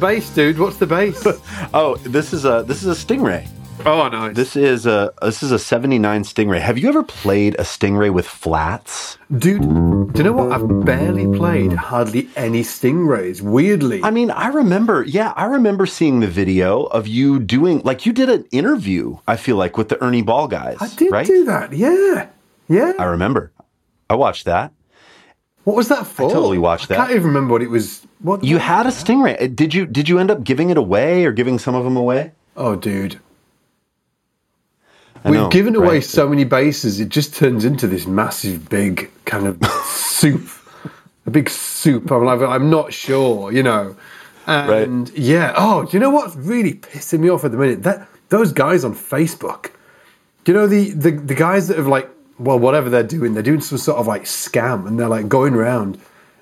the 0.00 0.06
bass, 0.06 0.28
dude? 0.30 0.58
What's 0.58 0.76
the 0.76 0.86
bass? 0.86 1.26
Oh, 1.74 1.96
this 1.96 2.32
is 2.32 2.44
a 2.44 2.64
this 2.66 2.82
is 2.82 2.88
a 2.88 3.04
stingray. 3.06 3.48
oh, 3.84 4.08
nice. 4.08 4.34
This 4.36 4.56
is 4.56 4.86
a 4.86 5.12
this 5.22 5.42
is 5.42 5.52
a 5.52 5.58
79 5.58 6.22
stingray. 6.22 6.60
Have 6.60 6.78
you 6.78 6.88
ever 6.88 7.02
played 7.02 7.54
a 7.54 7.62
stingray 7.62 8.12
with 8.12 8.26
flats? 8.26 9.18
Dude, 9.38 9.62
do 9.62 10.12
you 10.14 10.24
know 10.24 10.32
what? 10.32 10.52
I've 10.52 10.84
barely 10.84 11.26
played 11.36 11.72
hardly 11.72 12.28
any 12.36 12.62
stingrays. 12.62 13.40
Weirdly, 13.40 14.02
I 14.02 14.10
mean, 14.10 14.30
I 14.30 14.48
remember, 14.48 15.02
yeah, 15.02 15.32
I 15.36 15.46
remember 15.46 15.86
seeing 15.86 16.20
the 16.20 16.28
video 16.28 16.84
of 16.84 17.06
you 17.06 17.38
doing 17.38 17.80
like 17.84 18.06
you 18.06 18.12
did 18.12 18.28
an 18.28 18.44
interview, 18.52 19.18
I 19.26 19.36
feel 19.36 19.56
like, 19.56 19.76
with 19.76 19.88
the 19.88 20.02
Ernie 20.02 20.22
Ball 20.22 20.46
guys. 20.48 20.76
I 20.80 20.88
did 20.88 21.10
right? 21.10 21.26
do 21.26 21.44
that. 21.44 21.72
Yeah, 21.72 22.28
yeah. 22.68 22.92
I 22.98 23.04
remember. 23.04 23.52
I 24.08 24.14
watched 24.14 24.44
that. 24.44 24.72
What 25.66 25.74
was 25.74 25.88
that 25.88 26.06
for? 26.06 26.30
totally 26.30 26.58
watched 26.58 26.88
that. 26.88 26.94
I 26.98 27.06
can't 27.06 27.10
even 27.16 27.26
remember 27.26 27.50
what 27.52 27.60
it 27.62 27.70
was. 27.70 28.06
What 28.20 28.44
You 28.44 28.54
what- 28.56 28.62
had 28.62 28.86
a 28.86 28.90
stingray. 28.90 29.34
Uh, 29.42 29.46
Did 29.48 29.74
you 29.74 29.84
did 29.84 30.08
you 30.08 30.18
end 30.20 30.30
up 30.30 30.44
giving 30.44 30.70
it 30.70 30.76
away 30.78 31.24
or 31.24 31.32
giving 31.32 31.58
some 31.58 31.74
of 31.74 31.82
them 31.82 31.96
away? 31.96 32.30
Oh, 32.56 32.76
dude. 32.76 33.18
I 35.24 35.30
We've 35.30 35.40
know, 35.40 35.48
given 35.48 35.74
away 35.74 35.96
right? 35.96 36.04
so 36.04 36.28
many 36.28 36.44
basses, 36.44 37.00
it 37.00 37.08
just 37.08 37.34
turns 37.34 37.64
into 37.64 37.88
this 37.88 38.06
massive, 38.06 38.68
big 38.68 39.10
kind 39.24 39.46
of 39.48 39.58
soup. 39.84 40.48
A 41.26 41.30
big 41.30 41.50
soup. 41.50 42.12
I'm 42.12 42.24
like, 42.24 42.40
I'm 42.40 42.70
not 42.70 42.92
sure, 42.92 43.50
you 43.50 43.64
know. 43.64 43.96
And 44.46 45.10
yeah, 45.18 45.52
oh, 45.56 45.84
do 45.84 45.90
you 45.96 45.98
know 45.98 46.10
what's 46.10 46.36
really 46.36 46.74
pissing 46.74 47.18
me 47.20 47.28
off 47.28 47.44
at 47.44 47.50
the 47.50 47.56
minute? 47.58 47.82
That 47.82 48.06
those 48.28 48.52
guys 48.52 48.84
on 48.84 48.94
Facebook. 48.94 49.70
Do 50.44 50.52
you 50.52 50.58
know 50.58 50.68
the, 50.68 50.90
the 50.92 51.10
the 51.10 51.34
guys 51.34 51.66
that 51.66 51.76
have 51.76 51.88
like, 51.88 52.08
well, 52.38 52.58
whatever 52.58 52.90
they're 52.90 53.02
doing, 53.02 53.34
they're 53.34 53.42
doing 53.42 53.60
some 53.60 53.78
sort 53.78 53.98
of 53.98 54.06
like 54.06 54.24
scam, 54.24 54.86
and 54.86 54.98
they're 54.98 55.08
like 55.08 55.28
going 55.28 55.54
around, 55.54 55.98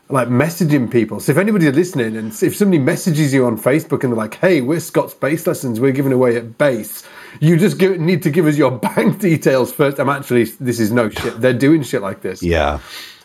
like 0.09 0.29
messaging 0.29 0.91
people. 0.91 1.21
So 1.21 1.33
if 1.33 1.39
anybody's 1.39 1.75
listening, 1.75 2.17
and 2.17 2.31
if 2.43 2.57
somebody 2.57 2.79
messages 2.79 3.33
you 3.33 3.47
on 3.47 3.59
Facebook 3.59 4.03
and 4.03 4.13
they're 4.13 4.19
like, 4.19 4.35
"Hey, 4.37 4.61
we're 4.61 4.81
Scott's 4.81 5.15
Bass 5.15 5.47
Lessons, 5.47 5.81
we're 5.81 5.93
giving 5.93 6.13
away 6.13 6.37
at 6.37 6.59
bass," 6.59 7.05
you 7.41 7.57
just 7.57 7.79
give, 7.79 7.99
need 8.01 8.23
to 8.23 8.31
give 8.31 8.47
us 8.47 8.57
your 8.57 8.71
bank 8.79 9.21
details 9.21 9.73
first. 9.73 9.99
I'm 9.99 10.09
actually, 10.09 10.45
this 10.45 10.81
is 10.81 10.91
no 10.93 11.11
shit. 11.11 11.41
They're 11.41 11.53
doing 11.53 11.83
shit 11.83 12.03
like 12.03 12.23
this. 12.23 12.43
Yeah. 12.43 12.81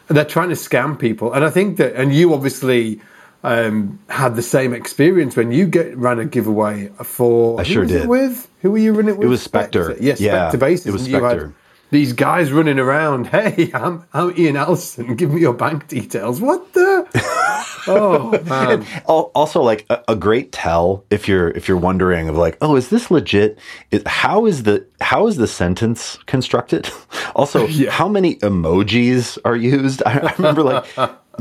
They're 0.07 0.25
trying 0.25 0.49
to 0.49 0.55
scam 0.55 0.97
people, 0.97 1.33
and 1.33 1.45
I 1.45 1.51
think 1.51 1.77
that, 1.77 1.95
and 1.95 2.13
you 2.13 2.33
obviously 2.33 2.99
um, 3.43 3.99
had 4.09 4.35
the 4.35 4.41
same 4.41 4.73
experience 4.73 5.35
when 5.35 5.51
you 5.51 5.67
get 5.67 5.95
ran 5.95 6.19
a 6.19 6.25
giveaway 6.25 6.87
for. 7.03 7.59
I 7.59 7.63
who 7.63 7.73
sure 7.73 7.81
was 7.83 7.91
did. 7.91 8.01
It 8.03 8.07
with 8.09 8.49
who 8.61 8.71
were 8.71 8.77
you 8.77 8.93
running 8.93 9.15
it 9.15 9.17
with? 9.17 9.27
It 9.27 9.29
was 9.29 9.47
Spector. 9.47 9.97
Yes, 10.01 10.19
Yeah, 10.19 10.49
Spector 10.51 10.59
basses. 10.59 10.87
it 10.87 10.91
was 10.91 11.05
and 11.05 11.15
Spector. 11.15 11.53
These 11.91 12.13
guys 12.13 12.51
running 12.51 12.77
around. 12.79 13.27
Hey, 13.39 13.71
I'm, 13.73 14.05
I'm 14.13 14.33
Ian 14.37 14.57
Allison. 14.57 15.15
Give 15.15 15.31
me 15.33 15.41
your 15.41 15.53
bank 15.53 15.87
details. 15.87 16.39
What 16.41 16.73
the? 16.73 17.07
oh 17.87 18.31
man. 18.45 18.85
Also, 19.07 19.61
like 19.61 19.85
a, 19.89 20.03
a 20.09 20.15
great 20.15 20.51
tell 20.51 21.03
if 21.09 21.27
you're 21.27 21.49
if 21.51 21.67
you're 21.67 21.77
wondering 21.77 22.27
of 22.29 22.35
like, 22.37 22.57
oh, 22.61 22.75
is 22.75 22.89
this 22.89 23.09
legit? 23.09 23.57
Is, 23.91 24.03
how 24.05 24.45
is 24.45 24.63
the 24.63 24.85
how 25.01 25.27
is 25.27 25.37
the 25.37 25.47
sentence 25.47 26.17
constructed? 26.25 26.89
Also, 27.35 27.67
Yeah. 27.67 27.91
how 27.91 28.07
many 28.09 28.35
emojis 28.37 29.37
are 29.45 29.55
used? 29.55 30.01
I, 30.05 30.17
I 30.19 30.33
remember 30.37 30.63
like 30.63 30.85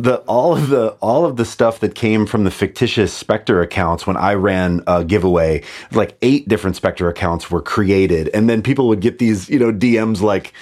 the 0.03 0.19
all 0.21 0.57
of 0.57 0.69
the 0.69 0.91
all 1.01 1.25
of 1.25 1.37
the 1.37 1.45
stuff 1.45 1.81
that 1.81 1.95
came 1.95 2.27
from 2.27 2.45
the 2.45 2.51
fictitious 2.51 3.23
Spector 3.23 3.63
accounts 3.63 4.07
when 4.07 4.17
I 4.17 4.35
ran 4.35 4.83
a 4.87 5.05
giveaway. 5.05 5.63
Like 5.93 6.17
eight 6.23 6.49
different 6.49 6.81
Spector 6.81 7.09
accounts 7.09 7.51
were 7.51 7.63
created, 7.63 8.29
and 8.33 8.49
then 8.49 8.63
people 8.63 8.89
would 8.89 9.01
get 9.01 9.19
these 9.19 9.49
you 9.49 9.59
know 9.59 9.73
DMs 9.73 10.21
like. 10.21 10.53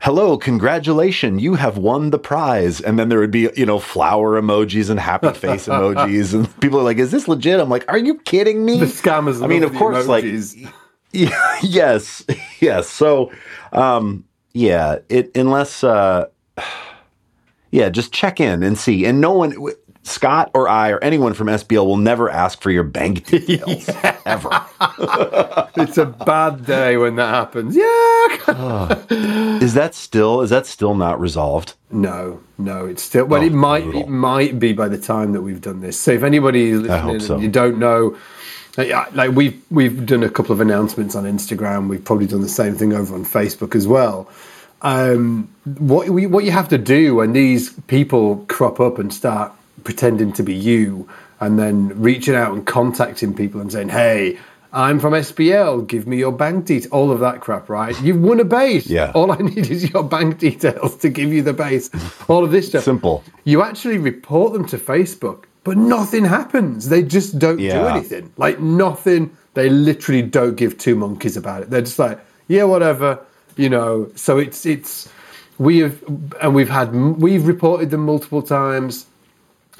Hello, 0.00 0.36
congratulations, 0.36 1.40
you 1.40 1.54
have 1.54 1.78
won 1.78 2.10
the 2.10 2.18
prize. 2.18 2.80
And 2.80 2.98
then 2.98 3.08
there 3.08 3.20
would 3.20 3.30
be, 3.30 3.48
you 3.54 3.64
know, 3.64 3.78
flower 3.78 4.32
emojis 4.42 4.90
and 4.90 4.98
happy 4.98 5.32
face 5.32 5.68
emojis. 5.68 6.34
And 6.34 6.60
people 6.60 6.80
are 6.80 6.82
like, 6.82 6.96
is 6.96 7.12
this 7.12 7.28
legit? 7.28 7.60
I'm 7.60 7.68
like, 7.68 7.84
are 7.88 7.98
you 7.98 8.18
kidding 8.18 8.64
me? 8.64 8.80
The 8.80 8.86
scam 8.86 9.28
is 9.28 9.40
I 9.40 9.46
mean, 9.46 9.62
of 9.62 9.72
course, 9.76 10.08
like, 10.08 10.24
yeah, 11.12 11.58
yes, 11.62 12.24
yes. 12.60 12.88
So, 12.88 13.30
um, 13.70 14.24
yeah, 14.52 14.98
it, 15.08 15.36
unless, 15.36 15.84
uh, 15.84 16.26
yeah, 17.72 17.88
just 17.88 18.12
check 18.12 18.38
in 18.38 18.62
and 18.62 18.78
see. 18.78 19.04
And 19.04 19.20
no 19.20 19.32
one, 19.32 19.54
Scott 20.04 20.50
or 20.54 20.68
I 20.68 20.90
or 20.90 20.98
anyone 21.02 21.32
from 21.34 21.48
SBL 21.48 21.84
will 21.84 21.96
never 21.96 22.30
ask 22.30 22.60
for 22.60 22.70
your 22.70 22.84
bank 22.84 23.26
details 23.26 23.88
ever. 24.24 24.50
it's 25.76 25.98
a 25.98 26.06
bad 26.06 26.64
day 26.66 26.96
when 26.96 27.16
that 27.16 27.32
happens. 27.34 27.74
Yeah. 27.76 27.82
Is 29.62 29.74
that 29.74 29.94
still, 29.94 30.40
is 30.42 30.50
that 30.50 30.66
still 30.66 30.94
not 30.94 31.20
resolved? 31.20 31.74
No, 31.90 32.40
no, 32.58 32.86
it's 32.86 33.02
still. 33.02 33.26
Well, 33.26 33.42
Oh, 33.42 33.46
it 33.46 33.52
might 33.52 33.84
brutal. 33.84 34.02
it 34.02 34.08
might 34.08 34.58
be 34.58 34.72
by 34.72 34.88
the 34.88 34.98
time 34.98 35.32
that 35.32 35.42
we've 35.42 35.60
done 35.60 35.80
this. 35.80 35.98
So 35.98 36.12
if 36.12 36.22
anybody 36.22 36.70
is 36.70 36.80
listening 36.82 37.20
so. 37.20 37.34
and 37.34 37.42
you 37.42 37.48
don't 37.50 37.78
know, 37.78 38.16
like 38.76 39.32
we've 39.32 39.60
we've 39.70 40.04
done 40.06 40.22
a 40.22 40.30
couple 40.30 40.52
of 40.52 40.60
announcements 40.60 41.14
on 41.14 41.24
Instagram. 41.24 41.88
We've 41.88 42.04
probably 42.04 42.26
done 42.26 42.40
the 42.40 42.48
same 42.48 42.74
thing 42.74 42.92
over 42.92 43.14
on 43.14 43.24
Facebook 43.24 43.74
as 43.74 43.86
well. 43.86 44.28
Um, 44.82 45.48
what 45.64 46.08
we, 46.08 46.26
what 46.26 46.44
you 46.44 46.50
have 46.50 46.68
to 46.70 46.78
do 46.78 47.16
when 47.16 47.32
these 47.32 47.72
people 47.86 48.44
crop 48.48 48.80
up 48.80 48.98
and 48.98 49.12
start 49.12 49.52
pretending 49.84 50.32
to 50.34 50.42
be 50.42 50.54
you, 50.54 51.08
and 51.40 51.58
then 51.58 51.88
reaching 52.00 52.34
out 52.34 52.52
and 52.52 52.66
contacting 52.66 53.34
people 53.34 53.60
and 53.60 53.70
saying, 53.72 53.90
"Hey." 53.90 54.38
I'm 54.74 55.00
from 55.00 55.12
SBL. 55.12 55.86
Give 55.86 56.06
me 56.06 56.16
your 56.16 56.32
bank 56.32 56.64
details. 56.64 56.90
All 56.92 57.10
of 57.10 57.20
that 57.20 57.42
crap, 57.42 57.68
right? 57.68 57.94
You've 58.00 58.22
won 58.22 58.40
a 58.40 58.44
bass. 58.44 58.86
Yeah. 58.86 59.12
All 59.14 59.30
I 59.30 59.36
need 59.50 59.70
is 59.70 59.90
your 59.90 60.02
bank 60.02 60.38
details 60.38 60.96
to 60.96 61.10
give 61.10 61.30
you 61.30 61.42
the 61.42 61.52
bass. 61.52 61.90
All 62.26 62.42
of 62.42 62.52
this 62.52 62.68
stuff. 62.68 62.84
Simple. 62.84 63.22
You 63.44 63.62
actually 63.62 63.98
report 63.98 64.54
them 64.54 64.64
to 64.68 64.78
Facebook, 64.78 65.44
but 65.64 65.76
nothing 65.76 66.24
happens. 66.24 66.88
They 66.88 67.02
just 67.02 67.38
don't 67.38 67.58
do 67.58 67.68
anything. 67.68 68.32
Like 68.38 68.60
nothing. 68.60 69.36
They 69.52 69.68
literally 69.68 70.22
don't 70.22 70.56
give 70.56 70.78
two 70.78 70.96
monkeys 70.96 71.36
about 71.36 71.64
it. 71.64 71.70
They're 71.70 71.82
just 71.82 71.98
like, 71.98 72.18
yeah, 72.48 72.64
whatever. 72.64 73.20
You 73.56 73.68
know. 73.70 74.10
So 74.14 74.38
it's 74.38 74.66
it's 74.66 75.08
we 75.58 75.78
have 75.78 76.02
and 76.40 76.54
we've 76.54 76.68
had 76.68 76.94
we've 76.94 77.46
reported 77.46 77.90
them 77.90 78.04
multiple 78.04 78.42
times. 78.42 79.06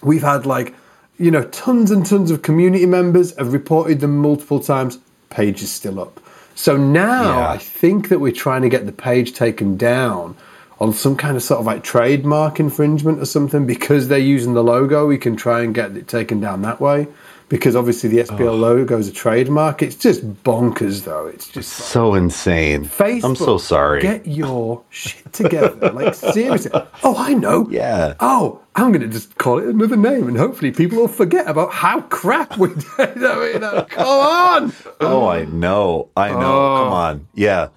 We've 0.03 0.23
had 0.23 0.47
like, 0.47 0.75
you 1.19 1.31
know, 1.31 1.45
tons 1.45 1.91
and 1.91 2.05
tons 2.05 2.31
of 2.31 2.43
community 2.43 2.87
members 2.87 3.37
have 3.37 3.53
reported 3.53 4.01
them 4.01 4.19
multiple 4.19 4.61
times. 4.61 4.99
Page 5.31 5.63
is 5.63 5.71
still 5.71 6.01
up. 6.01 6.21
So 6.55 6.77
now 6.77 7.39
Yeah. 7.39 7.51
I 7.51 7.59
think 7.59 8.09
that 8.09 8.19
we're 8.19 8.33
trying 8.33 8.63
to 8.63 8.69
get 8.69 8.85
the 8.87 8.93
page 8.93 9.33
taken 9.33 9.77
down 9.77 10.37
on 10.81 10.93
some 10.93 11.17
kind 11.17 11.37
of 11.37 11.43
sort 11.43 11.61
of 11.61 11.67
like 11.67 11.83
trademark 11.85 12.59
infringement 12.59 13.21
or 13.21 13.25
something 13.25 13.67
because 13.67 14.09
they're 14.09 14.19
using 14.19 14.55
the 14.55 14.65
logo. 14.65 15.07
We 15.07 15.19
can 15.19 15.37
try 15.37 15.63
and 15.63 15.75
get 15.75 15.97
it 15.97 16.09
taken 16.09 16.41
down 16.41 16.63
that 16.63 16.81
way 16.81 17.07
because 17.49 17.77
obviously 17.77 18.09
the 18.11 18.19
SBL 18.25 18.59
logo 18.59 18.99
is 18.99 19.09
a 19.09 19.13
trademark. 19.13 19.83
It's 19.83 19.97
just 19.97 20.27
bonkers 20.43 21.05
though. 21.05 21.27
It's 21.27 21.49
just 21.49 21.71
So 21.71 22.15
insane. 22.15 22.85
Facebook. 22.85 23.25
I'm 23.25 23.37
so 23.37 23.59
sorry. 23.59 24.01
Get 24.03 24.27
your 24.27 24.83
shit 24.91 25.33
together. 25.33 25.91
like 25.93 26.15
seriously. 26.15 26.71
Oh, 27.03 27.15
I 27.19 27.35
know. 27.35 27.69
Yeah. 27.71 28.15
Oh, 28.21 28.61
I'm 28.75 28.91
going 28.91 29.03
to 29.03 29.09
just 29.09 29.37
call 29.37 29.59
it 29.59 29.67
another 29.69 29.97
name, 29.97 30.29
and 30.29 30.37
hopefully 30.39 30.71
people 30.71 30.99
will 30.99 31.09
forget 31.09 31.47
about 31.49 31.73
how 31.73 32.01
crap 32.03 32.57
we 32.57 32.69
did. 32.97 33.25
I 33.25 33.53
mean, 33.53 33.63
uh, 33.65 33.85
come 33.85 34.07
on. 34.07 34.73
Oh, 35.01 35.29
I 35.29 35.45
know. 35.45 36.09
I 36.17 36.31
know. 36.31 36.37
Come 36.39 36.93
on. 36.93 37.27
Yeah. 37.35 37.69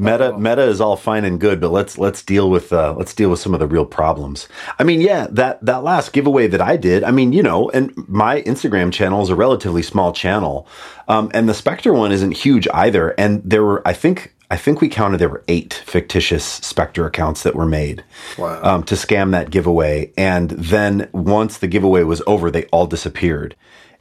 Meta 0.00 0.38
meta 0.38 0.62
is 0.62 0.80
all 0.80 0.96
fine 0.96 1.24
and 1.24 1.40
good, 1.40 1.60
but 1.60 1.70
let's 1.72 1.98
let's 1.98 2.22
deal 2.22 2.48
with 2.48 2.72
uh 2.72 2.94
let's 2.96 3.12
deal 3.12 3.30
with 3.30 3.40
some 3.40 3.52
of 3.52 3.58
the 3.60 3.66
real 3.66 3.84
problems. 3.84 4.46
I 4.78 4.84
mean, 4.84 5.00
yeah, 5.00 5.26
that 5.30 5.64
that 5.64 5.82
last 5.82 6.12
giveaway 6.12 6.46
that 6.46 6.60
I 6.60 6.76
did, 6.76 7.02
I 7.02 7.10
mean, 7.10 7.32
you 7.32 7.42
know, 7.42 7.68
and 7.70 7.92
my 8.08 8.42
Instagram 8.42 8.92
channel 8.92 9.22
is 9.22 9.28
a 9.28 9.34
relatively 9.34 9.82
small 9.82 10.12
channel. 10.12 10.68
Um 11.08 11.30
and 11.34 11.48
the 11.48 11.52
Spector 11.52 11.96
one 11.96 12.12
isn't 12.12 12.30
huge 12.32 12.68
either. 12.72 13.10
And 13.18 13.42
there 13.44 13.64
were 13.64 13.82
I 13.86 13.92
think 13.92 14.34
I 14.50 14.56
think 14.56 14.80
we 14.80 14.88
counted 14.88 15.18
there 15.18 15.28
were 15.28 15.44
eight 15.48 15.74
fictitious 15.74 16.60
Spector 16.60 17.04
accounts 17.06 17.42
that 17.42 17.54
were 17.56 17.66
made 17.66 18.02
Wow. 18.38 18.60
um, 18.62 18.82
to 18.84 18.94
scam 18.94 19.32
that 19.32 19.50
giveaway. 19.50 20.10
And 20.16 20.50
then 20.50 21.08
once 21.12 21.58
the 21.58 21.66
giveaway 21.66 22.02
was 22.04 22.22
over, 22.26 22.50
they 22.50 22.64
all 22.66 22.86
disappeared. 22.86 23.56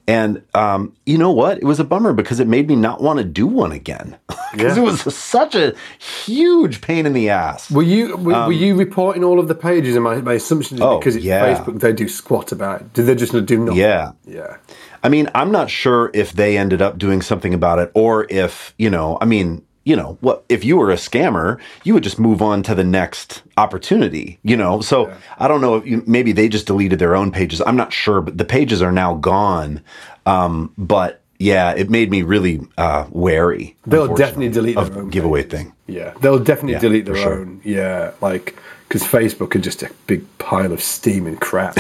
And 0.08 0.42
um, 0.54 0.94
you 1.06 1.18
know 1.18 1.32
what? 1.32 1.58
It 1.58 1.66
was 1.66 1.80
a 1.82 1.84
bummer 1.84 2.14
because 2.14 2.40
it 2.40 2.48
made 2.48 2.68
me 2.70 2.76
not 2.78 3.02
want 3.02 3.18
to 3.20 3.26
do 3.26 3.46
one 3.46 3.74
again 3.74 4.18
because 4.54 4.78
Yeah. 4.78 4.84
it 4.84 4.86
was 4.86 5.14
such 5.14 5.54
a 5.54 5.76
huge 6.00 6.80
pain 6.82 7.06
in 7.06 7.12
the 7.14 7.30
ass. 7.30 7.70
Were 7.70 7.84
you 7.84 8.16
were, 8.16 8.46
were 8.48 8.52
you 8.54 8.76
reporting 8.76 9.24
all 9.24 9.38
of 9.40 9.48
the 9.50 9.56
pages? 9.56 9.96
And 9.96 10.04
my, 10.06 10.16
my 10.22 10.34
assumption 10.36 10.78
is 10.78 10.82
Um, 10.82 10.88
Oh, 10.88 11.00
because 11.00 11.18
it's 11.18 11.26
yeah. 11.26 11.58
Facebook, 11.58 11.82
they 11.82 11.92
do 11.92 12.08
squat 12.08 12.54
about 12.54 12.82
it. 12.82 12.94
Did 12.94 13.06
they 13.06 13.16
just 13.16 13.34
do 13.46 13.58
nothing? 13.60 13.76
Yeah. 13.82 14.12
Yeah. 14.26 14.58
I 15.04 15.10
mean, 15.10 15.30
I'm 15.36 15.52
not 15.52 15.70
sure 15.70 16.10
if 16.14 16.32
they 16.32 16.58
ended 16.58 16.82
up 16.82 16.98
doing 16.98 17.22
something 17.22 17.54
about 17.54 17.80
it 17.80 17.92
or 17.94 18.26
if, 18.30 18.74
you 18.78 18.90
know, 18.90 19.18
I 19.22 19.26
mean, 19.26 19.62
you 19.88 19.96
know, 19.96 20.18
what 20.20 20.44
if 20.50 20.66
you 20.66 20.76
were 20.76 20.92
a 20.92 20.96
scammer, 20.96 21.58
you 21.86 21.94
would 21.94 22.04
just 22.04 22.20
move 22.20 22.42
on 22.42 22.62
to 22.64 22.76
the 22.76 22.84
next 22.84 23.42
opportunity, 23.56 24.38
you 24.44 24.58
know? 24.58 24.82
So 24.82 25.14
I 25.38 25.48
don't 25.48 25.62
know 25.62 25.76
if 25.78 25.88
you, 25.88 26.04
maybe 26.06 26.34
they 26.34 26.50
just 26.50 26.68
deleted 26.68 27.00
their 27.00 27.16
own 27.16 27.32
pages. 27.32 27.62
I'm 27.66 27.78
not 27.78 27.94
sure, 27.94 28.20
but 28.20 28.38
the 28.38 28.44
pages 28.44 28.82
are 28.82 28.92
now 28.92 29.16
gone. 29.16 29.82
Um, 30.26 30.74
but 30.78 31.22
yeah, 31.40 31.72
it 31.72 31.90
made 31.90 32.12
me 32.12 32.22
really 32.22 32.60
uh, 32.78 33.08
wary. 33.12 33.78
They'll 33.86 34.14
definitely 34.14 34.50
delete 34.50 34.76
of 34.76 35.10
giveaway 35.10 35.44
thing. 35.44 35.72
Yeah, 35.88 36.14
they'll 36.20 36.40
definitely 36.40 36.74
Yeah, 36.74 36.80
delete 36.80 37.06
their 37.06 37.16
sure. 37.16 37.40
own. 37.40 37.62
Yeah, 37.64 38.12
like 38.20 38.60
because 38.88 39.04
Facebook 39.04 39.56
are 39.56 39.60
just 39.60 39.84
a 39.84 39.92
big 40.08 40.24
pile 40.38 40.72
of 40.72 40.82
steaming 40.82 41.38
crap. 41.38 41.76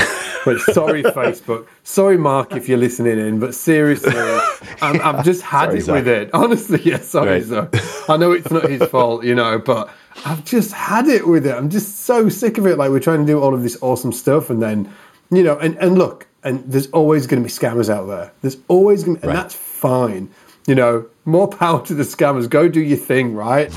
but 0.46 0.60
sorry, 0.60 1.04
Facebook. 1.04 1.66
Sorry, 1.84 2.18
Mark, 2.18 2.54
if 2.56 2.68
you're 2.68 2.78
listening 2.78 3.18
in. 3.18 3.40
But 3.40 3.56
seriously, 3.56 4.12
I'm, 4.82 5.00
I've 5.02 5.24
just 5.24 5.42
had 5.42 5.68
Sorry, 5.68 5.78
it 5.78 5.82
Zach. 5.84 5.96
with 5.96 6.08
it. 6.08 6.30
Honestly, 6.34 6.82
yeah, 6.84 7.00
sorry, 7.00 7.42
Right. 7.44 7.70
I 8.10 8.18
know 8.18 8.32
it's 8.34 8.52
not 8.52 8.70
his 8.70 8.84
fault, 8.90 9.24
you 9.24 9.36
know, 9.36 9.58
but 9.60 9.90
I've 10.26 10.44
just 10.44 10.74
had 10.74 11.08
it 11.08 11.28
with 11.28 11.46
it. 11.46 11.56
I'm 11.56 11.70
just 11.70 12.00
so 12.00 12.28
sick 12.30 12.58
of 12.58 12.66
it. 12.68 12.78
Like 12.78 12.90
we're 12.90 13.00
trying 13.00 13.20
to 13.22 13.26
do 13.26 13.40
all 13.42 13.54
of 13.54 13.64
this 13.64 13.78
awesome 13.82 14.12
stuff, 14.12 14.50
and 14.50 14.62
then, 14.62 14.92
you 15.32 15.44
know, 15.44 15.58
and 15.60 15.78
and 15.78 15.98
look, 15.98 16.28
and 16.44 16.62
there's 16.70 16.88
always 16.88 17.26
going 17.28 17.42
to 17.42 17.48
be 17.48 17.54
scammers 17.54 17.90
out 17.90 18.06
there. 18.08 18.32
There's 18.42 18.58
always 18.68 19.04
going, 19.04 19.18
to 19.18 19.24
and 19.24 19.30
Right. 19.34 19.42
that's 19.44 19.56
fine. 19.56 20.30
You 20.68 20.76
know, 20.76 21.06
more 21.24 21.48
power 21.48 21.86
to 21.86 21.94
the 21.94 22.04
scammers. 22.04 22.50
Go 22.50 22.68
do 22.68 22.82
your 22.82 22.98
thing, 22.98 23.34
right? 23.34 23.72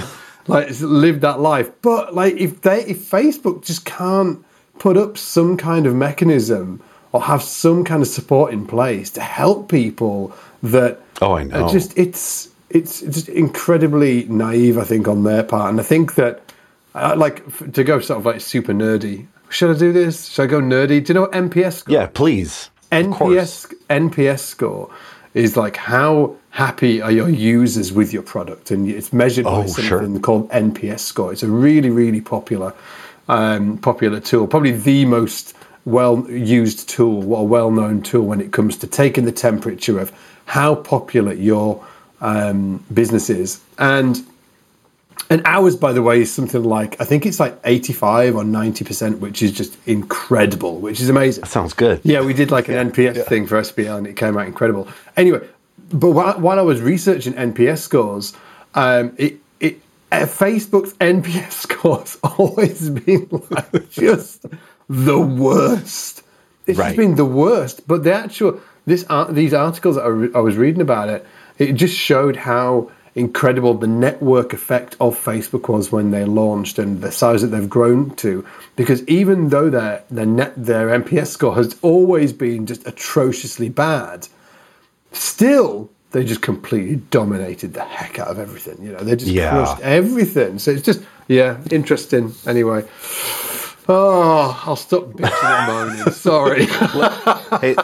Like 0.50 0.68
live 0.80 1.20
that 1.22 1.40
life. 1.40 1.70
But 1.82 2.14
like 2.14 2.34
if 2.36 2.60
they 2.62 2.84
if 2.86 2.98
Facebook 3.10 3.64
just 3.64 3.84
can't 3.84 4.44
put 4.78 4.96
up 4.96 5.16
some 5.18 5.56
kind 5.56 5.86
of 5.86 5.94
mechanism 5.94 6.82
or 7.12 7.20
have 7.22 7.42
some 7.42 7.84
kind 7.84 8.02
of 8.02 8.08
support 8.08 8.52
in 8.52 8.66
place 8.66 9.10
to 9.10 9.20
help 9.20 9.68
people 9.70 10.32
that 10.62 11.00
Oh, 11.22 11.34
I 11.34 11.44
know. 11.44 11.68
just 11.68 11.96
it's 11.98 12.48
it's 12.70 13.00
just 13.00 13.28
incredibly 13.28 14.24
naive, 14.24 14.78
I 14.78 14.84
think, 14.84 15.08
on 15.08 15.24
their 15.24 15.42
part. 15.42 15.70
And 15.70 15.80
I 15.80 15.82
think 15.82 16.14
that 16.14 16.40
uh, 16.94 17.14
like 17.16 17.42
f- 17.46 17.72
to 17.72 17.84
go 17.84 18.00
sort 18.00 18.18
of 18.20 18.26
like 18.26 18.40
super 18.40 18.72
nerdy. 18.72 19.26
Should 19.48 19.74
I 19.74 19.78
do 19.78 19.92
this? 19.92 20.26
Should 20.28 20.42
I 20.44 20.46
go 20.46 20.60
nerdy? 20.60 21.04
Do 21.04 21.10
you 21.10 21.14
know 21.14 21.20
what 21.22 21.32
NPS 21.32 21.72
score? 21.80 21.92
Yeah, 21.94 22.06
please. 22.06 22.70
NPS 22.92 23.72
NPS 23.88 24.40
score 24.40 24.90
is 25.34 25.56
like 25.56 25.76
how 25.76 26.36
happy 26.50 27.00
are 27.00 27.10
your 27.12 27.28
users 27.28 27.92
with 27.92 28.12
your 28.12 28.22
product, 28.22 28.70
and 28.70 28.88
it's 28.88 29.12
measured 29.12 29.44
by 29.44 29.50
Oh, 29.50 29.66
something 29.66 29.84
sure. 29.84 30.20
called 30.20 30.48
NPS 30.50 31.00
score. 31.00 31.32
It's 31.32 31.42
a 31.42 31.48
really 31.48 31.90
really 31.90 32.20
popular 32.20 32.74
um, 33.28 33.78
popular 33.78 34.20
tool, 34.20 34.46
probably 34.48 34.72
the 34.72 35.04
most 35.04 35.54
well 35.84 36.28
used 36.30 36.88
tool, 36.88 37.34
a 37.34 37.42
well 37.44 37.70
known 37.70 38.02
tool 38.02 38.26
when 38.26 38.40
it 38.40 38.52
comes 38.52 38.76
to 38.78 38.86
taking 38.86 39.24
the 39.24 39.32
temperature 39.32 39.98
of 40.00 40.12
how 40.46 40.74
popular 40.74 41.32
your 41.32 41.84
um, 42.20 42.84
business 42.92 43.30
is 43.30 43.60
and. 43.78 44.26
And 45.30 45.42
ours, 45.44 45.76
by 45.76 45.92
the 45.92 46.02
way, 46.02 46.20
is 46.22 46.32
something 46.32 46.64
like 46.64 47.00
I 47.00 47.04
think 47.04 47.24
it's 47.24 47.38
like 47.38 47.56
eighty-five 47.64 48.34
or 48.34 48.42
ninety 48.44 48.84
percent, 48.84 49.20
which 49.20 49.42
is 49.42 49.52
just 49.52 49.76
incredible, 49.86 50.80
which 50.80 51.00
is 51.00 51.08
amazing. 51.08 51.42
That 51.42 51.50
Sounds 51.50 51.72
good. 51.72 52.00
Yeah, 52.02 52.22
we 52.22 52.34
did 52.34 52.50
like 52.50 52.68
an 52.68 52.90
NPS 52.90 53.26
thing 53.26 53.46
for 53.46 53.60
SBL, 53.60 53.96
and 53.98 54.06
it 54.08 54.16
came 54.16 54.36
out 54.36 54.46
incredible. 54.48 54.88
Anyway, 55.16 55.46
but 55.92 56.10
while, 56.10 56.38
while 56.40 56.58
I 56.58 56.62
was 56.62 56.80
researching 56.80 57.34
NPS 57.34 57.78
scores, 57.78 58.32
um, 58.74 59.14
it 59.18 59.36
it 59.60 59.80
uh, 60.10 60.22
Facebook's 60.26 60.94
NPS 60.94 61.52
scores 61.66 62.18
always 62.24 62.90
been 62.90 63.28
like 63.50 63.88
just 63.90 64.46
the 64.88 65.18
worst. 65.20 66.24
It's 66.66 66.76
Right. 66.78 66.88
just 66.88 66.96
been 66.96 67.14
the 67.14 67.24
worst. 67.24 67.86
But 67.86 68.02
the 68.02 68.12
actual 68.12 68.60
this 68.84 69.04
ar- 69.08 69.30
these 69.32 69.54
articles 69.54 69.94
that 69.94 70.02
I, 70.02 70.08
re- 70.08 70.30
I 70.34 70.40
was 70.40 70.56
reading 70.56 70.80
about 70.82 71.08
it, 71.08 71.24
it 71.58 71.74
just 71.74 71.96
showed 71.96 72.34
how 72.34 72.90
incredible 73.14 73.74
the 73.74 73.86
network 73.86 74.52
effect 74.52 74.96
of 75.00 75.16
Facebook 75.18 75.68
was 75.68 75.90
when 75.90 76.10
they 76.10 76.24
launched 76.24 76.78
and 76.78 77.00
the 77.00 77.10
size 77.12 77.42
that 77.42 77.48
they've 77.48 77.68
grown 77.68 78.14
to. 78.16 78.44
Because 78.76 79.06
even 79.08 79.48
though 79.48 79.70
their 79.70 80.02
their 80.10 80.26
net 80.26 80.52
their 80.56 80.88
NPS 80.88 81.28
score 81.28 81.54
has 81.56 81.76
always 81.82 82.32
been 82.32 82.66
just 82.66 82.86
atrociously 82.86 83.68
bad, 83.68 84.28
still 85.12 85.90
they 86.12 86.24
just 86.24 86.42
completely 86.42 86.96
dominated 87.10 87.72
the 87.74 87.84
heck 87.84 88.18
out 88.18 88.28
of 88.28 88.38
everything. 88.38 88.84
You 88.84 88.92
know, 88.92 88.98
they 89.00 89.14
just 89.16 89.30
Yeah. 89.30 89.50
crushed 89.50 89.80
everything. 89.82 90.58
So 90.58 90.70
it's 90.72 90.82
just 90.82 91.02
yeah, 91.28 91.58
interesting. 91.70 92.34
Anyway. 92.46 92.84
Oh, 93.92 94.60
I'll 94.66 94.76
stop 94.76 95.04
bitching 95.06 95.44
and 95.44 95.66
moaning. 95.98 96.12
Sorry. 96.12 96.66
hey, 97.60 97.74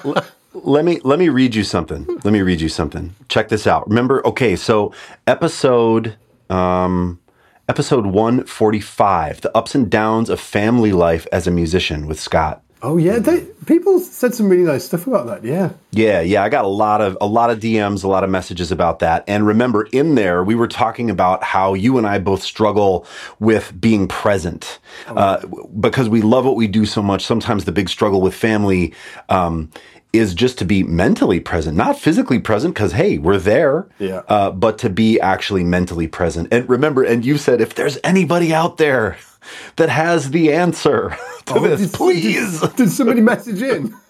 let 0.64 0.84
me 0.84 1.00
let 1.04 1.18
me 1.18 1.28
read 1.28 1.54
you 1.54 1.64
something. 1.64 2.06
Let 2.06 2.32
me 2.32 2.42
read 2.42 2.60
you 2.60 2.68
something. 2.68 3.14
Check 3.28 3.48
this 3.48 3.66
out. 3.66 3.88
Remember, 3.88 4.26
okay, 4.26 4.56
so 4.56 4.92
episode 5.26 6.16
um 6.50 7.20
episode 7.68 8.06
145, 8.06 9.40
the 9.40 9.56
ups 9.56 9.74
and 9.74 9.90
downs 9.90 10.30
of 10.30 10.40
family 10.40 10.92
life 10.92 11.26
as 11.32 11.46
a 11.46 11.50
musician 11.50 12.06
with 12.06 12.20
Scott. 12.20 12.62
Oh 12.82 12.98
yeah, 12.98 13.18
they, 13.18 13.40
people 13.64 13.98
said 13.98 14.34
some 14.34 14.50
really 14.50 14.62
nice 14.62 14.84
stuff 14.84 15.06
about 15.06 15.26
that. 15.26 15.42
Yeah, 15.42 15.70
Yeah, 15.92 16.20
yeah, 16.20 16.44
I 16.44 16.50
got 16.50 16.66
a 16.66 16.68
lot 16.68 17.00
of 17.00 17.16
a 17.22 17.26
lot 17.26 17.50
of 17.50 17.58
DMs, 17.58 18.04
a 18.04 18.08
lot 18.08 18.22
of 18.22 18.28
messages 18.28 18.70
about 18.70 18.98
that. 18.98 19.24
And 19.26 19.46
remember, 19.46 19.88
in 19.92 20.14
there, 20.14 20.44
we 20.44 20.54
were 20.54 20.68
talking 20.68 21.08
about 21.08 21.42
how 21.42 21.72
you 21.72 21.96
and 21.96 22.06
I 22.06 22.18
both 22.18 22.42
struggle 22.42 23.06
with 23.40 23.72
being 23.80 24.06
present 24.06 24.78
uh, 25.08 25.44
because 25.80 26.10
we 26.10 26.20
love 26.20 26.44
what 26.44 26.54
we 26.54 26.68
do 26.68 26.84
so 26.84 27.02
much. 27.02 27.24
Sometimes 27.24 27.64
the 27.64 27.72
big 27.72 27.88
struggle 27.88 28.20
with 28.20 28.34
family 28.34 28.92
um, 29.30 29.70
is 30.18 30.34
just 30.34 30.58
to 30.58 30.64
be 30.64 30.82
mentally 30.82 31.40
present, 31.40 31.76
not 31.76 31.98
physically 31.98 32.38
present, 32.38 32.74
because 32.74 32.92
hey, 32.92 33.18
we're 33.18 33.38
there. 33.38 33.88
Yeah. 33.98 34.22
Uh, 34.28 34.50
but 34.50 34.78
to 34.78 34.90
be 34.90 35.20
actually 35.20 35.64
mentally 35.64 36.06
present. 36.08 36.48
And 36.52 36.68
remember, 36.68 37.02
and 37.02 37.24
you 37.24 37.38
said 37.38 37.60
if 37.60 37.74
there's 37.74 37.98
anybody 38.04 38.52
out 38.54 38.78
there 38.78 39.16
that 39.76 39.88
has 39.88 40.30
the 40.30 40.52
answer 40.52 41.16
to 41.46 41.60
this, 41.60 41.80
did, 41.82 41.92
please. 41.92 42.60
Did, 42.60 42.76
did 42.76 42.90
somebody 42.90 43.20
message 43.20 43.62
in? 43.62 43.94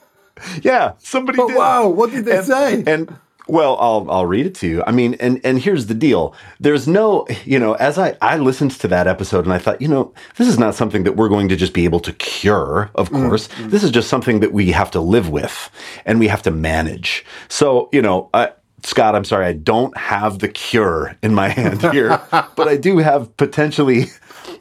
Yeah, 0.62 0.92
somebody 0.98 1.38
Oh, 1.40 1.48
did. 1.48 1.56
wow, 1.56 1.88
what 1.88 2.10
did 2.10 2.26
they 2.26 2.36
and, 2.36 2.46
say? 2.46 2.84
And 2.86 3.16
well, 3.48 3.76
I'll 3.80 4.06
I'll 4.10 4.26
read 4.26 4.46
it 4.46 4.54
to 4.56 4.66
you. 4.68 4.82
I 4.86 4.92
mean, 4.92 5.14
and 5.14 5.40
and 5.44 5.58
here's 5.60 5.86
the 5.86 5.94
deal. 5.94 6.34
There's 6.60 6.88
no, 6.88 7.26
you 7.44 7.58
know, 7.58 7.74
as 7.74 7.98
I 7.98 8.16
I 8.22 8.38
listened 8.38 8.72
to 8.72 8.88
that 8.88 9.06
episode 9.06 9.44
and 9.44 9.52
I 9.54 9.58
thought, 9.58 9.80
you 9.82 9.88
know, 9.88 10.12
this 10.36 10.48
is 10.48 10.58
not 10.58 10.74
something 10.74 11.04
that 11.04 11.16
we're 11.16 11.28
going 11.28 11.48
to 11.50 11.56
just 11.56 11.72
be 11.72 11.84
able 11.84 12.00
to 12.00 12.12
cure, 12.14 12.90
of 12.94 13.10
Mm, 13.10 13.28
course. 13.28 13.48
This 13.68 13.84
is 13.84 13.90
just 13.90 14.08
something 14.08 14.40
that 14.40 14.52
we 14.52 14.72
have 14.72 14.90
to 14.92 15.00
live 15.00 15.28
with 15.30 15.70
and 16.04 16.18
we 16.20 16.28
have 16.28 16.42
to 16.42 16.50
manage. 16.50 17.24
So, 17.48 17.88
you 17.92 18.02
know, 18.02 18.30
I 18.34 18.52
Scott, 18.82 19.14
I'm 19.16 19.24
sorry, 19.24 19.46
I 19.46 19.52
don't 19.54 19.96
have 19.96 20.38
the 20.40 20.48
cure 20.48 21.16
in 21.22 21.34
my 21.34 21.48
hand 21.48 21.82
here, 21.92 22.20
but 22.56 22.68
I 22.68 22.76
do 22.76 22.98
have 22.98 23.36
potentially 23.36 24.06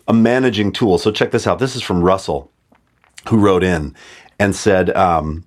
a 0.08 0.14
managing 0.14 0.72
tool. 0.72 0.98
So 0.98 1.12
check 1.12 1.32
this 1.32 1.48
out. 1.48 1.60
This 1.60 1.76
is 1.76 1.82
from 1.82 2.04
Russell 2.04 2.52
who 3.30 3.38
wrote 3.38 3.64
in 3.64 3.96
and 4.40 4.56
said, 4.56 4.96
um, 4.96 5.44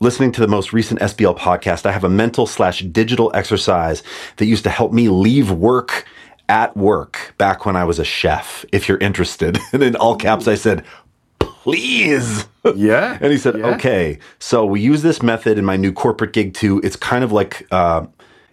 listening 0.00 0.32
to 0.32 0.40
the 0.40 0.48
most 0.48 0.72
recent 0.72 1.00
SBL 1.00 1.38
podcast, 1.38 1.86
I 1.86 1.92
have 1.92 2.04
a 2.04 2.08
mental 2.08 2.46
slash 2.46 2.80
digital 2.82 3.30
exercise 3.34 4.02
that 4.36 4.46
used 4.46 4.64
to 4.64 4.70
help 4.70 4.92
me 4.92 5.08
leave 5.08 5.50
work 5.50 6.04
at 6.48 6.76
work 6.76 7.34
back 7.38 7.66
when 7.66 7.76
I 7.76 7.84
was 7.84 7.98
a 7.98 8.04
chef. 8.04 8.64
If 8.72 8.88
you're 8.88 8.98
interested. 8.98 9.58
And 9.72 9.82
in 9.82 9.96
all 9.96 10.16
caps, 10.16 10.48
I 10.48 10.54
said, 10.54 10.84
please. 11.40 12.46
Yeah. 12.74 13.18
And 13.22 13.32
he 13.32 13.38
said, 13.38 13.58
Yeah. 13.58 13.66
okay. 13.74 14.18
So 14.38 14.64
we 14.64 14.80
use 14.80 15.02
this 15.02 15.22
method 15.22 15.58
in 15.58 15.64
my 15.64 15.76
new 15.76 15.92
corporate 15.92 16.32
gig 16.32 16.54
too. 16.54 16.80
It's 16.84 16.96
kind 16.96 17.24
of 17.24 17.32
like 17.32 17.66
uh, 17.70 18.06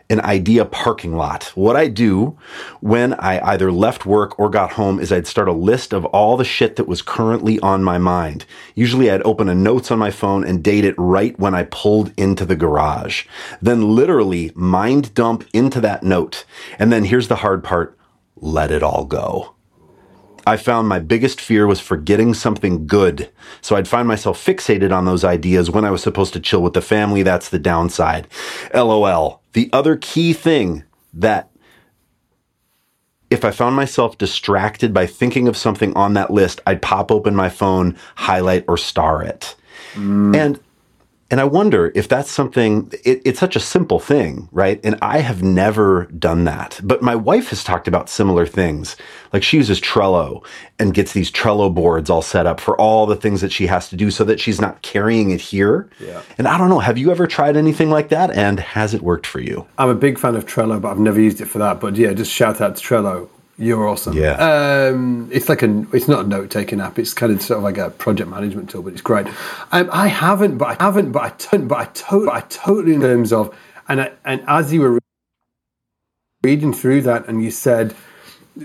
an 0.10 0.22
idea 0.22 0.66
parking 0.66 1.16
lot. 1.16 1.52
What 1.56 1.76
I 1.76 1.88
do 1.88 2.38
when 2.80 3.14
I 3.16 3.40
either 3.54 3.72
left 3.72 4.06
work 4.06 4.38
or 4.40 4.50
got 4.50 4.74
home 4.74 5.00
is 5.00 5.12
I'd 5.12 5.28
start 5.28 5.48
a 5.48 5.54
list 5.54 5.94
of 5.94 6.06
all 6.06 6.38
the 6.38 6.46
shit 6.46 6.76
that 6.76 6.88
was 6.88 7.02
currently 7.02 7.60
on 7.62 7.84
my 7.84 7.98
mind. 7.98 8.46
Usually 8.76 9.10
I'd 9.10 9.24
open 9.24 9.50
a 9.50 9.56
notes 9.56 9.90
on 9.90 9.98
my 9.98 10.12
phone 10.12 10.46
and 10.46 10.64
date 10.64 10.86
it 10.86 10.96
right 10.98 11.38
when 11.40 11.56
I 11.56 11.64
pulled 11.64 12.14
into 12.18 12.46
the 12.46 12.56
garage. 12.56 13.26
Then 13.62 13.96
literally 13.96 14.52
mind 14.54 15.14
dump 15.14 15.48
into 15.54 15.82
that 15.82 16.04
note. 16.04 16.46
And 16.78 16.92
then 16.92 17.06
here's 17.06 17.28
the 17.28 17.38
hard 17.38 17.64
part 17.64 17.98
let 18.36 18.70
it 18.70 18.84
all 18.84 19.06
go. 19.06 19.55
I 20.48 20.58
found 20.58 20.88
my 20.88 21.00
biggest 21.00 21.42
fear 21.42 21.66
was 21.66 21.80
forgetting 21.80 22.34
something 22.34 22.86
good. 22.86 23.30
So 23.62 23.75
I'd 23.75 23.88
find 23.88 24.08
myself 24.08 24.44
fixated 24.44 24.96
on 24.96 25.06
those 25.06 25.24
ideas 25.24 25.72
when 25.72 25.86
I 25.86 25.92
was 25.92 26.04
supposed 26.04 26.34
to 26.34 26.40
chill 26.40 26.62
with 26.62 26.74
the 26.74 26.82
family. 26.82 27.24
That's 27.24 27.50
the 27.50 27.60
downside. 27.60 28.28
LOL. 28.74 29.42
The 29.54 29.70
other 29.74 29.96
key 29.96 30.34
thing 30.34 30.84
that 31.14 31.50
if 33.30 33.44
I 33.44 33.52
found 33.52 33.75
myself 33.75 34.18
distracted 34.18 34.94
by 34.94 35.08
thinking 35.08 35.48
of 35.48 35.58
something 35.58 35.96
on 35.96 36.14
that 36.14 36.32
list, 36.32 36.62
I'd 36.68 36.82
pop 36.82 37.12
open 37.12 37.36
my 37.36 37.50
phone, 37.50 37.98
highlight 38.16 38.66
or 38.68 38.78
star 38.78 39.24
it. 39.24 39.56
Mm. 39.94 40.36
And 40.36 40.60
and 41.32 41.41
I 41.41 41.44
wonder 41.44 41.91
if 41.96 42.08
that's 42.08 42.29
something, 42.29 42.91
it, 43.03 43.22
it's 43.25 43.39
such 43.39 43.55
a 43.55 43.60
simple 43.60 44.00
thing, 44.00 44.48
right? 44.51 44.79
And 44.84 44.96
I 45.01 45.20
have 45.20 45.41
never 45.41 46.05
done 46.20 46.44
that. 46.44 46.79
But 46.84 47.01
my 47.01 47.15
wife 47.15 47.50
has 47.50 47.63
talked 47.63 47.88
about 47.88 48.10
similar 48.10 48.46
things. 48.46 48.96
Like 49.34 49.41
she 49.41 49.58
uses 49.58 49.82
Trello 49.82 50.46
and 50.77 50.94
gets 50.94 51.13
these 51.13 51.32
Trello 51.32 51.74
boards 51.74 52.12
all 52.12 52.22
set 52.22 52.46
up 52.46 52.60
for 52.60 52.79
all 52.79 53.08
the 53.08 53.15
things 53.15 53.41
that 53.41 53.51
she 53.51 53.65
has 53.65 53.89
to 53.89 53.96
do 53.96 54.12
so 54.12 54.24
that 54.24 54.39
she's 54.39 54.62
not 54.62 54.84
carrying 54.84 55.32
it 55.32 55.41
here. 55.41 55.89
Yeah. 56.00 56.22
And 56.38 56.48
I 56.48 56.60
don't 56.60 56.70
know, 56.70 56.79
have 56.79 56.98
you 56.98 57.10
ever 57.10 57.25
tried 57.25 57.58
anything 57.58 57.89
like 57.89 58.10
that? 58.10 58.29
And 58.29 58.60
has 58.60 58.94
it 58.94 59.01
worked 59.01 59.25
for 59.25 59.39
you? 59.39 59.65
I'm 59.79 59.89
a 59.89 59.96
big 59.96 60.20
fan 60.20 60.36
of 60.36 60.46
Trello, 60.46 60.79
but 60.79 60.91
I've 60.91 61.00
never 61.00 61.20
used 61.20 61.41
it 61.41 61.48
for 61.48 61.58
that. 61.58 61.79
But 61.79 61.96
yeah, 61.96 62.13
just 62.13 62.32
shout 62.32 62.62
out 62.62 62.75
to 62.75 62.84
Trello. 62.84 63.29
You're 63.58 63.88
awesome. 63.88 64.18
Yeah. 64.18 64.34
Um, 64.34 65.30
it's 65.32 65.48
like 65.48 65.64
a, 65.64 65.86
it's 65.94 66.08
not 66.08 66.26
a 66.26 66.28
note 66.28 66.50
taking 66.50 66.82
app. 66.82 67.00
It's 67.00 67.14
kind 67.14 67.32
of 67.32 67.42
sort 67.42 67.58
of 67.58 67.64
like 67.64 67.78
a 67.78 67.90
project 67.90 68.30
management 68.30 68.70
tool, 68.70 68.82
but 68.82 68.94
it's 68.94 69.02
great. 69.02 69.28
Um, 69.72 69.90
I 69.94 70.08
haven't, 70.08 70.58
but 70.58 70.80
I 70.80 70.84
haven't, 70.84 71.12
but 71.14 71.24
I 71.24 71.34
don't, 71.52 71.68
but 71.68 71.78
I 71.78 71.86
totally, 71.94 72.26
but 72.26 72.36
I 72.36 72.42
totally 72.50 72.96
in 72.96 73.02
terms 73.02 73.32
of 73.32 73.56
And 73.88 74.02
I, 74.02 74.12
and 74.26 74.44
as 74.48 74.74
you 74.74 74.82
were 74.82 75.00
reading 76.44 76.74
through 76.74 77.04
that, 77.04 77.28
and 77.28 77.44
you 77.44 77.52
said 77.52 77.96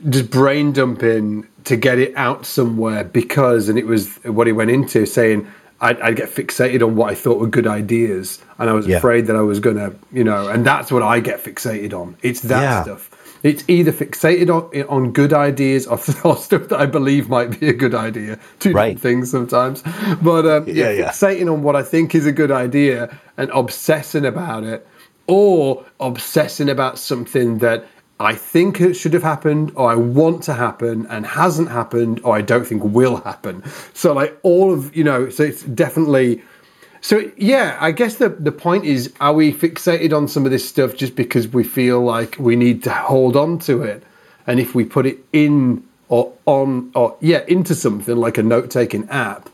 just 0.08 0.30
brain 0.30 0.72
dumping 0.72 1.46
to 1.64 1.76
get 1.76 1.98
it 1.98 2.14
out 2.16 2.44
somewhere 2.44 3.04
because, 3.04 3.68
and 3.68 3.78
it 3.78 3.86
was 3.86 4.16
what 4.24 4.46
he 4.46 4.52
went 4.52 4.70
into 4.70 5.06
saying. 5.06 5.50
I'd, 5.82 5.98
I'd, 6.02 6.16
get 6.16 6.28
fixated 6.28 6.86
on 6.86 6.94
what 6.94 7.10
I 7.10 7.14
thought 7.14 7.40
were 7.40 7.46
good 7.46 7.66
ideas, 7.66 8.38
and 8.58 8.68
I 8.68 8.74
was 8.74 8.86
yeah. 8.86 8.98
afraid 8.98 9.28
that 9.28 9.36
I 9.36 9.40
was 9.40 9.60
gonna, 9.60 9.94
you 10.12 10.24
know, 10.24 10.46
and 10.48 10.62
that's 10.66 10.92
what 10.92 11.02
I 11.02 11.20
get 11.20 11.42
fixated 11.42 11.94
on. 11.94 12.18
It's 12.20 12.42
that 12.42 12.60
yeah. 12.60 12.82
stuff. 12.82 13.09
It's 13.42 13.64
either 13.68 13.92
fixated 13.92 14.48
on, 14.48 14.82
on 14.88 15.12
good 15.12 15.32
ideas 15.32 15.86
or, 15.86 15.94
or, 16.24 16.36
stuff 16.36 16.68
that 16.68 16.78
I 16.78 16.86
believe 16.86 17.28
might 17.28 17.58
be 17.58 17.68
a 17.68 17.72
good 17.72 17.94
idea. 17.94 18.38
Two 18.58 18.72
right. 18.72 18.94
different 18.94 19.00
things 19.00 19.30
sometimes, 19.30 19.82
but 20.22 20.46
um, 20.46 20.68
yeah, 20.68 20.90
yeah, 20.90 21.10
fixating 21.10 21.52
on 21.52 21.62
what 21.62 21.76
I 21.76 21.82
think 21.82 22.14
is 22.14 22.26
a 22.26 22.32
good 22.32 22.50
idea 22.50 23.18
and 23.36 23.50
obsessing 23.50 24.26
about 24.26 24.64
it, 24.64 24.86
or 25.26 25.84
obsessing 26.00 26.68
about 26.68 26.98
something 26.98 27.58
that 27.58 27.86
I 28.20 28.34
think 28.34 28.82
it 28.82 28.94
should 28.94 29.14
have 29.14 29.22
happened, 29.22 29.72
or 29.76 29.90
I 29.90 29.94
want 29.94 30.42
to 30.44 30.52
happen 30.52 31.06
and 31.06 31.24
hasn't 31.24 31.70
happened, 31.70 32.20
or 32.22 32.36
I 32.36 32.42
don't 32.42 32.66
think 32.66 32.84
will 32.84 33.16
happen. 33.16 33.64
So, 33.94 34.12
like, 34.12 34.38
all 34.42 34.72
of, 34.72 34.94
you 34.94 35.04
know, 35.04 35.30
so 35.30 35.42
it's 35.42 35.62
definitely. 35.62 36.42
So, 37.00 37.30
yeah, 37.36 37.78
I 37.80 37.92
guess 37.92 38.16
the, 38.16 38.28
the 38.28 38.52
point 38.52 38.84
is 38.84 39.12
are 39.20 39.32
we 39.32 39.52
fixated 39.52 40.14
on 40.16 40.28
some 40.28 40.44
of 40.44 40.50
this 40.50 40.68
stuff 40.68 40.96
just 40.96 41.16
because 41.16 41.48
we 41.48 41.64
feel 41.64 42.00
like 42.00 42.36
we 42.38 42.56
need 42.56 42.82
to 42.84 42.90
hold 42.90 43.36
on 43.36 43.58
to 43.60 43.82
it? 43.82 44.02
And 44.46 44.60
if 44.60 44.74
we 44.74 44.84
put 44.84 45.06
it 45.06 45.18
in 45.32 45.86
or 46.08 46.32
on, 46.44 46.90
or 46.94 47.16
yeah, 47.20 47.44
into 47.48 47.74
something 47.74 48.16
like 48.16 48.36
a 48.36 48.42
note 48.42 48.70
taking 48.70 49.08
app 49.08 49.48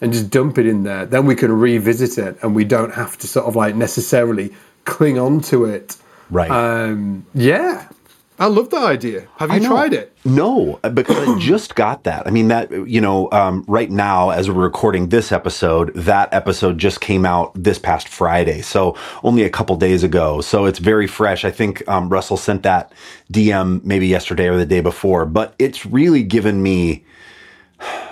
and 0.00 0.12
just 0.12 0.30
dump 0.30 0.58
it 0.58 0.66
in 0.66 0.84
there, 0.84 1.06
then 1.06 1.26
we 1.26 1.34
can 1.34 1.50
revisit 1.50 2.18
it 2.18 2.38
and 2.42 2.54
we 2.54 2.64
don't 2.64 2.94
have 2.94 3.16
to 3.18 3.26
sort 3.26 3.46
of 3.46 3.56
like 3.56 3.74
necessarily 3.74 4.52
cling 4.84 5.18
on 5.18 5.40
to 5.40 5.64
it. 5.64 5.96
Right. 6.30 6.50
Um, 6.50 7.26
yeah. 7.34 7.88
I 8.36 8.46
love 8.46 8.70
that 8.70 8.82
idea. 8.82 9.28
Have 9.36 9.52
you 9.52 9.60
tried 9.60 9.92
it? 9.92 10.12
No, 10.24 10.80
because 10.92 11.16
I 11.16 11.38
just 11.38 11.76
got 11.76 12.02
that. 12.04 12.26
I 12.26 12.30
mean, 12.30 12.48
that, 12.48 12.70
you 12.88 13.00
know, 13.00 13.28
um, 13.30 13.64
right 13.68 13.90
now, 13.90 14.30
as 14.30 14.50
we're 14.50 14.60
recording 14.60 15.10
this 15.10 15.30
episode, 15.30 15.94
that 15.94 16.32
episode 16.34 16.78
just 16.78 17.00
came 17.00 17.24
out 17.24 17.52
this 17.54 17.78
past 17.78 18.08
Friday. 18.08 18.60
So 18.60 18.96
only 19.22 19.44
a 19.44 19.50
couple 19.50 19.76
days 19.76 20.02
ago. 20.02 20.40
So 20.40 20.64
it's 20.64 20.80
very 20.80 21.06
fresh. 21.06 21.44
I 21.44 21.52
think 21.52 21.86
um, 21.88 22.08
Russell 22.08 22.36
sent 22.36 22.64
that 22.64 22.92
DM 23.32 23.84
maybe 23.84 24.08
yesterday 24.08 24.48
or 24.48 24.56
the 24.56 24.66
day 24.66 24.80
before, 24.80 25.26
but 25.26 25.54
it's 25.60 25.86
really 25.86 26.24
given 26.24 26.60
me 26.60 27.04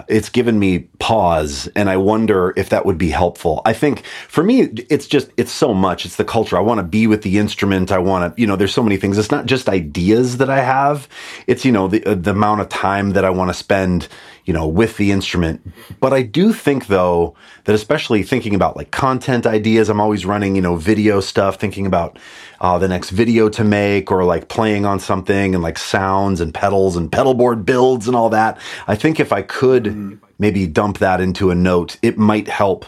it's 0.09 0.29
given 0.29 0.59
me 0.59 0.81
pause 0.99 1.69
and 1.77 1.89
I 1.89 1.97
wonder 1.97 2.53
if 2.57 2.69
that 2.71 2.85
would 2.87 2.99
be 2.99 3.11
helpful. 3.11 3.63
I 3.65 3.73
think 3.73 4.05
for 4.29 4.43
me, 4.43 4.63
it's 4.91 5.07
just, 5.07 5.31
it's 5.37 5.53
so 5.53 5.73
much. 5.73 6.05
It's 6.05 6.17
the 6.17 6.25
culture. 6.25 6.57
I 6.57 6.61
want 6.61 6.79
to 6.79 6.85
be 6.85 7.07
with 7.07 7.23
the 7.23 7.39
instrument. 7.39 7.93
I 7.93 7.99
want 7.99 8.35
to, 8.35 8.41
you 8.41 8.47
know, 8.47 8.57
there's 8.57 8.75
so 8.75 8.83
many 8.83 8.97
things. 8.97 9.19
It's 9.19 9.31
not 9.31 9.47
just 9.47 9.69
ideas 9.69 10.39
that 10.39 10.51
I 10.51 10.61
have. 10.61 11.09
It's, 11.47 11.65
you 11.65 11.73
know, 11.73 11.89
the, 11.89 12.05
uh, 12.05 12.15
the 12.15 12.31
amount 12.31 12.61
of 12.61 12.69
time 12.69 13.11
that 13.11 13.25
I 13.25 13.31
want 13.31 13.51
to 13.51 13.55
spend, 13.55 14.09
you 14.45 14.53
know, 14.53 14.67
with 14.67 14.97
the 14.97 15.13
instrument. 15.13 15.61
But 16.01 16.13
I 16.13 16.23
do 16.23 16.53
think 16.53 16.87
though 16.87 17.35
that 17.65 17.75
especially 17.75 18.23
thinking 18.23 18.55
about 18.55 18.77
like 18.77 18.91
content 18.91 19.47
ideas, 19.47 19.89
I'm 19.89 20.01
always 20.01 20.27
running, 20.27 20.57
you 20.57 20.63
know, 20.63 20.77
video 20.77 21.21
stuff, 21.21 21.57
thinking 21.59 21.87
about 21.87 22.19
uh, 22.63 22.79
the 22.79 22.87
next 22.87 23.11
video 23.11 23.49
to 23.49 23.65
make 23.65 24.11
or 24.13 24.25
like 24.25 24.49
playing 24.49 24.87
on 24.87 25.01
something 25.01 25.53
and 25.53 25.63
like 25.63 25.77
sounds 25.77 26.41
and 26.41 26.55
pedals 26.55 26.97
and 26.97 27.11
pedal 27.11 27.35
board 27.35 27.67
builds 27.67 28.07
and 28.07 28.17
all 28.17 28.31
that. 28.31 28.57
I 28.87 28.95
think 28.95 29.19
if 29.19 29.33
I 29.33 29.43
could 29.43 29.85
mm. 29.85 30.21
maybe 30.39 30.69
dump 30.69 30.99
that 30.99 31.21
into 31.21 31.51
a 31.51 31.57
note, 31.57 31.99
it 32.03 32.17
might 32.17 32.49
help 32.49 32.87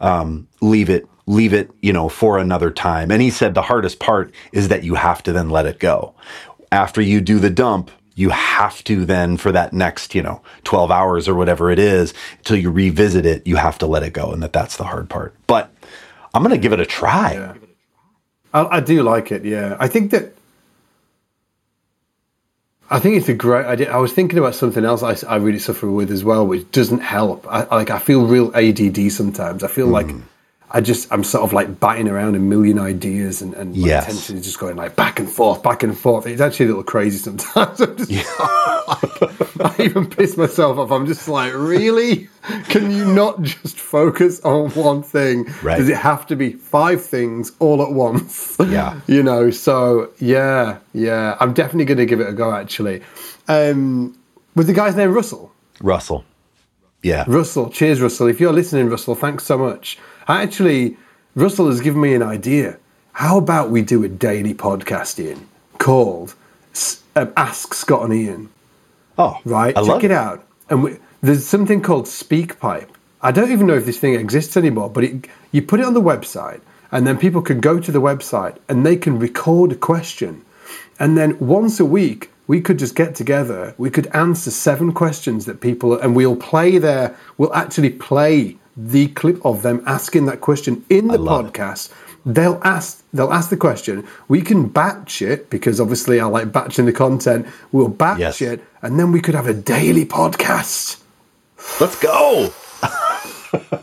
um, 0.00 0.46
leave 0.60 0.90
it 0.90 1.08
leave 1.28 1.52
it, 1.52 1.72
you 1.82 1.92
know, 1.92 2.08
for 2.08 2.38
another 2.38 2.70
time. 2.70 3.10
And 3.10 3.20
he 3.20 3.30
said 3.30 3.54
the 3.54 3.62
hardest 3.62 3.98
part 3.98 4.32
is 4.52 4.68
that 4.68 4.84
you 4.84 4.94
have 4.94 5.24
to 5.24 5.32
then 5.32 5.50
let 5.50 5.66
it 5.66 5.80
go. 5.80 6.14
After 6.70 7.00
you 7.00 7.20
do 7.20 7.40
the 7.40 7.50
dump, 7.50 7.90
you 8.14 8.30
have 8.30 8.84
to 8.84 9.04
then 9.04 9.36
for 9.36 9.50
that 9.50 9.72
next, 9.72 10.14
you 10.14 10.22
know, 10.22 10.40
12 10.62 10.92
hours 10.92 11.26
or 11.26 11.34
whatever 11.34 11.68
it 11.70 11.80
is 11.80 12.14
until 12.38 12.56
you 12.56 12.70
revisit 12.70 13.26
it, 13.26 13.44
you 13.44 13.56
have 13.56 13.76
to 13.78 13.86
let 13.86 14.04
it 14.04 14.12
go 14.12 14.30
and 14.30 14.40
that 14.40 14.52
that's 14.52 14.76
the 14.76 14.84
hard 14.84 15.10
part. 15.10 15.34
But 15.48 15.72
I'm 16.32 16.44
going 16.44 16.54
to 16.54 16.60
give 16.60 16.72
it 16.72 16.78
a 16.78 16.86
try. 16.86 17.32
Yeah. 17.32 17.54
I, 18.56 18.76
I, 18.76 18.80
do 18.80 19.02
like 19.02 19.30
it. 19.32 19.44
Yeah. 19.44 19.76
I 19.78 19.88
think 19.88 20.12
that 20.12 20.34
I 22.88 22.98
think 23.00 23.16
it's 23.16 23.28
a 23.28 23.34
great 23.34 23.66
idea. 23.66 23.92
I 23.92 23.98
was 23.98 24.12
thinking 24.12 24.38
about 24.38 24.54
something 24.54 24.84
else 24.84 25.02
I, 25.02 25.16
I 25.28 25.36
really 25.36 25.58
suffer 25.58 25.90
with 25.90 26.10
as 26.10 26.24
well, 26.24 26.46
which 26.46 26.70
doesn't 26.70 27.00
help. 27.00 27.46
I, 27.48 27.64
like 27.74 27.90
I 27.90 27.98
feel 27.98 28.24
real 28.26 28.50
ADD 28.54 29.12
sometimes. 29.12 29.62
I 29.62 29.68
feel 29.68 29.88
mm. 29.88 29.92
like 29.92 30.06
I 30.70 30.80
just 30.80 31.12
I'm 31.12 31.22
sort 31.22 31.44
of 31.44 31.52
like 31.52 31.78
batting 31.78 32.08
around 32.08 32.34
a 32.34 32.40
million 32.40 32.78
ideas 32.78 33.40
and, 33.40 33.54
and 33.54 33.76
my 33.76 33.86
yes. 33.86 34.04
attention 34.04 34.36
is 34.36 34.44
just 34.44 34.58
going 34.58 34.76
like 34.76 34.96
back 34.96 35.20
and 35.20 35.30
forth, 35.30 35.62
back 35.62 35.84
and 35.84 35.96
forth. 35.96 36.26
It's 36.26 36.40
actually 36.40 36.66
a 36.66 36.68
little 36.70 36.82
crazy 36.82 37.18
sometimes. 37.18 37.80
I'm 37.80 37.96
just, 37.96 38.10
yeah. 38.10 38.22
like, 38.88 39.60
I 39.80 39.84
even 39.84 40.10
piss 40.10 40.36
myself 40.36 40.78
off. 40.78 40.90
I'm 40.90 41.06
just 41.06 41.28
like, 41.28 41.52
really? 41.54 42.28
Can 42.68 42.90
you 42.90 43.04
not 43.04 43.42
just 43.42 43.78
focus 43.78 44.40
on 44.40 44.70
one 44.70 45.02
thing? 45.02 45.44
Right. 45.62 45.78
Does 45.78 45.88
it 45.88 45.96
have 45.96 46.26
to 46.26 46.36
be 46.36 46.52
five 46.52 47.04
things 47.04 47.52
all 47.58 47.82
at 47.82 47.92
once? 47.92 48.56
Yeah. 48.66 49.00
you 49.06 49.22
know, 49.22 49.50
so 49.50 50.10
yeah, 50.18 50.78
yeah. 50.92 51.36
I'm 51.38 51.54
definitely 51.54 51.84
gonna 51.84 52.04
give 52.04 52.20
it 52.20 52.28
a 52.28 52.32
go 52.32 52.52
actually. 52.52 53.02
Um 53.46 54.18
with 54.56 54.66
the 54.66 54.72
guy's 54.72 54.96
name 54.96 55.12
Russell. 55.12 55.52
Russell. 55.80 56.24
Yeah. 57.02 57.24
Russell. 57.28 57.70
Cheers, 57.70 58.00
Russell. 58.00 58.26
If 58.26 58.40
you're 58.40 58.52
listening, 58.52 58.88
Russell, 58.88 59.14
thanks 59.14 59.44
so 59.44 59.56
much. 59.56 59.98
Actually, 60.28 60.96
Russell 61.34 61.68
has 61.68 61.80
given 61.80 62.00
me 62.00 62.14
an 62.14 62.22
idea. 62.22 62.78
How 63.12 63.38
about 63.38 63.70
we 63.70 63.82
do 63.82 64.02
a 64.04 64.08
daily 64.08 64.54
podcast, 64.54 65.18
Ian, 65.18 65.48
called 65.78 66.34
um, 67.14 67.32
Ask 67.36 67.74
Scott 67.74 68.04
and 68.04 68.12
Ian? 68.12 68.48
Oh, 69.18 69.38
right. 69.44 69.76
I 69.76 69.84
Check 69.84 70.04
it, 70.04 70.10
it 70.10 70.14
out. 70.14 70.44
And 70.68 70.82
we, 70.82 70.96
there's 71.22 71.46
something 71.46 71.80
called 71.80 72.06
SpeakPipe. 72.06 72.88
I 73.22 73.30
don't 73.30 73.50
even 73.50 73.66
know 73.66 73.74
if 73.74 73.86
this 73.86 73.98
thing 73.98 74.14
exists 74.14 74.56
anymore, 74.56 74.90
but 74.90 75.04
it, 75.04 75.28
you 75.52 75.62
put 75.62 75.80
it 75.80 75.86
on 75.86 75.94
the 75.94 76.02
website, 76.02 76.60
and 76.92 77.06
then 77.06 77.18
people 77.18 77.40
can 77.40 77.60
go 77.60 77.80
to 77.80 77.90
the 77.90 78.00
website 78.00 78.58
and 78.68 78.84
they 78.84 78.96
can 78.96 79.18
record 79.18 79.72
a 79.72 79.76
question. 79.76 80.44
And 80.98 81.16
then 81.16 81.38
once 81.38 81.80
a 81.80 81.84
week, 81.84 82.30
we 82.46 82.60
could 82.60 82.78
just 82.78 82.94
get 82.94 83.14
together. 83.14 83.74
We 83.78 83.90
could 83.90 84.06
answer 84.08 84.50
seven 84.50 84.92
questions 84.92 85.46
that 85.46 85.60
people, 85.60 85.98
and 85.98 86.14
we'll 86.14 86.36
play 86.36 86.78
their, 86.78 87.16
we'll 87.38 87.54
actually 87.54 87.90
play 87.90 88.56
the 88.76 89.08
clip 89.08 89.44
of 89.44 89.62
them 89.62 89.82
asking 89.86 90.26
that 90.26 90.40
question 90.40 90.84
in 90.90 91.08
the 91.08 91.18
podcast. 91.18 91.90
It. 91.90 91.96
They'll 92.34 92.60
ask 92.64 93.04
they'll 93.12 93.32
ask 93.32 93.50
the 93.50 93.56
question. 93.56 94.06
We 94.28 94.42
can 94.42 94.68
batch 94.68 95.22
it 95.22 95.48
because 95.48 95.80
obviously 95.80 96.20
I 96.20 96.26
like 96.26 96.52
batching 96.52 96.84
the 96.84 96.92
content. 96.92 97.46
We'll 97.72 97.88
batch 97.88 98.18
yes. 98.18 98.42
it 98.42 98.64
and 98.82 98.98
then 98.98 99.12
we 99.12 99.20
could 99.20 99.34
have 99.34 99.46
a 99.46 99.54
daily 99.54 100.04
podcast. 100.04 101.00
Let's 101.80 101.98
go. 101.98 102.52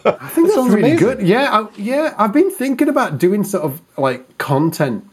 I 0.05 0.29
think 0.29 0.47
that 0.47 0.53
sounds 0.55 0.73
really 0.73 0.91
amazing. 0.91 0.97
good. 1.07 1.21
Yeah, 1.21 1.47
I, 1.51 1.67
yeah. 1.77 2.13
I've 2.17 2.33
been 2.33 2.51
thinking 2.51 2.89
about 2.89 3.17
doing 3.17 3.43
sort 3.43 3.63
of 3.63 3.81
like 3.97 4.37
content 4.37 5.07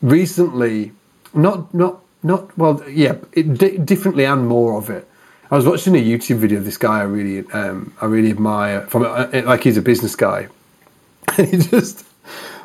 recently. 0.00 0.92
Not 1.34 1.74
not 1.74 2.00
not 2.22 2.56
well. 2.56 2.82
Yeah, 2.88 3.16
it, 3.32 3.58
d- 3.58 3.78
differently 3.78 4.24
and 4.24 4.46
more 4.46 4.78
of 4.78 4.88
it. 4.88 5.08
I 5.50 5.56
was 5.56 5.66
watching 5.66 5.94
a 5.94 6.02
YouTube 6.02 6.38
video 6.38 6.58
of 6.58 6.64
this 6.64 6.76
guy 6.76 7.00
I 7.00 7.04
really, 7.04 7.48
um, 7.52 7.92
I 8.00 8.06
really 8.06 8.30
admire. 8.30 8.82
From 8.88 9.04
uh, 9.04 9.28
like 9.44 9.62
he's 9.62 9.76
a 9.76 9.82
business 9.82 10.16
guy, 10.16 10.48
and 11.38 11.48
he 11.48 11.58
just, 11.58 12.04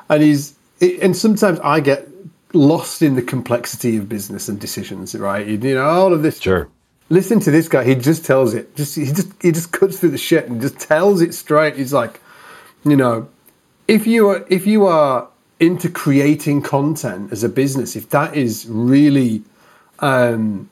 and 0.09 0.23
he's, 0.23 0.55
and 0.81 1.15
sometimes 1.15 1.59
I 1.59 1.79
get 1.79 2.07
lost 2.53 3.01
in 3.01 3.15
the 3.15 3.21
complexity 3.21 3.97
of 3.97 4.09
business 4.09 4.49
and 4.49 4.59
decisions. 4.59 5.13
Right, 5.13 5.45
you 5.45 5.57
know, 5.57 5.85
all 5.85 6.13
of 6.13 6.23
this. 6.23 6.41
Sure. 6.41 6.69
Listen 7.09 7.39
to 7.41 7.51
this 7.51 7.67
guy. 7.67 7.83
He 7.83 7.95
just 7.95 8.25
tells 8.25 8.53
it. 8.53 8.75
Just 8.75 8.95
he 8.95 9.05
just 9.05 9.29
he 9.41 9.51
just 9.51 9.71
cuts 9.71 9.99
through 9.99 10.11
the 10.11 10.17
shit 10.17 10.49
and 10.49 10.59
just 10.59 10.79
tells 10.79 11.21
it 11.21 11.35
straight. 11.35 11.75
He's 11.75 11.93
like, 11.93 12.19
you 12.83 12.95
know, 12.95 13.29
if 13.87 14.07
you 14.07 14.29
are 14.29 14.45
if 14.49 14.65
you 14.65 14.87
are 14.87 15.27
into 15.59 15.87
creating 15.87 16.63
content 16.63 17.31
as 17.31 17.43
a 17.43 17.49
business, 17.49 17.95
if 17.95 18.09
that 18.09 18.35
is 18.35 18.65
really, 18.67 19.43
um, 19.99 20.67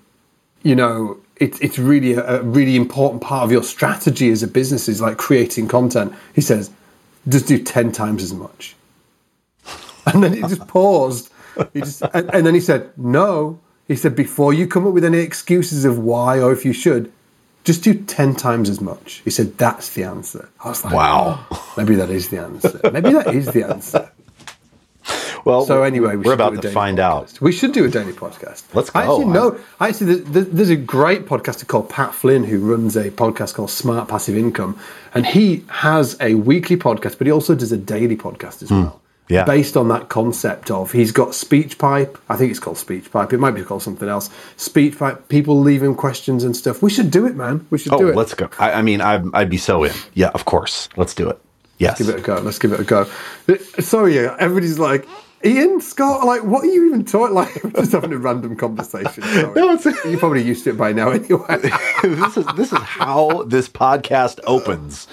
you 0.64 0.76
know 0.76 1.20
it, 1.40 1.62
it's 1.62 1.80
really 1.80 2.14
a, 2.14 2.40
a, 2.40 2.44
really 2.44 2.76
important 2.76 3.22
part 3.22 3.44
of 3.44 3.52
your 3.52 3.64
strategy 3.64 4.30
as 4.30 4.44
a 4.44 4.48
business 4.48 4.88
is 4.90 5.02
like 5.02 5.18
creating 5.18 5.68
content. 5.68 6.14
He 6.34 6.42
says, 6.42 6.70
just 7.28 7.48
do 7.48 7.62
10 7.62 7.92
times 7.92 8.24
as 8.24 8.34
much. 8.34 8.76
And 10.06 10.24
then 10.24 10.34
he 10.34 10.42
just 10.42 10.68
paused. 10.68 11.30
He 11.72 11.82
just, 11.82 12.02
and, 12.14 12.34
and 12.34 12.46
then 12.46 12.56
he 12.56 12.62
said, 12.62 12.90
no. 12.98 13.60
He 13.88 13.96
said, 13.96 14.16
before 14.16 14.54
you 14.54 14.66
come 14.66 14.88
up 14.88 14.94
with 14.94 15.04
any 15.04 15.20
excuses 15.20 15.86
of 15.86 16.00
why 16.00 16.40
or 16.40 16.52
if 16.52 16.66
you 16.66 16.74
should, 16.74 17.12
just 17.64 17.84
do 17.84 17.94
10 17.94 18.36
times 18.36 18.70
as 18.70 18.82
much. 18.82 19.22
He 19.24 19.30
said, 19.30 19.58
that's 19.58 19.94
the 19.94 20.04
answer. 20.04 20.50
I 20.64 20.70
was 20.70 20.84
like, 20.84 20.94
wow. 20.94 21.46
Maybe 21.78 21.96
that 21.96 22.10
is 22.10 22.30
the 22.30 22.40
answer. 22.40 22.80
Maybe 22.92 23.12
that 23.12 23.36
is 23.36 23.48
the 23.48 23.68
answer. 23.70 24.12
Well, 25.46 25.66
so 25.66 25.84
anyway, 25.84 26.16
we 26.16 26.30
are 26.30 26.34
about 26.34 26.62
to 26.62 26.72
find 26.72 26.98
podcast. 26.98 27.36
out. 27.36 27.42
We 27.42 27.52
should 27.52 27.72
do 27.72 27.86
a 27.86 27.90
daily 27.90 28.14
podcast. 28.14 28.64
Let's 28.74 28.90
go. 28.90 29.00
I 29.00 29.04
actually 29.04 29.26
know. 29.26 29.60
Actually, 29.80 30.16
there's 30.16 30.70
a 30.70 30.76
great 30.76 31.26
podcaster 31.26 31.66
called 31.68 31.90
Pat 31.90 32.14
Flynn 32.14 32.44
who 32.44 32.60
runs 32.60 32.96
a 32.96 33.10
podcast 33.12 33.54
called 33.54 33.70
Smart 33.70 34.08
Passive 34.08 34.38
Income, 34.38 34.80
and 35.14 35.26
he 35.26 35.64
has 35.70 36.18
a 36.20 36.36
weekly 36.36 36.78
podcast, 36.78 37.18
but 37.18 37.28
he 37.28 37.32
also 37.32 37.56
does 37.56 37.72
a 37.72 37.78
daily 37.78 38.18
podcast 38.18 38.62
as 38.64 38.70
mm. 38.70 38.84
well. 38.84 39.02
Yeah. 39.32 39.46
based 39.46 39.78
on 39.78 39.90
that 39.90 40.10
concept 40.10 40.72
of 40.72 40.92
he's 40.92 41.12
got 41.12 41.36
speech 41.36 41.78
pipe. 41.78 42.18
I 42.30 42.36
think 42.36 42.50
it's 42.50 42.60
called 42.60 42.80
speech 42.80 43.12
pipe. 43.12 43.32
It 43.32 43.38
might 43.38 43.52
be 43.52 43.62
called 43.62 43.84
something 43.84 44.10
else. 44.10 44.28
Speech 44.58 44.98
pipe. 44.98 45.28
People 45.30 45.60
leave 45.60 45.84
him 45.84 45.94
questions 45.94 46.44
and 46.44 46.56
stuff. 46.58 46.82
We 46.82 46.90
should 46.90 47.12
do 47.12 47.28
it, 47.28 47.36
man. 47.36 47.68
We 47.70 47.78
should 47.78 47.94
Oh, 47.94 48.00
do 48.00 48.08
it. 48.10 48.16
let's 48.16 48.34
go. 48.34 48.50
I, 48.58 48.72
I 48.72 48.82
mean, 48.82 49.02
I'd, 49.02 49.24
I'd 49.36 49.50
be 49.52 49.58
so 49.60 49.84
in. 49.84 49.94
Yeah, 50.16 50.30
of 50.30 50.46
course. 50.46 50.90
Let's 50.98 51.14
do 51.14 51.30
it. 51.30 51.40
Yes. 51.78 52.00
give 52.00 52.10
it 52.10 52.18
a 52.18 52.22
go. 52.22 52.40
Let's 52.40 52.58
give 52.58 52.74
it 52.74 52.80
a 52.80 52.84
go. 52.84 53.06
Sorry, 53.80 54.16
yeah, 54.16 54.36
everybody's 54.40 54.80
like, 54.80 55.08
Ian, 55.46 55.80
Scott, 55.80 56.26
like, 56.26 56.44
what 56.44 56.64
are 56.64 56.68
you 56.68 56.88
even 56.88 57.06
talking? 57.06 57.34
Like, 57.40 57.64
we're 57.64 57.72
just 57.72 57.92
having 57.94 58.12
a 58.12 58.18
random 58.18 58.56
conversation. 58.58 59.24
Sorry. 59.24 59.54
No, 59.56 59.74
it's- 59.74 59.86
You're 60.06 60.20
probably 60.20 60.44
used 60.44 60.64
to 60.66 60.72
it 60.72 60.78
by 60.78 60.92
now 60.92 61.10
anyway. 61.12 61.58
this 62.04 62.38
is 62.38 62.46
this 62.58 62.74
is 62.74 62.80
how 62.80 63.44
this 63.44 63.70
podcast 63.70 64.40
opens. 64.46 65.08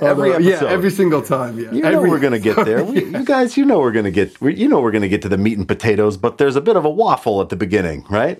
every 0.00 0.30
uh, 0.32 0.34
episode. 0.36 0.64
yeah, 0.64 0.70
every 0.70 0.90
single 0.90 1.22
time. 1.22 1.58
Yeah, 1.58 1.72
you 1.72 1.82
know 1.82 1.88
every, 1.88 2.10
we're 2.10 2.20
gonna 2.20 2.38
get 2.38 2.64
there. 2.64 2.84
We, 2.84 3.04
you 3.04 3.24
guys, 3.24 3.56
you 3.56 3.64
know 3.64 3.80
we're 3.80 3.92
gonna 3.92 4.10
get. 4.12 4.40
we- 4.40 4.54
You 4.54 4.68
know 4.68 4.80
we're 4.80 4.92
gonna 4.92 5.08
get 5.08 5.22
to 5.22 5.28
the 5.28 5.38
meat 5.38 5.58
and 5.58 5.66
potatoes, 5.66 6.16
but 6.16 6.38
there's 6.38 6.56
a 6.56 6.60
bit 6.60 6.76
of 6.76 6.84
a 6.84 6.90
waffle 6.90 7.40
at 7.40 7.48
the 7.48 7.56
beginning, 7.56 8.04
right? 8.10 8.38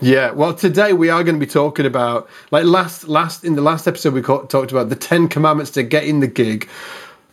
Yeah, 0.00 0.32
well, 0.32 0.52
today 0.52 0.94
we 0.94 1.10
are 1.10 1.22
going 1.22 1.36
to 1.38 1.46
be 1.46 1.50
talking 1.50 1.86
about 1.86 2.28
like 2.50 2.64
last 2.64 3.06
last 3.06 3.44
in 3.44 3.54
the 3.54 3.62
last 3.62 3.86
episode 3.86 4.14
we 4.14 4.22
talked 4.22 4.52
about 4.72 4.88
the 4.88 4.96
Ten 4.96 5.28
Commandments 5.28 5.70
to 5.72 5.84
get 5.84 6.02
in 6.04 6.18
the 6.18 6.26
gig, 6.26 6.68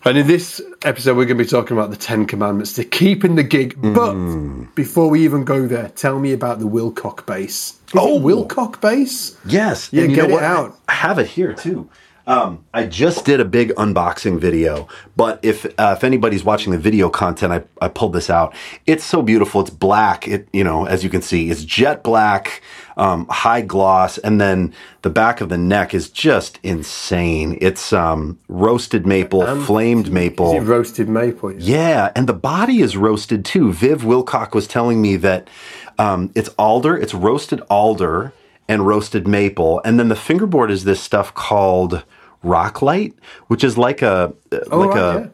and 0.06 0.18
in 0.18 0.28
this 0.28 0.62
episode 0.84 1.18
we're 1.18 1.26
going 1.26 1.38
to 1.38 1.44
be 1.44 1.50
talking 1.50 1.76
about 1.78 1.90
the 1.92 1.98
Ten 1.98 2.26
Commandments 2.26 2.74
to 2.74 2.84
keep 2.84 3.24
in 3.26 3.36
the 3.36 3.44
gig. 3.44 3.76
But 3.82 4.14
Hmm. 4.14 4.64
before 4.76 5.10
we 5.10 5.24
even 5.24 5.44
go 5.44 5.68
there, 5.68 5.90
tell 5.96 6.20
me 6.20 6.32
about 6.34 6.60
the 6.60 6.66
Wilcock 6.68 7.26
bass. 7.26 7.74
Is 7.74 7.78
Oh. 7.96 8.20
Wilcock 8.20 8.82
bass? 8.82 9.36
Yes. 9.46 9.90
Yeah, 9.92 10.04
you 10.04 10.16
get 10.16 10.30
it 10.30 10.34
what? 10.34 10.44
out. 10.44 10.78
I 10.88 10.94
have 10.94 11.20
it 11.20 11.28
here 11.28 11.54
too. 11.54 11.90
Um, 12.28 12.60
I 12.76 12.86
just 12.86 13.26
did 13.26 13.40
a 13.40 13.46
big 13.46 13.70
unboxing 13.74 14.40
video, 14.40 14.88
but 15.18 15.40
if 15.42 15.66
uh, 15.80 15.96
if 15.98 16.04
anybody's 16.04 16.44
watching 16.44 16.72
the 16.72 16.78
video 16.78 17.10
content, 17.10 17.52
I, 17.52 17.64
I 17.84 17.88
pulled 17.90 18.14
this 18.14 18.30
out. 18.30 18.54
It's 18.86 19.04
so 19.04 19.24
beautiful. 19.24 19.62
It's 19.62 19.72
black. 19.72 20.28
It 20.28 20.48
you 20.54 20.64
know 20.64 20.86
as 20.86 21.04
you 21.04 21.10
can 21.10 21.24
see, 21.24 21.50
it's 21.50 21.64
jet 21.64 22.04
black, 22.04 22.62
um, 23.00 23.26
high 23.30 23.62
gloss, 23.62 24.18
and 24.20 24.40
then 24.40 24.74
the 25.02 25.10
back 25.10 25.42
of 25.42 25.50
the 25.50 25.58
neck 25.58 25.94
is 25.94 26.10
just 26.10 26.60
insane. 26.64 27.58
It's 27.62 27.94
um, 27.94 28.38
roasted 28.50 29.08
maple, 29.08 29.46
flamed 29.66 30.12
maple. 30.12 30.56
Is 30.56 30.64
it 30.64 30.68
roasted 30.68 31.10
maple? 31.10 31.52
Yeah. 31.54 31.60
Yeah, 31.80 32.12
and 32.16 32.28
the 32.28 32.34
body 32.34 32.82
is 32.82 32.98
roasted 32.98 33.46
too. 33.46 33.72
Viv 33.74 34.02
Wilcock 34.04 34.54
was 34.54 34.68
telling 34.68 35.02
me 35.02 35.16
that 35.18 35.50
um, 35.98 36.32
it's 36.36 36.50
alder, 36.58 36.98
it's 36.98 37.14
roasted 37.14 37.62
alder 37.70 38.34
and 38.68 38.86
roasted 38.86 39.28
maple, 39.28 39.82
and 39.86 39.98
then 40.00 40.10
the 40.10 40.16
fingerboard 40.16 40.70
is 40.70 40.84
this 40.84 41.02
stuff 41.02 41.34
called 41.34 42.04
Rocklite, 42.44 43.14
which 43.48 43.64
is 43.64 43.78
like 43.78 44.02
a 44.02 44.34
Oh, 44.72 44.80
like 44.80 44.96
right, 44.96 45.26
a 45.26 45.32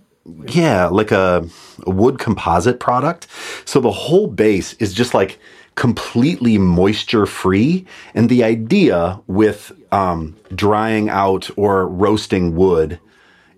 yeah, 0.47 0.87
like 0.87 1.11
a, 1.11 1.47
a 1.85 1.89
wood 1.91 2.17
composite 2.19 2.79
product. 2.79 3.27
So 3.65 3.79
the 3.79 3.91
whole 3.91 4.27
bass 4.27 4.73
is 4.75 4.93
just 4.93 5.13
like 5.13 5.39
completely 5.75 6.57
moisture 6.57 7.25
free. 7.25 7.85
And 8.13 8.29
the 8.29 8.43
idea 8.43 9.21
with 9.27 9.71
um, 9.91 10.35
drying 10.53 11.09
out 11.09 11.49
or 11.57 11.87
roasting 11.87 12.55
wood 12.55 12.99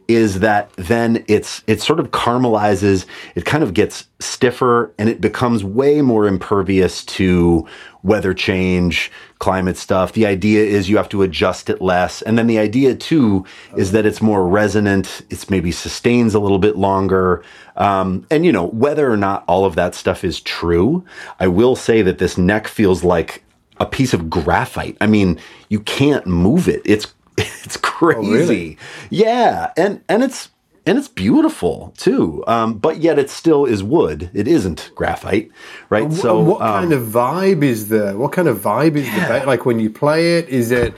is 0.08 0.40
that 0.40 0.72
then 0.74 1.24
it's 1.28 1.64
it 1.68 1.82
sort 1.82 2.00
of 2.00 2.12
caramelizes 2.12 3.06
it 3.36 3.46
kind 3.46 3.64
of 3.64 3.74
gets 3.74 4.08
stiffer 4.20 4.94
and 4.98 5.10
it 5.10 5.22
becomes 5.22 5.64
way 5.64 6.02
more 6.02 6.26
impervious 6.28 7.04
to 7.06 7.68
weather 8.04 8.34
change 8.34 9.12
climate 9.40 9.78
stuff. 9.78 10.14
The 10.14 10.26
idea 10.26 10.64
is 10.64 10.90
you 10.90 10.98
have 10.98 11.10
to 11.10 11.22
adjust 11.22 11.70
it 11.70 11.82
less. 11.82 12.22
And 12.22 12.38
then 12.38 12.48
the 12.48 12.58
idea 12.58 12.96
too 12.96 13.46
is 13.76 13.92
that 13.92 14.06
it's 14.06 14.22
more 14.22 14.48
resonant. 14.48 15.22
It's 15.30 15.50
maybe 15.50 15.72
sustains 15.72 16.34
a 16.34 16.40
little 16.40 16.58
bit 16.58 16.78
longer. 16.78 17.44
Um, 17.76 18.26
and 18.32 18.46
you 18.46 18.52
know 18.52 18.68
whether 18.68 19.12
or 19.12 19.18
not 19.18 19.44
all 19.48 19.66
of 19.66 19.76
that 19.76 19.94
stuff 19.94 20.24
is 20.24 20.42
true 20.42 21.06
i 21.40 21.48
will 21.48 21.76
say 21.76 22.02
that 22.02 22.18
this 22.18 22.36
neck 22.36 22.68
feels 22.68 23.04
like 23.04 23.44
a 23.80 23.86
piece 23.86 24.14
of 24.14 24.30
graphite. 24.30 24.98
I 25.02 25.08
mean 25.08 25.40
you 25.70 25.80
can't 25.80 26.26
move 26.26 26.68
it. 26.68 26.82
It's 26.86 27.14
it's 27.64 27.78
crazy 27.78 28.32
really? 28.32 28.78
yeah, 29.10 29.72
and 29.78 30.04
and 30.10 30.24
it's 30.24 30.50
and 30.88 30.98
it's 30.98 31.10
beautiful 31.10 31.94
too. 31.98 32.44
Um, 32.48 32.78
but 32.78 32.98
yet 32.98 33.20
it 33.20 33.30
still 33.30 33.66
is 33.66 33.84
wood. 33.84 34.30
It 34.34 34.48
isn't 34.48 34.92
graphite, 34.96 35.52
right? 35.90 36.12
So, 36.14 36.40
what 36.40 36.62
um, 36.62 36.82
kind 36.82 36.94
of 36.94 37.04
vibe 37.04 37.62
is 37.64 37.90
there? 37.90 38.18
What 38.18 38.32
kind 38.32 38.48
of 38.48 38.60
vibe 38.60 38.96
is 38.96 39.06
the 39.14 39.20
bass? 39.28 39.46
Like 39.46 39.66
when 39.66 39.80
you 39.80 39.90
play 39.90 40.38
it, 40.38 40.48
is 40.50 40.72
it? 40.72 40.94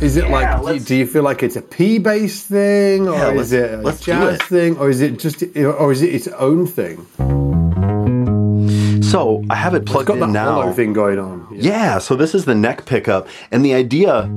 Is 0.00 0.16
it 0.16 0.30
like? 0.30 0.84
Do 0.84 0.94
you, 0.94 1.06
feel 1.06 1.24
like 1.24 1.42
it's 1.42 1.56
a 1.56 1.62
P 1.62 1.98
bass 1.98 2.44
thing, 2.44 3.08
or 3.08 3.14
Yeah, 3.14 3.32
is 3.32 3.52
it 3.52 3.80
a 3.84 3.98
jazz 4.00 4.36
it. 4.36 4.42
thing, 4.44 4.76
or 4.78 4.88
is 4.88 5.00
it 5.00 5.18
just, 5.18 5.42
or 5.56 5.90
is 5.90 6.02
it 6.02 6.14
its 6.14 6.28
own 6.28 6.66
thing? 6.68 7.04
so 9.02 9.42
I 9.50 9.56
have 9.56 9.74
it 9.74 9.82
It's 9.82 9.90
plugged 9.90 10.08
got 10.08 10.18
in 10.22 10.32
now. 10.32 10.72
thing 10.72 10.92
going 10.92 11.18
on. 11.18 11.48
Yeah. 11.50 11.72
Yeah, 11.72 11.98
so 11.98 12.14
this 12.14 12.34
is 12.34 12.44
the 12.44 12.54
neck 12.54 12.86
pickup, 12.86 13.26
and 13.50 13.64
the 13.64 13.74
idea. 13.74 14.30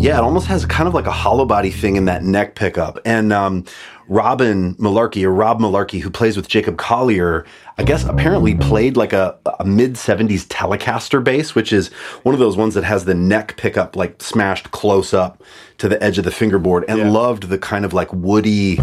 Yeah, 0.00 0.16
it 0.16 0.22
almost 0.22 0.46
has 0.46 0.64
kind 0.64 0.88
of 0.88 0.94
like 0.94 1.04
a 1.04 1.12
hollow 1.12 1.44
body 1.44 1.70
thing 1.70 1.96
in 1.96 2.06
that 2.06 2.24
neck 2.24 2.54
pickup. 2.54 2.98
And 3.04 3.34
um, 3.34 3.66
Robin 4.08 4.74
Mullarkey, 4.76 5.24
or 5.24 5.30
Rob 5.30 5.60
Mullarkey, 5.60 6.00
who 6.00 6.08
plays 6.08 6.38
with 6.38 6.48
Jacob 6.48 6.78
Collier, 6.78 7.44
I 7.76 7.82
guess 7.82 8.04
apparently 8.04 8.54
played 8.54 8.96
like 8.96 9.12
a, 9.12 9.36
a 9.58 9.64
mid 9.66 9.94
70s 9.96 10.46
Telecaster 10.46 11.22
bass, 11.22 11.54
which 11.54 11.70
is 11.70 11.88
one 12.22 12.34
of 12.34 12.38
those 12.38 12.56
ones 12.56 12.72
that 12.76 12.84
has 12.84 13.04
the 13.04 13.14
neck 13.14 13.58
pickup 13.58 13.94
like 13.94 14.22
smashed 14.22 14.70
close 14.70 15.12
up 15.12 15.42
to 15.76 15.86
the 15.86 16.02
edge 16.02 16.16
of 16.16 16.24
the 16.24 16.30
fingerboard, 16.30 16.86
and 16.88 16.98
Yeah. 16.98 17.10
loved 17.10 17.44
the 17.50 17.58
kind 17.58 17.84
of 17.84 17.92
like 17.92 18.10
woody 18.10 18.78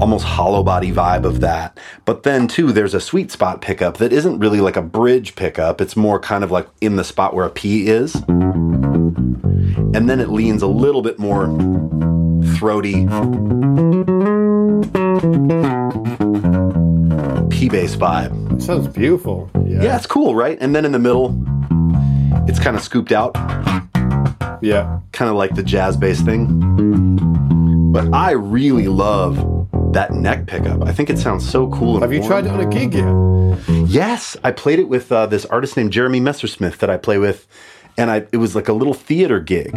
almost 0.00 0.24
hollow 0.24 0.62
body 0.62 0.92
vibe 0.92 1.24
of 1.24 1.40
that. 1.40 1.76
But 2.04 2.22
then 2.22 2.46
too, 2.46 2.70
there's 2.70 2.94
a 2.94 3.00
sweet 3.00 3.32
spot 3.32 3.60
pickup 3.62 3.96
that 3.96 4.12
isn't 4.12 4.38
really 4.38 4.60
like 4.60 4.76
a 4.76 4.82
bridge 4.82 5.34
pickup. 5.34 5.80
It's 5.80 5.96
more 5.96 6.20
kind 6.20 6.44
of 6.44 6.52
like 6.52 6.68
in 6.80 6.94
the 6.94 7.02
spot 7.02 7.34
where 7.34 7.46
a 7.46 7.50
P 7.50 7.88
is. 7.88 8.14
And 9.94 10.08
then 10.08 10.20
it 10.20 10.28
leans 10.28 10.62
a 10.62 10.66
little 10.66 11.02
bit 11.02 11.18
more 11.18 11.46
throaty 12.56 13.06
P 17.50 17.68
bass 17.68 17.96
vibe. 17.96 18.62
Sounds 18.62 18.88
beautiful. 18.88 19.50
Yeah. 19.66 19.82
Yeah, 19.82 19.96
it's 19.96 20.06
cool, 20.06 20.34
right? 20.34 20.56
And 20.60 20.74
then 20.74 20.84
in 20.84 20.92
the 20.92 20.98
middle, 20.98 21.34
it's 22.48 22.58
kind 22.58 22.76
of 22.76 22.82
scooped 22.82 23.12
out, 23.12 23.34
Yeah. 24.62 25.00
kind 25.12 25.30
of 25.30 25.36
like 25.36 25.54
the 25.54 25.62
jazz 25.62 25.96
bass 25.96 26.20
thing. 26.20 26.46
But 27.92 28.12
I 28.14 28.32
really 28.32 28.88
love 28.88 29.36
that 29.92 30.12
neck 30.12 30.46
pickup. 30.46 30.82
I 30.86 30.92
think 30.92 31.10
it 31.10 31.18
sounds 31.18 31.48
so 31.48 31.68
cool. 31.68 32.00
Have 32.00 32.12
you 32.12 32.20
warm. 32.20 32.30
tried 32.30 32.46
it 32.46 32.50
on 32.52 32.60
a 32.60 32.66
gig 32.66 32.94
yet? 32.94 33.88
Yes, 33.88 34.36
I 34.44 34.52
played 34.52 34.78
it 34.78 34.88
with 34.88 35.10
uh, 35.10 35.26
this 35.26 35.44
artist 35.46 35.76
named 35.76 35.92
Jeremy 35.92 36.20
Messersmith 36.20 36.78
that 36.78 36.90
I 36.90 36.96
play 36.98 37.18
with, 37.18 37.46
and 37.98 38.10
I 38.10 38.26
it 38.32 38.38
was 38.38 38.54
like 38.54 38.68
a 38.68 38.72
little 38.72 38.94
theater 38.94 39.40
gig. 39.40 39.74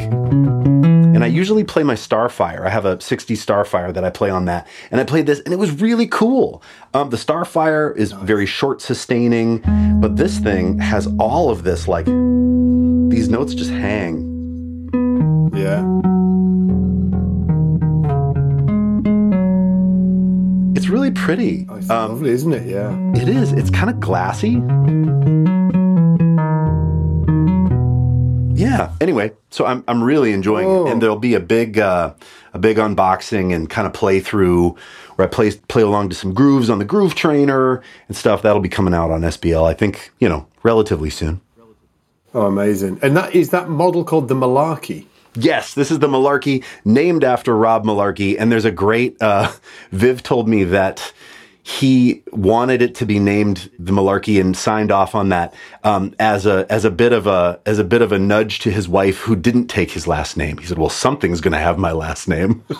And 1.13 1.25
I 1.25 1.27
usually 1.27 1.63
play 1.63 1.83
my 1.83 1.93
Starfire. 1.95 2.65
I 2.65 2.69
have 2.69 2.85
a 2.85 2.99
60 2.99 3.35
Starfire 3.35 3.93
that 3.93 4.03
I 4.05 4.09
play 4.09 4.29
on 4.29 4.45
that, 4.45 4.65
and 4.89 4.99
I 5.01 5.03
played 5.03 5.25
this, 5.27 5.39
and 5.41 5.53
it 5.53 5.57
was 5.57 5.81
really 5.81 6.07
cool. 6.07 6.63
Um, 6.93 7.09
the 7.09 7.17
Starfire 7.17 7.95
is 7.97 8.11
very 8.13 8.45
short 8.45 8.81
sustaining, 8.81 9.59
but 9.99 10.15
this 10.15 10.39
thing 10.39 10.79
has 10.79 11.07
all 11.19 11.49
of 11.49 11.63
this 11.63 11.87
like 11.87 12.05
these 12.05 13.27
notes 13.27 13.53
just 13.53 13.71
hang. 13.71 14.29
Yeah. 15.53 15.83
It's 20.75 20.87
really 20.87 21.11
pretty. 21.11 21.67
Oh, 21.69 21.75
it's 21.75 21.89
Um, 21.89 22.11
lovely, 22.13 22.31
isn't 22.31 22.53
it? 22.53 22.65
Yeah. 22.67 22.97
It 23.13 23.27
is. 23.29 23.51
It's 23.51 23.69
kind 23.69 23.89
of 23.89 23.99
glassy. 23.99 24.55
Yeah. 28.61 28.91
Anyway, 29.01 29.31
so 29.49 29.65
I'm 29.65 29.83
I'm 29.87 30.03
really 30.03 30.31
enjoying 30.33 30.67
Oh. 30.67 30.85
it, 30.87 30.91
and 30.91 31.01
there'll 31.01 31.17
be 31.19 31.33
a 31.35 31.39
big 31.39 31.79
uh, 31.79 32.13
a 32.53 32.59
big 32.59 32.77
unboxing 32.77 33.53
and 33.53 33.69
kind 33.69 33.87
of 33.87 33.93
playthrough 33.93 34.77
where 35.15 35.27
I 35.27 35.29
play 35.29 35.51
play 35.51 35.81
along 35.81 36.09
to 36.09 36.15
some 36.15 36.33
grooves 36.33 36.69
on 36.69 36.79
the 36.79 36.85
Groove 36.85 37.15
Trainer 37.15 37.81
and 38.07 38.15
stuff. 38.17 38.41
That'll 38.41 38.61
be 38.61 38.69
coming 38.69 38.93
out 38.93 39.11
on 39.11 39.21
SBL. 39.21 39.67
I 39.67 39.73
think 39.73 40.11
you 40.19 40.29
know 40.29 40.47
relatively 40.63 41.09
soon. 41.09 41.41
Oh, 42.33 42.45
amazing. 42.45 42.99
And 43.01 43.17
that 43.17 43.35
is 43.35 43.49
that 43.49 43.67
model 43.69 44.03
called 44.05 44.27
the 44.29 44.35
Mullarkey. 44.35 45.05
Yes, 45.35 45.73
this 45.75 45.91
is 45.91 45.99
the 45.99 46.07
Mullarkey, 46.07 46.61
named 46.83 47.23
after 47.23 47.55
Rob 47.55 47.85
Mullarkey. 47.85 48.35
And 48.37 48.51
there's 48.51 48.65
a 48.65 48.71
great, 48.71 49.15
uh, 49.21 49.49
Viv 49.93 50.21
told 50.23 50.49
me 50.49 50.65
that 50.65 51.13
he 51.63 52.23
wanted 52.31 52.81
it 52.81 52.95
to 52.95 53.05
be 53.05 53.19
named 53.19 53.69
the 53.77 53.91
Mullarkey 53.91 54.41
and 54.41 54.57
signed 54.57 54.91
off 54.91 55.13
on 55.13 55.29
that 55.29 55.53
um, 55.83 56.15
as 56.19 56.45
a 56.45 56.65
as 56.69 56.85
a 56.85 56.91
bit 56.91 57.13
of 57.13 57.27
a 57.27 57.59
as 57.65 57.77
a 57.79 57.83
bit 57.83 58.01
of 58.01 58.11
a 58.11 58.19
nudge 58.19 58.59
to 58.59 58.71
his 58.71 58.89
wife 58.89 59.19
who 59.19 59.35
didn't 59.35 59.67
take 59.67 59.91
his 59.91 60.07
last 60.07 60.37
name. 60.37 60.57
He 60.57 60.65
said, 60.65 60.77
"Well, 60.77 60.89
something's 60.89 61.41
going 61.41 61.53
to 61.53 61.59
have 61.59 61.77
my 61.77 61.91
last 61.91 62.27
name, 62.27 62.63
and 62.69 62.79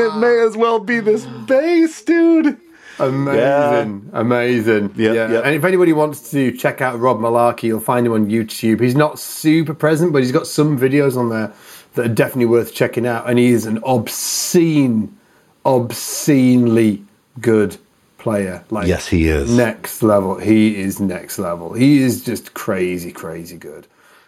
it 0.00 0.16
may 0.16 0.38
as 0.46 0.56
well 0.56 0.78
be 0.78 1.00
this 1.00 1.26
bass, 1.46 2.02
dude." 2.02 2.58
Amazing, 3.00 4.10
amazing. 4.12 4.92
Yeah, 4.96 5.12
yeah. 5.12 5.32
yeah. 5.32 5.40
And 5.40 5.54
if 5.54 5.64
anybody 5.64 5.92
wants 5.92 6.30
to 6.32 6.52
check 6.52 6.80
out 6.80 6.98
Rob 6.98 7.18
Mullarkey, 7.18 7.64
you'll 7.64 7.80
find 7.80 8.06
him 8.06 8.12
on 8.12 8.28
YouTube. 8.28 8.80
He's 8.80 8.96
not 8.96 9.18
super 9.18 9.74
present, 9.74 10.12
but 10.12 10.22
he's 10.22 10.32
got 10.32 10.46
some 10.46 10.78
videos 10.78 11.16
on 11.16 11.28
there 11.30 11.52
that 11.94 12.06
are 12.06 12.14
definitely 12.14 12.46
worth 12.46 12.74
checking 12.74 13.06
out. 13.06 13.28
And 13.28 13.38
he 13.38 13.48
is 13.48 13.66
an 13.66 13.78
obscene, 13.84 15.16
obscenely 15.64 17.02
good 17.40 17.76
player. 18.18 18.64
Like 18.70 18.88
Yes, 18.88 19.06
he 19.08 19.28
is. 19.28 19.54
next 19.56 20.02
level. 20.02 20.36
He 20.38 20.80
is 20.80 21.00
next 21.00 21.38
level. 21.38 21.72
He 21.72 22.02
is 22.02 22.24
just 22.24 22.54
crazy, 22.54 23.12
crazy 23.12 23.56
good. 23.56 23.86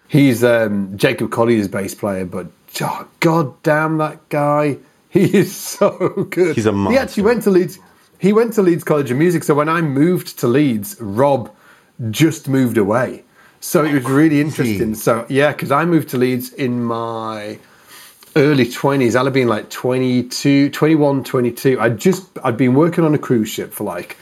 He's 0.09 0.43
um, 0.43 0.97
Jacob 0.97 1.31
Collier's 1.31 1.69
bass 1.69 1.95
player, 1.95 2.25
but 2.25 2.49
oh, 2.81 3.09
god 3.21 3.63
damn 3.63 3.99
that 3.99 4.29
guy, 4.29 4.79
he 5.11 5.37
is 5.37 5.55
so 5.55 6.27
good. 6.31 6.57
He's 6.57 6.67
a 6.67 6.73
monster. 6.73 6.93
He 6.93 7.03
actually 7.03 7.23
went 7.25 7.43
to 7.45 7.51
Leeds. 7.51 7.79
He 8.19 8.33
went 8.33 8.53
to 8.55 8.63
Leeds 8.63 8.85
College 8.85 9.11
of 9.11 9.17
Music. 9.17 9.45
So 9.45 9.55
when 9.55 9.69
I 9.69 9.81
moved 9.81 10.39
to 10.41 10.47
Leeds, 10.49 10.97
Rob 11.01 11.51
just 12.11 12.49
moved 12.49 12.77
away. 12.77 13.25
So 13.61 13.85
it 13.85 13.93
was 13.93 14.05
really 14.05 14.41
interesting. 14.41 14.95
So 14.95 15.27
yeah, 15.29 15.53
because 15.53 15.71
I 15.71 15.85
moved 15.85 16.09
to 16.11 16.19
Leeds 16.19 16.53
in 16.55 16.83
my 16.83 17.59
early 18.37 18.65
20s. 18.67 19.17
I'd 19.17 19.25
have 19.25 19.33
been 19.35 19.49
like 19.49 19.71
22, 19.71 20.71
21, 20.71 21.25
22. 21.25 21.81
I'd 21.81 21.99
just, 21.99 22.27
I'd 22.45 22.57
been 22.57 22.75
working 22.75 23.05
on 23.05 23.15
a 23.15 23.19
cruise 23.19 23.49
ship 23.49 23.73
for 23.73 23.85
like 23.85 24.17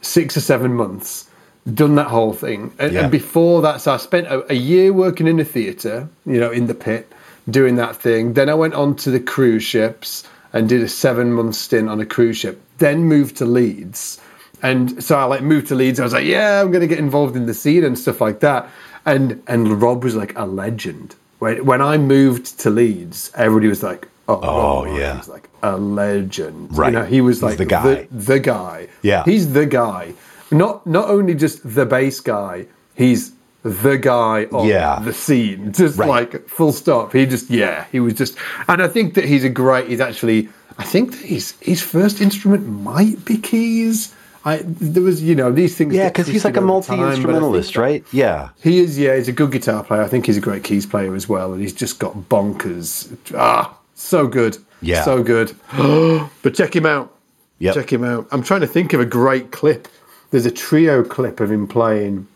six 0.00 0.36
or 0.36 0.40
seven 0.40 0.74
months, 0.74 1.28
done 1.74 1.94
that 1.96 2.06
whole 2.08 2.32
thing. 2.32 2.72
And, 2.78 2.92
Yeah. 2.92 3.02
and 3.02 3.10
before 3.12 3.62
that, 3.62 3.80
so 3.80 3.92
I 3.92 3.96
spent 3.98 4.26
a, 4.28 4.50
a 4.50 4.54
year 4.54 4.92
working 4.92 5.26
in 5.26 5.38
a 5.40 5.44
theatre, 5.44 6.08
you 6.26 6.40
know, 6.40 6.50
in 6.50 6.66
the 6.66 6.74
pit, 6.74 7.12
doing 7.48 7.76
that 7.76 7.96
thing. 7.96 8.34
Then 8.34 8.48
I 8.48 8.54
went 8.54 8.74
on 8.74 8.96
to 8.96 9.10
the 9.10 9.20
cruise 9.20 9.62
ships 9.62 10.24
and 10.52 10.68
did 10.68 10.82
a 10.82 10.88
seven 10.88 11.32
month 11.32 11.54
stint 11.54 11.88
on 11.88 12.00
a 12.00 12.06
cruise 12.06 12.36
ship, 12.38 12.60
then 12.78 13.04
moved 13.04 13.36
to 13.36 13.44
Leeds. 13.44 14.20
And 14.62 15.02
so 15.02 15.16
I 15.18 15.24
like 15.24 15.42
moved 15.42 15.68
to 15.68 15.74
Leeds. 15.74 16.00
I 16.00 16.04
was 16.04 16.12
like, 16.12 16.26
yeah, 16.26 16.60
I'm 16.60 16.70
going 16.70 16.82
to 16.82 16.86
get 16.86 16.98
involved 16.98 17.34
in 17.36 17.46
the 17.46 17.54
scene 17.54 17.82
and 17.84 17.98
stuff 17.98 18.20
like 18.20 18.40
that. 18.40 18.68
And 19.06 19.42
and 19.46 19.80
Rob 19.80 20.04
was 20.04 20.14
like 20.14 20.36
a 20.36 20.44
legend. 20.44 21.14
When 21.40 21.64
when 21.66 21.82
I 21.82 21.98
moved 21.98 22.60
to 22.60 22.70
Leeds, 22.70 23.30
everybody 23.34 23.68
was 23.68 23.82
like, 23.82 24.08
oh, 24.28 24.40
Oh, 24.42 24.84
yeah. 24.96 25.16
He's 25.16 25.28
like 25.28 25.48
a 25.62 25.76
legend. 25.76 26.76
Right. 26.78 26.92
You 26.92 26.98
know, 27.00 27.04
he 27.04 27.20
was 27.20 27.42
like 27.42 27.56
the 27.58 27.64
guy. 27.66 28.06
The, 28.12 28.38
guy. 28.38 28.88
Yeah. 29.02 29.24
He's 29.24 29.52
the 29.52 29.66
guy. 29.66 30.14
Not 30.50 30.86
not 30.86 31.08
only 31.10 31.34
just 31.34 31.58
the 31.74 31.84
bass 31.86 32.20
guy, 32.20 32.66
he's 32.94 33.32
the 33.62 33.96
guy 33.98 34.44
on 34.52 34.66
Yeah. 34.68 35.00
the 35.04 35.12
scene. 35.12 35.72
Just 35.82 35.98
Right. 35.98 36.08
like 36.08 36.48
full 36.48 36.72
stop. 36.72 37.12
He 37.12 37.26
just 37.26 37.50
yeah, 37.50 37.84
he 37.92 38.00
was 38.00 38.14
just 38.14 38.36
and 38.68 38.80
I 38.82 38.88
think 38.88 39.14
that 39.14 39.24
he's 39.26 39.44
a 39.44 39.50
great 39.50 39.88
he's 39.88 40.00
actually 40.00 40.48
I 40.78 40.84
think 40.84 41.10
that 41.12 41.26
his 41.26 41.54
his 41.60 41.82
first 41.82 42.20
instrument 42.22 42.66
might 42.66 43.22
be 43.26 43.36
keys. 43.36 44.14
I 44.44 44.62
there 44.64 45.02
was 45.02 45.22
you 45.22 45.34
know 45.34 45.52
these 45.52 45.76
things 45.76 45.94
Yeah, 45.94 46.08
because 46.08 46.26
he's 46.26 46.44
like 46.44 46.56
a 46.56 46.60
over 46.60 46.80
time, 46.82 46.82
but 46.86 46.92
I 46.92 46.96
multi 46.96 47.14
instrumentalist, 47.16 47.76
right? 47.76 48.04
Yeah. 48.12 48.50
He 48.62 48.78
is, 48.80 48.98
yeah, 48.98 49.16
he's 49.16 49.28
a 49.28 49.32
good 49.32 49.52
guitar 49.52 49.84
player. 49.84 50.02
I 50.02 50.08
think 50.08 50.26
he's 50.26 50.38
a 50.38 50.40
great 50.40 50.64
keys 50.64 50.86
player 50.86 51.14
as 51.14 51.28
well, 51.28 51.52
and 51.52 51.60
he's 51.60 51.74
just 51.74 51.98
got 51.98 52.14
bonkers. 52.14 53.14
Ah, 53.36 53.76
so 53.94 54.26
good. 54.26 54.56
Yeah. 54.80 55.04
So 55.04 55.22
good. 55.22 55.54
but 56.42 56.54
check 56.54 56.74
him 56.74 56.86
out. 56.86 57.14
Yep. 57.58 57.74
Check 57.74 57.92
him 57.92 58.04
out. 58.04 58.26
I'm 58.32 58.42
trying 58.42 58.62
to 58.62 58.66
think 58.66 58.94
of 58.94 59.00
a 59.00 59.04
great 59.04 59.50
clip. 59.50 59.88
There's 60.30 60.46
a 60.46 60.50
trio 60.50 61.02
clip 61.04 61.40
of 61.40 61.50
him 61.52 61.66
playing. 61.68 62.26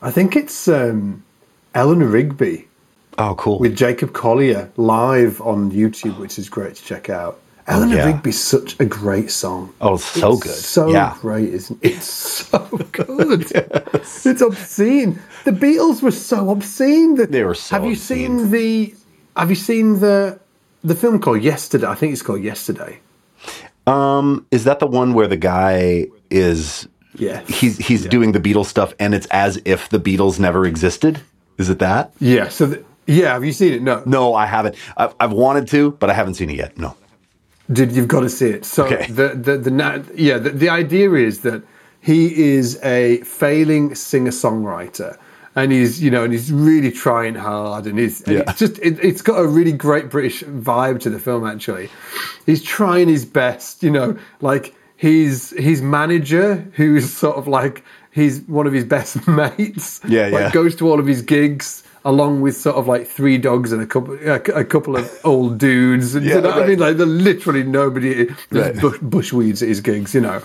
I 0.00 0.10
think 0.10 0.34
it's 0.34 0.66
um, 0.66 1.22
Eleanor 1.74 2.06
Rigby 2.06 2.66
Oh, 3.18 3.36
cool. 3.36 3.60
with 3.60 3.76
Jacob 3.76 4.14
Collier 4.14 4.72
live 4.76 5.40
on 5.42 5.70
YouTube, 5.70 6.18
which 6.18 6.38
is 6.38 6.48
great 6.48 6.74
to 6.74 6.84
check 6.84 7.08
out. 7.08 7.38
Eleanor 7.72 7.96
yeah. 7.96 8.06
Rigby's 8.06 8.40
such 8.40 8.78
a 8.80 8.84
great 8.84 9.30
song. 9.30 9.72
oh, 9.80 9.96
so 9.96 10.32
It's 10.34 10.42
good. 10.42 10.54
So 10.54 10.90
yeah. 10.90 11.16
great, 11.20 11.48
isn't 11.54 11.78
it? 11.82 11.92
It's 11.92 12.06
so 12.06 12.58
good. 12.92 13.50
It's 13.54 14.40
obscene. 14.42 15.18
The 15.44 15.52
Beatles 15.52 16.02
were 16.02 16.10
so 16.10 16.50
obscene 16.50 17.16
that 17.16 17.32
They 17.32 17.44
were 17.44 17.54
so 17.54 17.76
Have 17.76 17.84
you 17.84 17.92
obscene. 17.92 18.38
seen 18.38 18.50
the 18.50 18.94
have 19.36 19.48
you 19.50 19.56
seen 19.56 20.00
the 20.00 20.38
the 20.84 20.94
film 20.94 21.20
called 21.20 21.42
Yesterday? 21.42 21.86
I 21.86 21.94
think 21.94 22.12
it's 22.12 22.22
called 22.22 22.42
Yesterday. 22.42 23.00
Um, 23.86 24.46
is 24.50 24.64
that 24.64 24.78
the 24.78 24.86
one 24.86 25.12
where 25.14 25.26
the 25.26 25.36
guy 25.36 26.06
is 26.30 26.86
Yeah. 27.14 27.40
he's 27.48 27.78
he's 27.78 28.06
doing 28.06 28.32
the 28.32 28.40
Beatles 28.40 28.66
stuff 28.66 28.94
and 29.00 29.14
it's 29.14 29.26
as 29.30 29.60
if 29.64 29.88
the 29.88 29.98
Beatles 29.98 30.38
never 30.38 30.64
existed? 30.66 31.20
Is 31.58 31.68
it 31.70 31.78
that? 31.80 32.12
Yeah, 32.20 32.48
so 32.48 32.66
the, 32.66 32.84
yeah, 33.06 33.32
have 33.34 33.44
you 33.44 33.52
seen 33.52 33.72
it? 33.74 33.82
No. 33.82 34.02
No, 34.06 34.34
I 34.34 34.46
haven't. 34.46 34.76
I've, 34.96 35.14
I've 35.20 35.32
wanted 35.32 35.66
to, 35.68 35.92
but 35.92 36.08
I 36.10 36.14
haven't 36.14 36.34
seen 36.34 36.50
it 36.50 36.56
yet. 36.56 36.78
No. 36.78 36.94
Dude, 37.70 37.92
you've 37.92 38.08
got 38.08 38.20
to 38.20 38.28
see 38.28 38.48
it. 38.50 38.64
So 38.64 38.84
Okay. 38.86 39.06
the 39.10 39.28
the 39.28 39.56
the 39.56 40.04
yeah, 40.14 40.38
the, 40.38 40.50
the 40.50 40.68
idea 40.68 41.12
is 41.12 41.40
that 41.40 41.62
he 42.00 42.44
is 42.54 42.78
a 42.82 43.18
failing 43.18 43.94
singer 43.94 44.32
songwriter, 44.32 45.16
and 45.54 45.70
he's 45.70 46.02
you 46.02 46.10
know, 46.10 46.24
and 46.24 46.32
he's 46.32 46.50
really 46.52 46.90
trying 46.90 47.34
hard, 47.36 47.86
and 47.86 47.98
he's 47.98 48.20
and 48.22 48.38
Yeah. 48.38 48.44
it's 48.50 48.58
just 48.58 48.78
it, 48.80 48.98
it's 49.02 49.22
got 49.22 49.38
a 49.38 49.46
really 49.46 49.72
great 49.72 50.10
British 50.10 50.42
vibe 50.42 51.00
to 51.00 51.10
the 51.10 51.18
film. 51.20 51.46
Actually, 51.46 51.88
he's 52.46 52.62
trying 52.62 53.08
his 53.08 53.24
best. 53.24 53.82
You 53.82 53.90
know, 53.92 54.18
like 54.40 54.74
his 54.96 55.54
his 55.56 55.80
manager, 55.82 56.66
who's 56.74 57.12
sort 57.12 57.36
of 57.36 57.46
like 57.46 57.84
he's 58.10 58.40
one 58.42 58.66
of 58.66 58.72
his 58.72 58.84
best 58.84 59.26
mates. 59.28 60.00
Yeah, 60.06 60.24
like, 60.24 60.32
yeah. 60.32 60.50
Goes 60.50 60.74
to 60.76 60.90
all 60.90 60.98
of 60.98 61.06
his 61.06 61.22
gigs. 61.22 61.81
Along 62.04 62.40
with 62.40 62.56
sort 62.56 62.74
of 62.74 62.88
like 62.88 63.06
three 63.06 63.38
dogs 63.38 63.70
and 63.70 63.80
a 63.80 63.86
couple, 63.86 64.14
a, 64.14 64.34
a 64.60 64.64
couple 64.64 64.96
of 64.96 65.20
old 65.22 65.58
dudes, 65.58 66.16
and 66.16 66.26
Yeah, 66.26 66.36
you 66.36 66.40
know 66.40 66.48
what 66.48 66.62
I 66.64 66.66
mean, 66.66 66.78
like 66.80 66.96
the 66.96 67.06
literally 67.06 67.62
nobody 67.62 68.24
there's 68.50 68.74
Right. 68.82 69.00
bush, 69.00 69.30
bushweeds 69.30 69.62
at 69.62 69.68
his 69.68 69.80
gigs, 69.80 70.12
you 70.12 70.20
know, 70.20 70.42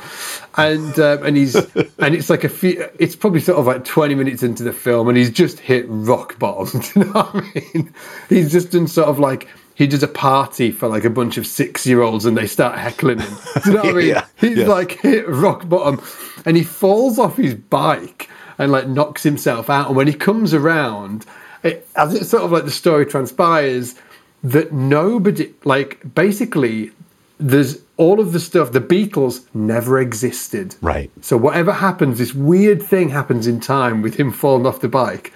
and 0.55 0.99
um, 0.99 1.25
and 1.25 1.35
he's 1.35 1.55
and 1.97 2.13
it's 2.13 2.29
like 2.29 2.43
a 2.43 2.49
few, 2.49 2.87
it's 2.99 3.15
probably 3.15 3.39
sort 3.39 3.57
of 3.57 3.65
like 3.65 3.85
twenty 3.85 4.13
minutes 4.13 4.43
into 4.43 4.61
the 4.61 4.71
film, 4.71 5.07
and 5.09 5.17
he's 5.17 5.31
just 5.31 5.59
hit 5.59 5.85
rock 5.87 6.37
bottom. 6.37 6.79
Do 6.93 6.99
you 6.99 7.05
know 7.05 7.11
what 7.23 7.35
I 7.35 7.51
mean? 7.73 7.93
He's 8.29 8.51
just 8.51 8.71
done 8.71 8.85
sort 8.87 9.07
of 9.07 9.17
like 9.17 9.47
he 9.73 9.87
does 9.87 10.03
a 10.03 10.07
party 10.07 10.69
for 10.71 10.87
like 10.87 11.05
a 11.05 11.09
bunch 11.09 11.37
of 11.39 11.47
six 11.47 11.87
year 11.87 12.03
olds, 12.03 12.25
and 12.25 12.37
they 12.37 12.45
start 12.45 12.77
heckling 12.77 13.17
him. 13.19 13.33
Do 13.63 13.71
you 13.71 13.75
know 13.77 13.81
what 13.83 13.89
I 13.89 13.93
mean? 13.97 14.07
Yeah, 14.09 14.25
He's 14.35 14.57
yeah. 14.59 14.67
like 14.67 14.91
hit 14.91 15.27
rock 15.27 15.67
bottom, 15.67 16.01
and 16.45 16.55
he 16.55 16.63
falls 16.63 17.17
off 17.17 17.37
his 17.37 17.55
bike 17.55 18.29
and 18.59 18.71
like 18.71 18.87
knocks 18.87 19.23
himself 19.23 19.71
out. 19.71 19.87
And 19.87 19.95
when 19.95 20.05
he 20.07 20.13
comes 20.13 20.53
around, 20.53 21.25
it, 21.63 21.87
as 21.95 22.13
it 22.13 22.25
sort 22.25 22.43
of 22.43 22.51
like 22.51 22.65
the 22.65 22.71
story 22.71 23.05
transpires, 23.05 23.95
that 24.43 24.71
nobody 24.71 25.53
like 25.63 26.13
basically 26.13 26.91
there's 27.39 27.81
all 27.97 28.19
of 28.19 28.33
the 28.33 28.39
stuff 28.39 28.71
the 28.71 28.81
Beatles 28.81 29.45
never 29.53 29.99
existed. 29.99 30.75
Right. 30.81 31.11
So 31.21 31.37
whatever 31.37 31.71
happens, 31.71 32.17
this 32.17 32.33
weird 32.33 32.81
thing 32.81 33.09
happens 33.09 33.47
in 33.47 33.59
time 33.59 34.01
with 34.01 34.15
him 34.15 34.31
falling 34.31 34.65
off 34.65 34.81
the 34.81 34.87
bike, 34.87 35.33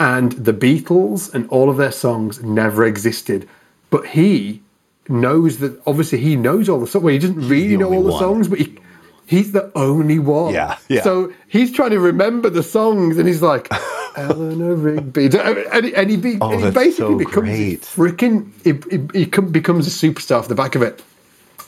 and 0.00 0.32
the 0.32 0.52
Beatles 0.52 1.32
and 1.32 1.48
all 1.48 1.70
of 1.70 1.76
their 1.76 1.92
songs 1.92 2.42
never 2.42 2.84
existed. 2.84 3.48
But 3.90 4.06
he 4.06 4.62
knows 5.08 5.58
that 5.58 5.80
obviously 5.86 6.18
he 6.18 6.34
knows 6.36 6.68
all 6.68 6.80
the 6.80 6.86
songs. 6.86 7.04
Well, 7.04 7.12
he 7.12 7.18
doesn't 7.18 7.48
really 7.48 7.76
know 7.76 7.92
all 7.92 8.02
the 8.02 8.18
songs, 8.18 8.48
but 8.48 8.58
he, 8.58 8.78
he's 9.26 9.52
the 9.52 9.70
only 9.74 10.18
one. 10.18 10.54
Yeah, 10.54 10.78
yeah. 10.88 11.02
So 11.02 11.32
he's 11.48 11.72
trying 11.72 11.90
to 11.90 12.00
remember 12.00 12.50
the 12.50 12.62
songs, 12.62 13.18
and 13.18 13.26
he's 13.28 13.42
like, 13.42 13.68
Eleanor 14.16 14.74
Rigby, 14.74 15.26
and, 15.26 15.84
he- 15.86 15.94
and 15.94 16.10
he, 16.10 16.16
be, 16.16 16.38
Oh, 16.40 16.50
and 16.52 16.60
he 16.64 16.70
basically 16.70 16.92
so 17.14 17.18
becomes 17.18 17.48
freaking. 17.84 18.50
He, 18.62 19.18
he, 19.18 19.24
he 19.24 19.24
becomes 19.26 19.86
a 19.86 19.90
superstar 19.90 20.38
off 20.38 20.48
the 20.48 20.54
back 20.54 20.74
of 20.74 20.82
it. 20.82 21.02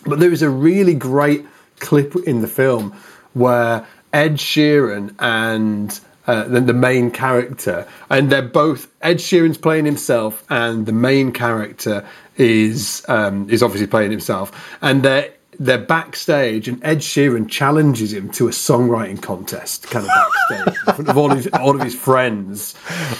But 0.04 0.20
there 0.20 0.32
is 0.32 0.42
a 0.42 0.50
really 0.50 0.94
great 0.94 1.44
clip 1.80 2.14
in 2.26 2.40
the 2.40 2.46
film 2.48 2.92
where 3.34 3.84
Ed 4.12 4.34
Sheeran 4.34 5.14
and 5.18 5.98
uh, 6.28 6.44
the, 6.44 6.60
the 6.60 6.72
main 6.72 7.10
character, 7.10 7.86
and 8.10 8.30
they're 8.30 8.42
both 8.42 8.86
Ed 9.02 9.18
Sheeran's 9.18 9.58
playing 9.58 9.84
himself, 9.84 10.44
and 10.48 10.86
the 10.86 10.92
main 10.92 11.32
character 11.32 12.06
is 12.36 13.04
um, 13.08 13.48
is 13.50 13.62
obviously 13.62 13.86
playing 13.88 14.10
himself, 14.12 14.52
and 14.82 15.02
they're 15.02 15.32
they're 15.58 15.78
backstage, 15.78 16.68
and 16.68 16.82
Ed 16.84 16.98
Sheeran 16.98 17.48
challenges 17.48 18.12
him 18.12 18.30
to 18.32 18.48
a 18.48 18.50
songwriting 18.50 19.20
contest, 19.20 19.88
kind 19.90 20.06
of 20.06 20.10
backstage, 20.10 20.74
in 20.88 20.94
front 20.94 21.08
of 21.08 21.18
all 21.18 21.30
his 21.30 21.48
all 21.48 21.74
of 21.74 21.82
his 21.82 21.94
friends, 21.94 22.74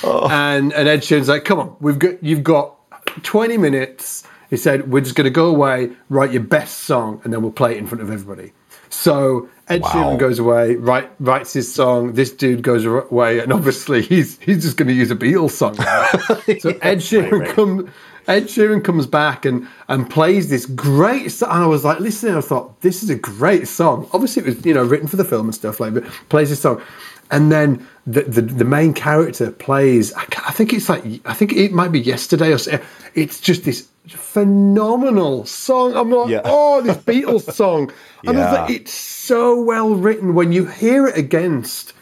oh. 0.05 0.29
and 0.31 0.73
and 0.73 0.89
Ed 0.89 1.01
Sheeran's 1.01 1.29
like, 1.29 1.45
"Come 1.45 1.59
on, 1.59 1.77
we've 1.81 1.99
got 1.99 2.23
you've 2.23 2.43
got 2.43 2.77
20 3.23 3.57
minutes." 3.59 4.25
He 4.51 4.57
said, 4.57 4.91
"We're 4.91 5.01
just 5.01 5.17
going 5.17 5.25
to 5.25 5.31
go 5.31 5.47
away, 5.47 5.91
write 6.09 6.33
your 6.33 6.43
best 6.43 6.79
song, 6.85 7.21
and 7.25 7.33
then 7.33 7.43
we'll 7.43 7.53
play 7.53 7.73
it 7.73 7.79
in 7.79 7.87
front 7.87 8.03
of 8.03 8.11
everybody." 8.11 8.53
So 8.89 9.49
Ed 9.69 9.83
Wow. 9.83 9.89
Sheeran 9.89 10.19
goes 10.19 10.39
away, 10.39 10.77
write, 10.77 11.11
writes 11.19 11.53
his 11.53 11.73
song. 11.73 12.13
This 12.13 12.31
dude 12.31 12.63
goes 12.63 12.85
away, 12.85 13.41
and 13.41 13.53
obviously 13.53 14.03
he's 14.03 14.39
he's 14.41 14.63
just 14.63 14.77
going 14.77 14.89
to 14.89 14.95
use 14.95 15.11
a 15.11 15.17
Beatles 15.17 15.51
song. 15.53 15.75
now. 15.79 16.07
so 16.61 16.71
Ed 16.83 16.99
Sheeran 16.99 17.49
comes. 17.55 17.91
Ed 18.29 18.45
Sheeran 18.45 18.83
comes 18.85 19.07
back 19.07 19.45
and, 19.45 19.69
and 19.89 20.09
plays 20.11 20.49
this 20.51 20.67
great 20.67 21.31
song. 21.31 21.51
And 21.51 21.63
I 21.65 21.67
was 21.67 21.85
like, 21.85 22.01
listening, 22.01 22.35
I 22.37 22.41
thought, 22.41 22.81
this 22.81 23.03
is 23.03 23.11
a 23.11 23.15
great 23.15 23.69
song. 23.69 24.09
Obviously, 24.13 24.43
it 24.43 24.47
was 24.47 24.67
you 24.67 24.75
know 24.75 24.85
written 24.85 25.07
for 25.09 25.17
the 25.17 25.25
film 25.25 25.47
and 25.47 25.55
stuff 25.55 25.79
like. 25.81 25.95
But 25.95 26.05
plays 26.29 26.51
this 26.51 26.61
song, 26.61 26.83
and 27.31 27.53
then 27.53 27.87
the 28.07 28.23
the, 28.23 28.43
the 28.43 28.65
main 28.65 28.95
character 28.95 29.51
plays. 29.51 30.13
I, 30.15 30.25
I 30.47 30.53
think 30.53 30.73
it's 30.73 30.89
like 30.89 31.05
I 31.25 31.35
think 31.35 31.53
it 31.53 31.73
might 31.73 31.93
be 31.93 32.01
yesterday 32.01 32.53
or 32.53 32.59
so. 32.59 32.81
It's 33.15 33.41
just 33.41 33.65
this 33.65 33.89
phenomenal 34.09 35.45
song. 35.47 35.95
I'm 35.97 36.11
like, 36.11 36.31
Yeah. 36.31 36.43
oh, 36.45 36.81
this 36.83 36.97
Beatles 36.97 37.53
song. 37.55 37.91
And 38.27 38.39
I 38.39 38.43
was 38.45 38.53
Yeah. 38.53 38.63
like, 38.63 38.71
it's 38.71 38.93
so 38.93 39.61
well 39.61 39.95
written 39.95 40.35
when 40.35 40.53
you 40.53 40.67
hear 40.67 41.07
it 41.09 41.17
against 41.17 41.93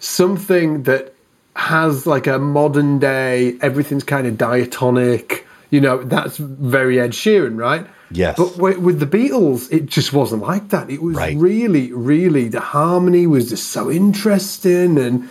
something 0.00 0.82
that 0.82 1.13
has 1.56 2.06
like 2.06 2.26
a 2.26 2.38
modern 2.38 2.98
day, 2.98 3.56
everything's 3.60 4.04
kind 4.04 4.26
of 4.26 4.36
diatonic. 4.38 5.46
You 5.70 5.80
know, 5.80 6.02
that's 6.04 6.36
very 6.36 7.00
Ed 7.00 7.10
Sheeran, 7.12 7.58
right? 7.58 7.86
Yes. 8.10 8.36
But 8.36 8.58
with 8.78 9.00
the 9.00 9.06
Beatles, 9.06 9.72
it 9.72 9.86
just 9.86 10.12
wasn't 10.12 10.42
like 10.42 10.68
that. 10.68 10.88
It 10.90 11.02
was 11.02 11.16
Right. 11.16 11.36
really, 11.36 11.92
really, 11.92 12.48
the 12.48 12.60
harmony 12.60 13.26
was 13.26 13.48
just 13.48 13.68
so 13.68 13.90
interesting. 13.90 14.98
And 14.98 15.28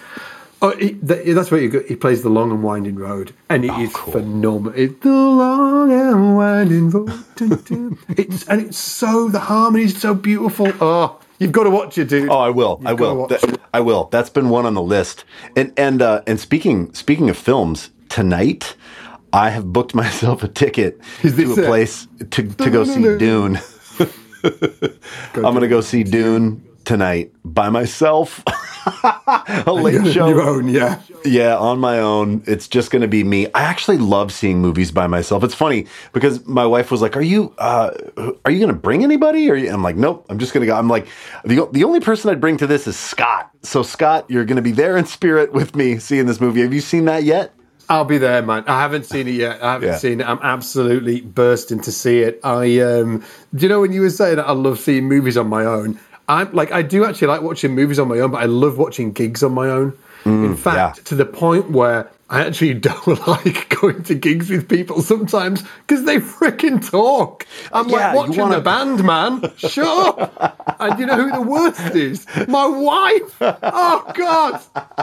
oh, 0.61 0.69
it, 0.69 0.97
that's 1.05 1.49
where. 1.49 1.61
He 1.61 1.95
plays 1.95 2.23
the 2.23 2.29
long 2.29 2.51
and 2.51 2.61
winding 2.61 2.95
road, 2.95 3.31
and 3.49 3.63
it 3.63 3.71
oh, 3.71 3.81
is 3.83 3.89
Oh, 3.89 3.93
cool. 3.93 4.13
phenomenal. 4.13 4.73
It's 4.77 4.99
the 5.01 5.11
long 5.11 5.91
and 5.93 6.35
winding 6.35 6.89
road. 6.89 7.23
it's 8.17 8.45
and 8.47 8.61
it's 8.61 8.77
so 8.77 9.29
the 9.29 9.39
harmony 9.39 9.85
is 9.85 10.01
so 10.01 10.13
beautiful. 10.13 10.67
Oh, 10.81 11.19
you've 11.39 11.51
got 11.51 11.63
to 11.63 11.69
watch 11.69 11.97
it, 11.97 12.09
dude. 12.09 12.29
Oh, 12.29 12.37
I 12.39 12.49
will. 12.49 12.81
I 12.85 12.91
You've 12.91 12.99
gotta 12.99 13.15
will. 13.15 13.27
That- 13.27 13.59
I 13.73 13.79
will. 13.79 14.05
That's 14.11 14.29
been 14.29 14.49
one 14.49 14.65
on 14.65 14.73
the 14.73 14.81
list. 14.81 15.25
And 15.55 15.73
and 15.77 16.01
uh, 16.01 16.21
and 16.27 16.39
speaking 16.39 16.93
speaking 16.93 17.29
of 17.29 17.37
films, 17.37 17.89
tonight 18.09 18.75
I 19.33 19.49
have 19.49 19.71
booked 19.73 19.95
myself 20.03 20.43
a 20.43 20.47
ticket 20.47 21.01
to 21.21 21.27
a 21.27 21.59
it? 21.61 21.65
place 21.65 22.07
to 22.31 22.43
to 22.43 22.69
go 22.69 22.83
see 22.83 23.17
Dune. 23.17 23.59
I'm 25.35 25.53
gonna 25.53 25.67
go 25.67 25.81
see 25.81 26.03
Dune 26.03 26.63
tonight 26.85 27.31
by 27.45 27.69
myself. 27.69 28.43
a 29.65 29.73
late 29.73 30.13
show. 30.13 30.27
Your 30.27 30.41
own, 30.41 30.67
yeah. 30.67 31.01
Yeah, 31.25 31.57
on 31.57 31.79
my 31.79 31.99
own. 31.99 32.43
It's 32.45 32.67
just 32.67 32.91
going 32.91 33.01
to 33.01 33.07
be 33.07 33.23
me. 33.23 33.47
I 33.53 33.63
actually 33.63 33.97
love 33.97 34.31
seeing 34.31 34.59
movies 34.59 34.91
by 34.91 35.07
myself. 35.07 35.43
It's 35.43 35.55
funny 35.55 35.87
because 36.11 36.45
my 36.45 36.65
wife 36.65 36.91
was 36.91 37.01
like, 37.01 37.15
"Are 37.15 37.21
you 37.21 37.53
uh 37.57 37.91
are 38.45 38.51
you 38.51 38.59
going 38.59 38.73
to 38.73 38.79
bring 38.79 39.03
anybody?" 39.03 39.49
Or 39.49 39.55
I'm 39.55 39.83
like, 39.83 39.95
"Nope, 39.95 40.25
I'm 40.29 40.39
just 40.39 40.53
going 40.53 40.61
to 40.61 40.67
go." 40.67 40.75
I'm 40.75 40.87
like, 40.89 41.07
"The 41.45 41.67
the 41.71 41.83
only 41.85 41.99
person 41.99 42.29
I'd 42.29 42.41
bring 42.41 42.57
to 42.57 42.67
this 42.67 42.87
is 42.87 42.97
Scott." 42.97 43.49
So 43.63 43.83
Scott, 43.83 44.25
you're 44.29 44.45
going 44.45 44.57
to 44.57 44.61
be 44.61 44.71
there 44.73 44.97
in 44.97 45.05
spirit 45.05 45.53
with 45.53 45.75
me 45.75 45.97
seeing 45.99 46.25
this 46.25 46.41
movie. 46.41 46.61
Have 46.61 46.73
you 46.73 46.81
seen 46.81 47.05
that 47.05 47.23
yet? 47.23 47.53
I'll 47.89 48.05
be 48.05 48.17
there, 48.17 48.41
man. 48.41 48.63
I 48.67 48.79
haven't 48.79 49.05
seen 49.05 49.27
it 49.27 49.35
yet. 49.35 49.61
I 49.61 49.73
haven't 49.73 49.89
Yeah. 49.89 49.97
seen 49.97 50.21
it. 50.21 50.27
I'm 50.27 50.39
absolutely 50.41 51.19
bursting 51.21 51.81
to 51.81 51.91
see 51.91 52.19
it. 52.19 52.39
I 52.43 52.79
um 52.79 53.23
do 53.53 53.65
you 53.65 53.69
know 53.69 53.81
when 53.81 53.91
you 53.91 54.01
were 54.01 54.09
saying 54.09 54.37
that 54.37 54.47
I 54.47 54.53
love 54.53 54.79
seeing 54.79 55.07
movies 55.07 55.37
on 55.37 55.47
my 55.47 55.63
own? 55.65 55.99
I'm 56.29 56.51
like 56.53 56.71
I 56.71 56.81
do 56.81 57.05
actually 57.05 57.27
like 57.27 57.41
watching 57.41 57.75
movies 57.75 57.99
on 57.99 58.07
my 58.07 58.19
own, 58.19 58.31
but 58.31 58.41
I 58.41 58.45
love 58.45 58.77
watching 58.77 59.11
gigs 59.11 59.43
on 59.43 59.53
my 59.53 59.69
own. 59.69 59.97
In 60.25 60.55
mm, 60.55 60.57
fact, 60.57 60.97
yeah. 60.99 61.03
to 61.03 61.15
the 61.15 61.25
point 61.25 61.71
where 61.71 62.09
I 62.29 62.45
actually 62.45 62.73
don't 62.89 63.27
like 63.27 63.67
going 63.81 64.03
to 64.03 64.15
gigs 64.15 64.49
with 64.49 64.69
people 64.69 65.01
sometimes 65.01 65.63
because 65.85 66.05
they 66.05 66.17
freaking 66.19 66.89
talk. 66.89 67.45
I'm 67.73 67.89
Yeah, 67.89 68.13
like 68.13 68.15
watching 68.15 68.37
wanna- 68.43 68.55
the 68.55 68.61
band, 68.61 69.03
man. 69.03 69.51
Sure. 69.57 70.31
And 70.79 70.97
you 70.97 71.05
know 71.05 71.15
who 71.27 71.31
the 71.31 71.41
worst 71.41 71.93
is? 71.93 72.25
My 72.47 72.65
wife. 72.65 73.35
Oh 73.41 74.11
God. 74.15 74.61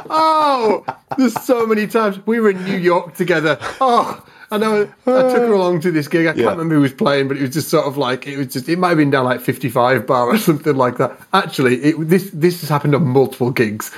Oh, 0.08 0.84
there's 1.18 1.38
so 1.42 1.66
many 1.66 1.86
times 1.86 2.18
we 2.26 2.40
were 2.40 2.50
in 2.50 2.64
New 2.64 2.78
York 2.78 3.14
together. 3.14 3.58
Oh. 3.80 4.24
I 4.52 4.58
know. 4.58 4.82
I 5.06 5.22
took 5.22 5.36
her 5.38 5.52
along 5.52 5.80
to 5.82 5.92
this 5.92 6.08
gig. 6.08 6.26
I 6.26 6.30
can't 6.30 6.38
Yeah. 6.38 6.50
remember 6.50 6.74
who 6.74 6.80
was 6.80 6.92
playing, 6.92 7.28
but 7.28 7.36
it 7.36 7.42
was 7.42 7.50
just 7.50 7.68
sort 7.68 7.86
of 7.86 7.96
like 7.96 8.26
it 8.26 8.36
was 8.36 8.48
just. 8.48 8.68
It 8.68 8.78
might 8.78 8.88
have 8.88 8.98
been 8.98 9.10
down 9.10 9.24
like 9.24 9.40
55 9.40 10.06
bar 10.06 10.28
or 10.28 10.38
something 10.50 10.74
like 10.76 10.98
that. 10.98 11.16
Actually, 11.32 11.76
it, 11.82 12.08
this 12.08 12.30
this 12.32 12.60
has 12.60 12.68
happened 12.68 12.94
on 12.94 13.06
multiple 13.06 13.50
gigs. 13.50 13.92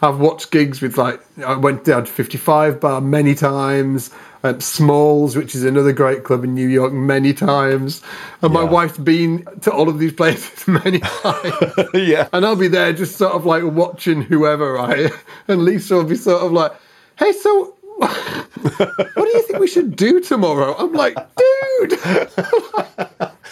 I've 0.00 0.18
watched 0.18 0.50
gigs 0.50 0.80
with 0.80 0.96
like 0.96 1.20
I 1.44 1.56
went 1.56 1.84
down 1.84 2.04
to 2.06 2.10
55 2.10 2.80
bar 2.80 3.00
many 3.00 3.34
times. 3.34 4.10
Um, 4.44 4.60
Smalls, 4.60 5.34
which 5.36 5.56
is 5.56 5.64
another 5.64 5.92
great 5.92 6.22
club 6.22 6.44
in 6.44 6.54
New 6.54 6.68
York, 6.68 6.92
many 6.92 7.34
times, 7.34 8.02
and 8.40 8.52
my 8.52 8.62
wife's 8.62 8.96
been 8.96 9.44
to 9.62 9.72
all 9.72 9.88
of 9.88 9.98
these 9.98 10.12
places 10.12 10.64
many 10.68 11.00
times. 11.00 11.52
yeah. 11.94 12.28
And 12.32 12.46
I'll 12.46 12.54
be 12.54 12.68
there 12.68 12.92
just 12.92 13.16
sort 13.16 13.32
of 13.32 13.46
like 13.46 13.64
watching 13.64 14.22
whoever, 14.22 14.74
right? 14.74 15.10
And 15.48 15.64
Lisa 15.64 15.96
will 15.96 16.04
be 16.04 16.14
sort 16.14 16.40
of 16.44 16.52
like, 16.52 16.70
hey, 17.18 17.32
so 17.32 17.74
what 17.98 19.14
do 19.16 19.28
you 19.28 19.42
think 19.42 19.58
we 19.58 19.66
should 19.68 19.96
do 19.96 20.20
tomorrow? 20.20 20.74
I'm 20.78 20.92
like, 20.92 21.14
dude, 21.36 21.90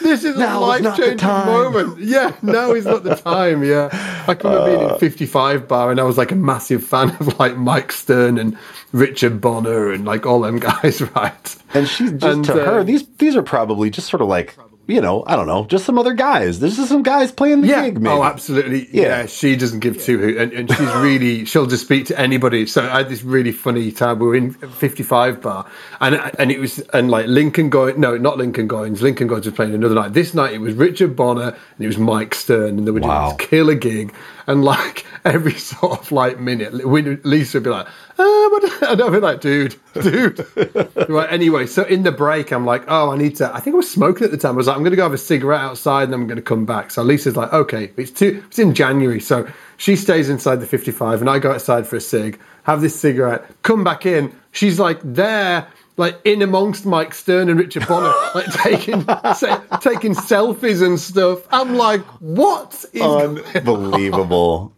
this 0.00 0.24
is 0.24 0.36
Now 0.36 0.58
a 0.58 0.60
life 0.60 0.96
changing 0.96 1.26
moment. 1.26 1.98
Yeah, 2.00 2.34
now 2.42 2.72
is 2.72 2.84
not 2.86 3.02
the 3.02 3.16
time. 3.16 3.64
Yeah. 3.64 3.88
I 4.28 4.34
can 4.34 4.50
remember 4.50 4.76
being 4.78 4.90
Uh. 4.90 4.94
in 4.94 5.00
55 5.00 5.68
bar 5.68 5.90
and 5.90 6.00
I 6.00 6.04
was 6.04 6.18
like 6.18 6.32
a 6.32 6.36
massive 6.36 6.82
fan 6.84 7.10
of 7.20 7.38
like 7.38 7.56
Mike 7.56 7.92
Stern 7.92 8.38
and 8.38 8.56
Richard 8.92 9.40
Bona 9.40 9.90
and 9.90 10.04
like 10.04 10.26
all 10.26 10.40
them 10.40 10.58
guys, 10.58 11.00
right? 11.14 11.56
And 11.74 11.88
she's 11.88 12.12
just 12.12 12.24
And, 12.24 12.44
to 12.46 12.62
uh, 12.62 12.64
her, 12.66 12.84
these 12.84 13.06
these 13.18 13.36
are 13.36 13.42
probably 13.42 13.90
just 13.90 14.08
sort 14.08 14.22
of 14.22 14.28
like, 14.28 14.56
you 14.86 15.00
know, 15.00 15.24
I 15.26 15.34
don't 15.36 15.46
know, 15.46 15.64
just 15.66 15.84
some 15.84 15.98
other 15.98 16.14
guys. 16.14 16.60
There's 16.60 16.76
just 16.76 16.88
some 16.88 17.02
guys 17.02 17.32
playing 17.32 17.62
the 17.62 17.68
Yeah. 17.68 17.84
gig, 17.86 18.00
maybe. 18.00 18.14
Oh, 18.14 18.22
absolutely. 18.22 18.88
Yeah. 18.92 19.02
Yeah. 19.22 19.26
She 19.26 19.56
doesn't 19.56 19.80
give 19.80 20.00
two 20.02 20.18
hoot, 20.18 20.36
and, 20.36 20.52
and 20.52 20.70
she's 20.70 20.92
really 20.94 21.44
she'll 21.44 21.66
just 21.66 21.84
speak 21.84 22.06
to 22.06 22.18
anybody. 22.20 22.66
So 22.66 22.82
I 22.82 22.98
had 22.98 23.08
this 23.08 23.22
really 23.24 23.52
funny 23.52 23.90
time. 23.92 24.18
We 24.18 24.26
were 24.26 24.36
in 24.36 24.52
55 24.52 25.40
bar, 25.42 25.66
and 26.00 26.14
and 26.38 26.50
it 26.52 26.60
was 26.60 26.78
and 26.92 27.10
like 27.10 27.26
Lincoln 27.26 27.70
Goines 27.70 27.96
no, 27.96 28.16
not 28.16 28.38
Lincoln 28.38 28.68
Goines. 28.68 29.00
Lincoln 29.00 29.28
Goines 29.28 29.44
was 29.46 29.54
playing 29.54 29.74
another 29.74 29.94
night. 29.94 30.12
This 30.12 30.34
night 30.34 30.52
it 30.54 30.58
was 30.60 30.74
Richard 30.74 31.16
Bona 31.16 31.48
and 31.76 31.84
it 31.84 31.86
was 31.86 31.98
Mike 31.98 32.34
Stern, 32.34 32.78
and 32.78 32.86
they 32.86 32.90
were 32.90 33.00
doing 33.00 33.08
Wow. 33.10 33.34
this 33.36 33.46
killer 33.48 33.74
gig. 33.74 34.12
And 34.46 34.64
like 34.64 35.04
every 35.24 35.54
sort 35.54 35.98
of 35.98 36.12
like 36.12 36.38
minute, 36.38 36.72
Lisa 36.74 37.58
would 37.58 37.64
be 37.64 37.70
like, 37.70 37.86
"Ah, 38.18 38.48
but 38.52 38.82
and 38.82 39.02
I'd 39.02 39.12
be 39.12 39.18
like, 39.18 39.40
dude, 39.40 39.76
dude. 39.94 40.46
right. 41.08 41.30
Anyway, 41.30 41.66
so 41.66 41.82
in 41.84 42.02
the 42.02 42.12
break, 42.12 42.52
I'm 42.52 42.64
like, 42.64 42.84
oh, 42.88 43.10
I 43.10 43.16
need 43.16 43.36
to. 43.36 43.54
I 43.54 43.60
think 43.60 43.74
I 43.74 43.78
was 43.78 43.90
smoking 43.90 44.24
at 44.24 44.30
the 44.30 44.36
time. 44.36 44.52
I 44.52 44.56
was 44.56 44.66
like, 44.66 44.76
I'm 44.76 44.82
going 44.82 44.92
to 44.92 44.96
go 44.96 45.02
have 45.02 45.12
a 45.12 45.18
cigarette 45.18 45.60
outside, 45.60 46.04
and 46.04 46.14
I'm 46.14 46.26
going 46.26 46.36
to 46.36 46.42
come 46.42 46.64
back. 46.64 46.90
So 46.90 47.02
Lisa's 47.02 47.36
like, 47.36 47.52
okay, 47.52 47.90
it's 47.96 48.10
too. 48.10 48.42
It's 48.46 48.58
in 48.58 48.74
January, 48.74 49.20
so 49.20 49.48
she 49.76 49.96
stays 49.96 50.28
inside 50.28 50.56
the 50.56 50.66
55, 50.66 51.20
and 51.20 51.30
I 51.30 51.38
go 51.38 51.52
outside 51.52 51.86
for 51.86 51.96
a 51.96 52.00
cig, 52.00 52.38
have 52.64 52.80
this 52.80 52.98
cigarette, 52.98 53.44
come 53.62 53.84
back 53.84 54.06
in. 54.06 54.34
She's 54.52 54.78
like 54.78 55.00
there. 55.02 55.66
Like 55.98 56.20
in 56.24 56.42
amongst 56.42 56.84
Mike 56.84 57.14
Stern 57.14 57.48
and 57.48 57.58
Richard 57.58 57.86
Bona, 57.88 58.12
like 58.34 58.52
taking 58.52 59.00
se- 59.34 59.60
taking 59.80 60.14
selfies 60.14 60.84
and 60.86 61.00
stuff. 61.00 61.40
I'm 61.50 61.76
like, 61.76 62.02
what 62.20 62.84
is 62.92 63.00
Unbelievable. 63.02 64.72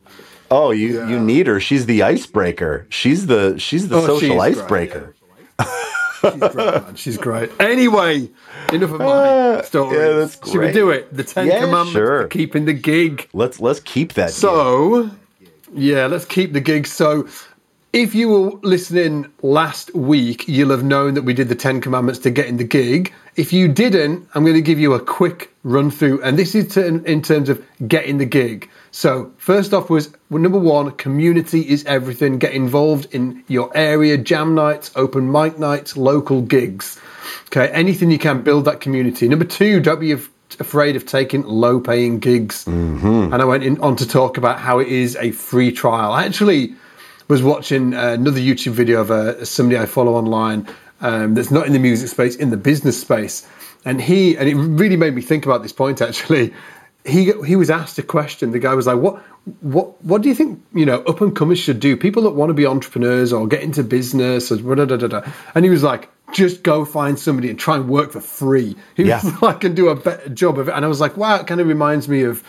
Oh, 0.50 0.70
you 0.70 1.06
you 1.08 1.18
need 1.20 1.46
her. 1.46 1.60
She's 1.60 1.86
the 1.86 2.02
icebreaker. 2.02 2.86
She's 2.88 3.26
the 3.26 3.58
she's 3.58 3.88
the 3.88 3.96
Oh, 3.96 4.06
social 4.06 4.20
she's 4.20 4.28
great, 4.30 4.40
icebreaker. 4.92 5.14
She's 6.20 6.38
great, 6.38 6.54
man. 6.56 6.94
She's 6.96 7.16
great. 7.18 7.50
Anyway, 7.60 8.28
enough 8.72 8.90
of 8.92 8.98
my 9.00 9.62
story. 9.62 9.96
yeah, 9.98 10.12
that's 10.14 10.34
Should 10.36 10.54
we 10.54 10.58
great. 10.58 10.74
do 10.74 10.90
it? 10.90 11.14
The 11.16 11.22
Ten 11.24 11.46
Yeah, 11.46 11.60
Commandments 11.60 11.92
sure. 11.92 12.22
for 12.22 12.28
keeping 12.28 12.64
the 12.64 12.72
gig. 12.72 13.28
Let's 13.32 13.60
let's 13.60 13.80
keep 13.80 14.14
that. 14.14 14.28
gig. 14.28 14.34
So, 14.34 15.10
yeah, 15.74 16.06
let's 16.06 16.24
keep 16.24 16.52
the 16.54 16.60
gig. 16.60 16.86
So, 16.86 17.28
if 17.92 18.14
you 18.14 18.28
were 18.28 18.50
listening 18.62 19.32
last 19.42 19.94
week, 19.94 20.46
you'll 20.46 20.70
have 20.70 20.84
known 20.84 21.14
that 21.14 21.22
we 21.22 21.32
did 21.32 21.48
the 21.48 21.54
Ten 21.54 21.80
Commandments 21.80 22.20
to 22.20 22.30
get 22.30 22.46
in 22.46 22.58
the 22.58 22.64
gig. 22.64 23.12
If 23.36 23.52
you 23.52 23.66
didn't, 23.66 24.28
I'm 24.34 24.42
going 24.44 24.56
to 24.56 24.62
give 24.62 24.78
you 24.78 24.92
a 24.92 25.00
quick 25.00 25.54
run 25.62 25.90
through, 25.90 26.22
and 26.22 26.38
this 26.38 26.54
is 26.54 26.76
in 26.76 27.22
terms 27.22 27.48
of 27.48 27.64
getting 27.86 28.18
the 28.18 28.26
gig. 28.26 28.68
So, 28.90 29.32
first 29.38 29.72
off, 29.72 29.88
was 29.88 30.12
well, 30.28 30.42
number 30.42 30.58
one, 30.58 30.90
community 30.92 31.60
is 31.60 31.84
everything. 31.86 32.38
Get 32.38 32.52
involved 32.52 33.14
in 33.14 33.42
your 33.48 33.74
area, 33.74 34.18
jam 34.18 34.54
nights, 34.54 34.90
open 34.94 35.30
mic 35.30 35.58
nights, 35.58 35.96
local 35.96 36.42
gigs. 36.42 37.00
Okay, 37.46 37.68
anything 37.68 38.10
you 38.10 38.18
can 38.18 38.42
build 38.42 38.66
that 38.66 38.80
community. 38.80 39.28
Number 39.28 39.44
two, 39.44 39.80
don't 39.80 40.00
be 40.00 40.12
af- 40.12 40.30
afraid 40.58 40.96
of 40.96 41.06
taking 41.06 41.42
low 41.42 41.80
paying 41.80 42.18
gigs. 42.18 42.64
Mm-hmm. 42.66 43.32
And 43.32 43.34
I 43.34 43.44
went 43.44 43.64
in, 43.64 43.80
on 43.80 43.96
to 43.96 44.06
talk 44.06 44.36
about 44.36 44.58
how 44.58 44.78
it 44.78 44.88
is 44.88 45.16
a 45.16 45.30
free 45.30 45.72
trial. 45.72 46.14
Actually 46.14 46.74
was 47.28 47.42
watching 47.42 47.94
uh, 47.94 48.08
another 48.08 48.40
YouTube 48.40 48.72
video 48.72 49.00
of 49.00 49.10
uh, 49.10 49.44
somebody 49.44 49.78
I 49.78 49.86
follow 49.86 50.14
online 50.14 50.66
um, 51.00 51.34
that's 51.34 51.50
not 51.50 51.66
in 51.66 51.72
the 51.72 51.78
music 51.78 52.08
space, 52.08 52.34
in 52.34 52.50
the 52.50 52.56
business 52.56 53.00
space. 53.00 53.46
And 53.84 54.00
he, 54.00 54.36
and 54.36 54.48
it 54.48 54.54
really 54.54 54.96
made 54.96 55.14
me 55.14 55.22
think 55.22 55.44
about 55.46 55.62
this 55.62 55.72
point 55.72 56.00
actually. 56.02 56.52
He, 57.04 57.32
he 57.46 57.56
was 57.56 57.70
asked 57.70 57.98
a 57.98 58.02
question. 58.02 58.50
The 58.50 58.58
guy 58.58 58.74
was 58.74 58.86
like, 58.86 58.98
"What 58.98 59.22
what 59.60 60.04
what 60.04 60.20
do 60.20 60.28
you 60.28 60.34
think 60.34 60.62
you 60.74 60.84
know 60.84 60.98
up 61.04 61.20
and 61.22 61.34
comers 61.34 61.58
should 61.58 61.80
do? 61.80 61.96
People 61.96 62.22
that 62.24 62.32
want 62.32 62.50
to 62.50 62.54
be 62.54 62.66
entrepreneurs 62.66 63.32
or 63.32 63.46
get 63.46 63.62
into 63.62 63.82
business 63.82 64.50
or 64.50 64.74
da 64.74 64.84
da 64.84 64.96
da 64.96 65.06
da." 65.06 65.22
And 65.54 65.64
he 65.64 65.70
was 65.70 65.82
like, 65.82 66.10
"Just 66.32 66.62
go 66.62 66.84
find 66.84 67.18
somebody 67.18 67.50
and 67.50 67.58
try 67.58 67.76
and 67.76 67.88
work 67.88 68.12
for 68.12 68.20
free." 68.20 68.76
He 68.96 69.04
Yeah. 69.04 69.20
like, 69.42 69.64
"And 69.64 69.74
do 69.74 69.88
a 69.88 69.94
better 69.94 70.28
job 70.28 70.58
of 70.58 70.68
it." 70.68 70.72
And 70.74 70.84
I 70.84 70.88
was 70.88 71.00
like, 71.00 71.16
"Wow!" 71.16 71.36
It 71.36 71.46
kind 71.46 71.60
of 71.60 71.66
reminds 71.66 72.08
me 72.08 72.22
of 72.22 72.42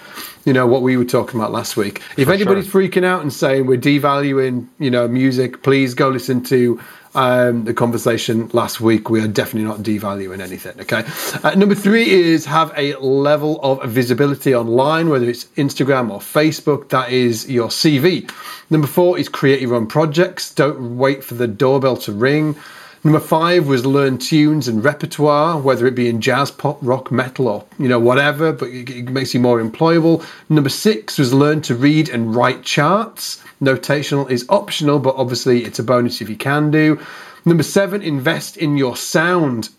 you 0.45 0.53
know 0.53 0.67
what 0.67 0.81
we 0.81 0.97
were 0.97 1.05
talking 1.05 1.39
about 1.39 1.51
last 1.51 1.77
week. 1.77 2.01
If 2.17 2.29
anybody's 2.29 2.67
freaking 2.67 3.03
out 3.03 3.21
and 3.21 3.31
saying 3.31 3.65
we're 3.65 3.77
devaluing 3.79 4.67
you 4.79 4.91
know 4.91 5.07
music, 5.07 5.63
please 5.63 5.93
go 5.93 6.09
listen 6.09 6.43
to 6.45 6.79
um, 7.15 7.65
the 7.65 7.73
conversation 7.73 8.49
last 8.53 8.79
week. 8.81 9.09
We 9.09 9.21
are 9.21 9.27
definitely 9.27 9.67
not 9.67 9.79
devaluing 9.79 10.41
anything. 10.41 10.79
Okay. 10.81 11.03
Uh, 11.43 11.55
number 11.55 11.75
three 11.75 12.09
is 12.09 12.45
have 12.45 12.71
a 12.77 12.95
level 12.95 13.59
of 13.61 13.83
visibility 13.89 14.53
online, 14.55 15.09
whether 15.09 15.27
it's 15.27 15.45
Instagram 15.57 16.11
or 16.11 16.19
Facebook. 16.19 16.89
That 16.89 17.11
is 17.11 17.49
your 17.49 17.69
CV. 17.69 18.31
Number 18.69 18.87
four 18.87 19.17
is 19.17 19.29
create 19.29 19.61
your 19.61 19.75
own 19.75 19.87
projects. 19.87 20.53
Don't 20.53 20.97
wait 20.97 21.23
for 21.23 21.33
the 21.33 21.47
doorbell 21.47 21.97
to 21.97 22.11
ring. 22.11 22.55
Number 23.01 23.19
five 23.19 23.67
was 23.67 23.85
learn 23.85 24.17
tunes 24.17 24.67
and 24.67 24.83
repertoire, 24.83 25.57
whether 25.57 25.87
it 25.87 25.95
be 25.95 26.09
in 26.09 26.19
jazz, 26.19 26.51
pop, 26.51 26.77
rock, 26.81 27.11
metal, 27.11 27.47
or 27.47 27.65
you 27.77 27.87
know 27.87 27.99
whatever, 27.99 28.51
but 28.51 28.67
it, 28.69 29.09
makes 29.09 29.33
you 29.33 29.39
more 29.39 29.61
employable. 29.61 30.25
Number 30.49 30.69
six 30.69 31.17
was 31.17 31.33
learn 31.33 31.61
to 31.61 31.75
read 31.75 32.09
and 32.09 32.35
write 32.35 32.63
charts. 32.63 33.41
Notational 33.61 34.29
is 34.29 34.45
optional, 34.49 34.99
but 34.99 35.15
obviously 35.15 35.63
it's 35.63 35.79
a 35.79 35.83
bonus 35.83 36.19
if 36.19 36.29
you 36.29 36.35
can 36.35 36.71
do. 36.71 36.99
Number 37.45 37.63
seven, 37.63 38.01
invest 38.01 38.57
in 38.57 38.75
your 38.75 38.97
sound 38.97 39.69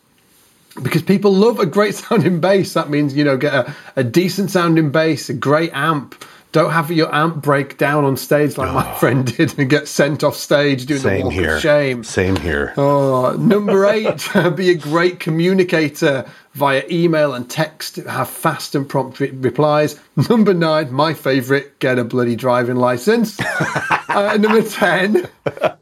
because 0.83 1.02
people 1.02 1.35
love 1.35 1.59
a 1.59 1.66
great 1.66 1.94
sounding 1.96 2.40
bass. 2.40 2.72
That 2.72 2.88
means, 2.88 3.14
you 3.14 3.24
know, 3.24 3.37
get 3.37 3.52
a, 3.52 3.74
a 3.96 4.04
decent 4.04 4.50
sounding 4.50 4.90
bass, 4.90 5.28
a 5.28 5.35
great 5.35 5.72
amp. 5.74 6.24
Don't 6.53 6.73
have 6.73 6.91
your 6.91 7.15
amp 7.15 7.37
break 7.37 7.79
down 7.79 8.05
on 8.05 8.17
stage 8.17 8.59
like 8.59 8.71
oh. 8.71 8.75
my 8.75 8.95
friend 8.97 9.25
did 9.25 9.57
and 9.57 9.71
get 9.71 9.87
sent 9.87 10.25
off 10.25 10.35
stage 10.35 10.85
doing 10.87 11.01
Same 11.01 11.19
the 11.19 11.25
walk 11.25 11.33
here. 11.33 11.57
of 11.57 11.63
shame. 11.63 12.03
Same 12.03 12.35
here. 12.35 12.75
Oh, 12.77 13.37
number 13.39 13.87
eight, 13.91 14.29
be 14.57 14.71
a 14.71 14.75
great 14.75 15.21
communicator 15.21 16.29
via 16.55 16.83
email 16.91 17.35
and 17.35 17.49
text. 17.49 17.97
Have 17.97 18.29
fast 18.29 18.75
and 18.75 18.89
prompt 18.89 19.21
re- 19.21 19.31
replies. 19.31 20.01
Number 20.29 20.53
nine, 20.53 20.93
my 20.93 21.15
favourite, 21.15 21.79
get 21.79 22.01
a 22.01 22.05
bloody 22.05 22.35
driving 22.35 22.77
license. 22.77 23.39
uh, 24.09 24.37
number 24.41 24.63
ten, 24.63 25.29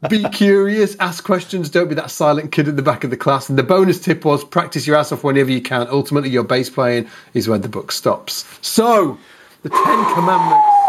be 0.07 0.23
curious, 0.29 0.95
ask 0.99 1.23
questions. 1.23 1.71
Don't 1.71 1.89
be 1.89 1.95
that 1.95 2.11
silent 2.11 2.51
kid 2.51 2.67
at 2.67 2.75
the 2.75 2.83
back 2.83 3.03
of 3.03 3.09
the 3.09 3.17
class. 3.17 3.49
And 3.49 3.57
the 3.57 3.63
bonus 3.63 3.99
tip 3.99 4.23
was 4.23 4.43
practice 4.43 4.85
your 4.85 4.97
ass 4.97 5.11
off 5.11 5.23
whenever 5.23 5.49
you 5.49 5.61
can. 5.61 5.87
Ultimately, 5.89 6.29
your 6.29 6.43
bass 6.43 6.69
playing 6.69 7.09
is 7.33 7.47
where 7.47 7.57
the 7.57 7.69
book 7.69 7.91
stops. 7.91 8.45
So 8.61 9.17
the 9.63 9.69
Ten 9.69 10.13
Commandments 10.13 10.79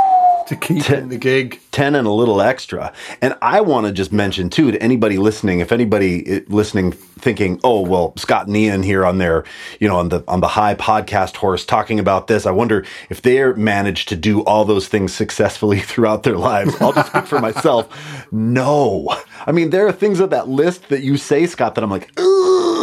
to 0.51 0.57
keep 0.57 0.85
ten, 0.85 1.05
in 1.05 1.09
the 1.09 1.17
gig. 1.17 1.61
10 1.71 1.95
and 1.95 2.07
a 2.07 2.11
little 2.11 2.41
extra. 2.41 2.93
And 3.23 3.37
I 3.41 3.61
want 3.61 3.87
to 3.87 3.93
just 3.93 4.13
mention, 4.13 4.51
too, 4.51 4.73
to 4.73 4.83
anybody 4.83 5.17
listening, 5.17 5.61
if 5.61 5.71
anybody 5.71 6.27
eh, 6.27 6.41
listening 6.49 6.93
thinking, 6.93 7.61
oh, 7.63 7.81
well, 7.81 8.13
Scott 8.17 8.49
and 8.49 8.57
Ian 8.57 8.83
here 8.83 9.07
on 9.07 9.19
their, 9.19 9.45
you 9.79 9.87
know, 9.87 9.97
on 9.97 10.09
the, 10.09 10.25
on 10.27 10.41
the 10.41 10.49
high 10.49 10.75
podcast 10.75 11.37
horse 11.37 11.65
talking 11.65 12.01
about 12.01 12.27
this, 12.27 12.47
I 12.47 12.51
wonder 12.51 12.85
if 13.09 13.23
they're 13.23 13.55
managed 13.55 14.09
to 14.09 14.17
do 14.17 14.43
all 14.43 14.65
those 14.65 14.89
things 14.89 15.15
successfully 15.15 15.79
throughout 15.81 16.25
their 16.25 16.37
lives. 16.37 16.75
I'll 16.81 16.93
just 16.93 17.11
speak 17.11 17.27
for 17.27 17.41
myself. 17.41 18.27
No. 18.33 19.17
I 19.47 19.53
mean, 19.53 19.71
there 19.71 19.87
are 19.87 19.93
things 19.93 20.21
on 20.21 20.31
that 20.31 20.49
list 20.49 20.89
that 20.89 21.03
you 21.03 21.17
say, 21.17 21.47
Scott, 21.47 21.77
that 21.77 21.85
I'm 21.85 21.91
like, 21.91 22.11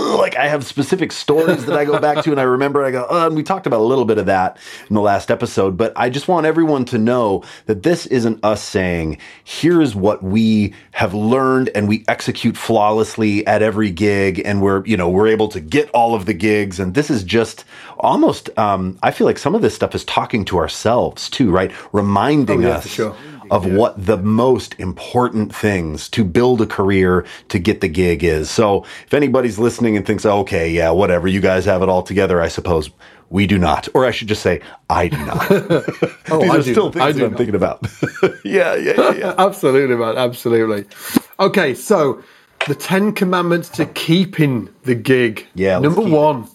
like 0.17 0.35
I 0.37 0.47
have 0.47 0.65
specific 0.65 1.11
stories 1.11 1.65
that 1.65 1.77
I 1.77 1.85
go 1.85 1.99
back 1.99 2.23
to 2.23 2.31
and 2.31 2.39
I 2.39 2.43
remember 2.43 2.83
I 2.83 2.91
go, 2.91 3.05
oh, 3.09 3.27
and 3.27 3.35
we 3.35 3.43
talked 3.43 3.67
about 3.67 3.79
a 3.79 3.83
little 3.83 4.05
bit 4.05 4.17
of 4.17 4.25
that 4.27 4.57
in 4.89 4.95
the 4.95 5.01
last 5.01 5.29
episode, 5.29 5.77
but 5.77 5.93
I 5.95 6.09
just 6.09 6.27
want 6.27 6.45
everyone 6.45 6.85
to 6.85 6.97
know 6.97 7.43
that 7.65 7.83
this 7.83 8.05
isn't 8.07 8.43
us 8.43 8.63
saying, 8.63 9.17
here's 9.43 9.95
what 9.95 10.23
we 10.23 10.73
have 10.91 11.13
learned 11.13 11.69
and 11.75 11.87
we 11.87 12.05
execute 12.07 12.57
flawlessly 12.57 13.45
at 13.47 13.61
every 13.61 13.91
gig 13.91 14.41
and 14.45 14.61
we're, 14.61 14.85
you 14.85 14.97
know, 14.97 15.09
we're 15.09 15.27
able 15.27 15.49
to 15.49 15.59
get 15.59 15.89
all 15.91 16.15
of 16.15 16.25
the 16.25 16.33
gigs. 16.33 16.79
And 16.79 16.93
this 16.93 17.09
is 17.09 17.23
just 17.23 17.65
almost, 17.99 18.49
um, 18.57 18.97
I 19.03 19.11
feel 19.11 19.27
like 19.27 19.37
some 19.37 19.55
of 19.55 19.61
this 19.61 19.75
stuff 19.75 19.93
is 19.95 20.05
talking 20.05 20.45
to 20.45 20.57
ourselves 20.57 21.29
too, 21.29 21.51
right? 21.51 21.71
Reminding 21.91 22.63
oh, 22.63 22.67
yeah, 22.67 22.75
us 22.75 22.87
sure 22.87 23.15
of 23.51 23.65
yeah. 23.65 23.73
what 23.73 24.05
the 24.05 24.17
most 24.17 24.79
important 24.79 25.53
things 25.53 26.09
to 26.09 26.23
build 26.23 26.61
a 26.61 26.65
career 26.65 27.25
to 27.49 27.59
get 27.59 27.81
the 27.81 27.87
gig 27.87 28.23
is. 28.23 28.49
So 28.49 28.83
if 29.05 29.13
anybody's 29.13 29.59
listening 29.59 29.97
and 29.97 30.05
thinks, 30.05 30.25
okay, 30.25 30.69
yeah, 30.69 30.91
whatever, 30.91 31.27
you 31.27 31.41
guys 31.41 31.65
have 31.65 31.81
it 31.81 31.89
all 31.89 32.03
together, 32.03 32.41
I 32.41 32.47
suppose 32.47 32.89
we 33.29 33.47
do 33.47 33.57
not. 33.57 33.87
Or 33.93 34.05
I 34.05 34.11
should 34.11 34.27
just 34.27 34.41
say, 34.41 34.61
I 34.89 35.07
do 35.07 35.17
not. 35.17 35.47
oh, 35.51 36.39
These 36.41 36.49
I 36.49 36.55
are 36.55 36.61
do. 36.61 36.71
still 36.71 36.91
things 36.91 37.03
I 37.03 37.11
that 37.11 37.23
I'm 37.23 37.31
not. 37.31 37.37
thinking 37.37 37.55
about. 37.55 37.85
yeah, 38.45 38.75
yeah, 38.75 38.93
yeah, 38.97 39.13
yeah. 39.13 39.35
absolutely, 39.37 39.95
man. 39.95 40.17
Absolutely. 40.17 40.85
Okay, 41.39 41.73
so 41.73 42.23
the 42.67 42.75
Ten 42.75 43.13
Commandments 43.13 43.69
to 43.69 43.85
keeping 43.85 44.69
the 44.83 44.95
gig. 44.95 45.45
Yeah. 45.55 45.79
Number 45.79 46.01
one. 46.01 46.47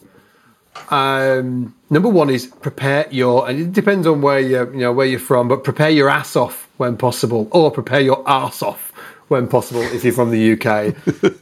Um, 0.89 1.75
number 1.91 2.09
one 2.09 2.31
is 2.31 2.47
prepare 2.47 3.07
your, 3.11 3.49
and 3.49 3.61
it 3.61 3.73
depends 3.73 4.07
on 4.07 4.21
where 4.23 4.41
you 4.41 4.59
you 4.73 4.81
know 4.81 4.93
where 4.93 5.07
you're 5.07 5.21
from, 5.21 5.49
but 5.49 5.65
prepare 5.65 5.91
your 5.91 6.09
ass 6.09 6.35
off 6.35 6.69
when 6.83 6.97
possible, 6.97 7.49
or 7.53 7.71
prepare 7.71 8.01
your 8.01 8.29
ass 8.29 8.61
off 8.61 8.93
when 9.29 9.47
possible 9.47 9.81
if 9.81 10.03
you're 10.05 10.13
from 10.13 10.31
the 10.31 10.53
UK. 10.53 10.67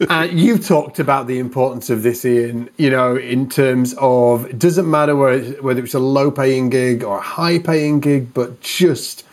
and 0.00 0.10
uh, 0.10 0.28
you 0.30 0.58
talked 0.58 0.98
about 0.98 1.26
the 1.26 1.38
importance 1.38 1.88
of 1.88 2.02
this, 2.02 2.24
Ian, 2.24 2.68
you 2.76 2.90
know, 2.90 3.16
in 3.16 3.48
terms 3.48 3.94
of 3.98 4.46
it 4.46 4.58
doesn't 4.58 4.88
matter 4.88 5.16
whether, 5.16 5.62
whether 5.62 5.82
it's 5.82 5.94
a 5.94 5.98
low 5.98 6.30
paying 6.30 6.68
gig 6.68 7.02
or 7.02 7.18
a 7.18 7.22
high 7.22 7.58
paying 7.58 7.98
gig, 8.00 8.32
but 8.34 8.60
just 8.60 9.26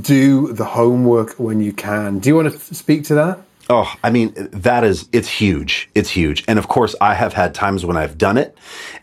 do 0.00 0.52
the 0.52 0.64
homework 0.64 1.34
when 1.34 1.60
you 1.60 1.72
can. 1.72 2.18
Do 2.18 2.30
you 2.30 2.34
want 2.34 2.50
to 2.50 2.74
speak 2.74 3.04
to 3.04 3.14
that? 3.14 3.38
Oh, 3.70 3.94
I 4.02 4.10
mean, 4.10 4.32
that 4.52 4.84
is, 4.84 5.08
it's 5.12 5.28
huge. 5.28 5.88
It's 5.94 6.10
huge. 6.10 6.44
And 6.48 6.58
of 6.58 6.68
course, 6.68 6.96
I 7.00 7.14
have 7.14 7.34
had 7.34 7.54
times 7.54 7.84
when 7.84 7.96
I've 7.96 8.18
done 8.18 8.38
it 8.38 8.56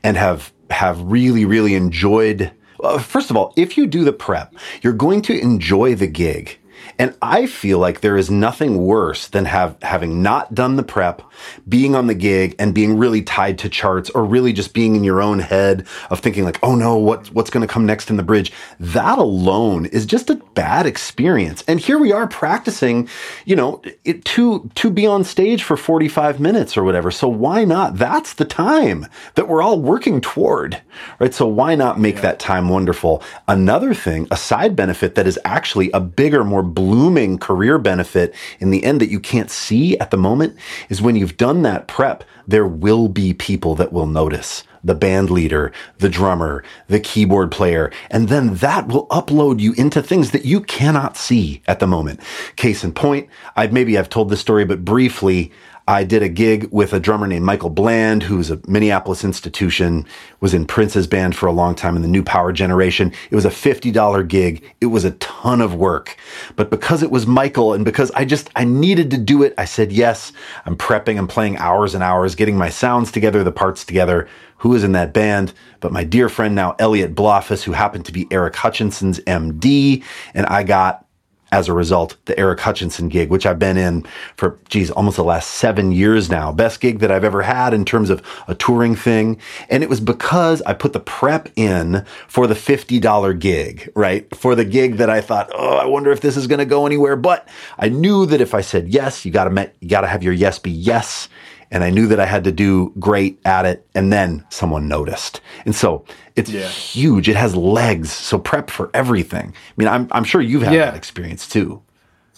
and 0.04 0.18
have, 0.18 0.52
have 0.72 1.02
really, 1.02 1.46
really 1.46 1.76
enjoyed. 1.76 2.52
Uh, 2.84 3.00
first 3.00 3.30
of 3.30 3.38
all, 3.38 3.54
if 3.56 3.78
you 3.78 3.88
do 3.88 4.04
the 4.04 4.14
prep, 4.14 4.54
you're 4.82 4.94
going 4.94 5.22
to 5.24 5.40
enjoy 5.40 5.96
the 5.96 6.08
gig. 6.08 6.59
And 7.00 7.16
I 7.22 7.48
feel 7.48 7.80
like 7.80 8.02
there 8.02 8.18
is 8.18 8.30
nothing 8.30 8.86
worse 8.86 9.30
than 9.30 9.46
have 9.46 9.82
having 9.82 10.22
not 10.22 10.54
done 10.54 10.76
the 10.76 10.84
prep, 10.84 11.22
being 11.68 11.96
on 11.96 12.08
the 12.08 12.14
gig 12.14 12.56
and 12.60 12.76
being 12.76 12.98
really 12.98 13.22
tied 13.22 13.58
to 13.60 13.70
charts 13.70 14.10
or 14.10 14.26
really 14.26 14.52
just 14.52 14.74
being 14.74 14.98
in 14.98 15.06
your 15.06 15.22
own 15.22 15.40
head 15.40 15.88
of 16.10 16.20
thinking 16.20 16.44
like, 16.44 16.60
oh 16.62 16.76
no, 16.76 16.98
what, 16.98 17.28
what's 17.28 17.50
going 17.50 17.66
to 17.66 17.74
come 17.74 17.86
next 17.86 18.10
in 18.10 18.18
the 18.18 18.24
bridge? 18.24 18.52
That 18.82 19.18
alone 19.18 19.86
is 19.86 20.06
just 20.06 20.30
a 20.30 20.36
bad 20.36 20.86
experience. 20.86 21.64
And 21.70 21.80
here 21.80 21.98
we 21.98 22.12
are 22.12 22.28
practicing, 22.28 23.08
you 23.46 23.56
know, 23.56 23.82
it, 24.04 24.26
to, 24.26 24.70
to 24.76 24.92
be 24.92 25.08
on 25.08 25.24
stage 25.24 25.64
for 25.64 25.78
45 25.78 26.42
minutes 26.42 26.76
or 26.76 26.84
whatever. 26.84 27.12
So 27.12 27.30
why 27.30 27.64
not? 27.64 27.96
That's 27.96 28.34
the 28.34 28.46
time 28.46 29.08
that 29.36 29.48
we're 29.48 29.62
all 29.62 29.80
working 29.80 30.20
toward, 30.20 30.82
right? 31.20 31.34
So 31.34 31.48
why 31.48 31.76
not 31.76 31.98
make 31.98 32.16
yeah. 32.16 32.22
that 32.22 32.40
time 32.40 32.68
wonderful? 32.68 33.24
Another 33.48 33.94
thing, 33.94 34.28
a 34.32 34.38
side 34.38 34.76
benefit 34.76 35.16
that 35.16 35.28
is 35.28 35.40
actually 35.46 35.92
a 35.92 36.02
bigger, 36.02 36.44
more 36.44 36.64
blooming 36.90 37.38
career 37.38 37.78
benefit 37.78 38.34
in 38.60 38.72
the 38.72 38.84
end 38.84 39.00
that 39.00 39.12
you 39.12 39.20
can't 39.20 39.52
see 39.52 39.96
at 40.00 40.10
the 40.10 40.18
moment 40.18 40.58
is 40.90 41.04
when 41.04 41.16
you've 41.16 41.38
done 41.38 41.62
that 41.62 41.88
prep, 41.88 42.24
there 42.48 42.66
will 42.66 43.08
be 43.08 43.32
people 43.32 43.76
that 43.76 43.94
will 43.94 44.08
notice 44.08 44.64
the 44.84 44.96
band 44.96 45.30
leader, 45.30 45.72
the 46.00 46.10
drummer, 46.10 46.64
the 46.88 47.00
keyboard 47.00 47.52
player, 47.52 47.92
and 48.10 48.28
then 48.28 48.56
that 48.56 48.88
will 48.88 49.06
upload 49.10 49.60
you 49.60 49.74
into 49.74 50.02
things 50.02 50.32
that 50.32 50.46
you 50.46 50.62
cannot 50.62 51.16
see 51.16 51.62
at 51.68 51.80
the 51.80 51.86
moment. 51.86 52.20
Case 52.56 52.84
in 52.84 52.92
point, 52.92 53.30
I 53.56 53.68
maybe 53.68 53.96
I've 53.96 54.10
told 54.10 54.32
this 54.32 54.40
story, 54.40 54.66
but 54.66 54.84
briefly, 54.84 55.52
I 55.90 56.04
did 56.04 56.22
a 56.22 56.30
gig 56.30 56.70
with 56.72 56.94
a 56.94 57.00
drummer 57.00 57.26
named 57.26 57.46
Michael 57.46 57.72
Bland, 57.72 58.22
who's 58.22 58.52
a 58.52 58.62
Minneapolis 58.68 59.24
institution, 59.24 60.06
was 60.40 60.54
in 60.54 60.68
Prince's 60.68 61.08
band 61.08 61.36
for 61.36 61.48
a 61.48 61.52
long 61.52 61.74
time 61.74 61.96
in 61.96 62.04
the 62.04 62.08
New 62.08 62.22
Power 62.22 62.54
Generation. 62.54 63.12
It 63.32 63.36
was 63.36 63.44
a 63.44 63.50
$50 63.50 64.28
gig. 64.28 64.64
It 64.82 64.86
was 64.86 65.04
a 65.04 65.14
ton 65.14 65.62
of 65.62 65.74
work. 65.74 66.16
But 66.56 66.70
because 66.70 67.02
it 67.02 67.10
was 67.10 67.26
Michael 67.26 67.74
and 67.74 67.84
because 67.84 68.12
I 68.12 68.24
just, 68.24 68.52
I 68.56 68.66
needed 68.66 69.10
to 69.10 69.18
do 69.18 69.42
it, 69.42 69.56
I 69.58 69.66
said 69.66 69.92
yes. 69.92 70.32
I'm 70.68 70.78
prepping, 70.78 71.18
I'm 71.18 71.28
playing 71.28 71.58
hours 71.58 71.96
and 71.96 72.04
hours, 72.04 72.36
getting 72.36 72.56
my 72.56 72.70
sounds 72.70 73.12
together, 73.12 73.44
the 73.44 73.52
parts 73.52 73.84
together. 73.84 74.28
Who 74.58 74.76
is 74.76 74.84
in 74.84 74.92
that 74.92 75.12
band? 75.12 75.54
But 75.80 75.92
my 75.92 76.04
dear 76.04 76.30
friend 76.30 76.54
now, 76.54 76.76
Elliot 76.78 77.16
Blofis, 77.16 77.64
who 77.64 77.72
happened 77.72 78.06
to 78.06 78.14
be 78.14 78.28
Eric 78.30 78.56
Hutchinson's 78.56 79.22
MD. 79.22 80.04
And 80.36 80.46
I 80.46 80.62
got 80.62 81.08
as 81.52 81.68
a 81.68 81.74
result, 81.74 82.16
the 82.26 82.38
Eric 82.38 82.60
Hutchinson 82.60 83.10
gig, 83.10 83.30
which 83.30 83.46
I've 83.46 83.60
been 83.60 83.78
in 83.78 84.06
for, 84.36 84.60
geez, 84.70 84.92
almost 84.92 85.18
the 85.18 85.24
last 85.24 85.50
seven 85.52 85.92
years 85.92 86.30
now. 86.30 86.52
Best 86.52 86.80
gig 86.80 87.00
that 87.00 87.12
I've 87.12 87.24
ever 87.24 87.42
had 87.42 87.74
in 87.74 87.86
terms 87.86 88.10
of 88.10 88.22
a 88.48 88.56
touring 88.56 88.96
thing. 88.96 89.40
And 89.70 89.84
it 89.84 89.90
was 89.90 90.00
because 90.00 90.62
I 90.64 90.74
put 90.74 90.94
the 90.94 91.00
prep 91.00 91.50
in 91.56 92.06
for 92.28 92.48
the 92.48 92.54
$50 92.54 93.40
gig, 93.40 93.92
right? 93.96 94.34
For 94.36 94.56
the 94.56 94.66
gig 94.66 94.98
that 94.98 95.10
I 95.10 95.22
thought, 95.22 95.50
oh, 95.56 95.78
I 95.78 95.86
wonder 95.86 96.12
if 96.12 96.22
this 96.22 96.38
is 96.38 96.48
going 96.48 96.60
to 96.60 96.66
go 96.66 96.86
anywhere. 96.86 97.16
But 97.16 97.48
I 97.78 97.90
knew 97.90 98.26
that 98.28 98.42
if 98.42 98.54
I 98.54 98.62
said 98.62 98.90
yes, 98.90 99.26
you 99.26 99.32
gotta, 99.32 99.72
you 99.80 99.90
gotta 99.90 100.08
have 100.08 100.24
your 100.24 100.34
yes 100.34 100.60
be 100.60 100.72
yes 100.72 101.30
and 101.72 101.84
I 101.84 101.90
knew 101.90 102.08
that 102.08 102.20
I 102.20 102.26
had 102.26 102.44
to 102.46 102.52
do 102.52 102.94
great 103.00 103.40
at 103.46 103.66
it. 103.66 103.88
And 103.94 104.12
then 104.12 104.46
someone 104.50 104.88
noticed. 104.88 105.42
And 105.66 105.76
so 105.76 106.06
it's 106.36 106.50
yeah. 106.50 106.68
huge. 106.68 107.30
It 107.30 107.36
has 107.36 107.56
legs. 107.56 108.12
So 108.12 108.40
prep 108.40 108.70
for 108.70 108.90
everything. 108.94 109.54
I 109.54 109.74
mean, 109.78 109.88
I'm, 109.88 110.08
I'm 110.12 110.24
sure 110.24 110.42
you've 110.42 110.64
had 110.64 110.74
yeah. 110.74 110.86
that 110.86 110.96
experience 110.96 111.48
too. 111.48 111.82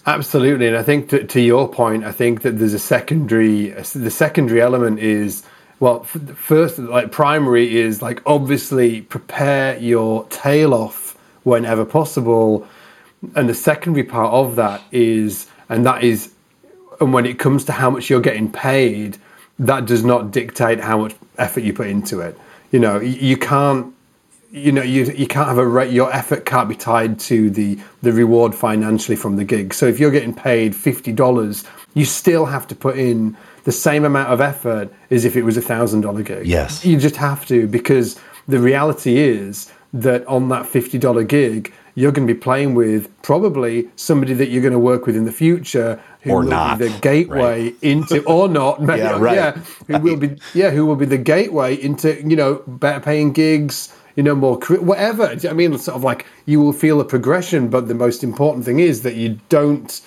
Absolutely. 0.06 0.68
And 0.68 0.78
I 0.78 0.84
think 0.84 1.10
to, 1.10 1.24
to 1.26 1.40
your 1.40 1.70
point, 1.70 2.04
I 2.04 2.12
think 2.12 2.42
that 2.42 2.58
there's 2.58 2.74
a 2.74 2.80
secondary, 2.80 3.70
the 3.70 4.12
secondary 4.12 4.62
element 4.62 5.00
is, 5.00 5.44
well, 5.80 6.04
first, 6.04 6.80
like 6.80 7.12
primary 7.12 7.78
is 7.78 8.02
like 8.02 8.22
obviously 8.26 9.02
prepare 9.02 9.78
your 9.78 10.26
tail 10.28 10.74
off 10.74 11.18
whenever 11.44 11.86
possible. 11.86 12.68
And 13.36 13.48
the 13.48 13.54
secondary 13.54 14.04
part 14.04 14.34
of 14.34 14.56
that 14.56 14.82
is, 14.92 15.48
and 15.70 15.86
that 15.86 16.04
is 16.04 16.34
and 17.02 17.12
when 17.12 17.26
it 17.26 17.40
comes 17.40 17.66
to 17.66 17.72
how 17.74 17.90
much 17.90 18.10
you're 18.10 18.22
getting 18.22 18.52
paid, 18.52 19.18
that 19.60 19.86
does 19.86 20.06
not 20.06 20.32
dictate 20.32 20.80
how 20.80 21.00
much 21.00 21.16
effort 21.38 21.62
you 21.62 21.74
put 21.74 21.88
into 21.88 22.22
it. 22.22 22.38
You 22.72 22.80
know, 22.80 23.00
you 23.00 23.36
can't 23.36 23.94
you 24.52 24.72
know 24.72 24.82
you 24.82 25.06
you 25.06 25.28
can't 25.28 25.48
have 25.48 25.58
a 25.58 25.66
rate 25.66 25.94
your 25.94 26.14
effort 26.14 26.46
can't 26.46 26.68
be 26.68 26.76
tied 26.76 27.18
to 27.18 27.50
the 27.50 27.80
the 28.02 28.12
reward 28.12 28.54
financially 28.54 29.16
from 29.16 29.36
the 29.38 29.46
gig. 29.46 29.74
So 29.74 29.88
if 29.88 30.00
you're 30.00 30.12
getting 30.12 30.34
paid 30.34 30.74
$50 30.74 31.66
you 31.94 32.06
still 32.06 32.46
have 32.46 32.68
to 32.68 32.76
put 32.76 32.98
in 32.98 33.38
the 33.64 33.72
same 33.72 34.04
amount 34.06 34.30
of 34.30 34.42
effort 34.42 34.94
as 35.10 35.26
if 35.26 35.36
it 35.36 35.44
was 35.44 35.56
a 35.56 35.62
thousand 35.62 36.02
dollar 36.02 36.22
gig. 36.22 36.46
Yes. 36.46 36.86
You 36.86 36.98
just 36.98 37.16
have 37.16 37.46
to 37.48 37.68
because 37.68 38.20
the 38.48 38.60
reality 38.60 39.20
is 39.20 39.72
that 39.94 40.26
on 40.28 40.50
that 40.50 40.66
$50 40.66 41.28
gig 41.28 41.74
you're 41.96 42.12
going 42.12 42.28
to 42.28 42.34
be 42.34 42.40
playing 42.40 42.74
with 42.76 43.10
probably 43.22 43.90
somebody 43.96 44.34
that 44.34 44.50
you're 44.50 44.62
going 44.62 44.74
to 44.74 44.80
work 44.80 45.06
with 45.06 45.16
in 45.16 45.26
the 45.26 45.32
future 45.32 46.02
who 46.22 46.32
Or 46.32 46.40
will 46.42 46.50
not, 46.50 46.80
be 46.80 46.88
the 46.88 47.00
gateway 47.00 47.64
right. 47.66 47.76
into 47.82 48.24
or 48.26 48.48
not 48.48 48.82
maybe, 48.88 49.00
Yeah, 49.00 49.20
right. 49.20 49.36
yeah 49.36 49.52
who 49.88 50.00
will 50.04 50.18
be 50.18 50.38
yeah 50.54 50.70
who 50.72 50.86
will 50.86 50.96
be 50.96 51.06
the 51.06 51.18
gateway 51.18 51.76
into 51.76 52.22
you 52.28 52.36
know 52.36 52.62
better 52.68 53.00
paying 53.00 53.32
gigs 53.34 53.94
you 54.16 54.24
know 54.24 54.36
more 54.36 54.58
whatever 54.80 55.36
i 55.50 55.54
mean 55.54 55.78
sort 55.78 55.96
of 55.96 56.04
like 56.04 56.26
you 56.46 56.60
will 56.62 56.74
feel 56.74 57.00
a 57.02 57.06
progression 57.06 57.70
but 57.70 57.88
the 57.88 57.96
most 57.96 58.24
important 58.24 58.66
thing 58.66 58.80
is 58.80 59.02
that 59.04 59.16
you 59.16 59.40
don't 59.50 60.02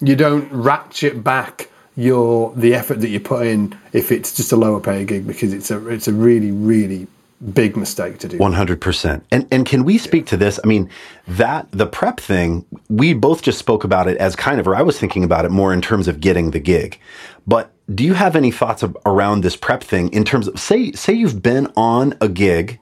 you 0.00 0.16
don't 0.16 0.50
ratchet 0.52 1.22
back 1.24 1.70
your 1.96 2.52
the 2.56 2.74
effort 2.74 3.00
that 3.00 3.08
you 3.08 3.20
put 3.20 3.46
in 3.46 3.72
if 3.92 4.10
it's 4.10 4.34
just 4.34 4.50
a 4.52 4.56
lower 4.56 4.80
pay 4.80 5.04
gig 5.04 5.26
because 5.26 5.52
it's 5.52 5.70
a 5.70 5.88
it's 5.88 6.08
a 6.08 6.12
really 6.12 6.50
really 6.50 7.06
big 7.52 7.76
mistake 7.76 8.18
to 8.18 8.28
do. 8.28 8.38
One 8.38 8.52
hundred 8.52 8.80
percent. 8.80 9.24
And 9.30 9.46
and 9.50 9.66
can 9.66 9.84
we 9.84 9.98
speak 9.98 10.26
to 10.26 10.36
this? 10.36 10.58
I 10.62 10.66
mean, 10.66 10.88
that 11.26 11.68
the 11.72 11.86
prep 11.86 12.20
thing, 12.20 12.64
we 12.88 13.12
both 13.12 13.42
just 13.42 13.58
spoke 13.58 13.84
about 13.84 14.08
it 14.08 14.16
as 14.18 14.36
kind 14.36 14.60
of, 14.60 14.68
or 14.68 14.74
I 14.74 14.82
was 14.82 14.98
thinking 14.98 15.24
about 15.24 15.44
it 15.44 15.50
more 15.50 15.72
in 15.72 15.82
terms 15.82 16.08
of 16.08 16.20
getting 16.20 16.52
the 16.52 16.60
gig. 16.60 16.98
But 17.46 17.70
do 17.94 18.02
you 18.02 18.14
have 18.14 18.34
any 18.34 18.50
thoughts 18.50 18.82
of, 18.82 18.96
around 19.04 19.42
this 19.42 19.56
prep 19.56 19.82
thing 19.82 20.10
in 20.14 20.24
terms 20.24 20.48
of 20.48 20.58
say 20.58 20.92
say 20.92 21.12
you've 21.12 21.42
been 21.42 21.70
on 21.76 22.14
a 22.20 22.28
gig, 22.28 22.78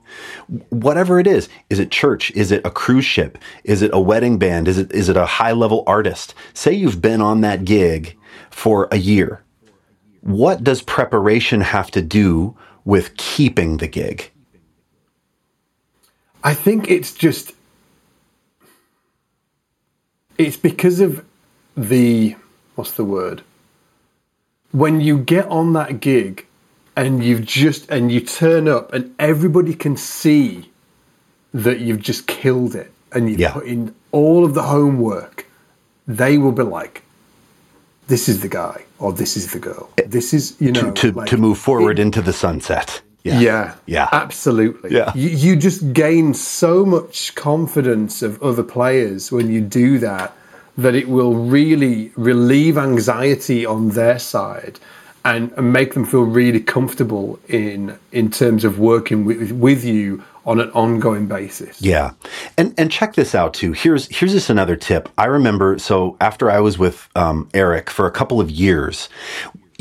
whatever 0.69 1.19
it 1.19 1.27
is? 1.27 1.49
Is 1.71 1.81
it 1.81 1.91
church? 1.91 2.31
Is 2.33 2.53
it 2.53 2.65
a 2.65 2.71
cruise 2.71 3.05
ship? 3.05 3.39
Is 3.65 3.83
it 3.83 3.91
a 3.93 4.01
wedding 4.01 4.39
band? 4.39 4.69
Is 4.69 4.79
it 4.79 4.93
is 4.93 5.09
it 5.09 5.17
a 5.17 5.27
high 5.27 5.53
level 5.53 5.83
artist? 5.87 6.35
Say 6.55 6.73
you've 6.73 7.03
been 7.03 7.21
on 7.21 7.41
that 7.41 7.65
gig 7.65 8.17
for 8.51 8.87
a 8.93 8.99
year. 8.99 9.43
What 10.21 10.63
does 10.63 10.83
preparation 10.83 11.63
have 11.63 11.91
to 11.91 12.01
do 12.03 12.57
with 12.85 13.17
keeping 13.17 13.79
the 13.79 13.89
gig? 13.89 14.31
I 16.45 16.55
think 16.55 16.91
it's 16.91 17.13
just 17.15 17.53
it's 20.39 20.57
because 20.57 21.01
of 21.01 21.25
the 21.77 22.37
what's 22.75 22.93
the 22.93 23.05
word 23.05 23.43
when 24.73 25.01
you 25.01 25.19
get 25.19 25.47
on 25.47 25.73
that 25.75 26.01
gig 26.01 26.47
and 26.97 27.23
you've 27.23 27.45
just 27.45 27.91
and 27.91 28.11
you 28.11 28.21
turn 28.21 28.67
up 28.69 28.93
and 28.93 29.15
everybody 29.19 29.75
can 29.75 29.97
see 29.97 30.71
that 31.55 31.81
you've 31.81 32.01
just 32.01 32.27
killed 32.27 32.75
it 32.75 32.91
and 33.13 33.31
you've 33.31 33.41
Yeah. 33.41 33.53
put 33.53 33.67
in 33.67 33.95
all 34.11 34.45
of 34.45 34.55
the 34.55 34.63
homework 34.63 35.47
they 36.09 36.39
will 36.39 36.53
be 36.53 36.63
like 36.63 37.03
this 38.09 38.29
is 38.29 38.41
the 38.41 38.49
guy 38.49 38.85
or 38.99 39.13
this 39.13 39.37
is 39.37 39.53
the 39.53 39.59
girl 39.59 39.91
eh, 39.99 40.03
this 40.07 40.35
is 40.35 40.57
you 40.61 40.73
know 40.73 40.91
to, 40.93 41.13
like, 41.13 41.29
to 41.29 41.37
move 41.37 41.59
forward 41.59 41.99
into 41.99 42.21
the 42.21 42.33
sunset. 42.33 43.01
Yeah. 43.25 43.41
yeah. 43.41 43.75
Yeah. 43.87 44.09
Absolutely. 44.13 44.93
Yeah. 44.93 45.13
You, 45.15 45.29
you 45.29 45.57
just 45.57 45.93
gain 45.93 46.35
so 46.35 46.85
much 46.85 47.35
confidence 47.35 48.23
of 48.23 48.43
other 48.43 48.63
players 48.63 49.31
when 49.31 49.51
you 49.51 49.61
do 49.61 49.99
that 49.99 50.35
that 50.77 50.95
it 50.95 51.09
will 51.09 51.35
really 51.35 52.13
relieve 52.17 52.79
anxiety 52.79 53.67
on 53.67 53.91
their 53.91 54.19
side 54.19 54.81
and, 55.25 55.53
and 55.53 55.73
make 55.73 55.95
them 55.95 56.05
feel 56.05 56.23
really 56.23 56.61
comfortable 56.61 57.39
in 57.49 57.97
in 58.11 58.31
terms 58.31 58.65
of 58.65 58.79
working 58.79 59.25
with, 59.25 59.53
with 59.53 59.85
you 59.85 60.23
on 60.45 60.59
an 60.59 60.71
ongoing 60.73 61.27
basis. 61.27 61.81
Yeah. 61.81 62.13
And 62.59 62.75
and 62.77 62.91
check 62.91 63.15
this 63.15 63.35
out 63.35 63.55
too. 63.55 63.73
Here's 63.73 64.09
here's 64.09 64.33
just 64.33 64.51
another 64.51 64.77
tip. 64.77 65.09
I 65.17 65.27
remember 65.27 65.79
so 65.79 66.17
after 66.21 66.51
I 66.51 66.61
was 66.61 66.79
with 66.79 67.09
um, 67.15 67.49
Eric 67.55 67.91
for 67.91 68.07
a 68.07 68.11
couple 68.11 68.41
of 68.41 68.51
years, 68.51 69.09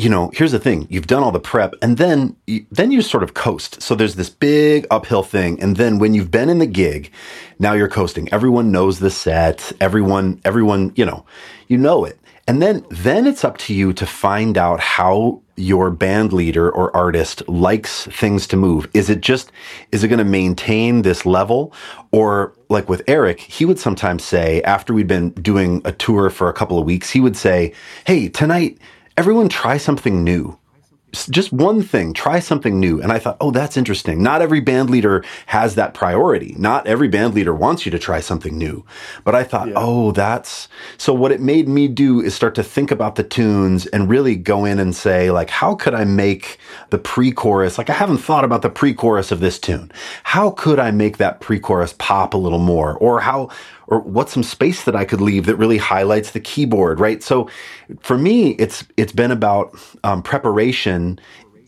you 0.02 0.10
know, 0.10 0.32
here's 0.34 0.52
the 0.52 0.60
thing. 0.60 0.88
You've 0.90 1.06
done 1.06 1.22
all 1.22 1.32
the 1.32 1.40
prep 1.40 1.76
and 1.82 1.98
then 1.98 2.36
you, 2.48 2.66
then 2.72 2.92
you 2.92 3.04
sort 3.04 3.22
of 3.22 3.36
coast. 3.36 3.84
So 3.84 3.94
there's 3.94 4.16
this 4.16 4.32
big 4.32 4.88
uphill 4.90 5.22
thing 5.22 5.62
and 5.62 5.78
then 5.78 6.00
when 6.00 6.16
you've 6.16 6.32
been 6.32 6.50
in 6.50 6.58
the 6.58 6.66
gig, 6.66 7.12
now 7.60 7.74
you're 7.74 7.88
coasting. 7.88 8.28
Everyone 8.34 8.72
knows 8.72 8.98
the 8.98 9.12
set. 9.12 9.72
Everyone 9.80 10.42
everyone, 10.44 10.92
you 10.96 11.06
know, 11.06 11.24
you 11.68 11.78
know 11.78 12.04
it. 12.04 12.18
And 12.48 12.64
then 12.64 12.84
then 12.90 13.28
it's 13.28 13.44
up 13.44 13.60
to 13.60 13.76
you 13.76 13.94
to 13.94 14.06
find 14.08 14.58
out 14.58 14.80
how 14.80 15.40
your 15.56 15.92
band 15.92 16.34
leader 16.34 16.72
or 16.72 16.96
artist 16.98 17.48
likes 17.48 18.06
things 18.08 18.48
to 18.48 18.58
move. 18.58 18.90
Is 18.96 19.08
it 19.08 19.22
just 19.22 19.52
is 19.92 20.04
it 20.04 20.08
going 20.08 20.18
to 20.18 20.26
maintain 20.26 21.04
this 21.04 21.28
level 21.28 21.74
or 22.12 22.56
like 22.70 22.90
with 22.90 23.04
Eric, 23.08 23.40
he 23.40 23.66
would 23.66 23.78
sometimes 23.78 24.24
say 24.24 24.64
after 24.64 24.96
we'd 24.96 25.06
been 25.06 25.30
doing 25.34 25.84
a 25.86 25.92
tour 25.92 26.32
for 26.32 26.50
a 26.50 26.54
couple 26.54 26.80
of 26.80 26.86
weeks, 26.86 27.12
he 27.12 27.20
would 27.20 27.38
say, 27.38 27.74
"Hey, 28.08 28.30
tonight 28.30 28.80
everyone 29.18 29.50
try 29.50 29.78
something 29.78 30.24
new." 30.24 30.58
Just 31.30 31.52
one 31.52 31.82
thing, 31.82 32.14
try 32.14 32.40
something 32.40 32.80
new. 32.80 33.02
And 33.02 33.12
I 33.12 33.20
thought, 33.20 33.36
oh, 33.42 33.52
that's 33.52 33.76
interesting. 33.76 34.24
Not 34.24 34.42
every 34.42 34.62
band 34.62 34.90
leader 34.90 35.26
has 35.48 35.76
that 35.76 35.94
priority. 35.94 36.56
Not 36.58 36.88
every 36.88 37.10
band 37.10 37.34
leader 37.34 37.54
wants 37.54 37.86
you 37.86 37.92
to 37.92 38.00
try 38.00 38.22
something 38.22 38.58
new. 38.58 38.86
But 39.26 39.36
I 39.36 39.44
thought, 39.44 39.70
oh, 39.76 40.14
that's 40.14 40.70
so 40.98 41.14
what 41.14 41.34
it 41.34 41.42
made 41.42 41.68
me 41.68 41.90
do 41.90 42.22
is 42.22 42.34
start 42.34 42.56
to 42.56 42.64
think 42.64 42.92
about 42.92 43.16
the 43.16 43.24
tunes 43.24 43.88
and 43.88 44.10
really 44.10 44.38
go 44.38 44.64
in 44.64 44.80
and 44.80 44.96
say, 44.96 45.32
like, 45.32 45.50
how 45.50 45.76
could 45.76 45.94
I 45.94 46.06
make 46.06 46.60
the 46.92 46.98
pre 46.98 47.34
chorus? 47.34 47.78
Like, 47.78 47.90
I 47.90 47.94
haven't 47.94 48.20
thought 48.20 48.46
about 48.46 48.62
the 48.62 48.70
pre 48.70 48.94
chorus 48.94 49.34
of 49.34 49.42
this 49.42 49.60
tune. 49.60 49.92
How 50.24 50.52
could 50.52 50.80
I 50.80 50.92
make 50.92 51.18
that 51.18 51.42
pre 51.42 51.60
chorus 51.60 51.94
pop 51.98 52.34
a 52.34 52.38
little 52.38 52.60
more? 52.60 52.96
Or 53.00 53.20
how, 53.20 53.50
or 53.88 54.00
what's 54.00 54.34
some 54.34 54.44
space 54.44 54.84
that 54.84 54.96
I 54.96 55.06
could 55.06 55.22
leave 55.22 55.46
that 55.46 55.56
really 55.56 55.78
highlights 55.78 56.32
the 56.32 56.40
keyboard, 56.40 57.00
right? 57.00 57.22
So 57.22 57.50
for 58.00 58.18
me, 58.18 58.52
it's, 58.52 58.86
it's 58.98 59.14
been 59.14 59.32
about 59.32 59.78
um, 60.04 60.24
preparation 60.24 61.20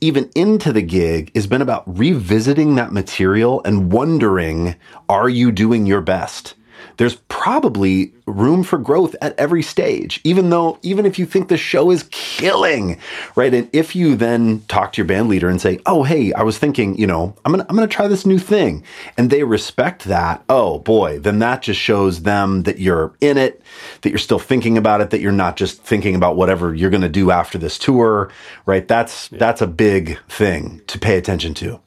even 0.04 0.30
into 0.36 0.74
the 0.74 0.82
gig 0.82 1.32
has 1.34 1.48
been 1.48 1.62
about 1.62 1.84
revisiting 1.98 2.76
that 2.76 2.92
material 2.92 3.62
and 3.64 3.90
wondering, 3.90 4.76
are 5.08 5.30
you 5.30 5.50
doing 5.50 5.86
your 5.86 6.02
best? 6.02 6.56
There's 6.98 7.16
probably 7.28 8.14
room 8.26 8.64
for 8.64 8.78
growth 8.78 9.16
at 9.22 9.38
every 9.38 9.64
stage, 9.64 10.22
even 10.24 10.50
though, 10.50 10.80
even 10.82 11.06
if 11.06 11.20
you 11.20 11.26
think 11.26 11.48
the 11.48 11.58
show 11.58 11.92
is 11.92 12.08
killing, 12.12 13.00
right? 13.36 13.54
And 13.54 13.70
if 13.74 13.96
you 13.96 14.16
then 14.16 14.62
talk 14.68 14.94
to 14.94 15.02
your 15.02 15.08
band 15.08 15.30
leader 15.30 15.50
and 15.50 15.60
say, 15.60 15.80
Oh, 15.86 16.04
hey, 16.04 16.34
I 16.34 16.44
was 16.44 16.58
thinking, 16.58 16.98
you 16.98 17.08
know, 17.08 17.36
I'm 17.46 17.54
to, 17.54 17.66
I'm 17.70 17.78
to 17.78 17.88
try 17.88 18.08
this 18.08 18.26
new 18.26 18.40
thing. 18.40 18.84
And 19.18 19.30
they 19.30 19.44
respect 19.44 20.06
that. 20.06 20.44
Oh 20.50 20.80
boy, 20.80 21.20
then 21.20 21.40
that 21.40 21.64
just 21.64 21.80
shows 21.80 22.24
them 22.24 22.64
that 22.64 22.80
you're 22.80 23.14
in 23.20 23.38
it, 23.38 23.62
that 24.02 24.10
you're 24.10 24.20
still 24.20 24.40
thinking 24.40 24.78
about 24.78 25.02
it, 25.02 25.10
that 25.10 25.22
you're 25.22 25.32
not 25.32 25.58
just 25.58 25.84
thinking 25.84 26.16
about 26.16 26.36
whatever 26.36 26.74
you're 26.74 26.90
going 26.90 27.02
to 27.02 27.10
do 27.10 27.32
after 27.32 27.58
this 27.58 27.78
tour, 27.78 28.32
right? 28.66 28.88
That's, 28.88 29.28
that's 29.30 29.62
a 29.62 29.68
big 29.68 30.20
thing 30.30 30.82
to 30.88 31.00
pay 31.00 31.18
attention 31.18 31.54
to. 31.56 31.80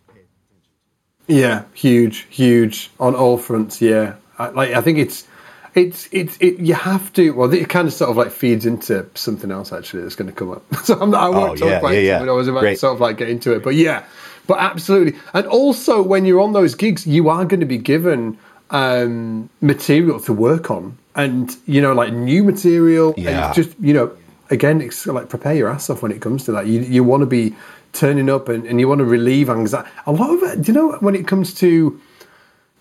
Yeah, 1.27 1.65
huge, 1.75 2.27
huge 2.31 2.91
on 3.01 3.15
all 3.15 3.37
fronts. 3.37 3.81
Yeah, 3.83 4.15
I, 4.39 4.49
like 4.51 4.71
I 4.73 4.81
think 4.81 4.99
it's 4.99 5.27
it's 5.75 6.09
it's 6.13 6.37
it, 6.41 6.59
you 6.59 6.75
have 6.75 7.13
to. 7.15 7.31
Well, 7.33 7.53
it 7.53 7.69
kind 7.69 7.87
of 7.87 7.95
sort 7.95 8.11
of 8.11 8.17
like 8.17 8.31
feeds 8.31 8.65
into 8.67 9.07
something 9.15 9.51
else 9.51 9.73
actually 9.73 10.03
that's 10.03 10.15
going 10.15 10.29
to 10.31 10.35
come 10.35 10.51
up. 10.51 10.63
so 10.85 10.99
I'm 10.99 11.11
not, 11.11 11.23
I 11.23 11.29
won't 11.29 11.53
Oh, 11.53 11.57
talk 11.57 11.69
yeah, 11.69 11.79
about 11.79 11.93
yeah, 11.93 11.99
it 11.99 12.05
yeah. 12.07 12.19
I 12.21 12.33
was 12.33 12.49
about 12.49 12.61
Great. 12.61 12.75
to 12.75 12.79
sort 12.79 12.95
of 12.95 13.01
like 13.01 13.19
get 13.19 13.29
into 13.29 13.53
it. 13.53 13.63
But 13.63 13.75
yeah, 13.75 14.05
but 14.47 14.59
absolutely. 14.59 15.19
And 15.35 15.47
also 15.47 16.03
when 16.03 16.25
you're 16.25 16.41
on 16.41 16.53
those 16.53 16.75
gigs, 16.75 17.07
you 17.07 17.29
are 17.29 17.45
going 17.45 17.61
to 17.61 17.67
be 17.67 17.79
given 17.79 18.39
um, 18.71 19.49
material 19.61 20.19
to 20.21 20.33
work 20.33 20.71
on, 20.71 20.97
and 21.15 21.55
you 21.67 21.81
know 21.81 21.93
like 21.93 22.13
new 22.13 22.43
material. 22.43 23.15
Yeah. 23.17 23.53
just 23.53 23.79
you 23.81 23.93
know 23.93 24.17
again, 24.51 24.81
it's 24.81 25.07
like 25.07 25.29
prepare 25.29 25.55
your 25.55 25.69
ass 25.69 25.91
off 25.91 26.03
when 26.03 26.13
it 26.13 26.21
comes 26.21 26.45
to 26.45 26.53
that. 26.53 26.67
You 26.67 26.81
you 26.81 27.05
want 27.05 27.21
to 27.21 27.27
be 27.27 27.55
turning 27.93 28.29
up 28.29 28.49
and, 28.49 28.67
and 28.67 28.79
you 28.81 28.89
want 28.89 28.99
to 29.01 29.05
relieve 29.05 29.49
anxiety. 29.49 29.89
A 30.07 30.13
lot 30.13 30.31
of 30.31 30.43
it, 30.43 30.69
you 30.69 30.75
know, 30.75 30.93
when 31.01 31.15
it 31.15 31.27
comes 31.27 31.55
to 31.55 31.99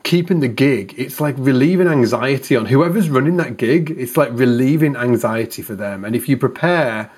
keeping 0.06 0.40
the 0.40 0.48
gig, 0.48 0.94
it's 0.98 1.20
like 1.20 1.36
relieving 1.38 1.88
anxiety 1.88 2.56
on 2.56 2.66
whoever's 2.68 3.10
running 3.10 3.38
that 3.38 3.58
gig. 3.58 3.94
It's 3.98 4.16
like 4.16 4.30
relieving 4.32 4.96
anxiety 4.96 5.62
for 5.62 5.76
them. 5.76 6.06
And 6.06 6.16
if 6.16 6.30
you 6.30 6.38
prepare, 6.38 7.12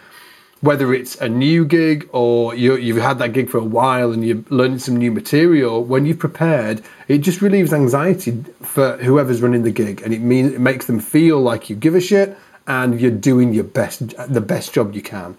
whether 0.61 0.93
it's 0.93 1.15
a 1.17 1.29
new 1.29 1.65
gig 1.65 2.09
or 2.13 2.55
you, 2.55 2.77
you've 2.77 2.97
had 2.97 3.19
that 3.19 3.33
gig 3.33 3.49
for 3.49 3.59
a 3.59 3.63
while 3.63 4.11
and 4.13 4.25
you're 4.25 4.43
learning 4.49 4.79
some 4.79 4.95
new 4.95 5.11
material, 5.11 5.83
when 5.83 6.05
you've 6.05 6.17
prepared, 6.17 6.81
it 7.07 7.19
just 7.19 7.41
relieves 7.41 7.73
anxiety 7.73 8.43
for 8.61 8.97
whoever's 8.97 9.41
running 9.41 9.63
the 9.63 9.71
gig, 9.71 10.01
and 10.01 10.13
it 10.13 10.21
means 10.21 10.53
it 10.53 10.61
makes 10.61 10.87
them 10.87 10.99
feel 10.99 11.39
like 11.39 11.69
you 11.69 11.75
give 11.75 11.93
a 11.93 12.01
shit 12.01 12.37
and 12.67 12.99
you're 12.99 13.11
doing 13.11 13.53
your 13.53 13.65
best, 13.65 14.15
the 14.33 14.41
best 14.41 14.73
job 14.73 14.95
you 14.95 15.01
can. 15.01 15.37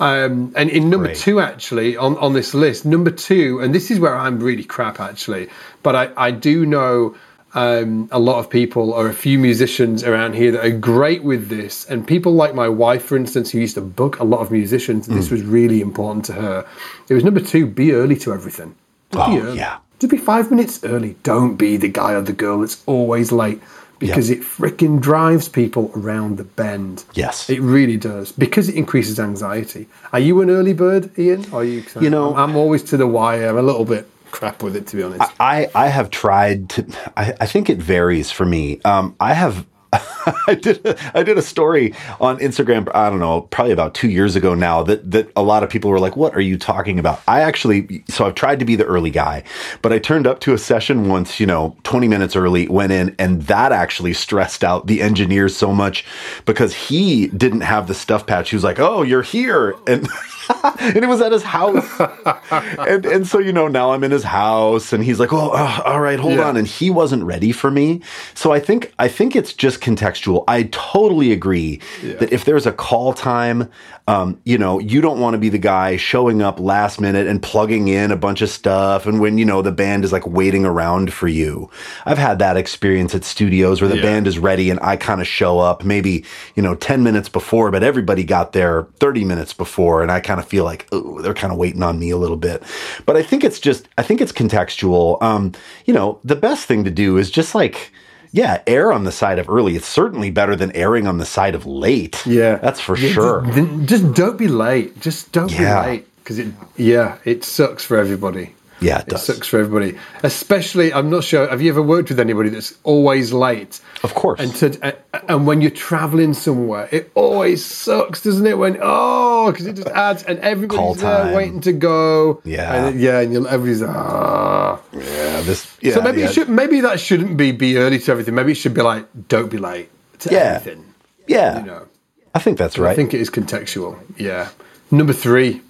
Um, 0.00 0.52
and 0.56 0.70
in 0.70 0.88
number 0.90 1.08
Great. 1.08 1.18
two, 1.18 1.40
actually, 1.40 1.96
on, 1.96 2.16
on 2.18 2.32
this 2.32 2.54
list, 2.54 2.84
number 2.86 3.10
two, 3.10 3.60
and 3.60 3.74
this 3.74 3.90
is 3.90 4.00
where 4.00 4.16
I'm 4.16 4.40
really 4.40 4.64
crap, 4.64 4.98
actually, 4.98 5.48
but 5.82 5.94
I, 5.94 6.10
I 6.16 6.30
do 6.30 6.64
know 6.64 7.14
um, 7.52 8.08
a 8.10 8.18
lot 8.18 8.38
of 8.38 8.48
people 8.48 8.92
or 8.92 9.08
a 9.08 9.12
few 9.12 9.38
musicians 9.38 10.02
around 10.02 10.34
here 10.34 10.52
that 10.52 10.64
are 10.64 10.70
great 10.70 11.22
with 11.22 11.48
this. 11.48 11.84
And 11.90 12.06
people 12.06 12.32
like 12.32 12.54
my 12.54 12.68
wife, 12.68 13.04
for 13.04 13.16
instance, 13.16 13.50
who 13.50 13.58
used 13.58 13.74
to 13.74 13.80
book 13.82 14.18
a 14.20 14.24
lot 14.24 14.40
of 14.40 14.50
musicians, 14.50 15.06
Mm. 15.06 15.14
this 15.16 15.30
was 15.30 15.42
really 15.42 15.80
important 15.82 16.24
to 16.26 16.32
her. 16.34 16.64
It 17.08 17.14
was 17.14 17.24
number 17.24 17.40
two, 17.40 17.66
be 17.66 17.92
early 17.92 18.16
to 18.18 18.32
everything. 18.32 18.74
Just 19.12 19.26
be 19.30 19.38
Oh, 19.38 19.42
early. 19.42 19.58
yeah. 19.58 19.78
Just 19.98 20.12
be 20.12 20.16
five 20.16 20.48
minutes 20.50 20.82
early. 20.84 21.16
Don't 21.24 21.56
be 21.56 21.76
the 21.76 21.88
guy 21.88 22.12
or 22.14 22.22
the 22.22 22.32
girl 22.32 22.60
that's 22.60 22.82
always 22.86 23.32
late 23.32 23.60
because 24.00 24.28
it 24.30 24.40
freaking 24.40 25.00
drives 25.00 25.48
people 25.48 25.92
around 25.94 26.36
the 26.38 26.44
bend. 26.44 27.04
Yes. 27.14 27.48
It 27.48 27.60
really 27.60 27.96
does 27.96 28.32
because 28.32 28.68
it 28.68 28.74
increases 28.74 29.20
anxiety. 29.20 29.86
Are 30.12 30.18
you 30.18 30.40
an 30.40 30.50
early 30.50 30.72
bird, 30.72 31.16
Ian? 31.18 31.46
Are 31.54 31.62
you? 31.62 31.84
You 32.00 32.10
know- 32.10 32.34
I'm, 32.34 32.50
I'm 32.50 32.56
always 32.56 32.82
to 32.90 32.96
the 32.96 33.06
wire 33.06 33.48
I'm 33.50 33.58
a 33.58 33.62
little 33.62 33.84
bit. 33.84 34.08
crap 34.32 34.62
with 34.62 34.74
it, 34.76 34.86
to 34.88 34.96
be 34.96 35.02
honest. 35.02 35.30
I, 35.38 35.68
I 35.74 35.88
have 35.88 36.10
tried 36.10 36.68
to, 36.70 36.86
I, 37.16 37.34
I 37.40 37.46
think 37.46 37.68
it 37.70 37.78
varies 37.78 38.30
for 38.30 38.44
me. 38.46 38.80
Um, 38.84 39.14
I 39.20 39.34
have 39.34 39.66
I 40.46 40.54
did 40.54 40.84
a, 40.86 41.18
I 41.18 41.22
did 41.22 41.36
a 41.36 41.42
story 41.42 41.94
on 42.20 42.38
Instagram. 42.38 42.88
I 42.94 43.10
don't 43.10 43.18
know, 43.18 43.42
probably 43.42 43.72
about 43.72 43.94
two 43.94 44.08
years 44.08 44.36
ago 44.36 44.54
now. 44.54 44.82
That 44.82 45.10
that 45.10 45.30
a 45.34 45.42
lot 45.42 45.62
of 45.64 45.70
people 45.70 45.90
were 45.90 45.98
like, 45.98 46.16
"What 46.16 46.34
are 46.36 46.40
you 46.40 46.56
talking 46.56 46.98
about?" 46.98 47.20
I 47.26 47.40
actually, 47.40 48.04
so 48.08 48.26
I've 48.26 48.34
tried 48.36 48.60
to 48.60 48.64
be 48.64 48.76
the 48.76 48.84
early 48.84 49.10
guy, 49.10 49.42
but 49.82 49.92
I 49.92 49.98
turned 49.98 50.26
up 50.26 50.40
to 50.40 50.52
a 50.54 50.58
session 50.58 51.08
once, 51.08 51.40
you 51.40 51.46
know, 51.46 51.76
twenty 51.82 52.06
minutes 52.06 52.36
early, 52.36 52.68
went 52.68 52.92
in, 52.92 53.16
and 53.18 53.42
that 53.42 53.72
actually 53.72 54.12
stressed 54.12 54.62
out 54.62 54.86
the 54.86 55.02
engineers 55.02 55.56
so 55.56 55.72
much 55.72 56.04
because 56.44 56.74
he 56.74 57.26
didn't 57.28 57.62
have 57.62 57.88
the 57.88 57.94
stuff 57.94 58.26
patch. 58.26 58.50
He 58.50 58.56
was 58.56 58.64
like, 58.64 58.78
"Oh, 58.78 59.02
you're 59.02 59.22
here," 59.22 59.74
and. 59.86 60.08
and 60.80 61.04
it 61.04 61.08
was 61.08 61.20
at 61.20 61.32
his 61.32 61.42
house. 61.42 61.86
and 62.78 63.06
and 63.06 63.26
so 63.26 63.38
you 63.38 63.52
know 63.52 63.68
now 63.68 63.92
I'm 63.92 64.04
in 64.04 64.10
his 64.10 64.24
house 64.24 64.92
and 64.92 65.04
he's 65.04 65.20
like, 65.20 65.32
"Oh, 65.32 65.50
uh, 65.50 65.82
all 65.84 66.00
right, 66.00 66.18
hold 66.18 66.34
yeah. 66.34 66.48
on." 66.48 66.56
And 66.56 66.66
he 66.66 66.90
wasn't 66.90 67.24
ready 67.24 67.52
for 67.52 67.70
me. 67.70 68.02
So 68.34 68.52
I 68.52 68.60
think 68.60 68.92
I 68.98 69.08
think 69.08 69.36
it's 69.36 69.52
just 69.52 69.80
contextual. 69.80 70.44
I 70.48 70.64
totally 70.72 71.32
agree 71.32 71.80
yeah. 72.02 72.14
that 72.14 72.32
if 72.32 72.44
there's 72.44 72.66
a 72.66 72.72
call 72.72 73.12
time, 73.12 73.70
um, 74.10 74.40
you 74.44 74.58
know, 74.58 74.80
you 74.80 75.00
don't 75.00 75.20
want 75.20 75.34
to 75.34 75.38
be 75.38 75.50
the 75.50 75.58
guy 75.58 75.96
showing 75.96 76.42
up 76.42 76.58
last 76.58 77.00
minute 77.00 77.28
and 77.28 77.40
plugging 77.40 77.86
in 77.86 78.10
a 78.10 78.16
bunch 78.16 78.42
of 78.42 78.50
stuff 78.50 79.06
and 79.06 79.20
when 79.20 79.38
you 79.38 79.44
know 79.44 79.62
the 79.62 79.70
band 79.70 80.04
is 80.04 80.10
like 80.10 80.26
waiting 80.26 80.64
around 80.64 81.12
for 81.12 81.28
you. 81.28 81.70
I've 82.06 82.18
had 82.18 82.40
that 82.40 82.56
experience 82.56 83.14
at 83.14 83.22
studios 83.22 83.80
where 83.80 83.88
the 83.88 83.98
yeah. 83.98 84.02
band 84.02 84.26
is 84.26 84.36
ready 84.36 84.68
and 84.68 84.80
I 84.80 84.96
kind 84.96 85.20
of 85.20 85.28
show 85.28 85.60
up 85.60 85.84
maybe, 85.84 86.24
you 86.56 86.62
know, 86.62 86.74
10 86.74 87.04
minutes 87.04 87.28
before, 87.28 87.70
but 87.70 87.84
everybody 87.84 88.24
got 88.24 88.52
there 88.52 88.88
30 88.98 89.24
minutes 89.24 89.52
before 89.54 90.02
and 90.02 90.10
I 90.10 90.18
kind 90.18 90.40
of 90.40 90.48
feel 90.48 90.64
like, 90.64 90.88
oh, 90.90 91.22
they're 91.22 91.32
kind 91.32 91.52
of 91.52 91.58
waiting 91.60 91.84
on 91.84 92.00
me 92.00 92.10
a 92.10 92.16
little 92.16 92.36
bit. 92.36 92.64
But 93.06 93.16
I 93.16 93.22
think 93.22 93.44
it's 93.44 93.60
just, 93.60 93.88
I 93.96 94.02
think 94.02 94.20
it's 94.20 94.32
contextual. 94.32 95.22
Um, 95.22 95.52
you 95.84 95.94
know, 95.94 96.18
the 96.24 96.34
best 96.34 96.66
thing 96.66 96.82
to 96.82 96.90
do 96.90 97.16
is 97.16 97.30
just 97.30 97.54
like, 97.54 97.92
yeah, 98.32 98.62
err 98.66 98.92
on 98.92 99.04
the 99.04 99.12
side 99.12 99.38
of 99.38 99.48
early. 99.48 99.76
It's 99.76 99.86
certainly 99.86 100.30
better 100.30 100.54
than 100.54 100.70
erring 100.72 101.06
on 101.06 101.18
the 101.18 101.26
side 101.26 101.54
of 101.54 101.66
late. 101.66 102.24
Yeah, 102.26 102.56
that's 102.56 102.80
for 102.80 102.96
yeah, 102.96 103.10
sure. 103.10 103.46
Just 103.84 104.14
don't 104.14 104.38
be 104.38 104.48
late. 104.48 105.00
Just 105.00 105.32
don't 105.32 105.50
yeah. 105.50 105.82
be 105.82 105.88
late 105.88 106.16
because 106.16 106.38
it. 106.38 106.54
Yeah, 106.76 107.18
it 107.24 107.44
sucks 107.44 107.84
for 107.84 107.96
everybody. 107.96 108.54
Yeah, 108.80 109.00
it, 109.00 109.12
it 109.12 109.18
sucks 109.18 109.46
for 109.46 109.60
everybody. 109.60 109.98
Especially, 110.22 110.92
I'm 110.92 111.10
not 111.10 111.24
sure. 111.24 111.46
Have 111.48 111.60
you 111.60 111.70
ever 111.70 111.82
worked 111.82 112.08
with 112.08 112.18
anybody 112.18 112.48
that's 112.48 112.78
always 112.82 113.32
late? 113.32 113.80
Of 114.02 114.14
course. 114.14 114.40
And 114.40 114.54
to, 114.56 114.96
and 115.28 115.46
when 115.46 115.60
you're 115.60 115.70
traveling 115.70 116.32
somewhere, 116.32 116.88
it 116.90 117.10
always 117.14 117.64
sucks, 117.64 118.22
doesn't 118.22 118.46
it? 118.46 118.56
When 118.56 118.78
oh, 118.80 119.50
because 119.52 119.66
it 119.66 119.76
just 119.76 119.88
adds, 119.88 120.22
and 120.22 120.38
everybody's 120.38 121.02
there 121.02 121.34
waiting 121.34 121.60
to 121.62 121.72
go. 121.72 122.40
Yeah, 122.44 122.86
and, 122.86 123.00
yeah, 123.00 123.20
and 123.20 123.46
everybody's 123.46 123.82
ah. 123.82 124.80
Yeah, 124.92 125.40
this. 125.42 125.76
Yeah, 125.80 125.94
so 125.94 126.02
maybe 126.02 126.22
yeah. 126.22 126.30
should 126.30 126.48
maybe 126.48 126.80
that 126.80 127.00
shouldn't 127.00 127.36
be 127.36 127.52
be 127.52 127.76
early 127.76 127.98
to 127.98 128.12
everything. 128.12 128.34
Maybe 128.34 128.52
it 128.52 128.56
should 128.56 128.74
be 128.74 128.82
like 128.82 129.06
don't 129.28 129.50
be 129.50 129.58
late 129.58 129.90
to 130.20 130.30
yeah. 130.32 130.38
everything. 130.56 130.94
Yeah, 131.26 131.60
you 131.60 131.66
know. 131.66 131.86
I 132.34 132.38
think 132.38 132.58
that's 132.58 132.78
right. 132.78 132.92
I 132.92 132.94
think 132.94 133.12
it 133.12 133.20
is 133.20 133.28
contextual. 133.28 133.98
Yeah. 134.16 134.48
Number 134.90 135.12
three, 135.12 135.60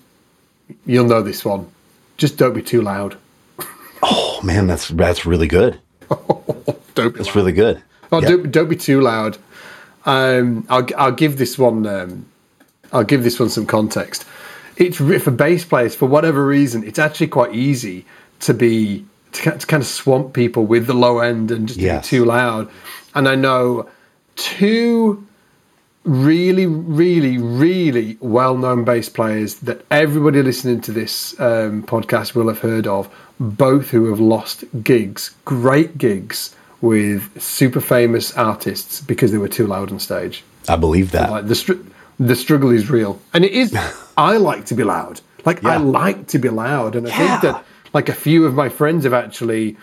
you'll 0.86 1.06
know 1.06 1.22
this 1.22 1.44
one 1.44 1.70
just 2.20 2.36
don't 2.36 2.52
be 2.52 2.62
too 2.62 2.82
loud. 2.82 3.16
Oh 4.02 4.40
man, 4.44 4.66
that's 4.66 4.88
that's 4.88 5.26
really 5.26 5.48
good. 5.48 5.80
don't 6.94 7.12
be 7.12 7.18
That's 7.18 7.28
loud. 7.28 7.36
really 7.36 7.52
good. 7.52 7.82
Oh, 8.12 8.20
yep. 8.20 8.28
don't, 8.28 8.50
don't 8.50 8.68
be 8.68 8.76
too 8.76 9.00
loud. 9.00 9.38
Um, 10.04 10.66
I'll 10.68 10.86
I'll 10.96 11.12
give 11.12 11.38
this 11.38 11.58
one. 11.58 11.86
Um, 11.86 12.26
I'll 12.92 13.04
give 13.04 13.22
this 13.22 13.40
one 13.40 13.48
some 13.48 13.66
context. 13.66 14.24
It's 14.76 14.96
for 14.96 15.30
bass 15.30 15.64
players 15.64 15.94
for 15.94 16.06
whatever 16.06 16.44
reason. 16.46 16.84
It's 16.84 16.98
actually 16.98 17.28
quite 17.28 17.54
easy 17.54 18.04
to 18.40 18.54
be 18.54 19.04
to, 19.32 19.58
to 19.58 19.66
kind 19.66 19.82
of 19.82 19.86
swamp 19.86 20.34
people 20.34 20.66
with 20.66 20.86
the 20.86 20.94
low 20.94 21.20
end 21.20 21.50
and 21.50 21.68
just 21.68 21.80
yes. 21.80 22.04
be 22.04 22.16
too 22.16 22.24
loud. 22.24 22.70
And 23.14 23.28
I 23.28 23.34
know 23.34 23.88
two 24.36 25.26
really, 26.10 26.66
really, 26.66 27.38
really 27.38 28.18
well 28.20 28.58
known 28.58 28.82
bass 28.82 29.08
players 29.08 29.54
that 29.60 29.84
everybody 29.92 30.42
listening 30.42 30.80
to 30.80 30.90
this 30.90 31.38
um, 31.38 31.84
podcast 31.84 32.34
will 32.34 32.48
have 32.48 32.58
heard 32.58 32.88
of, 32.88 33.08
both 33.38 33.90
who 33.90 34.10
have 34.10 34.18
lost 34.18 34.64
gigs, 34.82 35.30
great 35.44 35.96
gigs 35.98 36.54
with 36.80 37.40
super 37.40 37.80
famous 37.80 38.36
artists 38.36 39.00
because 39.00 39.30
they 39.30 39.38
were 39.38 39.48
too 39.48 39.68
loud 39.68 39.92
on 39.92 40.00
stage. 40.00 40.42
I 40.68 40.74
believe 40.74 41.12
that. 41.12 41.30
like 41.30 41.46
the, 41.46 41.54
str- 41.54 41.74
the 42.18 42.34
struggle 42.34 42.70
is 42.70 42.90
real. 42.90 43.20
And 43.32 43.44
it 43.44 43.52
is, 43.52 43.72
I 44.16 44.36
like 44.36 44.64
to 44.66 44.74
be 44.74 44.82
loud. 44.82 45.20
Like, 45.44 45.62
yeah. 45.62 45.70
I 45.70 45.76
like 45.76 46.26
to 46.28 46.40
be 46.40 46.48
loud. 46.48 46.96
And 46.96 47.06
I 47.06 47.10
yeah. 47.10 47.40
think 47.40 47.42
that, 47.42 47.64
like, 47.92 48.08
a 48.08 48.14
few 48.14 48.46
of 48.46 48.54
my 48.54 48.68
friends 48.68 49.04
have 49.04 49.14
actually 49.14 49.76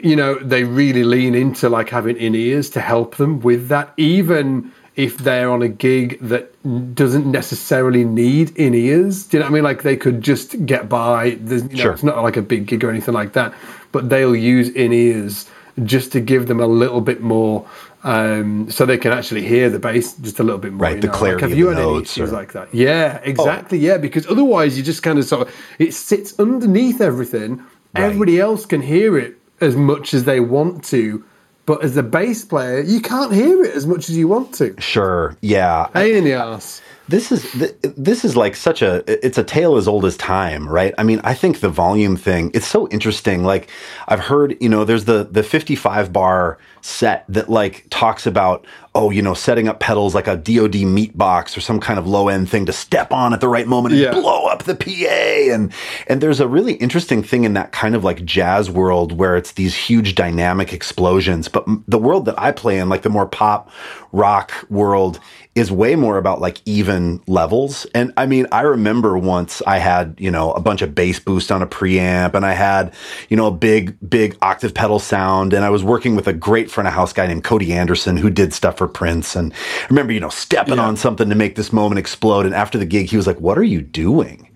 you 0.00 0.16
know 0.16 0.34
they 0.40 0.64
really 0.64 1.04
lean 1.04 1.36
into 1.36 1.68
like 1.68 1.88
having 1.88 2.16
in 2.16 2.34
ears 2.34 2.68
to 2.68 2.80
help 2.80 3.14
them 3.14 3.38
with 3.40 3.68
that 3.68 3.94
even 3.96 4.72
if 4.96 5.18
they're 5.18 5.50
on 5.50 5.62
a 5.62 5.68
gig 5.68 6.18
that 6.20 6.52
doesn't 6.94 7.26
necessarily 7.26 8.04
need 8.04 8.56
in 8.56 8.74
ears. 8.74 9.24
Do 9.24 9.36
you 9.36 9.40
know 9.40 9.46
what 9.46 9.50
I 9.50 9.54
mean? 9.54 9.64
Like 9.64 9.82
they 9.82 9.96
could 9.96 10.20
just 10.20 10.64
get 10.66 10.88
by. 10.88 11.36
There's, 11.40 11.62
you 11.64 11.68
know, 11.70 11.82
sure. 11.82 11.92
It's 11.92 12.02
not 12.02 12.22
like 12.22 12.36
a 12.36 12.42
big 12.42 12.66
gig 12.66 12.84
or 12.84 12.90
anything 12.90 13.14
like 13.14 13.32
that, 13.32 13.54
but 13.92 14.08
they'll 14.08 14.36
use 14.36 14.68
in 14.68 14.92
ears 14.92 15.50
just 15.82 16.12
to 16.12 16.20
give 16.20 16.46
them 16.46 16.60
a 16.60 16.66
little 16.66 17.00
bit 17.00 17.20
more, 17.20 17.66
um, 18.04 18.70
so 18.70 18.86
they 18.86 18.96
can 18.96 19.10
actually 19.10 19.44
hear 19.44 19.68
the 19.68 19.78
bass 19.80 20.14
just 20.14 20.38
a 20.38 20.44
little 20.44 20.60
bit 20.60 20.72
more. 20.72 20.82
Right, 20.82 21.00
the 21.00 21.08
know? 21.08 21.12
clarity. 21.12 21.42
Like, 21.42 21.50
have 21.50 21.58
you 21.58 21.66
had 21.68 21.78
any 21.78 22.02
issues 22.02 22.30
like 22.30 22.52
that? 22.52 22.72
Yeah, 22.72 23.18
exactly. 23.24 23.78
Oh. 23.78 23.92
Yeah, 23.92 23.98
because 23.98 24.24
otherwise 24.28 24.76
you 24.76 24.84
just 24.84 25.02
kind 25.02 25.18
of 25.18 25.24
sort 25.24 25.48
of 25.48 25.54
it 25.80 25.92
sits 25.92 26.38
underneath 26.38 27.00
everything. 27.00 27.56
Right. 27.56 28.04
Everybody 28.04 28.38
else 28.38 28.66
can 28.66 28.82
hear 28.82 29.18
it 29.18 29.36
as 29.60 29.74
much 29.74 30.14
as 30.14 30.24
they 30.24 30.38
want 30.38 30.84
to 30.84 31.24
but 31.66 31.82
as 31.82 31.96
a 31.96 32.02
bass 32.02 32.44
player, 32.44 32.80
you 32.80 33.00
can't 33.00 33.32
hear 33.32 33.64
it 33.64 33.74
as 33.74 33.86
much 33.86 34.08
as 34.08 34.16
you 34.16 34.28
want 34.28 34.54
to. 34.54 34.74
Sure. 34.80 35.36
Yeah. 35.40 35.86
Pain 35.92 36.16
in 36.16 36.24
the 36.24 36.34
ass. 36.34 36.82
This 37.06 37.30
is 37.30 37.52
this 37.96 38.24
is 38.24 38.34
like 38.34 38.56
such 38.56 38.80
a 38.80 39.04
it's 39.06 39.36
a 39.36 39.44
tale 39.44 39.76
as 39.76 39.86
old 39.86 40.06
as 40.06 40.16
time, 40.16 40.66
right? 40.68 40.94
I 40.96 41.02
mean, 41.02 41.20
I 41.22 41.34
think 41.34 41.60
the 41.60 41.68
volume 41.68 42.16
thing, 42.16 42.50
it's 42.54 42.66
so 42.66 42.88
interesting. 42.88 43.44
Like 43.44 43.68
I've 44.08 44.20
heard, 44.20 44.56
you 44.60 44.70
know, 44.70 44.84
there's 44.84 45.04
the 45.04 45.24
the 45.30 45.42
55 45.42 46.12
bar 46.12 46.58
set 46.80 47.24
that 47.28 47.50
like 47.50 47.86
talks 47.90 48.26
about 48.26 48.66
oh, 48.96 49.10
you 49.10 49.20
know, 49.20 49.34
setting 49.34 49.66
up 49.66 49.80
pedals 49.80 50.14
like 50.14 50.28
a 50.28 50.36
DoD 50.36 50.76
meat 50.82 51.18
box 51.18 51.56
or 51.56 51.60
some 51.60 51.80
kind 51.80 51.98
of 51.98 52.06
low 52.06 52.28
end 52.28 52.48
thing 52.48 52.64
to 52.66 52.72
step 52.72 53.12
on 53.12 53.32
at 53.32 53.40
the 53.40 53.48
right 53.48 53.66
moment 53.66 53.92
and 53.92 54.00
yeah. 54.00 54.12
blow 54.12 54.46
up 54.46 54.62
the 54.62 54.74
PA. 54.74 55.52
And 55.52 55.72
and 56.06 56.20
there's 56.20 56.40
a 56.40 56.46
really 56.46 56.74
interesting 56.74 57.22
thing 57.22 57.44
in 57.44 57.54
that 57.54 57.72
kind 57.72 57.94
of 57.94 58.04
like 58.04 58.24
jazz 58.24 58.70
world 58.70 59.12
where 59.12 59.36
it's 59.36 59.52
these 59.52 59.74
huge 59.74 60.14
dynamic 60.14 60.72
explosions. 60.72 61.48
But 61.48 61.64
the 61.88 61.98
world 61.98 62.24
that 62.26 62.38
I 62.38 62.52
play 62.52 62.78
in, 62.78 62.88
like 62.88 63.02
the 63.02 63.10
more 63.10 63.26
pop 63.26 63.70
rock 64.12 64.52
world, 64.70 65.18
is 65.54 65.70
way 65.70 65.94
more 65.94 66.18
about 66.18 66.40
like 66.40 66.60
even 66.64 67.22
levels. 67.26 67.86
And 67.94 68.12
I 68.16 68.26
mean, 68.26 68.46
I 68.50 68.62
remember 68.62 69.16
once 69.16 69.62
I 69.66 69.78
had, 69.78 70.16
you 70.18 70.30
know, 70.30 70.52
a 70.52 70.60
bunch 70.60 70.82
of 70.82 70.94
bass 70.94 71.20
boost 71.20 71.52
on 71.52 71.62
a 71.62 71.66
preamp 71.66 72.34
and 72.34 72.44
I 72.44 72.52
had, 72.52 72.92
you 73.28 73.36
know, 73.36 73.46
a 73.46 73.52
big, 73.52 73.96
big 74.08 74.36
octave 74.42 74.74
pedal 74.74 74.98
sound. 74.98 75.52
And 75.52 75.64
I 75.64 75.70
was 75.70 75.84
working 75.84 76.16
with 76.16 76.26
a 76.26 76.32
great 76.32 76.70
front 76.70 76.88
of 76.88 76.94
house 76.94 77.12
guy 77.12 77.26
named 77.28 77.44
Cody 77.44 77.72
Anderson 77.72 78.16
who 78.16 78.30
did 78.30 78.52
stuff 78.52 78.78
for 78.78 78.88
Prince. 78.88 79.36
And 79.36 79.52
I 79.52 79.86
remember, 79.88 80.12
you 80.12 80.20
know, 80.20 80.28
stepping 80.28 80.76
yeah. 80.76 80.86
on 80.86 80.96
something 80.96 81.28
to 81.28 81.36
make 81.36 81.54
this 81.54 81.72
moment 81.72 82.00
explode. 82.00 82.46
And 82.46 82.54
after 82.54 82.76
the 82.76 82.86
gig, 82.86 83.06
he 83.06 83.16
was 83.16 83.26
like, 83.26 83.40
What 83.40 83.56
are 83.56 83.64
you 83.64 83.80
doing? 83.80 84.50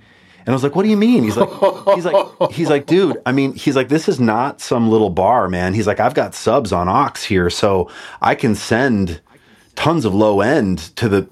And 0.49 0.55
I 0.55 0.57
was 0.57 0.63
like, 0.63 0.75
"What 0.75 0.85
do 0.85 0.89
you 0.89 0.97
mean?" 0.97 1.25
He's 1.25 1.37
like, 1.37 1.51
"He's 1.95 2.07
like, 2.07 2.27
he's 2.53 2.71
like, 2.71 2.87
dude. 2.87 3.21
I 3.27 3.33
mean, 3.33 3.53
he's 3.53 3.77
like, 3.77 3.91
this 3.91 4.09
is 4.09 4.19
not 4.19 4.63
some 4.63 4.89
little 4.89 5.11
bar, 5.11 5.47
man. 5.47 5.75
He's 5.75 5.87
like, 5.87 6.01
I've 6.01 6.15
got 6.15 6.35
subs 6.35 6.73
on 6.73 6.89
aux 6.89 7.21
here, 7.27 7.51
so 7.51 7.91
I 8.23 8.35
can 8.35 8.55
send 8.55 9.21
tons 9.79 10.05
of 10.05 10.13
low 10.13 10.41
end 10.41 10.79
to 10.97 11.09
the 11.09 11.29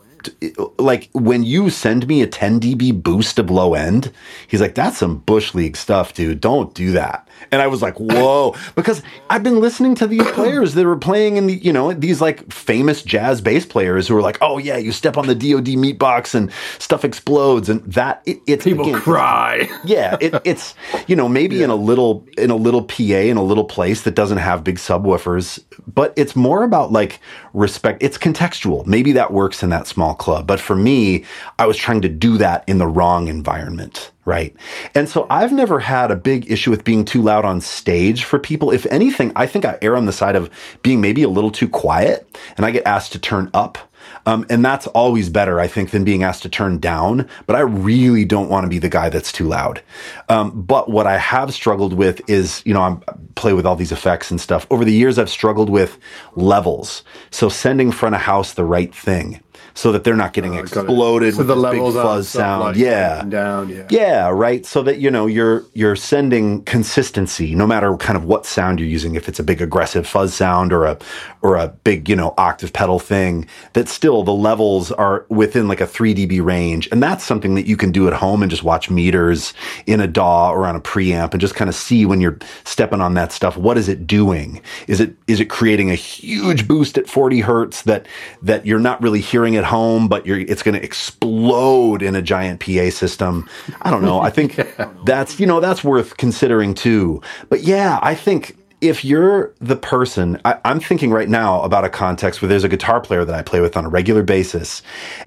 like 0.79 1.11
when 1.13 1.43
you 1.43 1.69
send 1.69 2.07
me 2.07 2.23
a 2.23 2.27
10 2.29 2.61
dB 2.61 3.03
boost 3.03 3.41
of 3.41 3.51
low 3.51 3.75
end, 3.75 4.13
he's 4.47 4.61
like, 4.61 4.75
that's 4.77 4.99
some 4.99 5.19
bush 5.19 5.53
league 5.53 5.77
stuff, 5.77 6.15
dude. 6.15 6.41
Don't 6.41 6.73
do 6.75 6.93
that. 6.93 7.26
And 7.51 7.63
I 7.63 7.67
was 7.67 7.83
like, 7.83 7.99
whoa, 7.99 8.55
because 8.75 9.03
I've 9.31 9.43
been 9.43 9.61
listening 9.61 9.95
to 9.97 10.07
these 10.07 10.27
players 10.33 10.75
that 10.75 10.85
were 10.85 10.97
playing 10.97 11.37
in 11.37 11.47
the, 11.47 11.55
you 11.55 11.73
know, 11.73 11.93
these 11.93 12.21
like 12.21 12.53
famous 12.53 13.03
jazz 13.03 13.41
bass 13.41 13.65
players 13.65 14.09
who 14.09 14.15
were 14.15 14.23
like, 14.23 14.39
oh 14.41 14.59
yeah, 14.59 14.77
you 14.77 14.93
step 14.93 15.17
on 15.17 15.27
the 15.27 15.35
DoD 15.35 15.69
meat 15.77 15.99
box 15.99 16.35
and 16.35 16.51
stuff 16.79 17.05
explodes, 17.05 17.69
and 17.69 17.83
that 17.85 18.23
it, 18.27 18.41
it's 18.47 18.65
people 18.65 18.89
again, 18.89 19.01
cry. 19.01 19.69
yeah, 19.85 20.17
it, 20.21 20.35
it's 20.45 20.75
you 21.07 21.17
know 21.17 21.29
maybe 21.29 21.57
yeah. 21.57 21.65
in 21.65 21.71
a 21.71 21.77
little 21.77 22.27
in 22.37 22.51
a 22.51 22.57
little 22.57 22.83
PA 22.83 23.03
in 23.03 23.37
a 23.37 23.43
little 23.43 23.65
place 23.65 24.03
that 24.03 24.15
doesn't 24.15 24.39
have 24.39 24.65
big 24.65 24.77
subwoofers, 24.77 25.63
but 25.87 26.13
it's 26.17 26.35
more 26.35 26.65
about 26.65 26.93
like 26.93 27.21
respect. 27.55 28.03
It's 28.03 28.19
contextual. 28.19 28.87
Maybe 28.87 29.13
that 29.13 29.33
works 29.33 29.63
in 29.63 29.71
that 29.71 29.87
small 29.87 30.15
club, 30.15 30.47
but 30.47 30.61
for 30.61 30.77
me, 30.77 31.25
I 31.59 31.67
was 31.67 31.77
trying 31.77 32.03
to 32.03 32.09
do 32.09 32.39
that 32.39 32.65
in 32.67 32.79
the 32.79 32.87
wrong 32.87 33.29
environment 33.29 34.11
right? 34.27 34.55
And 34.95 35.09
so 35.09 35.27
I've 35.31 35.53
never 35.53 35.79
had 35.79 36.11
a 36.11 36.17
big 36.17 36.51
issue 36.51 36.71
with 36.71 36.85
being 36.85 37.05
too 37.05 37.23
loud 37.23 37.47
on 37.47 37.63
stage 37.63 38.25
for 38.25 38.39
people. 38.39 38.71
If 38.71 38.85
anything, 38.87 39.33
I 39.37 39.47
think 39.47 39.65
I 39.65 39.79
err 39.81 39.97
on 39.97 40.05
the 40.05 40.13
side 40.13 40.37
of 40.37 40.51
being 40.83 41.01
maybe 41.01 41.23
a 41.23 41.29
little 41.29 41.51
too 41.51 41.69
quiet 41.69 42.29
and 42.57 42.67
I 42.67 42.73
get 42.73 42.87
asked 42.87 43.13
to 43.13 43.19
turn 43.19 43.51
up. 43.55 43.79
Um, 44.25 44.45
and 44.51 44.65
that's 44.65 44.87
always 44.89 45.29
better, 45.29 45.61
I 45.61 45.69
think, 45.69 45.91
than 45.91 46.05
being 46.05 46.23
asked 46.23 46.43
to 46.43 46.49
turn 46.49 46.79
down. 46.79 47.29
But 47.47 47.57
I 47.57 47.61
really 47.61 48.25
don't 48.25 48.49
want 48.49 48.65
to 48.65 48.69
be 48.69 48.79
the 48.79 48.89
guy 48.89 49.09
that's 49.09 49.33
too 49.33 49.47
loud. 49.47 49.83
Um, 50.29 50.63
but 50.63 50.91
what 50.91 51.07
I 51.07 51.19
have 51.19 51.55
struggled 51.55 51.93
with 51.93 52.29
is, 52.29 52.63
you 52.65 52.75
know, 52.75 52.81
I 52.81 52.99
play 53.37 53.53
with 53.53 53.67
all 53.67 53.77
these 53.77 53.93
effects 53.93 54.31
and 54.31 54.41
stuff. 54.41 54.67
Over 54.71 54.85
the 54.85 54.93
years, 54.93 55.19
I've 55.19 55.31
struggled 55.31 55.71
with 55.71 55.99
levels. 56.35 57.05
So 57.31 57.49
sending 57.49 57.93
front 57.93 58.15
of 58.15 58.21
house 58.21 58.55
the 58.55 58.65
right 58.65 58.95
thing 58.95 59.41
so 59.77 59.93
that 59.93 60.05
they're 60.05 60.17
not 60.17 60.33
getting 60.33 60.57
oh, 60.57 60.61
exploded 60.61 61.35
so 61.35 61.39
with 61.39 61.49
the 61.49 61.71
big 61.71 61.81
fuzz 61.93 62.29
sound. 62.29 62.63
Like 62.63 62.77
yeah. 62.77 63.23
Down, 63.23 63.69
yeah. 63.69 63.87
Yeah, 63.91 64.31
right. 64.31 64.65
So 64.65 64.83
that 64.83 64.99
you 64.99 65.11
know 65.11 65.27
you're 65.27 65.65
you're 65.75 65.97
sending 65.97 66.65
consistency 66.65 67.55
no 67.55 67.67
matter 67.67 67.95
kind 67.99 68.17
of 68.17 68.25
what 68.25 68.47
sound 68.47 68.81
you're 68.81 68.89
using 68.89 69.15
if 69.15 69.29
it's 69.29 69.39
a 69.39 69.45
big 69.45 69.61
aggressive 69.61 70.07
fuzz 70.07 70.35
sound 70.35 70.73
or 70.73 70.87
a 70.87 70.99
or 71.43 71.57
a 71.57 71.69
big, 71.69 72.09
you 72.09 72.17
know, 72.17 72.35
octave 72.39 72.73
pedal 72.73 72.99
thing 72.99 73.47
that 73.75 73.89
still 73.89 74.25
the 74.25 74.33
levels 74.33 74.91
are 74.91 75.27
within 75.29 75.69
like 75.69 75.81
a 75.81 75.87
3 75.87 76.15
dB 76.15 76.45
range. 76.45 76.89
And 76.91 77.03
that's 77.03 77.23
something 77.23 77.55
that 77.55 77.67
you 77.67 77.77
can 77.77 77.93
do 77.93 78.09
at 78.09 78.15
home 78.15 78.43
and 78.43 78.51
just 78.51 78.65
watch 78.65 78.91
meters 78.91 79.55
in 79.87 80.01
a 80.01 80.09
DAW 80.09 80.51
or 80.51 80.67
on 80.67 80.75
a 80.75 80.81
preamp 80.81 81.33
and 81.33 81.41
just 81.41 81.55
kind 81.55 81.69
of 81.69 81.75
see 81.75 82.07
when 82.07 82.21
you're 82.21 82.39
stepping 82.65 83.01
on 83.01 83.15
that 83.15 83.31
stuff 83.31 83.57
what 83.57 83.79
is 83.79 83.89
it 83.89 84.07
doing? 84.07 84.61
Is 84.89 85.01
it 85.01 85.15
is 85.27 85.39
it 85.39 85.47
creating 85.47 85.91
a 85.91 85.95
huge 85.95 86.67
boost 86.67 86.99
at 86.99 87.09
40 87.09 87.41
hertz 87.41 87.83
that 87.83 88.07
that 88.43 88.67
you're 88.67 88.81
not 88.81 89.01
really 89.03 89.21
hearing 89.21 89.57
at 89.57 89.65
home, 89.67 90.09
but 90.09 90.27
you're 90.27 90.39
it's 90.39 90.63
going 90.63 90.75
to 90.75 90.83
explode 90.83 92.03
in 92.03 92.15
a 92.15 92.23
giant 92.23 92.61
PA 92.61 92.91
system. 92.91 93.49
I 93.83 93.91
don't 93.91 94.03
know. 94.03 94.21
I 94.21 94.31
think 94.31 94.57
yeah. 94.59 94.91
that's 95.05 95.39
you 95.39 95.47
know 95.47 95.61
that's 95.61 95.85
worth 95.85 96.17
considering 96.17 96.75
too. 96.75 97.21
But 97.49 97.63
yeah, 97.63 97.99
I 98.03 98.15
think 98.15 98.57
if 98.81 99.05
you're 99.05 99.55
the 99.61 99.77
person, 99.77 100.41
I, 100.45 100.59
am 100.65 100.81
thinking 100.81 101.11
right 101.11 101.29
now 101.29 101.63
about 101.63 101.85
a 101.85 101.89
context 101.89 102.43
where 102.43 102.49
there's 102.49 102.65
a 102.65 102.69
guitar 102.69 103.01
player 103.01 103.25
that 103.25 103.35
I 103.35 103.43
play 103.43 103.61
with 103.61 103.77
on 103.77 103.85
a 103.85 103.89
regular 103.89 104.23
basis, 104.23 104.83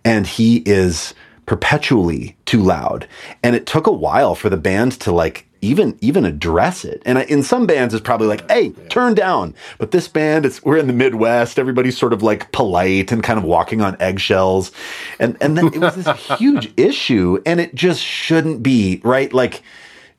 and 0.05 0.27
he 0.27 0.57
is 0.65 1.13
perpetually 1.45 2.37
too 2.45 2.61
loud, 2.61 3.07
and 3.43 3.55
it 3.55 3.65
took 3.65 3.87
a 3.87 3.91
while 3.91 4.35
for 4.35 4.49
the 4.49 4.57
band 4.57 4.93
to 5.01 5.11
like 5.11 5.48
even 5.61 5.97
even 6.01 6.25
address 6.25 6.85
it. 6.85 7.01
And 7.05 7.17
in 7.19 7.43
some 7.43 7.65
bands, 7.65 7.93
it's 7.93 8.03
probably 8.03 8.27
like, 8.27 8.49
"Hey, 8.49 8.69
turn 8.89 9.13
down." 9.13 9.55
But 9.77 9.91
this 9.91 10.07
band, 10.07 10.45
it's 10.45 10.63
we're 10.63 10.77
in 10.77 10.87
the 10.87 10.93
Midwest. 10.93 11.59
Everybody's 11.59 11.97
sort 11.97 12.13
of 12.13 12.23
like 12.23 12.51
polite 12.51 13.11
and 13.11 13.23
kind 13.23 13.37
of 13.37 13.45
walking 13.45 13.81
on 13.81 13.97
eggshells, 13.99 14.71
and 15.19 15.37
and 15.41 15.57
then 15.57 15.67
it 15.67 15.79
was 15.79 15.95
this 15.95 16.17
huge 16.37 16.71
issue, 16.77 17.41
and 17.45 17.59
it 17.59 17.75
just 17.75 18.01
shouldn't 18.01 18.63
be 18.63 19.01
right. 19.03 19.33
Like, 19.33 19.63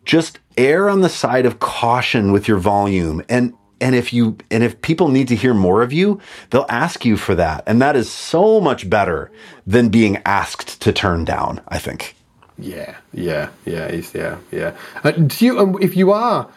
just 0.05 0.38
err 0.57 0.88
on 0.88 1.01
the 1.01 1.09
side 1.09 1.47
of 1.47 1.61
caution 1.61 2.32
with 2.32 2.49
your 2.49 2.59
volume 2.59 3.22
and 3.28 3.55
and 3.80 3.95
if 3.95 4.12
you 4.12 4.36
and 4.51 4.62
if 4.62 4.80
people 4.82 5.09
need 5.09 5.28
to 5.28 5.36
hear 5.36 5.55
more 5.55 5.82
of 5.82 5.93
you 5.93 6.20
they'll 6.51 6.66
ask 6.68 7.05
you 7.05 7.16
for 7.16 7.34
that 7.34 7.62
and 7.66 7.80
that 7.80 7.97
is 7.97 8.11
so 8.11 8.61
much 8.61 8.91
better 8.91 9.30
than 9.66 9.88
being 9.88 10.20
asked 10.26 10.80
to 10.82 10.93
turn 10.93 11.24
down 11.24 11.61
i 11.68 11.78
think 11.78 12.14
yeah, 12.61 12.97
yeah, 13.13 13.51
yeah, 13.65 14.01
yeah, 14.15 14.39
yeah. 14.51 14.77
Uh, 15.03 15.11
do 15.13 15.45
you, 15.45 15.59
um, 15.59 15.79
if 15.81 15.97
you 15.97 16.13
are 16.13 16.49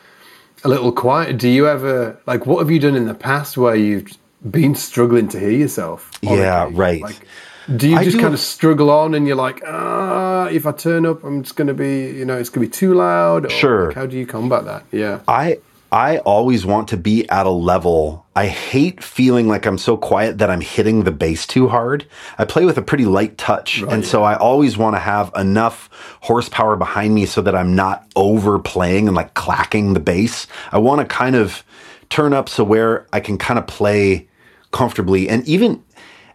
a 0.64 0.70
little 0.70 0.92
quiet, 0.92 1.38
do 1.38 1.50
you 1.50 1.68
ever 1.68 2.20
like 2.26 2.46
what 2.46 2.60
have 2.60 2.72
you 2.72 2.80
done 2.80 2.96
in 2.96 3.06
the 3.06 3.14
past 3.14 3.58
where 3.58 3.76
you've 3.76 4.12
been 4.50 4.76
struggling 4.76 5.28
to 5.30 5.40
hear 5.40 5.52
yourself? 5.52 6.12
Yeah, 6.22 6.70
right. 6.72 7.02
Like, 7.02 7.28
do 7.76 7.90
you 7.90 7.98
just 8.04 8.20
kind 8.20 8.34
of 8.34 8.40
struggle 8.40 8.90
on 8.90 9.14
and 9.14 9.26
you're 9.26 9.38
like, 9.38 9.62
ah, 9.66 10.48
if 10.48 10.66
I 10.66 10.74
turn 10.74 11.06
up, 11.06 11.24
I'm 11.24 11.44
just 11.44 11.56
going 11.56 11.68
to 11.68 11.74
be, 11.74 12.08
you 12.08 12.26
know, 12.26 12.38
it's 12.38 12.50
going 12.50 12.66
to 12.66 12.70
be 12.70 12.78
too 12.78 12.94
loud? 12.94 13.46
Or 13.46 13.50
sure. 13.50 13.88
Like, 13.88 13.96
how 13.96 14.06
do 14.06 14.18
you 14.18 14.26
combat 14.26 14.66
that? 14.66 14.84
Yeah. 14.92 15.22
I 15.28 15.60
I 15.94 16.18
always 16.18 16.66
want 16.66 16.88
to 16.88 16.98
be 16.98 17.30
at 17.30 17.46
a 17.46 17.52
level. 17.52 18.26
I 18.36 18.48
hate 18.48 19.04
feeling 19.04 19.48
like 19.48 19.68
I'm 19.68 19.78
so 19.78 19.96
quiet 19.96 20.40
that 20.40 20.50
I'm 20.50 20.60
hitting 20.60 21.04
the 21.04 21.12
bass 21.12 21.46
too 21.46 21.68
hard. 21.68 22.08
I 22.40 22.46
play 22.46 22.66
with 22.66 22.80
a 22.80 22.82
pretty 22.82 23.06
light 23.06 23.38
touch. 23.38 23.80
Right, 23.84 23.94
and 23.94 24.04
so 24.04 24.24
I 24.24 24.36
always 24.36 24.76
want 24.76 24.96
to 24.96 25.00
have 25.00 25.32
enough 25.36 25.92
horsepower 26.22 26.78
behind 26.78 27.14
me 27.14 27.28
so 27.28 27.44
that 27.44 27.54
I'm 27.54 27.76
not 27.76 28.12
overplaying 28.16 29.08
and 29.08 29.16
like 29.16 29.36
clacking 29.36 29.94
the 29.94 30.00
bass. 30.00 30.48
I 30.72 30.80
want 30.80 31.02
to 31.02 31.06
kind 31.06 31.36
of 31.36 31.64
turn 32.10 32.34
up 32.34 32.50
so 32.50 32.64
where 32.64 33.06
I 33.14 33.20
can 33.20 33.38
kind 33.38 33.60
of 33.60 33.68
play 33.68 34.28
comfortably. 34.72 35.30
And 35.30 35.48
even, 35.48 35.84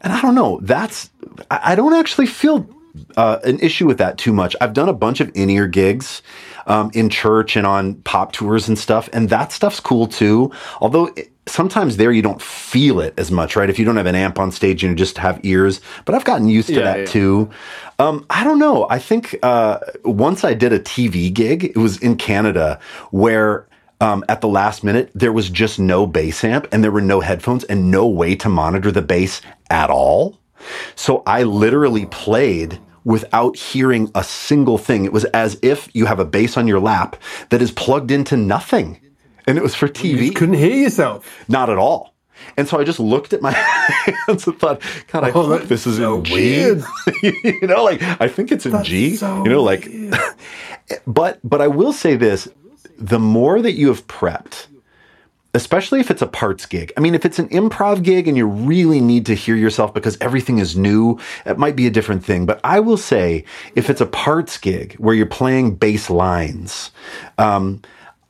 and 0.02 0.12
I 0.12 0.20
don't 0.20 0.36
know, 0.36 0.60
that's, 0.62 1.10
I 1.50 1.74
don't 1.74 1.94
actually 1.94 2.26
feel 2.26 2.70
uh, 3.16 3.40
an 3.42 3.58
issue 3.58 3.88
with 3.88 3.98
that 3.98 4.18
too 4.18 4.32
much. 4.32 4.54
I've 4.60 4.72
done 4.72 4.88
a 4.88 4.92
bunch 4.92 5.18
of 5.20 5.32
in 5.34 5.50
ear 5.50 5.66
gigs 5.66 6.22
um, 6.68 6.90
in 6.94 7.08
church 7.10 7.56
and 7.56 7.66
on 7.66 7.94
pop 8.02 8.32
tours 8.32 8.68
and 8.68 8.78
stuff, 8.78 9.08
and 9.12 9.28
that 9.30 9.52
stuff's 9.52 9.80
cool 9.80 10.06
too. 10.06 10.52
Although 10.80 11.06
it, 11.16 11.32
sometimes 11.46 11.96
there 11.96 12.12
you 12.12 12.22
don't 12.22 12.40
feel 12.40 13.00
it 13.00 13.14
as 13.18 13.30
much, 13.30 13.56
right? 13.56 13.68
If 13.68 13.78
you 13.78 13.84
don't 13.84 13.96
have 13.96 14.06
an 14.06 14.14
amp 14.14 14.38
on 14.38 14.52
stage 14.52 14.84
and 14.84 14.92
you 14.92 14.96
just 14.96 15.18
have 15.18 15.40
ears. 15.44 15.80
But 16.04 16.14
I've 16.14 16.24
gotten 16.24 16.48
used 16.48 16.68
to 16.68 16.74
yeah, 16.74 16.84
that 16.84 16.98
yeah. 17.00 17.06
too. 17.06 17.50
Um, 17.98 18.24
I 18.30 18.44
don't 18.44 18.58
know. 18.58 18.86
I 18.88 18.98
think 18.98 19.36
uh, 19.42 19.78
once 20.04 20.44
I 20.44 20.54
did 20.54 20.72
a 20.72 20.78
TV 20.78 21.32
gig, 21.32 21.64
it 21.64 21.76
was 21.76 21.98
in 21.98 22.16
Canada 22.16 22.78
where 23.10 23.66
um, 24.00 24.24
at 24.28 24.40
the 24.40 24.48
last 24.48 24.84
minute, 24.84 25.10
there 25.14 25.32
was 25.32 25.50
just 25.50 25.78
no 25.78 26.06
bass 26.06 26.44
amp 26.44 26.68
and 26.70 26.84
there 26.84 26.92
were 26.92 27.00
no 27.00 27.20
headphones 27.20 27.64
and 27.64 27.90
no 27.90 28.06
way 28.06 28.36
to 28.36 28.48
monitor 28.48 28.92
the 28.92 29.02
bass 29.02 29.40
at 29.70 29.90
all. 29.90 30.38
So 30.94 31.22
I 31.26 31.42
literally 31.42 32.06
played 32.06 32.78
without 33.08 33.56
hearing 33.56 34.10
a 34.14 34.22
single 34.22 34.76
thing. 34.76 35.06
It 35.06 35.14
was 35.14 35.24
as 35.26 35.58
if 35.62 35.88
you 35.94 36.04
have 36.04 36.20
a 36.20 36.26
bass 36.26 36.58
on 36.58 36.68
your 36.68 36.78
lap 36.78 37.16
that 37.48 37.62
is 37.62 37.72
plugged 37.72 38.10
into 38.10 38.36
nothing. 38.36 39.00
And 39.46 39.56
it 39.56 39.62
was 39.62 39.74
for 39.74 39.88
TV. 39.88 40.26
You 40.26 40.32
couldn't 40.32 40.56
hear 40.56 40.76
yourself. 40.76 41.26
Not 41.48 41.70
at 41.70 41.78
all. 41.78 42.14
And 42.58 42.68
so 42.68 42.78
I 42.78 42.84
just 42.84 43.00
looked 43.00 43.32
at 43.32 43.40
my 43.40 43.52
hands 44.26 44.46
and 44.46 44.60
thought, 44.60 44.82
God, 45.10 45.24
I 45.24 45.30
oh, 45.30 45.46
hope 45.46 45.62
this 45.62 45.86
is 45.86 45.96
so 45.96 46.18
in 46.18 46.24
G. 46.24 46.60
you 47.42 47.66
know, 47.66 47.82
like 47.82 48.02
I 48.20 48.28
think 48.28 48.52
it's 48.52 48.66
in 48.66 48.72
that's 48.72 48.86
G. 48.86 49.16
So 49.16 49.42
you 49.42 49.50
know, 49.50 49.62
like 49.62 49.88
but 51.06 51.40
but 51.42 51.62
I 51.62 51.66
will 51.66 51.94
say 51.94 52.14
this, 52.14 52.46
the 52.98 53.18
more 53.18 53.60
that 53.62 53.72
you 53.72 53.88
have 53.88 54.06
prepped, 54.06 54.66
especially 55.54 56.00
if 56.00 56.10
it's 56.10 56.22
a 56.22 56.26
parts 56.26 56.66
gig. 56.66 56.92
I 56.96 57.00
mean, 57.00 57.14
if 57.14 57.24
it's 57.24 57.38
an 57.38 57.48
improv 57.48 58.02
gig 58.02 58.28
and 58.28 58.36
you 58.36 58.46
really 58.46 59.00
need 59.00 59.26
to 59.26 59.34
hear 59.34 59.56
yourself 59.56 59.94
because 59.94 60.18
everything 60.20 60.58
is 60.58 60.76
new, 60.76 61.18
it 61.46 61.58
might 61.58 61.76
be 61.76 61.86
a 61.86 61.90
different 61.90 62.24
thing. 62.24 62.46
But 62.46 62.60
I 62.64 62.80
will 62.80 62.96
say, 62.96 63.44
if 63.74 63.88
it's 63.88 64.00
a 64.00 64.06
parts 64.06 64.58
gig 64.58 64.94
where 64.94 65.14
you're 65.14 65.26
playing 65.26 65.76
bass 65.76 66.10
lines, 66.10 66.90
um, 67.38 67.80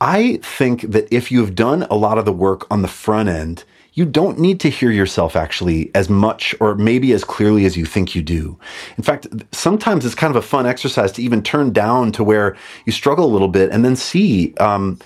I 0.01 0.39
think 0.43 0.83
that 0.83 1.13
if 1.13 1.31
you've 1.31 1.55
done 1.55 1.83
a 1.83 1.95
lot 1.95 2.17
of 2.17 2.25
the 2.25 2.31
work 2.31 2.65
on 2.71 2.81
the 2.81 2.87
front 2.87 3.27
end, 3.27 3.65
you 3.93 4.05
don't 4.05 4.39
need 4.39 4.61
to 4.61 4.69
hear 4.69 4.91
yourself 4.91 5.35
actually 5.35 5.91
as 5.93 6.09
much 6.09 6.55
or 6.61 6.75
maybe 6.75 7.11
as 7.11 7.25
clearly 7.25 7.65
as 7.65 7.75
you 7.75 7.85
think 7.85 8.15
you 8.15 8.21
do. 8.21 8.57
In 8.97 9.03
fact, 9.03 9.27
sometimes 9.51 10.05
it's 10.05 10.15
kind 10.15 10.31
of 10.31 10.41
a 10.41 10.47
fun 10.47 10.65
exercise 10.65 11.11
to 11.13 11.21
even 11.21 11.43
turn 11.43 11.73
down 11.73 12.13
to 12.13 12.23
where 12.23 12.55
you 12.85 12.93
struggle 12.93 13.25
a 13.25 13.27
little 13.33 13.49
bit 13.49 13.71
and 13.71 13.83
then 13.83 13.97
see. 13.97 14.53
Um, 14.55 14.99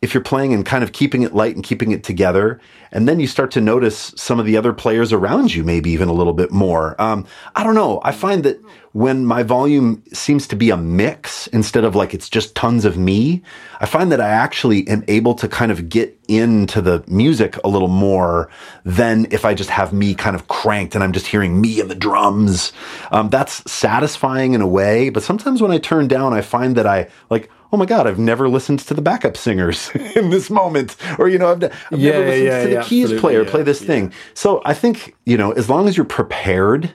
if 0.00 0.14
you're 0.14 0.22
playing 0.22 0.52
and 0.54 0.64
kind 0.64 0.84
of 0.84 0.92
keeping 0.92 1.22
it 1.22 1.34
light 1.34 1.54
and 1.54 1.64
keeping 1.64 1.90
it 1.90 2.04
together, 2.04 2.60
and 2.92 3.08
then 3.08 3.18
you 3.18 3.26
start 3.26 3.50
to 3.52 3.60
notice 3.60 4.12
some 4.16 4.38
of 4.38 4.46
the 4.46 4.56
other 4.56 4.72
players 4.72 5.12
around 5.12 5.54
you, 5.54 5.64
maybe 5.64 5.90
even 5.90 6.08
a 6.08 6.12
little 6.12 6.32
bit 6.32 6.52
more. 6.52 7.00
Um, 7.00 7.26
I 7.56 7.64
don't 7.64 7.74
know. 7.74 8.00
I 8.04 8.12
find 8.12 8.44
that 8.44 8.60
when 8.98 9.24
my 9.24 9.44
volume 9.44 10.02
seems 10.12 10.48
to 10.48 10.56
be 10.56 10.70
a 10.70 10.76
mix 10.76 11.46
instead 11.48 11.84
of 11.84 11.94
like 11.94 12.14
it's 12.14 12.28
just 12.28 12.56
tons 12.56 12.84
of 12.84 12.98
me, 12.98 13.40
I 13.78 13.86
find 13.86 14.10
that 14.10 14.20
I 14.20 14.28
actually 14.28 14.88
am 14.88 15.04
able 15.06 15.34
to 15.34 15.46
kind 15.46 15.70
of 15.70 15.88
get 15.88 16.18
into 16.26 16.80
the 16.80 17.04
music 17.06 17.56
a 17.62 17.68
little 17.68 17.86
more 17.86 18.50
than 18.84 19.28
if 19.30 19.44
I 19.44 19.54
just 19.54 19.70
have 19.70 19.92
me 19.92 20.16
kind 20.16 20.34
of 20.34 20.48
cranked 20.48 20.96
and 20.96 21.04
I'm 21.04 21.12
just 21.12 21.28
hearing 21.28 21.60
me 21.60 21.80
and 21.80 21.88
the 21.88 21.94
drums. 21.94 22.72
Um, 23.12 23.30
that's 23.30 23.70
satisfying 23.70 24.54
in 24.54 24.62
a 24.62 24.66
way, 24.66 25.10
but 25.10 25.22
sometimes 25.22 25.62
when 25.62 25.70
I 25.70 25.78
turn 25.78 26.08
down, 26.08 26.32
I 26.32 26.40
find 26.40 26.74
that 26.74 26.88
I 26.88 27.08
like 27.30 27.48
oh 27.72 27.76
my 27.76 27.84
god, 27.84 28.06
I've 28.06 28.18
never 28.18 28.48
listened 28.48 28.78
to 28.80 28.94
the 28.94 29.02
backup 29.02 29.36
singers 29.36 29.90
in 30.16 30.30
this 30.30 30.50
moment, 30.50 30.96
or 31.18 31.28
you 31.28 31.38
know, 31.38 31.52
I've, 31.52 31.62
I've 31.64 31.98
yeah, 31.98 32.12
never 32.12 32.26
listened 32.26 32.44
yeah, 32.46 32.62
to 32.62 32.68
the 32.68 32.74
yeah, 32.74 32.82
keys 32.82 33.20
player 33.20 33.44
play 33.44 33.62
this 33.62 33.80
thing. 33.80 34.12
So 34.34 34.62
I 34.64 34.74
think 34.74 35.16
you 35.24 35.36
know, 35.36 35.52
as 35.52 35.68
long 35.68 35.88
as 35.88 35.96
you're 35.96 36.06
prepared, 36.06 36.92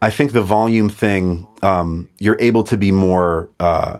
I 0.00 0.10
think 0.10 0.32
the 0.32 0.42
volume 0.42 0.88
thing, 0.88 1.46
um, 1.62 2.08
you're 2.18 2.40
able 2.40 2.64
to 2.64 2.76
be 2.76 2.92
more 2.92 3.48
uh, 3.58 3.98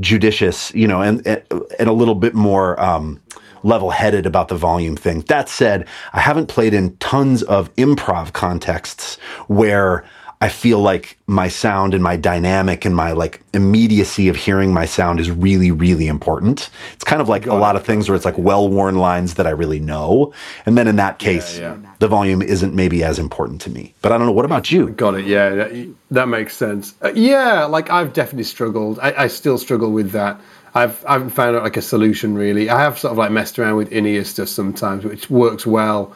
judicious, 0.00 0.74
you 0.74 0.86
know, 0.86 1.02
and 1.02 1.26
and 1.26 1.88
a 1.88 1.92
little 1.92 2.14
bit 2.14 2.34
more. 2.34 2.80
Um, 2.80 3.20
level-headed 3.64 4.26
about 4.26 4.48
the 4.48 4.56
volume 4.56 4.96
thing. 4.96 5.20
That 5.28 5.48
said, 5.48 5.86
I 6.12 6.18
haven't 6.18 6.48
played 6.48 6.74
in 6.74 6.96
tons 6.96 7.44
of 7.44 7.72
improv 7.76 8.32
contexts 8.32 9.20
where 9.46 10.04
I 10.42 10.48
feel 10.48 10.80
like 10.80 11.16
my 11.28 11.46
sound 11.46 11.94
and 11.94 12.02
my 12.02 12.16
dynamic 12.16 12.84
and 12.84 12.96
my 12.96 13.12
like 13.12 13.40
immediacy 13.54 14.28
of 14.28 14.34
hearing 14.34 14.74
my 14.74 14.86
sound 14.86 15.20
is 15.20 15.30
really, 15.30 15.70
really 15.70 16.08
important. 16.08 16.68
It's 16.94 17.04
kind 17.04 17.22
of 17.22 17.28
like 17.28 17.44
Got 17.44 17.56
a 17.56 17.60
lot 17.60 17.76
of 17.76 17.84
things 17.84 18.08
where 18.08 18.16
it's 18.16 18.24
like 18.24 18.36
well 18.36 18.68
worn 18.68 18.96
lines 18.96 19.34
that 19.34 19.46
I 19.46 19.50
really 19.50 19.78
know. 19.78 20.34
And 20.66 20.76
then 20.76 20.88
in 20.88 20.96
that 20.96 21.20
case, 21.20 21.60
yeah, 21.60 21.76
yeah. 21.80 21.94
the 22.00 22.08
volume 22.08 22.42
isn't 22.42 22.74
maybe 22.74 23.04
as 23.04 23.20
important 23.20 23.60
to 23.60 23.70
me. 23.70 23.94
But 24.02 24.10
I 24.10 24.18
don't 24.18 24.26
know. 24.26 24.32
What 24.32 24.44
about 24.44 24.72
you? 24.72 24.88
Got 24.88 25.14
it. 25.14 25.26
Yeah, 25.26 25.50
that, 25.50 25.94
that 26.10 26.26
makes 26.26 26.56
sense. 26.56 26.94
Uh, 27.02 27.12
yeah, 27.14 27.64
like 27.66 27.90
I've 27.90 28.12
definitely 28.12 28.42
struggled. 28.42 28.98
I, 28.98 29.14
I 29.16 29.26
still 29.28 29.58
struggle 29.58 29.92
with 29.92 30.10
that. 30.10 30.40
I've 30.74 31.04
I 31.04 31.12
haven't 31.12 31.30
found 31.30 31.54
out 31.54 31.62
like 31.62 31.76
a 31.76 31.82
solution 31.82 32.34
really. 32.34 32.68
I 32.68 32.80
have 32.80 32.98
sort 32.98 33.12
of 33.12 33.18
like 33.18 33.30
messed 33.30 33.60
around 33.60 33.76
with 33.76 33.92
in 33.92 34.06
ear 34.06 34.24
stuff 34.24 34.48
sometimes, 34.48 35.04
which 35.04 35.30
works 35.30 35.68
well 35.68 36.12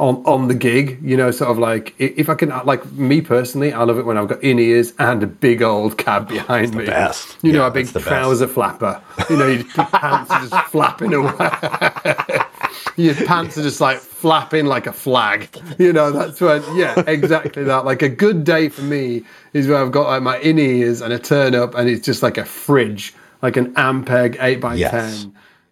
on 0.00 0.16
on 0.26 0.48
the 0.48 0.54
gig. 0.54 0.98
You 1.02 1.16
know, 1.16 1.30
sort 1.30 1.50
of 1.50 1.58
like 1.58 1.94
if 1.98 2.28
I 2.28 2.34
can, 2.34 2.48
like 2.64 2.90
me 2.92 3.20
personally, 3.20 3.72
I 3.72 3.84
love 3.84 3.98
it 3.98 4.06
when 4.06 4.16
I've 4.16 4.28
got 4.28 4.42
in 4.42 4.58
ears 4.58 4.92
and 4.98 5.22
a 5.22 5.26
big 5.26 5.62
old 5.62 5.98
cab 5.98 6.28
behind 6.28 6.74
me. 6.74 6.86
best. 6.86 7.36
You 7.42 7.52
know, 7.52 7.66
a 7.66 7.70
big 7.70 7.86
the 7.86 8.00
best. 8.00 8.08
trouser 8.08 8.48
flapper. 8.48 9.00
You 9.28 9.36
know, 9.36 9.46
your 9.46 9.64
pants 9.74 10.30
are 10.30 10.46
just 10.46 10.70
flapping 10.70 11.14
away. 11.14 11.30
your 12.96 13.14
pants 13.14 13.58
are 13.58 13.62
just 13.62 13.80
like 13.80 13.98
flapping 13.98 14.66
like 14.66 14.86
a 14.86 14.92
flag. 14.92 15.48
You 15.78 15.92
know, 15.92 16.10
that's 16.10 16.40
when, 16.40 16.62
yeah, 16.76 17.02
exactly 17.06 17.64
that. 17.64 17.84
Like 17.84 18.02
a 18.02 18.08
good 18.08 18.44
day 18.44 18.68
for 18.68 18.82
me 18.82 19.22
is 19.52 19.68
where 19.68 19.78
I've 19.78 19.92
got 19.92 20.08
like 20.08 20.22
my 20.22 20.38
in 20.38 20.58
ears 20.58 21.00
and 21.00 21.12
a 21.12 21.18
turn 21.18 21.54
up 21.54 21.74
and 21.74 21.88
it's 21.88 22.04
just 22.04 22.22
like 22.22 22.38
a 22.38 22.44
fridge, 22.44 23.14
like 23.42 23.56
an 23.56 23.72
Ampeg 23.74 24.36
8x10 24.36 24.78
Yes. 24.78 25.26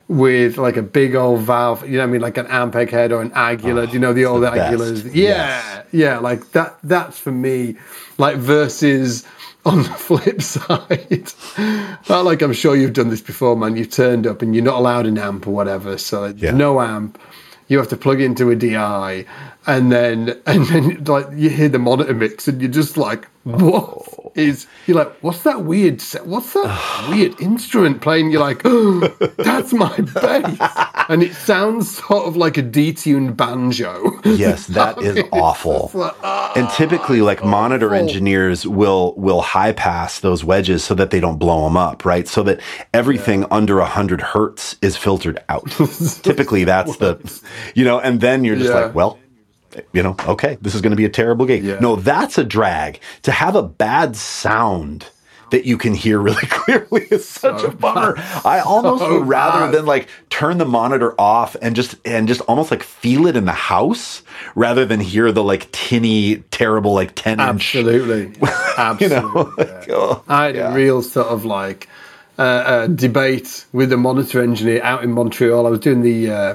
With 0.08 0.56
like 0.56 0.76
a 0.76 0.82
big 0.82 1.14
old 1.14 1.40
valve, 1.42 1.86
you 1.86 1.98
know 1.98 2.04
what 2.04 2.08
I 2.08 2.12
mean, 2.12 2.20
like 2.22 2.38
an 2.38 2.46
Ampeg 2.46 2.90
head 2.90 3.12
or 3.12 3.20
an 3.22 3.30
Aguilar. 3.34 3.86
Do 3.86 3.92
you 3.92 3.98
know 3.98 4.12
the 4.14 4.24
oh, 4.24 4.34
old 4.34 4.42
the 4.42 4.50
best. 4.50 5.04
Yeah, 5.14 5.14
Yes. 5.14 5.86
yeah, 5.92 6.18
like 6.18 6.52
that. 6.52 6.78
That's 6.82 7.18
for 7.18 7.30
me. 7.32 7.76
Like 8.16 8.36
versus 8.36 9.24
on 9.66 9.78
the 9.82 9.84
flip 10.06 10.40
side, 10.40 11.32
well, 12.08 12.24
like 12.24 12.40
I'm 12.42 12.54
sure 12.54 12.74
you've 12.74 12.94
done 12.94 13.10
this 13.10 13.20
before, 13.20 13.54
man. 13.56 13.76
You've 13.76 13.90
turned 13.90 14.26
up 14.26 14.40
and 14.40 14.54
you're 14.54 14.64
not 14.64 14.76
allowed 14.78 15.06
an 15.06 15.18
amp 15.18 15.46
or 15.46 15.50
whatever, 15.50 15.98
so 15.98 16.26
Yeah. 16.36 16.52
no 16.52 16.80
amp. 16.80 17.20
You 17.68 17.76
have 17.76 17.88
to 17.88 17.98
plug 17.98 18.22
into 18.22 18.50
a 18.50 18.56
DI, 18.56 19.26
and 19.66 19.92
then 19.92 20.40
and 20.46 20.66
then 20.68 21.04
like 21.04 21.26
you 21.34 21.50
hear 21.50 21.68
the 21.68 21.78
monitor 21.78 22.14
mix, 22.14 22.48
and 22.48 22.62
you're 22.62 22.70
just 22.70 22.96
like, 22.96 23.28
oh. 23.46 23.50
what 24.16 24.17
is? 24.38 24.66
You're 24.86 24.96
like, 24.96 25.12
what's 25.22 25.42
that 25.42 25.62
weird? 25.64 26.00
What's 26.24 26.52
that 26.54 27.06
weird 27.10 27.40
instrument 27.40 28.00
playing? 28.00 28.30
You're 28.30 28.40
like, 28.40 28.62
oh, 28.64 29.00
that's 29.38 29.72
my 29.72 29.96
bass, 29.98 30.58
and 31.08 31.22
it 31.22 31.34
sounds 31.34 31.98
sort 31.98 32.26
of 32.26 32.36
like 32.36 32.56
a 32.56 32.62
detuned 32.62 33.36
banjo. 33.36 34.20
Yes, 34.24 34.66
that 34.78 34.98
is 35.02 35.22
awful. 35.32 35.90
Ah, 35.94 36.52
and 36.56 36.68
typically, 36.70 37.20
like 37.20 37.44
monitor 37.44 37.94
engineers 37.94 38.66
will 38.66 39.14
will 39.16 39.40
high 39.40 39.72
pass 39.72 40.20
those 40.20 40.44
wedges 40.44 40.84
so 40.84 40.94
that 40.94 41.10
they 41.10 41.20
don't 41.20 41.38
blow 41.38 41.64
them 41.64 41.76
up, 41.76 42.04
right? 42.04 42.26
So 42.28 42.42
that 42.44 42.60
everything 42.94 43.44
under 43.50 43.80
hundred 43.80 44.20
hertz 44.20 44.76
is 44.82 44.96
filtered 44.96 45.42
out. 45.48 45.70
typically, 46.22 46.64
that's 46.64 46.96
the, 46.98 47.18
you 47.74 47.84
know, 47.84 47.98
and 48.00 48.20
then 48.20 48.44
you're 48.44 48.56
just 48.56 48.70
Yeah. 48.70 48.86
like, 48.86 48.94
well, 48.94 49.18
you 49.92 50.02
know, 50.02 50.16
okay, 50.26 50.58
this 50.60 50.74
is 50.74 50.80
going 50.80 50.90
to 50.92 50.96
be 50.96 51.04
a 51.04 51.10
terrible 51.10 51.46
gig. 51.46 51.62
Yeah. 51.64 51.78
No, 51.80 51.96
that's 51.96 52.38
a 52.38 52.44
drag. 52.44 53.00
To 53.22 53.32
have 53.32 53.54
a 53.56 53.62
bad 53.62 54.16
sound 54.16 55.06
that 55.50 55.64
you 55.64 55.78
can 55.78 55.94
hear 55.94 56.18
really 56.20 56.46
clearly 56.50 57.06
is 57.10 57.26
such 57.26 57.62
a 57.64 57.70
bummer. 57.70 58.14
I 58.44 58.60
almost 58.60 59.02
So 59.02 59.18
would 59.18 59.28
rather 59.28 59.60
bad. 59.66 59.74
than 59.74 59.86
like 59.86 60.08
turn 60.30 60.58
the 60.58 60.66
monitor 60.66 61.18
off 61.18 61.56
and 61.62 61.74
just 61.74 61.96
and 62.04 62.28
just 62.28 62.42
almost 62.42 62.70
like 62.70 62.82
feel 62.82 63.26
it 63.26 63.34
in 63.36 63.46
the 63.46 63.52
house 63.52 64.22
rather 64.54 64.84
than 64.84 65.00
hear 65.00 65.32
the 65.32 65.42
like 65.42 65.70
tinny, 65.72 66.36
terrible 66.50 66.92
like 66.92 67.14
ten 67.14 67.40
inch. 67.40 67.74
Absolutely, 67.76 68.34
You 68.42 68.48
absolutely. 68.76 69.10
know, 69.32 69.54
like, 69.56 69.88
oh, 69.90 70.22
I 70.28 70.44
had 70.46 70.56
yeah. 70.56 70.72
a 70.72 70.74
real 70.74 71.00
sort 71.02 71.28
of 71.28 71.44
like 71.46 71.88
uh, 72.38 72.42
uh, 72.42 72.86
debate 72.88 73.64
with 73.72 73.88
the 73.90 73.96
monitor 73.96 74.42
engineer 74.42 74.82
out 74.82 75.02
in 75.02 75.12
Montreal. 75.12 75.66
I 75.66 75.70
was 75.70 75.80
doing 75.80 76.02
the 76.02 76.30
uh, 76.30 76.54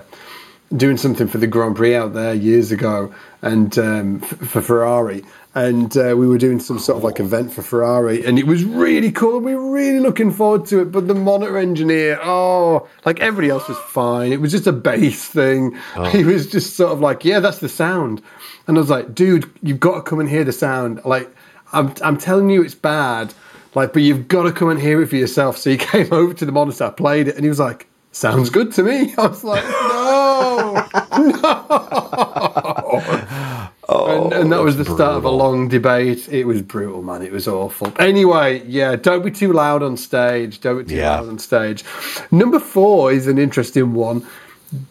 doing 0.75 0.97
something 0.97 1.27
for 1.27 1.37
the 1.37 1.47
Grand 1.47 1.75
Prix 1.75 1.95
out 1.95 2.13
there 2.13 2.33
years 2.33 2.71
ago, 2.71 3.13
and 3.41 3.77
um, 3.77 4.21
f- 4.23 4.29
for 4.29 4.61
Ferrari, 4.61 5.23
and 5.55 5.95
uh, 5.97 6.15
we 6.17 6.27
were 6.27 6.37
doing 6.37 6.59
some 6.59 6.79
sort 6.79 6.97
of 6.97 7.03
like 7.03 7.19
event 7.19 7.51
for 7.53 7.61
Ferrari, 7.61 8.25
and 8.25 8.39
it 8.39 8.47
was 8.47 8.63
really 8.63 9.11
cool, 9.11 9.37
and 9.37 9.45
we 9.45 9.55
were 9.55 9.71
really 9.71 9.99
looking 9.99 10.31
forward 10.31 10.65
to 10.67 10.79
it. 10.81 10.91
But 10.91 11.07
the 11.07 11.13
monitor 11.13 11.57
engineer, 11.57 12.19
oh, 12.23 12.87
like 13.05 13.19
everybody 13.19 13.49
else 13.49 13.67
was 13.67 13.77
fine. 13.77 14.31
It 14.33 14.41
was 14.41 14.51
just 14.51 14.67
a 14.67 14.71
bass 14.71 15.25
thing. 15.27 15.77
He 16.11 16.23
was 16.23 16.47
just 16.49 16.75
sort 16.75 16.91
of 16.91 16.99
like, 16.99 17.23
yeah, 17.23 17.39
that's 17.39 17.59
the 17.59 17.69
sound, 17.69 18.21
and 18.67 18.77
I 18.77 18.79
was 18.79 18.89
like, 18.89 19.13
dude, 19.13 19.49
you've 19.61 19.79
got 19.79 19.95
to 19.95 20.01
come 20.01 20.19
and 20.19 20.29
hear 20.29 20.43
the 20.43 20.53
sound. 20.53 21.01
Like, 21.05 21.29
I'm 21.71 21.93
I'm 22.03 22.17
telling 22.17 22.49
you, 22.49 22.63
it's 22.63 22.75
bad. 22.75 23.33
Like, 23.75 23.91
but 23.93 24.03
you've 24.03 24.27
got 24.27 24.43
to 24.43 24.51
come 24.51 24.69
and 24.69 24.79
hear 24.79 25.01
it 25.01 25.07
for 25.07 25.15
yourself. 25.15 25.57
So 25.57 25.69
he 25.71 25.77
came 25.91 26.11
over 26.13 26.33
to 26.33 26.45
the 26.45 26.51
monitor, 26.51 26.89
played 26.91 27.27
it, 27.27 27.35
and 27.35 27.43
he 27.43 27.49
was 27.49 27.59
like, 27.59 27.87
"Sounds 28.11 28.49
good 28.49 28.71
to 28.73 28.83
me." 28.83 29.13
I 29.17 29.27
was 29.27 29.43
like, 29.43 29.63
"No, 29.63 29.69
no." 31.43 31.93
and, 33.89 34.33
and 34.33 34.51
that 34.51 34.61
was 34.63 34.77
the 34.77 34.85
start 34.85 35.17
of 35.17 35.25
a 35.25 35.29
long 35.29 35.67
debate. 35.67 36.27
It 36.29 36.45
was 36.45 36.61
brutal, 36.61 37.01
man. 37.01 37.21
It 37.21 37.31
was 37.31 37.47
awful. 37.47 37.91
Anyway, 37.99 38.63
yeah, 38.65 38.95
don't 38.95 39.23
be 39.23 39.31
too 39.31 39.53
loud 39.53 39.83
on 39.83 39.97
stage. 39.97 40.61
Don't 40.61 40.79
be 40.79 40.85
too 40.85 40.95
Yeah. 40.95 41.19
loud 41.19 41.29
on 41.29 41.39
stage. 41.39 41.83
Number 42.31 42.59
four 42.59 43.11
is 43.11 43.27
an 43.27 43.37
interesting 43.37 43.93
one. 43.93 44.25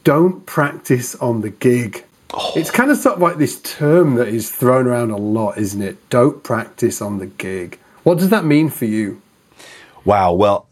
Don't 0.05 0.45
practice 0.47 1.15
on 1.17 1.41
the 1.41 1.51
gig. 1.51 2.05
Oh. 2.35 2.53
It's 2.57 2.71
kind 2.71 2.91
of 2.91 2.97
sort 2.97 3.17
of 3.17 3.23
like 3.23 3.37
this 3.39 3.61
term 3.61 4.15
that 4.15 4.29
is 4.29 4.51
thrown 4.51 4.87
around 4.87 5.11
a 5.11 5.17
lot, 5.17 5.59
isn't 5.59 5.83
it? 5.83 5.97
Don't 6.09 6.43
practice 6.43 7.03
on 7.03 7.19
the 7.19 7.27
gig. 7.27 7.79
What 8.05 8.19
does 8.19 8.31
that 8.31 8.45
mean 8.45 8.69
for 8.71 8.85
you? 8.87 9.21
Wow. 10.05 10.33
Well, 10.33 10.67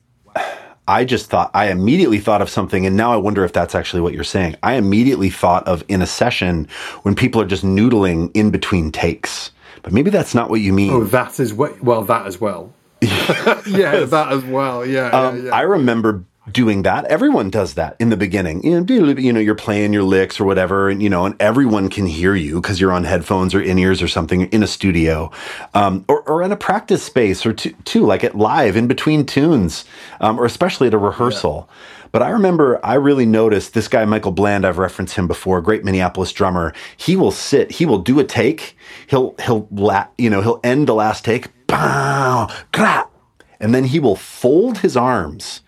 I 0.90 1.04
just 1.04 1.30
thought, 1.30 1.52
I 1.54 1.70
immediately 1.70 2.18
thought 2.18 2.42
of 2.42 2.50
something, 2.50 2.84
and 2.84 2.96
now 2.96 3.12
I 3.12 3.16
wonder 3.16 3.44
if 3.44 3.52
that's 3.52 3.76
actually 3.76 4.00
what 4.00 4.12
you're 4.12 4.24
saying. 4.24 4.56
I 4.64 4.74
immediately 4.74 5.30
thought 5.30 5.64
of 5.68 5.84
in 5.86 6.02
a 6.02 6.06
session 6.06 6.66
when 7.02 7.14
people 7.14 7.40
are 7.40 7.46
just 7.46 7.64
noodling 7.64 8.32
in 8.34 8.50
between 8.50 8.90
takes. 8.90 9.52
But 9.82 9.92
maybe 9.92 10.10
that's 10.10 10.34
not 10.34 10.50
what 10.50 10.60
you 10.60 10.72
mean. 10.72 10.90
Oh, 10.92 11.04
that 11.04 11.38
as 11.38 11.54
well. 11.54 11.76
Well, 11.80 12.02
that 12.02 12.26
as 12.26 12.40
well. 12.40 12.72
yeah, 13.02 13.60
that 14.04 14.26
as 14.32 14.44
well. 14.44 14.84
Yeah, 14.84 15.10
Um, 15.10 15.36
yeah, 15.36 15.44
yeah. 15.44 15.54
I 15.54 15.60
remember 15.60 16.24
doing 16.50 16.82
that. 16.82 17.04
Everyone 17.06 17.50
does 17.50 17.74
that 17.74 17.96
in 17.98 18.08
the 18.08 18.16
beginning. 18.16 18.64
You 18.64 18.80
know, 18.80 19.12
you 19.12 19.32
know, 19.32 19.40
you're 19.40 19.54
playing 19.54 19.92
your 19.92 20.02
licks 20.02 20.40
or 20.40 20.44
whatever, 20.44 20.88
and 20.88 21.02
you 21.02 21.10
know, 21.10 21.26
and 21.26 21.36
everyone 21.40 21.88
can 21.88 22.06
hear 22.06 22.34
you 22.34 22.60
because 22.60 22.80
you're 22.80 22.92
on 22.92 23.04
headphones 23.04 23.54
or 23.54 23.60
in 23.60 23.78
ears 23.78 24.02
or 24.02 24.08
something 24.08 24.42
in 24.42 24.62
a 24.62 24.66
studio, 24.66 25.30
um, 25.74 26.04
or, 26.08 26.22
or 26.22 26.42
in 26.42 26.52
a 26.52 26.56
practice 26.56 27.02
space 27.02 27.44
or 27.44 27.52
two, 27.52 27.72
too, 27.84 28.04
like 28.04 28.24
at 28.24 28.36
live 28.36 28.76
in 28.76 28.86
between 28.86 29.26
tunes, 29.26 29.84
um, 30.20 30.38
or 30.38 30.46
especially 30.46 30.86
at 30.86 30.94
a 30.94 30.98
rehearsal. 30.98 31.68
But 32.12 32.22
I 32.22 32.30
remember 32.30 32.84
I 32.84 32.94
really 32.94 33.26
noticed 33.26 33.74
this 33.74 33.86
guy, 33.86 34.04
Michael 34.04 34.32
Bland, 34.32 34.66
I've 34.66 34.78
referenced 34.78 35.14
him 35.14 35.28
before, 35.28 35.60
great 35.60 35.84
Minneapolis 35.84 36.32
drummer. 36.32 36.74
He 36.96 37.14
will 37.14 37.30
sit, 37.30 37.70
he 37.70 37.86
will 37.86 37.98
do 37.98 38.18
a 38.18 38.24
take, 38.24 38.76
he'll, 39.06 39.36
he'll, 39.44 39.68
la- 39.70 40.08
you 40.18 40.28
know, 40.28 40.40
he'll 40.40 40.60
end 40.64 40.88
the 40.88 40.94
last 40.94 41.24
take, 41.24 41.48
clap, 41.68 43.12
and 43.60 43.72
then 43.72 43.84
he 43.84 44.00
will 44.00 44.16
fold 44.16 44.78
his 44.78 44.96
arms 44.96 45.60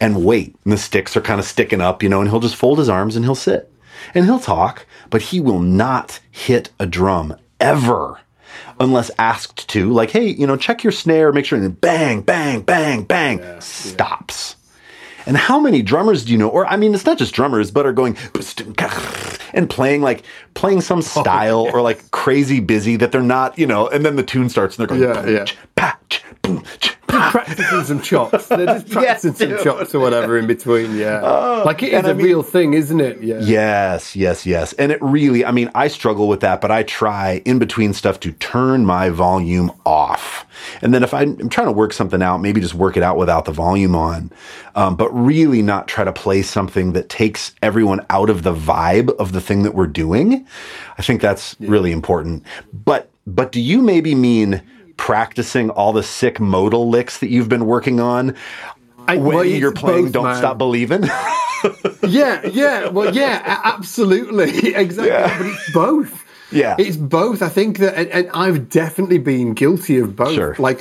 and 0.00 0.24
wait. 0.24 0.56
And 0.64 0.72
the 0.72 0.78
sticks 0.78 1.16
are 1.16 1.20
kind 1.20 1.40
of 1.40 1.46
sticking 1.46 1.80
up, 1.80 2.02
you 2.02 2.08
know, 2.08 2.20
and 2.20 2.28
he'll 2.30 2.40
just 2.40 2.56
fold 2.56 2.78
his 2.78 2.88
arms 2.88 3.16
and 3.16 3.24
he'll 3.24 3.34
sit 3.34 3.70
and 4.14 4.24
he'll 4.24 4.38
talk, 4.38 4.86
but 5.10 5.22
he 5.22 5.40
will 5.40 5.60
not 5.60 6.20
hit 6.30 6.70
a 6.78 6.86
drum 6.86 7.36
ever 7.60 8.20
unless 8.78 9.10
asked 9.18 9.68
to. 9.68 9.90
Like, 9.90 10.10
hey, 10.10 10.26
you 10.26 10.46
know, 10.46 10.56
check 10.56 10.84
your 10.84 10.92
snare, 10.92 11.32
make 11.32 11.44
sure, 11.44 11.58
and 11.58 11.80
bang, 11.80 12.22
bang, 12.22 12.62
bang, 12.62 13.04
bang, 13.04 13.60
stops. 13.60 14.56
And 15.26 15.36
how 15.36 15.58
many 15.58 15.82
drummers 15.82 16.24
do 16.24 16.32
you 16.32 16.38
know? 16.38 16.48
Or 16.48 16.66
I 16.66 16.76
mean, 16.76 16.94
it's 16.94 17.04
not 17.04 17.18
just 17.18 17.34
drummers, 17.34 17.72
but 17.72 17.84
are 17.84 17.92
going 17.92 18.16
and 19.54 19.68
playing 19.68 20.02
like 20.02 20.22
playing 20.54 20.82
some 20.82 20.98
oh, 20.98 21.02
style 21.02 21.68
or 21.72 21.82
like 21.82 22.12
crazy 22.12 22.60
busy 22.60 22.94
that 22.96 23.10
they're 23.10 23.22
not, 23.22 23.58
you 23.58 23.66
know. 23.66 23.88
And 23.88 24.04
then 24.04 24.14
the 24.14 24.22
tune 24.22 24.48
starts 24.48 24.78
and 24.78 24.88
they're 24.88 24.96
going, 24.98 25.26
Yeah, 25.26 25.38
yeah. 25.38 25.44
"Ch, 25.44 25.56
pa, 25.74 25.98
ch, 26.08 26.22
boom, 26.42 26.62
ch, 26.78 26.95
practicing 27.08 27.84
some 27.84 28.00
chops. 28.02 28.46
They're 28.48 28.66
just 28.66 28.88
practicing 28.90 29.34
some 29.34 29.48
dude. 29.50 29.62
chops 29.62 29.94
or 29.94 30.00
whatever 30.00 30.38
in 30.38 30.46
between. 30.46 30.96
Yeah, 30.96 31.20
like 31.66 31.82
it 31.82 31.88
is 31.92 31.98
and 31.98 32.06
I 32.06 32.10
a 32.10 32.14
mean- 32.14 32.26
real 32.26 32.42
thing, 32.42 32.74
isn't 32.74 33.00
it? 33.00 33.22
Yeah. 33.22 33.38
Yes, 33.40 34.14
yes, 34.16 34.46
yes. 34.46 34.72
And 34.74 34.92
it 34.92 35.00
really, 35.02 35.44
I 35.44 35.50
mean, 35.52 35.70
I 35.74 35.88
struggle 35.88 36.28
with 36.28 36.40
that, 36.40 36.60
but 36.60 36.70
I 36.70 36.82
try 36.82 37.42
in 37.44 37.58
between 37.58 37.92
stuff 37.92 38.20
to 38.20 38.32
turn 38.32 38.84
my 38.86 39.10
volume 39.10 39.72
off. 39.84 40.46
And 40.82 40.92
then 40.94 41.02
if 41.02 41.12
I'm, 41.14 41.38
I'm 41.40 41.48
trying 41.48 41.66
to 41.68 41.72
work 41.72 41.92
something 41.92 42.22
out, 42.22 42.38
maybe 42.38 42.60
just 42.60 42.74
work 42.74 42.96
it 42.96 43.02
out 43.02 43.16
without 43.16 43.44
the 43.44 43.52
volume 43.52 43.94
on, 43.94 44.32
um, 44.74 44.96
but 44.96 45.10
really 45.12 45.62
not 45.62 45.86
try 45.86 46.02
to 46.04 46.12
play 46.12 46.42
something 46.42 46.92
that 46.92 47.08
takes 47.08 47.54
everyone 47.62 48.04
out 48.10 48.30
of 48.30 48.42
the 48.42 48.54
vibe 48.54 49.14
of 49.18 49.32
the 49.32 49.40
thing 49.40 49.62
that 49.64 49.74
we're 49.74 49.86
doing. 49.86 50.46
I 50.98 51.02
think 51.02 51.20
that's 51.20 51.56
really 51.60 51.92
important. 51.92 52.42
But, 52.72 53.10
but 53.26 53.52
do 53.52 53.60
you 53.60 53.82
maybe 53.82 54.14
mean 54.14 54.62
practicing 54.96 55.70
all 55.70 55.92
the 55.92 56.02
sick 56.02 56.40
modal 56.40 56.88
licks 56.88 57.18
that 57.18 57.28
you've 57.28 57.48
been 57.48 57.66
working 57.66 58.00
on 58.00 58.34
I- 59.08 59.16
when 59.16 59.36
well, 59.36 59.44
you're 59.44 59.72
playing 59.72 60.06
both, 60.06 60.12
Don't 60.12 60.24
man. 60.24 60.36
Stop 60.36 60.58
Believing? 60.58 61.04
Yeah, 62.06 62.46
yeah. 62.46 62.88
Well, 62.88 63.14
yeah, 63.14 63.60
absolutely, 63.64 64.74
exactly. 64.74 65.08
Yeah. 65.08 65.36
But 65.38 65.46
it's 65.46 65.72
both. 65.72 66.24
Yeah. 66.52 66.76
it's 66.78 66.96
both. 66.96 67.42
I 67.42 67.48
think 67.48 67.78
that, 67.78 67.96
and, 67.96 68.08
and 68.10 68.30
I've 68.32 68.68
definitely 68.68 69.18
been 69.18 69.54
guilty 69.54 69.98
of 69.98 70.14
both. 70.14 70.34
Sure. 70.34 70.54
Like, 70.58 70.80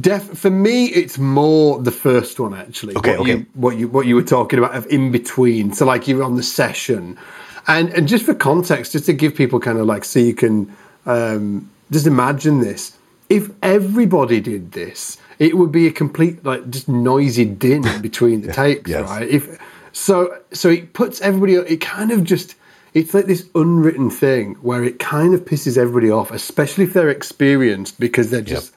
def 0.00 0.22
for 0.38 0.48
me, 0.48 0.86
it's 0.86 1.18
more 1.18 1.82
the 1.82 1.90
first 1.90 2.40
one 2.40 2.54
actually. 2.54 2.96
Okay, 2.96 3.18
what 3.18 3.26
You, 3.26 3.34
okay. 3.34 3.46
what 3.54 3.76
you 3.76 3.88
what 3.88 4.06
you 4.06 4.14
were 4.14 4.22
talking 4.22 4.58
about 4.58 4.74
of 4.74 4.86
in 4.86 5.10
between. 5.12 5.72
So 5.74 5.84
like 5.84 6.08
you're 6.08 6.22
on 6.22 6.36
the 6.36 6.42
session, 6.42 7.18
and 7.66 7.90
and 7.90 8.08
just 8.08 8.24
for 8.24 8.34
context, 8.34 8.92
just 8.92 9.06
to 9.06 9.12
give 9.12 9.34
people 9.34 9.60
kind 9.60 9.78
of 9.78 9.86
like 9.86 10.04
so 10.04 10.18
you 10.20 10.34
can 10.34 10.74
um, 11.04 11.68
just 11.90 12.06
imagine 12.06 12.60
this. 12.60 12.96
If 13.30 13.50
everybody 13.62 14.40
did 14.40 14.72
this, 14.72 15.16
it 15.38 15.56
would 15.56 15.72
be 15.72 15.86
a 15.86 15.92
complete 15.92 16.44
like 16.44 16.68
just 16.68 16.88
noisy 16.88 17.46
din 17.46 17.82
between 18.02 18.42
the 18.42 18.52
takes, 18.52 18.90
yes. 18.90 19.08
right? 19.08 19.28
If 19.28 19.58
so, 19.92 20.38
so 20.52 20.68
it 20.68 20.92
puts 20.92 21.20
everybody. 21.22 21.54
It 21.54 21.80
kind 21.80 22.10
of 22.10 22.24
just 22.24 22.56
it's 22.92 23.14
like 23.14 23.26
this 23.26 23.48
unwritten 23.54 24.10
thing 24.10 24.54
where 24.56 24.84
it 24.84 24.98
kind 24.98 25.32
of 25.32 25.44
pisses 25.44 25.78
everybody 25.78 26.10
off, 26.10 26.30
especially 26.30 26.84
if 26.84 26.92
they're 26.92 27.08
experienced 27.08 28.00
because 28.00 28.30
they're 28.30 28.42
just 28.42 28.74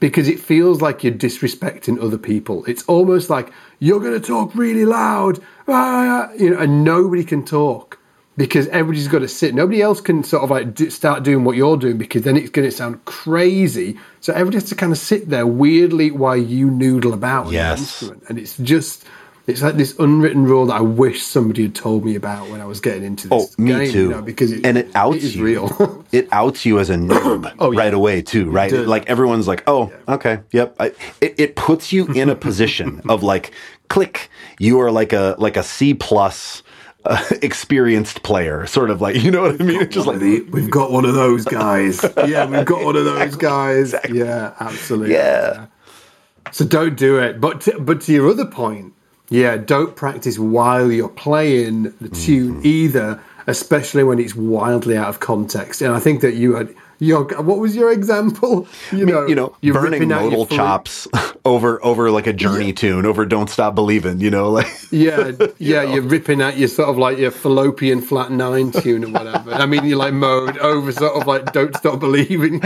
because 0.00 0.26
it 0.26 0.40
feels 0.40 0.80
like 0.80 1.04
you're 1.04 1.12
disrespecting 1.12 2.02
other 2.02 2.18
people. 2.18 2.64
It's 2.64 2.82
almost 2.84 3.30
like 3.30 3.52
you're 3.78 4.00
going 4.00 4.20
to 4.20 4.26
talk 4.26 4.52
really 4.54 4.84
loud, 4.84 5.40
ah, 5.68 6.32
you 6.32 6.50
know, 6.50 6.58
and 6.58 6.82
nobody 6.82 7.22
can 7.22 7.44
talk 7.44 7.98
because 8.36 8.66
everybody's 8.68 9.08
got 9.08 9.18
to 9.20 9.28
sit. 9.28 9.54
Nobody 9.54 9.82
else 9.82 10.00
can 10.00 10.24
sort 10.24 10.42
of 10.42 10.50
like 10.50 10.74
d- 10.74 10.90
start 10.90 11.22
doing 11.22 11.44
what 11.44 11.56
you're 11.56 11.76
doing 11.76 11.98
because 11.98 12.22
then 12.22 12.36
it's 12.36 12.50
going 12.50 12.68
to 12.68 12.74
sound 12.74 13.04
crazy. 13.04 13.98
So 14.20 14.32
everybody 14.32 14.56
has 14.56 14.68
to 14.70 14.74
kind 14.74 14.92
of 14.92 14.98
sit 14.98 15.28
there 15.28 15.46
weirdly 15.46 16.10
while 16.10 16.36
you 16.36 16.70
noodle 16.70 17.12
about 17.12 17.50
Yes. 17.52 17.80
instrument, 17.80 18.24
and 18.28 18.38
it's 18.38 18.56
just. 18.58 19.04
It's 19.48 19.60
like 19.60 19.74
this 19.74 19.98
unwritten 19.98 20.44
rule 20.44 20.66
that 20.66 20.74
I 20.76 20.80
wish 20.82 21.20
somebody 21.20 21.64
had 21.64 21.74
told 21.74 22.04
me 22.04 22.14
about 22.14 22.48
when 22.48 22.60
I 22.60 22.64
was 22.64 22.78
getting 22.78 23.02
into 23.02 23.26
Oh, 23.32 23.40
this 23.40 23.58
me 23.58 23.72
game, 23.72 23.90
too. 23.90 24.02
you 24.04 24.08
know, 24.10 24.22
because 24.22 24.52
it, 24.52 24.64
and 24.64 24.78
it 24.78 24.88
outs 24.94 25.16
it 25.16 25.24
is 25.24 25.34
you. 25.36 25.42
real. 25.44 26.04
it 26.12 26.28
outs 26.30 26.64
you 26.64 26.78
as 26.78 26.90
a 26.90 26.94
noob 26.94 27.52
Oh, 27.58 27.72
yeah. 27.72 27.80
right 27.80 27.92
away 27.92 28.22
too, 28.22 28.48
right? 28.52 28.70
Like 28.72 29.10
everyone's 29.10 29.48
like, 29.48 29.64
"Oh, 29.66 29.92
okay, 30.08 30.38
yep." 30.52 30.76
I, 30.78 30.92
it, 31.20 31.34
it 31.38 31.56
puts 31.56 31.92
you 31.92 32.06
in 32.12 32.28
a 32.30 32.36
position 32.36 33.02
of 33.08 33.24
like, 33.24 33.50
click. 33.88 34.30
You 34.60 34.78
are 34.80 34.92
like 34.92 35.12
a 35.12 35.34
like 35.40 35.56
a 35.56 35.64
C 35.64 35.92
plus 35.92 36.62
uh, 37.04 37.22
experienced 37.42 38.22
player, 38.22 38.66
sort 38.66 38.90
of 38.90 39.00
like 39.00 39.16
you 39.22 39.30
know 39.30 39.42
what 39.42 39.60
I 39.60 39.64
mean? 39.64 39.80
It's 39.82 39.94
just 39.94 40.06
like, 40.06 40.20
we've 40.20 40.70
got 40.70 40.90
one 40.92 41.04
of 41.04 41.14
those 41.14 41.44
guys. 41.44 42.04
Yeah, 42.26 42.46
we've 42.46 42.64
got 42.66 42.84
one 42.84 42.96
of 42.96 43.04
those 43.04 43.36
guys. 43.36 43.94
Yeah, 44.10 44.54
absolutely. 44.60 45.14
yeah, 45.14 45.66
So 46.52 46.64
don't 46.64 46.96
do 46.96 47.18
it. 47.18 47.40
But 47.40 47.62
to, 47.62 47.78
but 47.80 48.00
to 48.02 48.12
your 48.12 48.28
other 48.30 48.46
point, 48.46 48.92
yeah, 49.28 49.56
don't 49.56 49.96
practice 49.96 50.38
while 50.38 50.90
you're 50.92 51.08
playing 51.08 51.94
the 52.00 52.08
tune 52.08 52.56
Mm-hmm. 52.56 52.66
either, 52.66 53.20
especially 53.46 54.04
when 54.04 54.18
it's 54.18 54.34
wildly 54.36 54.96
out 54.96 55.08
of 55.08 55.20
context. 55.20 55.80
And 55.82 55.92
I 55.94 55.98
think 56.00 56.20
that 56.20 56.34
you 56.34 56.54
had 56.54 56.74
your 57.02 57.24
what 57.42 57.58
was 57.58 57.74
your 57.74 57.92
example? 57.92 58.68
You 58.92 59.04
know, 59.04 59.26
you 59.26 59.34
know, 59.34 59.56
you're 59.60 59.74
burning 59.74 60.08
modal 60.08 60.46
chops 60.46 61.08
over 61.44 61.84
over 61.84 62.10
like 62.10 62.28
a 62.28 62.32
journey 62.32 62.72
tune, 62.72 63.06
over 63.06 63.26
"Don't 63.26 63.50
Stop 63.50 63.74
Believing." 63.74 64.20
You 64.20 64.30
know, 64.30 64.50
like 64.58 64.68
Yeah, 64.90 65.32
yeah, 65.58 65.82
you're 65.82 66.02
ripping 66.02 66.40
out 66.40 66.56
your 66.56 66.68
sort 66.68 66.88
of 66.88 66.98
like 66.98 67.18
your 67.18 67.32
fallopian 67.32 68.00
flat 68.00 68.30
nine 68.30 68.70
tune 68.70 69.04
or 69.04 69.08
whatever. 69.08 69.52
I 69.52 69.66
mean, 69.66 69.84
you're 69.84 69.98
like 69.98 70.14
mode 70.14 70.58
over 70.58 70.92
sort 70.92 71.20
of 71.20 71.26
like 71.26 71.52
don't 71.52 71.76
stop 71.76 71.98
believing. 71.98 72.60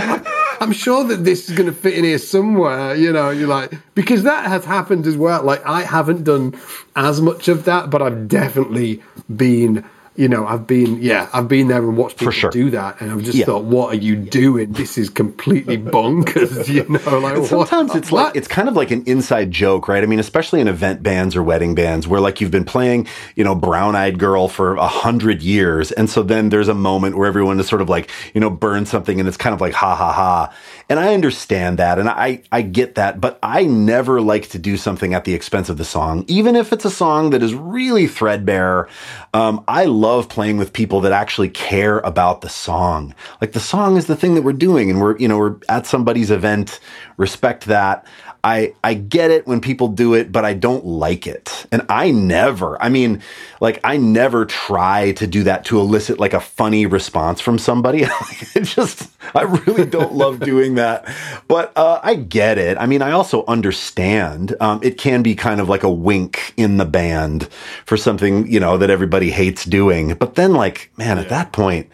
I'm 0.60 0.72
sure 0.72 1.04
that 1.04 1.24
this 1.24 1.48
is 1.48 1.56
going 1.56 1.68
to 1.70 1.76
fit 1.76 1.94
in 1.94 2.04
here 2.04 2.18
somewhere. 2.18 2.94
You 2.94 3.12
know, 3.12 3.30
you're 3.30 3.48
like 3.48 3.72
because 3.94 4.22
that 4.24 4.46
has 4.46 4.66
happened 4.66 5.06
as 5.06 5.16
well. 5.16 5.42
Like 5.42 5.64
I 5.64 5.82
haven't 5.82 6.24
done 6.24 6.54
as 6.94 7.22
much 7.22 7.48
of 7.48 7.64
that, 7.64 7.88
but 7.88 8.02
I've 8.02 8.28
definitely 8.28 9.02
been. 9.34 9.84
You 10.16 10.28
know, 10.28 10.46
I've 10.46 10.66
been, 10.66 11.02
yeah, 11.02 11.28
I've 11.32 11.46
been 11.48 11.68
there 11.68 11.78
and 11.78 11.96
watched 11.96 12.18
people 12.18 12.32
sure. 12.32 12.50
do 12.50 12.70
that, 12.70 13.00
and 13.00 13.12
I've 13.12 13.22
just 13.22 13.36
Yeah. 13.36 13.44
thought, 13.44 13.64
what 13.64 13.92
are 13.92 13.98
you 13.98 14.16
doing? 14.16 14.72
This 14.72 14.96
is 14.96 15.10
completely 15.10 15.76
bonkers. 15.96 16.66
You 16.76 16.84
know, 16.88 17.18
like 17.18 17.36
what? 17.38 17.68
Sometimes 17.68 17.94
it's 17.94 18.12
like 18.12 18.34
it's 18.34 18.48
kind 18.48 18.68
of 18.68 18.74
like 18.76 18.90
an 18.90 19.02
inside 19.06 19.50
joke, 19.50 19.88
right? 19.88 20.02
I 20.02 20.06
mean, 20.06 20.18
especially 20.18 20.60
in 20.60 20.68
event 20.68 21.02
bands 21.02 21.36
or 21.36 21.42
wedding 21.42 21.74
bands 21.74 22.08
where 22.08 22.20
like 22.20 22.40
you've 22.40 22.50
been 22.50 22.64
playing, 22.64 23.06
you 23.34 23.44
know, 23.44 23.54
Brown 23.54 23.94
Eyed 23.94 24.18
Girl 24.18 24.48
for 24.48 24.74
a 24.76 24.88
hundred 24.88 25.42
years, 25.42 25.92
and 25.92 26.08
so 26.10 26.22
then 26.22 26.48
there's 26.48 26.68
a 26.68 26.74
moment 26.74 27.16
where 27.16 27.26
everyone 27.28 27.60
is 27.60 27.68
sort 27.68 27.82
of 27.82 27.88
like, 27.88 28.10
you 28.34 28.40
know, 28.40 28.50
burn 28.50 28.86
something, 28.86 29.18
and 29.20 29.28
it's 29.28 29.36
kind 29.36 29.54
of 29.54 29.60
like 29.60 29.74
ha 29.74 29.94
ha 29.94 30.12
ha. 30.12 30.54
And 30.88 31.00
I 31.00 31.14
understand 31.14 31.78
that, 31.80 31.98
and 31.98 32.08
I 32.08 32.42
I 32.52 32.62
get 32.62 32.94
that, 32.94 33.20
but 33.20 33.40
I 33.42 33.64
never 33.64 34.20
like 34.20 34.50
to 34.50 34.58
do 34.58 34.76
something 34.76 35.14
at 35.14 35.24
the 35.24 35.34
expense 35.34 35.68
of 35.68 35.78
the 35.78 35.84
song, 35.84 36.24
even 36.28 36.54
if 36.54 36.72
it's 36.72 36.84
a 36.84 36.90
song 36.90 37.30
that 37.30 37.42
is 37.42 37.54
really 37.54 38.06
threadbare. 38.06 38.88
Um, 39.34 39.64
I 39.66 39.86
love 39.86 40.28
playing 40.28 40.58
with 40.58 40.72
people 40.72 41.00
that 41.00 41.10
actually 41.10 41.48
care 41.48 41.98
about 42.00 42.40
the 42.40 42.48
song. 42.48 43.16
Like 43.40 43.50
the 43.50 43.58
song 43.58 43.96
is 43.96 44.06
the 44.06 44.14
thing 44.14 44.34
that 44.36 44.42
we're 44.42 44.52
doing, 44.52 44.88
and 44.88 45.00
we're 45.00 45.18
you 45.18 45.26
know 45.26 45.38
we're 45.38 45.56
at 45.68 45.86
somebody's 45.86 46.30
event. 46.30 46.78
Respect 47.16 47.64
that. 47.64 48.06
I 48.46 48.74
I 48.84 48.94
get 48.94 49.32
it 49.32 49.44
when 49.48 49.60
people 49.60 49.88
do 49.88 50.14
it, 50.14 50.30
but 50.30 50.44
I 50.44 50.54
don't 50.54 50.86
like 50.86 51.26
it. 51.26 51.66
And 51.72 51.84
I 51.88 52.12
never, 52.12 52.80
I 52.80 52.88
mean, 52.88 53.20
like 53.60 53.80
I 53.82 53.96
never 53.96 54.46
try 54.46 55.10
to 55.12 55.26
do 55.26 55.42
that 55.42 55.64
to 55.64 55.80
elicit 55.80 56.20
like 56.20 56.32
a 56.32 56.38
funny 56.38 56.86
response 56.86 57.40
from 57.40 57.58
somebody. 57.58 58.04
it 58.54 58.62
just 58.62 59.10
I 59.34 59.42
really 59.42 59.84
don't 59.84 60.14
love 60.14 60.38
doing 60.38 60.76
that. 60.76 61.12
But 61.48 61.76
uh, 61.76 61.98
I 62.04 62.14
get 62.14 62.56
it. 62.56 62.78
I 62.78 62.86
mean, 62.86 63.02
I 63.02 63.10
also 63.10 63.44
understand. 63.46 64.54
Um, 64.60 64.78
it 64.80 64.96
can 64.96 65.24
be 65.24 65.34
kind 65.34 65.60
of 65.60 65.68
like 65.68 65.82
a 65.82 65.90
wink 65.90 66.54
in 66.56 66.76
the 66.76 66.84
band 66.84 67.48
for 67.84 67.96
something, 67.96 68.46
you 68.46 68.60
know, 68.60 68.78
that 68.78 68.90
everybody 68.90 69.32
hates 69.32 69.64
doing. 69.64 70.14
But 70.14 70.36
then 70.36 70.54
like, 70.54 70.92
man, 70.96 71.18
at 71.18 71.30
that 71.30 71.50
point, 71.50 71.90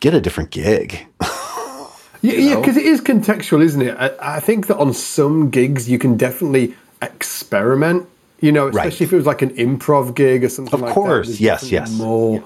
get 0.00 0.12
a 0.12 0.20
different 0.20 0.50
gig. 0.50 1.06
Yeah, 2.24 2.56
because 2.58 2.76
it 2.76 2.86
is 2.86 3.00
contextual, 3.00 3.62
isn't 3.62 3.82
it? 3.82 3.94
I, 3.98 4.36
I 4.36 4.40
think 4.40 4.66
that 4.68 4.78
on 4.78 4.92
some 4.94 5.50
gigs 5.50 5.88
you 5.90 5.98
can 5.98 6.16
definitely 6.16 6.74
experiment. 7.02 8.08
You 8.40 8.52
know, 8.52 8.68
especially 8.68 8.90
Right. 8.90 9.00
if 9.02 9.12
it 9.12 9.16
was 9.16 9.26
like 9.26 9.42
an 9.42 9.50
improv 9.56 10.14
gig 10.14 10.44
or 10.44 10.48
something 10.50 10.74
Of 10.74 10.80
like 10.82 10.92
course, 10.92 11.26
that. 11.28 11.32
there's 11.32 11.40
yes, 11.40 11.60
definitely 11.70 11.92
yes. 11.92 11.98
More, 11.98 12.42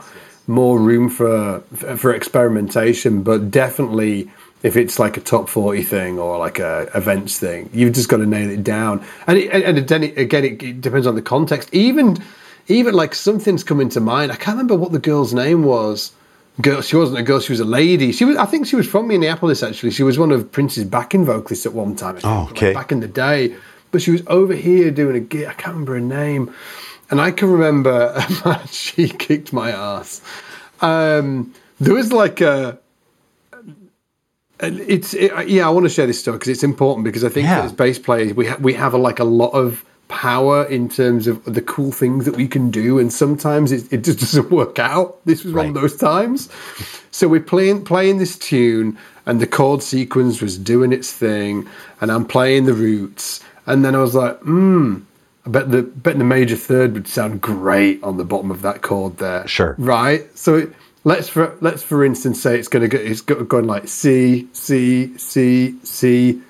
more 0.47 0.79
room 0.79 1.09
for 1.09 1.61
for 1.97 2.15
experimentation, 2.15 3.23
but 3.23 3.51
definitely 3.51 4.31
if 4.63 4.77
it's 4.77 4.99
like 4.99 5.17
a 5.17 5.21
top 5.21 5.49
forty 5.49 5.83
thing 5.83 6.19
or 6.19 6.39
like 6.39 6.59
a 6.59 6.89
events 6.95 7.39
thing, 7.39 7.71
you've 7.73 7.95
just 7.95 8.09
got 8.09 8.19
to 8.19 8.27
nail 8.27 8.51
it 8.51 8.63
down. 8.65 9.05
And 9.27 9.39
it, 9.39 9.51
and 9.51 9.79
then 9.89 10.03
it, 10.05 10.19
again, 10.19 10.45
it, 10.45 10.63
it 10.63 10.81
depends 10.81 11.07
on 11.07 11.15
the 11.17 11.23
context. 11.23 11.69
Even 11.73 12.23
even 12.69 12.95
like 12.95 13.15
something's 13.15 13.65
coming 13.65 13.89
to 13.91 14.01
mind. 14.01 14.31
I 14.31 14.37
can't 14.37 14.57
remember 14.57 14.77
what 14.77 14.93
the 14.93 14.99
girl's 14.99 15.33
name 15.35 15.63
was 15.65 16.13
girl. 16.61 16.81
She 16.83 16.97
wasn't 16.97 17.19
a 17.19 17.23
girl. 17.23 17.41
She 17.41 17.53
was 17.53 17.61
a 17.61 17.65
lady. 17.65 18.13
She 18.13 18.25
was. 18.25 18.37
I 18.37 18.45
think 18.47 18.67
she 18.67 18.77
was 18.77 18.87
from 18.87 19.09
Minneapolis. 19.09 19.63
Actually, 19.63 19.91
she 19.93 20.03
was 20.03 20.19
one 20.19 20.31
of 20.33 20.51
Prince's 20.53 20.85
backing 20.85 21.25
vocalists 21.25 21.67
at 21.67 21.73
one 21.73 21.97
time. 21.97 22.19
Oh, 22.25 22.45
like, 22.45 22.51
okay. 22.53 22.73
back 22.73 22.93
in 22.93 23.01
the 23.01 23.09
day, 23.09 23.55
but 23.91 24.03
she 24.03 24.11
was 24.11 24.23
over 24.27 24.55
here 24.55 24.91
doing 24.91 25.17
a 25.17 25.21
gig. 25.21 25.47
I 25.47 25.53
can't 25.55 25.75
remember 25.75 25.95
her 25.95 26.01
name, 26.01 26.55
and 27.11 27.21
I 27.21 27.31
can 27.31 27.51
remember 27.51 28.21
she 28.71 29.09
kicked 29.09 29.53
my 29.53 29.71
ass. 29.71 30.21
Um, 30.81 31.55
there 31.81 31.95
was 31.95 32.13
like 32.13 32.41
a. 32.41 32.79
It's 34.61 35.15
it, 35.15 35.49
yeah. 35.49 35.67
I 35.67 35.71
want 35.71 35.85
to 35.85 35.91
share 35.91 36.07
this 36.07 36.19
story 36.19 36.37
because 36.39 36.49
it's 36.49 36.65
important 36.65 37.05
because 37.05 37.23
I 37.23 37.29
think 37.29 37.47
Yeah. 37.47 37.63
as 37.63 37.73
bass 37.73 37.99
players 37.99 38.35
we 38.35 38.47
ha- 38.49 38.57
we 38.59 38.75
have 38.75 38.93
a, 38.93 38.99
like 38.99 39.21
a 39.21 39.25
lot 39.25 39.51
of 39.51 39.85
power 40.09 40.65
in 40.65 40.89
terms 40.89 41.27
of 41.27 41.45
the 41.45 41.63
cool 41.63 41.93
things 41.93 42.25
that 42.25 42.37
we 42.37 42.49
can 42.49 42.71
do, 42.71 42.99
and 42.99 43.13
sometimes 43.13 43.73
it, 43.73 43.93
it 43.93 44.05
just 44.05 44.19
doesn't 44.21 44.51
work 44.51 44.79
out. 44.79 45.25
This 45.25 45.45
was 45.45 45.55
one 45.55 45.67
of 45.67 45.75
those 45.75 45.97
times. 45.97 46.49
So 47.11 47.29
we're 47.29 47.41
playing 47.41 47.85
playing 47.85 48.19
this 48.19 48.37
tune, 48.37 48.99
and 49.27 49.41
the 49.41 49.47
chord 49.47 49.83
sequence 49.83 50.41
was 50.41 50.59
doing 50.59 50.93
its 50.93 51.13
thing, 51.13 51.69
and 52.01 52.11
I'm 52.11 52.25
playing 52.25 52.65
the 52.65 52.75
roots, 52.75 53.41
and 53.67 53.85
then 53.85 53.95
I 53.95 53.99
was 53.99 54.15
like, 54.15 54.39
hmm. 54.41 54.99
I 55.47 55.51
bet 55.51 55.71
the 55.71 55.83
bet 55.83 56.19
the 56.19 56.25
major 56.25 56.57
third 56.57 56.93
would 56.93 57.09
sound 57.09 57.41
great 57.41 58.03
on 58.03 58.19
the 58.19 58.25
bottom 58.25 58.51
of 58.51 58.63
that 58.63 58.83
chord 58.83 59.17
there. 59.17 59.49
Sure. 59.49 59.75
Right. 59.79 60.37
So 60.37 60.57
it, 60.57 60.73
let's 61.05 61.29
for 61.29 61.57
let's 61.61 61.83
for 61.83 62.05
instance 62.05 62.43
say 62.43 62.59
it's 62.59 62.69
going 62.69 62.83
to 62.83 62.89
go 62.89 63.03
it's 63.03 63.23
going 63.23 63.67
like 63.67 63.89
C 63.89 64.47
C 64.53 65.17
C 65.17 65.75
C 65.83 66.43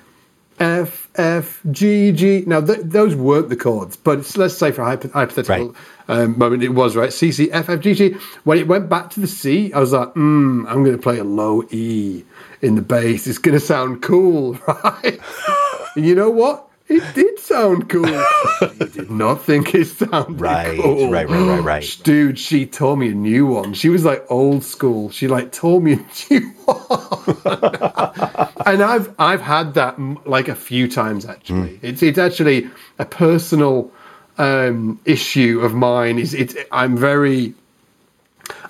F 0.59 1.07
F 1.15 1.61
G 1.71 2.11
G. 2.11 2.43
Now 2.47 2.61
th- 2.61 2.79
those 2.83 3.15
weren't 3.15 3.49
the 3.49 3.55
chords, 3.55 3.95
but 3.95 4.19
it's, 4.19 4.37
let's 4.37 4.57
say 4.57 4.71
for 4.71 4.81
a 4.81 4.85
hypo- 4.85 5.09
hypothetical 5.09 5.69
Right. 5.69 5.75
um, 6.19 6.37
moment 6.37 6.63
it 6.63 6.69
was 6.69 6.95
right. 6.95 7.11
C 7.13 7.31
C 7.31 7.51
F 7.51 7.69
F 7.69 7.79
G 7.81 7.93
G. 7.93 8.15
When 8.43 8.57
it 8.57 8.67
went 8.67 8.89
back 8.89 9.09
to 9.11 9.19
the 9.19 9.27
C, 9.27 9.71
I 9.73 9.79
was 9.79 9.93
like, 9.93 10.09
mm, 10.13 10.65
I'm 10.67 10.83
going 10.83 10.95
to 10.95 11.01
play 11.01 11.17
a 11.17 11.23
low 11.23 11.63
E 11.71 12.23
in 12.61 12.75
the 12.75 12.81
bass. 12.81 13.27
It's 13.27 13.37
going 13.37 13.57
to 13.57 13.65
sound 13.65 14.01
cool, 14.01 14.53
right? 14.67 15.19
and 15.95 16.05
you 16.05 16.15
know 16.15 16.29
what? 16.29 16.68
It 16.89 17.03
did 17.15 17.37
sound 17.39 17.87
cool. 17.89 18.07
you 18.61 18.87
did 18.87 19.11
not 19.11 19.43
think 19.43 19.75
it 19.75 19.85
sounded 19.85 20.41
Right, 20.41 20.79
cool. 20.79 21.11
right, 21.11 21.29
right, 21.29 21.39
right, 21.39 21.63
right. 21.63 21.97
Dude, 22.03 22.39
she 22.39 22.65
told 22.65 22.99
me 22.99 23.09
a 23.09 23.13
new 23.13 23.45
one. 23.45 23.73
She 23.75 23.89
was 23.89 24.05
like 24.05 24.25
old 24.29 24.63
school. 24.63 25.09
She 25.11 25.27
like 25.27 25.51
told 25.51 25.83
me 25.83 25.93
a 25.93 26.05
new 26.33 26.49
one. 26.65 27.37
and 28.65 28.81
I've 28.83 29.13
I've 29.19 29.41
had 29.41 29.73
that 29.75 29.97
mm, 29.97 30.17
like 30.25 30.47
a 30.47 30.55
few 30.55 30.87
times 30.89 31.25
actually. 31.25 31.75
Hmm. 31.77 31.85
It's 31.85 32.01
it's 32.03 32.17
actually 32.17 32.69
a 32.97 33.05
personal 33.05 33.91
um, 34.37 34.99
issue 35.05 35.59
of 35.61 35.73
mine. 35.73 36.17
Is 36.19 36.33
it's 36.33 36.55
I'm 36.71 36.97
very 36.97 37.53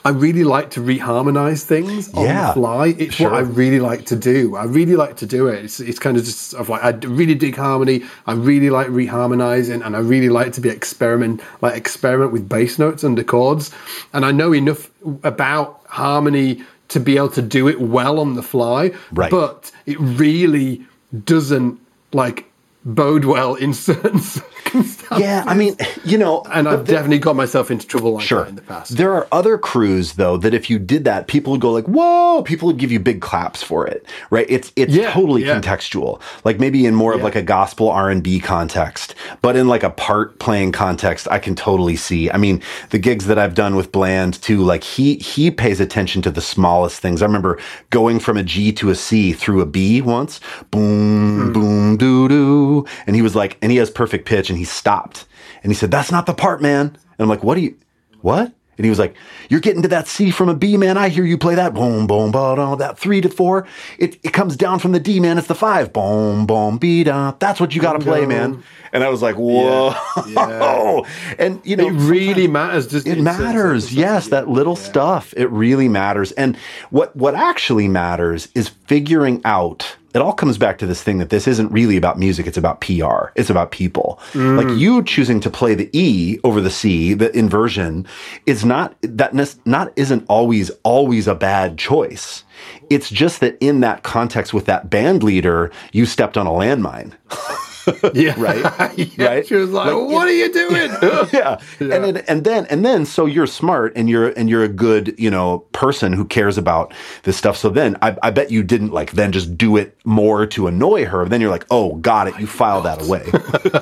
I 0.06 0.10
really 0.10 0.44
like 0.44 0.72
to 0.72 0.80
reharmonize 0.80 1.64
things 1.64 2.14
on 2.14 2.26
Yeah, 2.26 2.48
the 2.48 2.54
fly. 2.54 2.88
It's 2.98 3.16
sure. 3.16 3.32
what 3.32 3.38
I 3.38 3.42
really 3.42 3.80
like 3.80 4.06
to 4.06 4.16
do. 4.16 4.56
I 4.56 4.64
really 4.64 4.96
like 4.96 5.18
to 5.18 5.26
do 5.26 5.48
it. 5.48 5.66
It's, 5.66 5.80
it's 5.80 6.00
kind 6.00 6.18
of 6.18 6.24
just 6.24 6.40
sort 6.52 6.62
of 6.62 6.70
like 6.70 6.84
I 6.84 6.92
really 7.08 7.36
dig 7.36 7.56
harmony. 7.56 8.04
I 8.26 8.34
really 8.34 8.70
like 8.70 8.88
reharmonizing, 8.88 9.86
and 9.86 9.96
I 9.96 10.00
really 10.00 10.30
like 10.30 10.54
to 10.54 10.62
be 10.62 10.70
experiment 10.70 11.42
like 11.62 11.76
experiment 11.76 12.32
with 12.32 12.48
bass 12.48 12.80
notes 12.80 13.04
under 13.04 13.24
chords. 13.24 13.72
And 14.14 14.26
I 14.26 14.32
know 14.32 14.54
enough 14.54 14.90
about 15.24 15.82
harmony 15.88 16.64
to 16.90 17.00
be 17.00 17.18
able 17.18 17.30
to 17.30 17.42
do 17.42 17.68
it 17.68 17.80
well 17.80 18.20
on 18.20 18.36
the 18.36 18.44
fly. 18.44 18.92
Right. 19.12 19.30
But 19.30 19.72
it 19.86 20.00
really 20.00 20.86
doesn't 21.26 21.80
like 22.14 22.49
bode 22.86 23.26
well 23.26 23.56
in 23.56 23.74
certain 23.74 24.20
circumstances. 24.20 24.54
Yeah, 25.18 25.44
I 25.48 25.56
mean, 25.56 25.76
you 26.06 26.20
know, 26.20 26.44
and 26.52 26.70
I've 26.70 26.86
definitely 26.86 27.18
got 27.18 27.36
myself 27.36 27.72
into 27.72 27.88
trouble 27.88 28.14
like 28.14 28.24
sure. 28.24 28.42
that 28.42 28.50
in 28.50 28.56
the 28.56 28.62
past. 28.62 28.96
There 28.96 29.12
are 29.16 29.28
other 29.32 29.58
crews 29.58 30.14
though 30.14 30.38
that 30.38 30.54
if 30.54 30.70
you 30.70 30.78
did 30.78 31.04
that, 31.06 31.28
people 31.28 31.52
would 31.52 31.62
go 31.62 31.72
like, 31.72 31.86
"Whoa!" 31.88 32.44
People 32.44 32.68
would 32.68 32.78
give 32.78 32.92
you 32.92 33.00
big 33.00 33.20
claps 33.20 33.64
for 33.64 33.88
it, 33.88 34.06
right? 34.30 34.46
It's 34.48 34.72
it's 34.76 34.94
Yeah, 34.94 35.12
totally 35.12 35.44
yeah. 35.44 35.60
contextual, 35.60 36.22
like 36.46 36.60
maybe 36.60 36.86
in 36.86 36.94
more 36.94 37.14
of 37.16 37.24
like 37.24 37.34
a 37.36 37.42
gospel 37.42 37.90
R 37.90 38.12
and 38.12 38.22
B 38.22 38.40
context, 38.40 39.16
but 39.42 39.56
in 39.56 39.68
like 39.68 39.82
a 39.82 39.90
part 39.90 40.38
playing 40.38 40.72
context, 40.72 41.28
I 41.32 41.40
can 41.40 41.56
totally 41.56 41.96
see. 41.96 42.30
I 42.30 42.38
mean, 42.38 42.62
the 42.92 43.00
gigs 43.00 43.26
that 43.26 43.40
I've 43.40 43.56
done 43.56 43.76
with 43.76 43.92
Bland 43.92 44.40
too, 44.44 44.60
like 44.60 44.84
he 44.84 45.16
he 45.16 45.50
pays 45.50 45.80
attention 45.80 46.22
to 46.22 46.30
the 46.32 46.42
smallest 46.42 47.00
things. 47.02 47.24
I 47.24 47.26
remember 47.26 47.58
going 47.90 48.20
from 48.20 48.38
a 48.38 48.44
G 48.44 48.72
to 48.74 48.92
a 48.92 48.96
C 48.96 49.34
through 49.34 49.62
a 49.62 49.66
B 49.66 50.00
once, 50.02 50.40
boom, 50.70 51.48
hmm. 51.48 51.54
boom, 51.54 51.98
doo 51.98 52.28
doo, 52.28 52.79
and 53.08 53.16
he 53.16 53.22
was 53.22 53.36
like, 53.36 53.58
and 53.62 53.72
he 53.72 53.78
has 53.78 53.90
perfect 53.90 54.26
pitch, 54.26 54.50
and 54.50 54.58
he 54.58 54.66
stopped, 54.66 55.26
and 55.64 55.72
he 55.72 55.76
said, 55.76 55.92
"That's 55.92 56.12
not 56.12 56.26
the 56.26 56.34
part, 56.34 56.62
man." 56.62 56.88
And 56.88 56.98
I'm 57.20 57.30
like, 57.30 57.44
"What 57.44 57.56
do 57.56 57.62
you?" 57.62 57.76
what? 58.22 58.54
And 58.80 58.86
he 58.86 58.90
was 58.90 58.98
like, 58.98 59.14
You're 59.50 59.60
getting 59.60 59.82
to 59.82 59.90
that 59.90 60.08
C 60.08 60.32
from 60.32 60.48
a 60.48 60.54
B, 60.56 60.78
man. 60.78 60.98
I 60.98 61.10
hear 61.10 61.26
you 61.26 61.38
play 61.38 61.56
that. 61.56 61.74
Boom, 61.74 62.08
boom, 62.08 62.32
ba 62.32 62.56
da. 62.56 62.76
That 62.76 62.98
three 62.98 63.20
to 63.20 63.28
four. 63.28 63.68
It, 63.98 64.18
it 64.24 64.32
comes 64.32 64.56
down 64.56 64.80
from 64.80 64.94
the 64.94 65.02
D, 65.02 65.20
man. 65.20 65.38
It's 65.38 65.48
the 65.48 65.54
five. 65.56 65.92
Boom, 65.92 66.46
boom, 66.46 66.78
B 66.78 67.04
da. 67.04 67.34
That's 67.40 67.60
what 67.60 67.76
you 67.76 67.82
got 67.82 67.94
to 67.94 68.00
play, 68.00 68.26
man. 68.26 68.64
And 68.94 69.04
I 69.04 69.10
was 69.10 69.22
like, 69.22 69.36
Whoa. 69.36 69.94
Yeah. 70.28 71.02
And, 71.38 71.60
you 71.66 71.76
know, 71.76 71.88
it 71.88 71.92
really 71.92 72.48
matters. 72.48 72.88
Doesn't 72.88 73.06
it? 73.12 73.18
it 73.18 73.20
in 73.20 73.26
certain 73.26 73.44
matters. 73.44 73.84
circumstances? 73.90 73.94
Yes, 73.94 74.26
Yeah. 74.28 74.30
that 74.30 74.48
little 74.48 74.78
stuff. 74.78 75.34
It 75.36 75.50
really 75.52 75.90
matters. 75.90 76.32
And 76.32 76.56
what 76.90 77.14
what 77.18 77.36
actually 77.36 77.90
matters 77.90 78.48
is 78.56 78.70
figuring 78.70 79.42
out. 79.44 79.98
It 80.14 80.22
all 80.22 80.34
comes 80.34 80.58
back 80.58 80.78
to 80.80 80.88
this 80.88 81.04
thing 81.04 81.20
that 81.20 81.30
this 81.30 81.48
isn't 81.48 81.72
really 81.72 81.96
about 81.96 82.18
music. 82.18 82.48
It's 82.48 82.58
about 82.58 82.82
PR. 82.82 83.28
It's 83.36 83.50
about 83.50 83.72
people. 83.72 84.20
Mm. 84.34 84.64
Like 84.64 84.80
you 84.80 85.04
choosing 85.04 85.40
to 85.42 85.50
play 85.50 85.76
the 85.76 85.90
E 85.94 86.40
over 86.44 86.62
the 86.62 86.72
C, 86.72 87.14
the 87.14 87.36
inversion, 87.38 88.08
is 88.46 88.66
not 88.66 88.96
that 89.02 89.34
not 89.66 89.94
isn't 89.96 90.26
always 90.28 90.72
always 90.84 91.28
a 91.28 91.36
bad 91.36 91.78
choice. 91.78 92.44
It's 92.90 93.10
just 93.10 93.40
that 93.42 93.58
in 93.60 93.82
that 93.82 94.04
context 94.04 94.54
with 94.54 94.66
that 94.66 94.90
band 94.90 95.24
leader, 95.24 95.72
you 95.92 96.06
stepped 96.06 96.38
on 96.38 96.48
a 96.48 96.52
landmine. 96.52 97.14
Yeah. 98.14 98.36
Right? 98.38 98.98
yeah. 99.18 99.26
Right? 99.28 99.48
She 99.48 99.56
was 99.56 99.70
like, 99.70 99.94
Like, 99.94 100.10
"What 100.10 100.28
are 100.28 100.34
you 100.34 100.52
doing?" 100.52 100.92
yeah. 101.34 101.60
And 101.80 102.04
then 102.04 102.18
and 102.18 102.44
then 102.44 102.66
and 102.66 102.84
then 102.84 103.06
so 103.06 103.26
you're 103.26 103.48
smart 103.48 103.94
and 103.96 104.10
you're 104.10 104.30
and 104.30 104.50
you're 104.50 104.64
a 104.64 104.70
good, 104.70 105.16
you 105.18 105.30
know, 105.30 105.60
person 105.72 106.14
who 106.14 106.26
cares 106.26 106.58
about 106.58 106.94
this 107.24 107.38
stuff. 107.38 107.56
So 107.56 107.70
then 107.70 107.98
I, 108.02 108.18
I 108.22 108.32
bet 108.32 108.52
you 108.52 108.64
didn't 108.64 108.92
like 108.92 109.12
then 109.12 109.32
just 109.32 109.58
do 109.58 109.78
it 109.78 109.96
more 110.04 110.46
to 110.48 110.68
annoy 110.68 111.06
her. 111.06 111.26
Then 111.26 111.40
you're 111.42 111.50
like, 111.50 111.66
oh, 111.70 111.96
got 111.96 112.28
it. 112.28 112.40
You 112.40 112.48
file 112.48 112.82
that 112.82 113.02
away. 113.02 113.24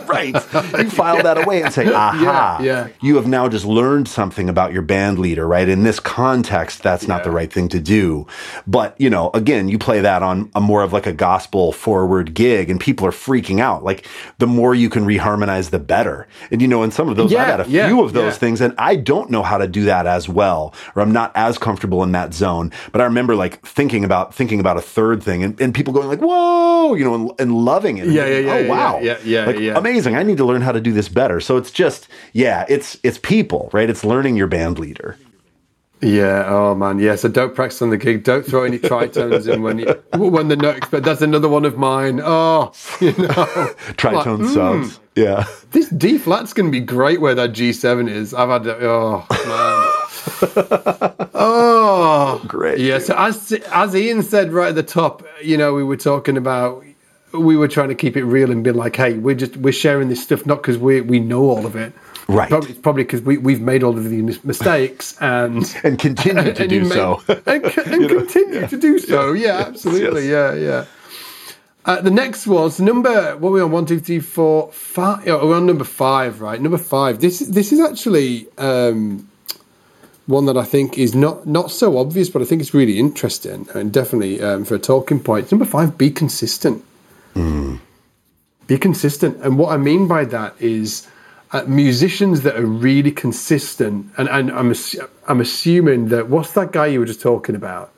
right. 0.08 0.34
You 0.78 0.90
file 0.90 1.24
that 1.24 1.38
away 1.44 1.64
and 1.64 1.74
say, 1.74 1.92
aha. 1.92 2.60
Yeah, 2.62 2.66
yeah. 2.66 2.88
You 3.02 3.16
have 3.16 3.28
now 3.28 3.48
just 3.48 3.66
learned 3.66 4.08
something 4.08 4.50
about 4.50 4.74
your 4.74 4.82
band 4.82 5.20
leader, 5.20 5.48
right? 5.48 5.68
In 5.68 5.84
this 5.84 6.00
context, 6.00 6.84
that's 6.84 7.08
not 7.08 7.24
the 7.24 7.32
right 7.32 7.52
thing 7.52 7.70
to 7.70 7.80
do. 7.80 8.28
But, 8.66 9.00
you 9.00 9.10
know, 9.10 9.32
again, 9.34 9.70
you 9.70 9.78
play 9.80 10.02
that 10.02 10.24
on 10.24 10.52
a 10.56 10.62
more 10.62 10.84
of 10.84 10.94
like 10.94 11.06
a 11.08 11.14
gospel 11.14 11.72
forward 11.72 12.34
gig 12.34 12.70
and 12.70 12.80
people 12.80 13.08
are 13.08 13.12
freaking 13.12 13.60
out. 13.60 13.84
Like 13.84 13.97
the 14.38 14.48
more 14.48 14.76
you 14.76 14.90
can 14.90 15.06
reharmonize, 15.06 15.70
the 15.70 15.80
better. 15.80 16.28
And, 16.52 16.62
you 16.62 16.68
know, 16.68 16.84
in 16.84 16.92
some 16.92 17.10
of 17.10 17.16
those, 17.16 17.34
I've 17.34 17.48
had 17.48 17.62
a 17.62 17.70
yeah, 17.70 17.88
few 17.88 18.02
of 18.04 18.14
those 18.14 18.34
yeah. 18.34 18.40
things 18.40 18.62
and 18.62 18.74
I 18.78 18.96
don't 18.96 19.30
know 19.30 19.44
how 19.44 19.58
to 19.58 19.68
do 19.68 19.86
that 19.86 20.06
as 20.08 20.28
well, 20.28 20.74
or 20.96 21.02
I'm 21.02 21.12
not 21.12 21.32
as 21.36 21.58
comfortable 21.58 22.04
in 22.04 22.12
that 22.14 22.34
zone. 22.34 22.72
But 22.92 23.02
I 23.02 23.06
remember 23.06 23.36
like 23.36 23.66
thinking 23.66 24.04
about, 24.04 24.34
thinking 24.34 24.60
about 24.60 24.78
a 24.78 24.82
third 24.82 25.22
thing 25.24 25.44
and, 25.44 25.60
and 25.62 25.74
people 25.74 25.94
going 25.94 26.08
like, 26.08 26.20
whoa, 26.20 26.94
you 26.96 27.04
know, 27.04 27.16
and, 27.16 27.32
and 27.40 27.52
loving 27.54 27.98
it. 27.98 28.06
And 28.06 28.14
Yeah, 28.14 28.26
yeah, 28.26 28.40
yeah, 28.40 28.52
Oh, 28.54 28.58
yeah, 28.60 28.70
wow. 28.70 29.00
yeah, 29.00 29.18
yeah, 29.24 29.46
Like, 29.46 29.60
yeah. 29.60 29.78
Amazing. 29.78 30.16
I 30.16 30.24
need 30.24 30.38
to 30.38 30.46
learn 30.46 30.62
how 30.62 30.72
to 30.72 30.82
do 30.82 30.94
this 30.94 31.10
better. 31.10 31.40
So 31.40 31.58
it's 31.58 31.72
just, 31.72 32.08
yeah, 32.34 32.66
it's, 32.70 32.98
it's 33.04 33.18
people, 33.18 33.70
right? 33.74 33.90
It's 33.90 34.04
learning 34.04 34.36
your 34.36 34.48
band 34.48 34.80
leader. 34.80 35.18
Yeah. 36.02 36.46
Oh 36.48 36.76
man. 36.76 37.00
Yeah. 37.00 37.16
So 37.16 37.28
don't 37.28 37.56
practice 37.56 37.82
on 37.82 37.90
the 37.90 37.98
gig. 37.98 38.24
Don't 38.24 38.46
throw 38.46 38.64
any 38.64 38.78
tritones 38.78 39.52
in 39.52 39.62
when 39.64 39.80
you 39.80 39.88
when 40.16 40.48
the 40.48 40.56
note. 40.56 40.84
But 40.92 41.04
that's 41.04 41.22
another 41.22 41.50
one 41.50 41.66
of 41.66 41.78
mine. 41.78 42.22
Oh, 42.24 42.72
you 43.02 43.08
know, 43.14 43.28
Tritone 43.98 44.40
Like, 44.40 44.48
mm. 44.48 45.00
Yeah. 45.16 45.46
This 45.72 45.90
D 45.90 46.18
flat's 46.20 46.54
going 46.54 46.68
to 46.68 46.72
be 46.72 46.82
great 46.86 47.20
where 47.20 47.34
that 47.36 47.54
G 47.54 47.74
seven 47.74 48.08
is. 48.08 48.34
I've 48.34 48.50
had. 48.50 48.64
that- 48.66 48.78
Oh 48.82 49.26
man. 49.30 49.94
oh, 51.34 52.42
Great. 52.48 52.80
Yeah. 52.80 53.00
So 53.00 53.16
as 53.18 53.52
as 53.72 53.96
Ian 53.96 54.22
said 54.24 54.52
right 54.52 54.70
at 54.70 54.76
the 54.76 54.84
top, 54.84 55.24
you 55.42 55.58
know, 55.58 55.74
we 55.74 55.84
were 55.84 55.98
talking 55.98 56.38
about. 56.38 56.84
We 57.34 57.58
were 57.58 57.68
trying 57.68 57.90
to 57.90 57.96
keep 57.96 58.16
it 58.16 58.24
real 58.24 58.52
and 58.52 58.64
be 58.64 58.72
like, 58.72 58.96
"Hey, 58.96 59.14
we're 59.18 59.36
just 59.36 59.58
we're 59.58 59.74
sharing 59.74 60.08
this 60.08 60.24
stuff 60.24 60.46
not 60.46 60.62
because 60.62 60.78
we 60.78 61.02
we 61.02 61.20
know 61.20 61.44
all 61.44 61.66
of 61.66 61.76
it, 61.76 61.92
Right. 62.30 62.50
Probably, 62.50 62.72
it's 62.72 62.80
probably 62.80 63.04
because 63.04 63.22
we 63.22 63.38
we've 63.38 63.62
made 63.62 63.84
all 63.84 63.98
of 63.98 64.10
these 64.10 64.44
mistakes 64.44 65.16
and 65.22 65.64
And 65.84 65.98
continue 65.98 66.54
to 66.54 66.62
and 66.62 66.70
do 66.70 66.86
so. 66.86 67.22
and, 67.46 67.64
continue 67.64 68.68
to 68.68 68.78
do 68.78 69.00
so. 69.00 69.32
Yeah, 69.32 69.64
absolutely. 69.68 70.30
Yeah, 70.30 70.54
yeah. 70.54 70.86
Uh, 71.86 72.02
the 72.02 72.12
next 72.12 72.46
one's 72.46 72.82
number. 72.82 73.38
What 73.38 73.50
are 73.50 73.54
we 73.54 73.62
on? 73.62 73.72
One, 73.72 73.86
two, 73.86 74.00
three, 74.02 74.20
four, 74.20 74.70
five. 74.74 75.26
Oh, 75.26 75.48
we're 75.48 75.56
on 75.56 75.66
number 75.66 75.86
five, 75.86 76.42
right? 76.42 76.60
Number 76.60 76.78
five. 76.78 77.22
This 77.22 77.40
this 77.40 77.72
is 77.72 77.80
actually 77.80 78.46
um, 78.58 79.26
one 80.26 80.48
that 80.48 80.58
I 80.58 80.66
think 80.66 80.98
is 80.98 81.16
not 81.16 81.48
not 81.48 81.72
so 81.72 81.98
obvious, 81.98 82.28
but 82.30 82.42
I 82.42 82.46
think 82.46 82.62
it's 82.62 82.74
really 82.74 83.00
interesting 83.00 83.70
and 83.74 83.94
definitely 83.94 84.42
um, 84.42 84.66
for 84.66 84.76
a 84.76 84.80
talking 84.80 85.22
point. 85.22 85.50
Number 85.50 85.64
five. 85.66 85.98
Be 85.98 86.12
consistent. 86.12 86.84
Be 88.68 88.78
consistent, 88.78 89.38
and 89.44 89.58
what 89.58 89.72
I 89.72 89.78
mean 89.78 90.10
by 90.10 90.26
that 90.26 90.56
is. 90.60 91.08
Uh, 91.52 91.64
musicians 91.66 92.42
that 92.42 92.58
are 92.58 92.66
really 92.66 93.12
consistent, 93.12 94.08
and, 94.18 94.28
and 94.28 94.52
I'm 94.52 94.74
I'm 95.28 95.40
assuming 95.40 96.10
that 96.10 96.30
what's 96.30 96.52
that 96.54 96.74
guy 96.74 96.88
you 96.88 97.00
were 97.00 97.06
just 97.06 97.22
talking 97.22 97.56
about? 97.56 97.94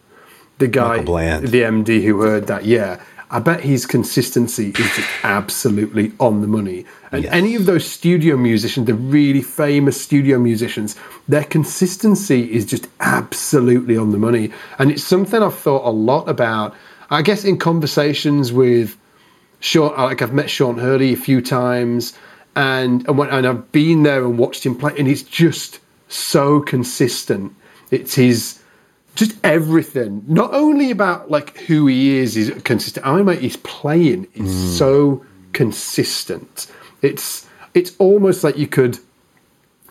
The 0.59 0.67
guy, 0.67 0.99
the 0.99 1.61
MD 1.63 2.03
who 2.03 2.21
heard 2.21 2.47
that, 2.47 2.65
yeah. 2.65 3.01
I 3.31 3.39
bet 3.39 3.61
his 3.61 3.85
consistency 3.85 4.69
is 4.69 4.95
just 4.95 5.09
absolutely 5.23 6.11
on 6.19 6.41
the 6.41 6.47
money. 6.47 6.85
And 7.11 7.23
Yes. 7.25 7.33
any 7.33 7.55
of 7.55 7.67
those 7.67 7.85
studio 7.85 8.35
musicians, 8.35 8.87
the 8.87 8.95
really 8.95 9.43
famous 9.43 10.01
studio 10.01 10.39
musicians, 10.39 10.95
their 11.27 11.43
consistency 11.43 12.51
is 12.51 12.65
just 12.65 12.87
absolutely 13.01 13.97
on 13.97 14.11
the 14.11 14.17
money. 14.17 14.51
And 14.79 14.89
it's 14.91 15.03
something 15.03 15.43
I've 15.43 15.53
thought 15.57 15.85
a 15.87 15.91
lot 15.91 16.27
about. 16.27 16.73
I 17.11 17.21
guess 17.21 17.45
in 17.45 17.57
conversations 17.57 18.51
with 18.51 18.97
Sean, 19.59 19.95
like 19.95 20.21
I've 20.23 20.33
met 20.33 20.49
Sean 20.49 20.77
Hurley 20.79 21.13
a 21.13 21.17
few 21.17 21.39
times, 21.41 22.13
and 22.55 23.07
and, 23.07 23.17
when, 23.17 23.29
and 23.29 23.47
I've 23.47 23.71
been 23.71 24.03
there 24.03 24.23
and 24.25 24.37
watched 24.37 24.65
him 24.65 24.75
play, 24.75 24.93
and 24.97 25.07
he's 25.07 25.23
just 25.23 25.79
so 26.07 26.61
consistent. 26.61 27.53
It's 27.91 28.15
his 28.15 28.59
just 29.15 29.35
everything. 29.43 30.23
Not 30.27 30.53
only 30.53 30.91
about 30.91 31.29
like 31.29 31.57
who 31.57 31.87
he 31.87 32.17
is 32.17 32.37
is 32.37 32.51
consistent. 32.63 33.05
I 33.05 33.21
mean, 33.21 33.39
his 33.39 33.57
playing 33.57 34.27
is 34.33 34.51
hmm. 34.51 34.67
so 34.69 35.25
consistent. 35.53 36.67
It's 37.01 37.47
it's 37.73 37.95
almost 37.97 38.43
like 38.43 38.57
you 38.57 38.67
could. 38.67 38.99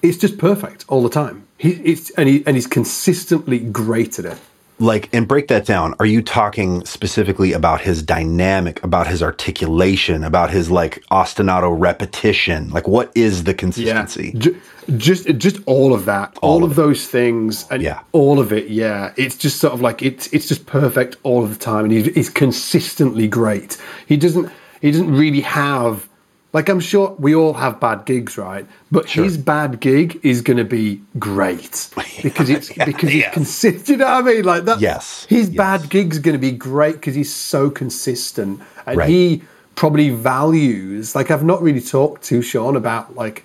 It's 0.00 0.16
just 0.16 0.38
perfect 0.38 0.84
all 0.88 1.02
the 1.02 1.10
time. 1.10 1.46
He 1.58 1.72
it's 1.72 2.10
and 2.10 2.28
he 2.28 2.42
and 2.46 2.56
he's 2.56 2.66
consistently 2.66 3.58
great 3.58 4.18
at 4.18 4.24
it. 4.24 4.38
Like, 4.80 5.08
and 5.12 5.26
break 5.26 5.48
that 5.48 5.66
down. 5.66 5.94
Are 5.98 6.06
you 6.06 6.22
talking 6.22 6.84
specifically 6.84 7.52
about 7.52 7.80
his 7.80 8.00
dynamic, 8.02 8.82
about 8.84 9.08
his 9.08 9.22
articulation, 9.22 10.22
about 10.22 10.50
his 10.50 10.70
like 10.70 11.02
ostinato 11.10 11.74
repetition? 11.76 12.70
Like, 12.70 12.86
what 12.86 13.10
is 13.16 13.42
the 13.44 13.54
consistency? 13.54 14.34
Ju- 14.38 14.60
just 14.96 15.26
just 15.36 15.58
all 15.66 15.92
of 15.92 16.04
that, 16.06 16.38
all, 16.42 16.64
of 16.64 16.70
of, 16.70 16.76
those 16.76 17.06
things, 17.06 17.66
and 17.70 17.82
Yeah. 17.82 18.00
all 18.12 18.38
of 18.38 18.52
it. 18.52 18.68
Yeah, 18.68 19.12
it's 19.16 19.36
just 19.36 19.58
sort 19.58 19.74
of 19.74 19.80
like 19.80 20.00
it's 20.00 20.28
it's 20.32 20.46
just 20.48 20.64
perfect 20.66 21.16
all 21.24 21.42
of 21.42 21.50
the 21.50 21.62
time, 21.62 21.84
and 21.84 21.92
he's, 21.92 22.06
he's 22.14 22.30
consistently 22.30 23.26
great. 23.26 23.76
He 24.06 24.16
doesn't 24.16 24.48
he 24.80 24.90
doesn't 24.92 25.12
really 25.12 25.40
have 25.40 26.08
like 26.52 26.68
I'm 26.68 26.80
sure 26.80 27.14
we 27.18 27.34
all 27.34 27.52
have 27.54 27.78
bad 27.78 28.04
gigs, 28.06 28.38
right? 28.38 28.66
But 28.90 29.08
his 29.10 29.36
bad 29.36 29.80
gig 29.80 30.18
is 30.22 30.40
going 30.40 30.56
to 30.56 30.64
be 30.64 31.00
great 31.18 31.88
because 32.22 32.48
it's 32.48 32.72
because 32.72 33.10
he's 33.10 33.26
consistent. 33.32 33.88
You 33.88 33.96
know 33.98 34.06
what 34.06 34.12
I 34.14 34.22
mean? 34.22 34.44
Like 34.44 34.64
that. 34.64 34.80
Yes. 34.80 35.26
His 35.28 35.48
Yes. 35.50 35.56
bad 35.56 35.90
gig's 35.90 36.18
going 36.18 36.34
to 36.34 36.40
be 36.40 36.52
great 36.52 36.94
because 36.96 37.14
he's 37.14 37.32
so 37.34 37.70
consistent, 37.70 38.60
and 38.86 38.96
Right. 38.96 39.08
he 39.08 39.42
probably 39.74 40.10
values. 40.10 41.14
Like 41.14 41.30
I've 41.30 41.44
not 41.44 41.62
really 41.62 41.80
talked 41.82 42.22
to 42.24 42.40
Sean 42.42 42.76
about 42.76 43.14
like 43.14 43.44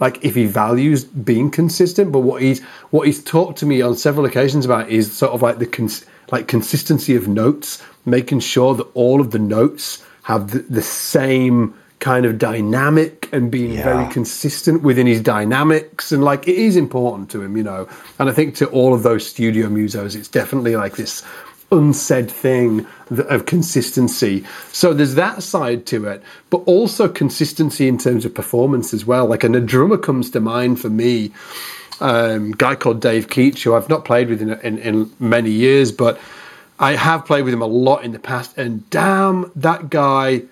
like 0.00 0.24
if 0.24 0.34
he 0.34 0.46
values 0.46 1.04
being 1.04 1.48
consistent 1.50 2.10
but 2.10 2.20
what 2.20 2.42
he's 2.42 2.60
what 2.90 3.06
he's 3.06 3.22
talked 3.22 3.58
to 3.58 3.66
me 3.66 3.80
on 3.82 3.94
several 3.94 4.26
occasions 4.26 4.64
about 4.64 4.88
is 4.90 5.12
sort 5.12 5.30
of 5.32 5.42
like 5.42 5.58
the 5.58 5.66
cons- 5.66 6.04
like 6.32 6.48
consistency 6.48 7.14
of 7.14 7.28
notes 7.28 7.80
making 8.04 8.40
sure 8.40 8.74
that 8.74 8.86
all 8.94 9.20
of 9.20 9.30
the 9.30 9.38
notes 9.38 10.02
have 10.24 10.50
the, 10.50 10.58
the 10.60 10.82
same 10.82 11.72
kind 12.02 12.26
of 12.26 12.36
dynamic 12.36 13.28
and 13.32 13.50
being 13.50 13.72
Yeah. 13.74 13.84
very 13.84 14.06
consistent 14.12 14.82
within 14.82 15.06
his 15.06 15.20
dynamics 15.20 16.10
and 16.12 16.22
like 16.30 16.48
it 16.48 16.56
is 16.56 16.74
important 16.76 17.30
to 17.30 17.40
him 17.44 17.56
you 17.56 17.62
know 17.62 17.86
and 18.18 18.28
i 18.28 18.32
think 18.32 18.56
to 18.56 18.66
all 18.78 18.92
of 18.92 19.02
those 19.04 19.24
studio 19.24 19.68
musos 19.68 20.16
it's 20.16 20.26
definitely 20.40 20.74
like 20.84 20.96
this 20.96 21.22
unsaid 21.70 22.30
thing 22.30 22.86
of 23.34 23.46
consistency. 23.46 24.44
So 24.72 24.92
there's 24.92 25.14
that 25.14 25.42
side 25.42 25.86
to 25.86 26.04
it, 26.06 26.22
but 26.50 26.58
also 26.66 27.08
consistency 27.08 27.88
in 27.88 27.96
terms 27.96 28.26
of 28.26 28.34
performance 28.34 28.92
as 28.92 29.06
well. 29.06 29.24
Like, 29.26 29.42
and 29.42 29.56
a 29.56 29.60
drummer 29.60 29.96
comes 29.96 30.30
to 30.32 30.40
mind 30.40 30.80
for 30.82 30.90
me, 30.90 31.30
um, 32.00 32.50
guy 32.52 32.74
called 32.74 33.00
Dave 33.00 33.28
Keach, 33.28 33.62
who 33.62 33.74
I've 33.74 33.88
not 33.88 34.04
played 34.04 34.28
with 34.28 34.42
in, 34.42 34.50
in, 34.60 34.76
in 34.78 35.10
many 35.18 35.50
years, 35.50 35.90
but 35.92 36.20
I 36.78 36.92
have 36.92 37.24
played 37.24 37.44
with 37.46 37.54
him 37.54 37.62
a 37.62 37.72
lot 37.88 38.04
in 38.04 38.12
the 38.12 38.18
past. 38.18 38.58
And 38.58 38.88
damn, 38.90 39.50
that 39.56 39.88
guy 39.88 40.42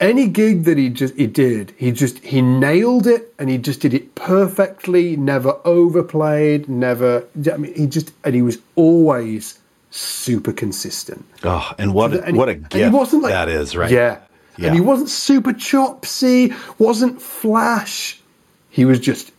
any 0.00 0.28
gig 0.28 0.64
that 0.64 0.76
he 0.76 0.90
just 0.90 1.14
he 1.14 1.26
did, 1.26 1.74
he 1.76 1.92
just 1.92 2.18
he 2.18 2.42
nailed 2.42 3.06
it 3.06 3.32
and 3.38 3.48
he 3.48 3.58
just 3.58 3.80
did 3.80 3.94
it 3.94 4.14
perfectly, 4.14 5.16
never 5.16 5.58
overplayed, 5.64 6.68
never 6.68 7.24
I 7.52 7.56
mean 7.56 7.74
he 7.74 7.86
just 7.86 8.12
and 8.24 8.34
he 8.34 8.42
was 8.42 8.58
always 8.74 9.58
super 9.90 10.52
consistent. 10.52 11.24
Oh, 11.44 11.72
and 11.78 11.94
what 11.94 12.12
a, 12.12 12.24
and 12.24 12.36
what 12.36 12.48
a 12.48 12.54
gift 12.54 12.74
he 12.74 12.88
wasn't 12.88 13.22
like, 13.22 13.32
that 13.32 13.48
is, 13.48 13.76
right? 13.76 13.90
Yeah. 13.90 14.20
yeah. 14.58 14.66
And 14.66 14.74
he 14.74 14.80
wasn't 14.80 15.08
super 15.08 15.52
chopsy, 15.52 16.52
wasn't 16.78 17.20
flash. 17.22 18.20
He 18.68 18.84
was 18.84 19.00
just 19.00 19.32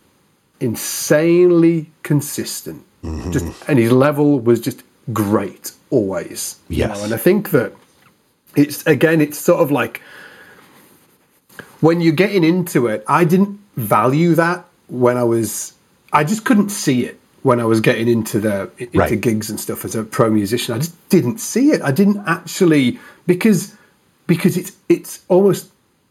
insanely 0.60 1.90
consistent. 2.02 2.84
Mm-hmm. 3.04 3.30
Just 3.30 3.68
and 3.68 3.78
his 3.78 3.92
level 3.92 4.40
was 4.40 4.60
just 4.60 4.82
great 5.12 5.72
always. 5.90 6.58
Yes. 6.68 6.88
You 6.88 6.94
know? 6.94 7.04
And 7.04 7.14
I 7.14 7.16
think 7.16 7.50
that 7.50 7.72
it's 8.56 8.84
again 8.86 9.20
it's 9.20 9.38
sort 9.38 9.60
of 9.60 9.70
like 9.70 10.02
when 11.80 12.00
you're 12.00 12.12
getting 12.12 12.44
into 12.44 12.86
it, 12.86 13.04
I 13.06 13.24
didn't 13.24 13.60
value 13.76 14.34
that 14.34 14.64
when 14.88 15.16
I 15.16 15.24
was. 15.24 15.74
I 16.12 16.24
just 16.24 16.44
couldn't 16.44 16.70
see 16.70 17.04
it 17.04 17.20
when 17.42 17.60
I 17.60 17.64
was 17.64 17.80
getting 17.80 18.08
into 18.08 18.40
the 18.40 18.70
into 18.78 18.98
right. 18.98 19.20
gigs 19.20 19.50
and 19.50 19.60
stuff 19.60 19.84
as 19.84 19.94
a 19.94 20.04
pro 20.04 20.30
musician. 20.30 20.74
I 20.74 20.78
just 20.78 21.08
didn't 21.08 21.38
see 21.38 21.70
it. 21.70 21.82
I 21.82 21.92
didn't 21.92 22.22
actually 22.26 22.98
because 23.26 23.74
because 24.26 24.56
it's 24.56 24.76
it's 24.88 25.24
almost 25.28 25.70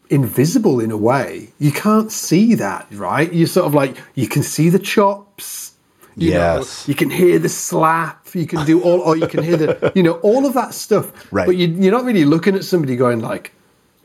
invisible 0.10 0.80
in 0.80 0.92
a 0.92 0.98
way. 0.98 1.50
You 1.60 1.72
can't 1.72 2.12
see 2.12 2.56
that, 2.56 2.88
right? 2.92 3.32
You're 3.32 3.48
sort 3.48 3.66
of 3.66 3.74
like 3.74 3.98
you 4.16 4.28
can 4.28 4.44
see 4.44 4.70
the 4.70 4.80
chops. 4.80 5.74
You 6.16 6.32
yes. 6.32 6.88
Know, 6.88 6.92
you 6.92 6.96
can 6.96 7.10
hear 7.12 7.38
the 7.38 7.50
slap. 7.50 8.28
You 8.34 8.48
can 8.48 8.66
do 8.66 8.82
all, 8.82 9.02
or 9.02 9.16
you 9.16 9.28
can 9.28 9.44
hear 9.44 9.56
the, 9.56 9.92
you 9.96 10.02
know, 10.02 10.14
all 10.16 10.46
of 10.46 10.54
that 10.56 10.74
stuff. 10.74 11.12
Right. 11.32 11.46
But 11.46 11.58
you, 11.58 11.68
you're 11.68 11.92
not 11.92 12.06
really 12.06 12.26
looking 12.26 12.56
at 12.56 12.64
somebody 12.64 12.96
going 12.96 13.20
like, 13.20 13.54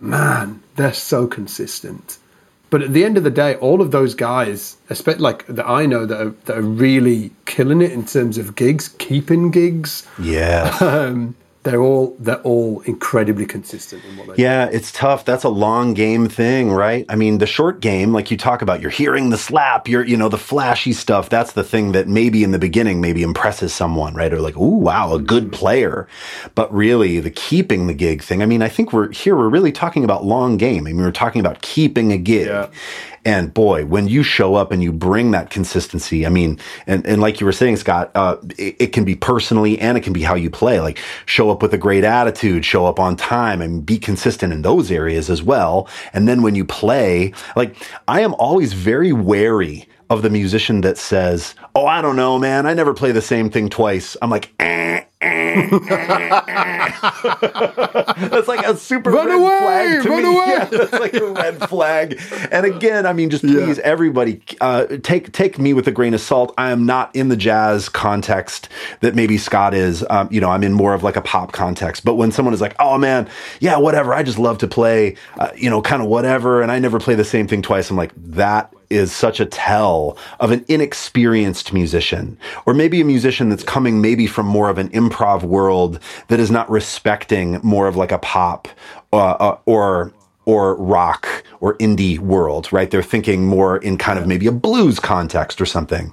man, 0.02 0.62
they're 0.76 0.92
so 0.92 1.26
consistent. 1.26 2.18
But 2.70 2.82
at 2.82 2.92
the 2.94 3.04
end 3.04 3.18
of 3.18 3.24
the 3.24 3.30
day, 3.30 3.56
all 3.56 3.82
of 3.82 3.90
those 3.90 4.14
guys, 4.14 4.78
especially 4.88 5.20
like 5.20 5.46
that 5.46 5.68
I 5.68 5.84
know 5.84 6.06
that 6.06 6.20
are, 6.20 6.30
that 6.46 6.56
are 6.56 6.62
really 6.62 7.30
killing 7.44 7.82
it 7.82 7.92
in 7.92 8.06
terms 8.06 8.38
of 8.38 8.56
gigs, 8.56 8.88
keeping 8.88 9.50
gigs. 9.50 10.06
Yeah. 10.18 10.76
Um, 10.80 11.36
they're 11.62 11.80
all 11.80 12.16
they're 12.18 12.42
all 12.42 12.80
incredibly 12.80 13.46
consistent 13.46 14.04
in 14.04 14.16
what 14.16 14.36
they 14.36 14.42
yeah 14.42 14.68
do. 14.68 14.76
it's 14.76 14.90
tough. 14.90 15.24
That's 15.24 15.44
a 15.44 15.48
long 15.48 15.94
game 15.94 16.28
thing 16.28 16.72
right? 16.72 17.06
I 17.08 17.16
mean 17.16 17.38
the 17.38 17.46
short 17.46 17.80
game 17.80 18.12
like 18.12 18.30
you 18.30 18.36
talk 18.36 18.62
about 18.62 18.80
you're 18.80 18.90
hearing 18.90 19.30
the 19.30 19.38
slap 19.38 19.86
you're 19.86 20.04
you 20.04 20.16
know 20.16 20.28
the 20.28 20.38
flashy 20.38 20.92
stuff. 20.92 21.28
That's 21.28 21.52
the 21.52 21.64
thing 21.64 21.92
that 21.92 22.08
maybe 22.08 22.42
in 22.42 22.50
the 22.50 22.58
beginning 22.58 23.00
maybe 23.00 23.22
impresses 23.22 23.72
someone 23.72 24.14
right? 24.14 24.32
Or 24.32 24.40
like 24.40 24.56
oh 24.56 24.76
wow 24.76 25.14
a 25.14 25.20
good 25.20 25.44
mm-hmm. 25.44 25.54
player. 25.54 26.08
But 26.54 26.72
really 26.74 27.20
the 27.20 27.30
keeping 27.30 27.86
the 27.86 27.94
gig 27.94 28.22
thing 28.22 28.42
i 28.42 28.46
mean 28.46 28.62
i 28.62 28.68
think 28.68 28.92
we're 28.92 29.10
here 29.12 29.36
we're 29.36 29.48
really 29.48 29.72
talking 29.72 30.04
about 30.04 30.24
long 30.24 30.56
game. 30.56 30.86
I 30.86 30.92
mean 30.92 31.02
we're 31.02 31.12
talking 31.12 31.40
about 31.40 31.62
keeping 31.62 32.12
a 32.12 32.18
gig. 32.18 32.46
Yeah. 32.46 32.68
And 33.24 33.54
boy, 33.54 33.86
when 33.86 34.08
you 34.08 34.24
show 34.24 34.56
up 34.56 34.72
and 34.72 34.82
you 34.82 34.92
bring 34.92 35.30
that 35.30 35.50
consistency, 35.50 36.26
I 36.26 36.28
mean, 36.28 36.58
and, 36.88 37.06
and 37.06 37.20
like 37.20 37.40
you 37.40 37.46
were 37.46 37.52
saying, 37.52 37.76
Scott, 37.76 38.10
uh, 38.16 38.36
it, 38.58 38.76
it, 38.80 38.86
can 38.88 39.04
be 39.04 39.14
personally 39.14 39.78
and 39.78 39.96
it 39.96 40.00
can 40.02 40.12
be 40.12 40.22
how 40.22 40.34
you 40.34 40.50
play. 40.50 40.80
Like 40.80 40.98
show 41.24 41.48
up 41.50 41.62
with 41.62 41.72
a 41.72 41.78
great 41.78 42.02
attitude, 42.02 42.64
show 42.64 42.84
up 42.84 42.98
on 42.98 43.14
time 43.14 43.62
and 43.62 43.86
be 43.86 43.96
consistent 43.96 44.52
in 44.52 44.62
those 44.62 44.90
areas 44.90 45.30
as 45.30 45.40
well. 45.40 45.88
And 46.12 46.26
then 46.26 46.42
when 46.42 46.56
you 46.56 46.64
play, 46.64 47.32
like 47.54 47.76
I 48.08 48.22
am 48.22 48.34
always 48.34 48.72
very 48.72 49.12
wary 49.12 49.88
of 50.10 50.22
the 50.22 50.30
musician 50.30 50.80
that 50.82 50.98
says, 50.98 51.54
Oh, 51.74 51.86
I 51.86 52.02
don't 52.02 52.16
know, 52.16 52.38
man. 52.38 52.66
I 52.66 52.74
never 52.74 52.94
play 52.94 53.12
the 53.12 53.22
same 53.22 53.50
thing 53.50 53.68
twice. 53.68 54.16
I'm 54.20 54.30
like, 54.30 54.52
eh 54.58 55.02
that's 58.32 58.48
like 58.48 58.66
a 58.66 58.76
super 58.76 59.10
run 59.10 59.26
red 59.28 59.36
away, 59.36 59.58
flag 59.58 60.02
to 60.02 60.08
run 60.08 60.22
me. 60.22 60.28
Away. 60.36 60.46
Yeah, 60.48 60.64
that's 60.64 60.92
like 60.92 61.14
a 61.14 61.26
red 61.26 61.68
flag. 61.68 62.20
And 62.50 62.66
again, 62.66 63.06
I 63.06 63.12
mean, 63.12 63.30
just 63.30 63.44
please, 63.44 63.78
yeah. 63.78 63.84
everybody, 63.84 64.42
uh, 64.60 64.86
take 65.02 65.32
take 65.32 65.58
me 65.58 65.74
with 65.74 65.86
a 65.86 65.92
grain 65.92 66.14
of 66.14 66.20
salt. 66.20 66.54
I 66.58 66.70
am 66.70 66.86
not 66.86 67.14
in 67.14 67.28
the 67.28 67.36
jazz 67.36 67.88
context 67.88 68.68
that 69.00 69.14
maybe 69.14 69.38
Scott 69.38 69.74
is. 69.74 70.04
Um, 70.10 70.28
you 70.30 70.40
know, 70.40 70.50
I'm 70.50 70.64
in 70.64 70.72
more 70.72 70.94
of 70.94 71.02
like 71.02 71.16
a 71.16 71.22
pop 71.22 71.52
context. 71.52 72.04
But 72.04 72.14
when 72.14 72.32
someone 72.32 72.54
is 72.54 72.60
like, 72.60 72.74
"Oh 72.78 72.98
man, 72.98 73.28
yeah, 73.60 73.76
whatever," 73.76 74.14
I 74.14 74.22
just 74.22 74.38
love 74.38 74.58
to 74.58 74.66
play, 74.66 75.16
uh, 75.38 75.50
you 75.54 75.70
know, 75.70 75.82
kind 75.82 76.02
of 76.02 76.08
whatever, 76.08 76.62
and 76.62 76.72
I 76.72 76.78
never 76.78 76.98
play 76.98 77.14
the 77.14 77.24
same 77.24 77.46
thing 77.46 77.62
twice. 77.62 77.90
I'm 77.90 77.96
like, 77.96 78.12
that 78.16 78.72
is 78.92 79.12
such 79.12 79.40
a 79.40 79.46
tell 79.46 80.16
of 80.38 80.50
an 80.50 80.64
inexperienced 80.68 81.72
musician, 81.72 82.38
or 82.66 82.74
maybe 82.74 83.00
a 83.00 83.04
musician 83.04 83.48
that's 83.48 83.64
coming 83.64 84.00
maybe 84.00 84.26
from 84.26 84.46
more 84.46 84.68
of 84.68 84.78
an 84.78 84.88
improv 84.90 85.42
world 85.42 85.98
that 86.28 86.38
is 86.38 86.50
not 86.50 86.70
respecting 86.70 87.58
more 87.62 87.88
of 87.88 87.96
like 87.96 88.12
a 88.12 88.18
pop 88.18 88.68
uh, 89.12 89.16
uh, 89.16 89.58
or 89.66 90.12
or 90.44 90.76
rock 90.76 91.44
or 91.60 91.76
indie 91.78 92.18
world, 92.18 92.72
right? 92.72 92.90
They're 92.90 93.02
thinking 93.02 93.46
more 93.46 93.76
in 93.76 93.96
kind 93.96 94.18
of 94.18 94.26
maybe 94.26 94.46
a 94.46 94.52
blues 94.52 94.98
context 94.98 95.60
or 95.60 95.66
something. 95.66 96.12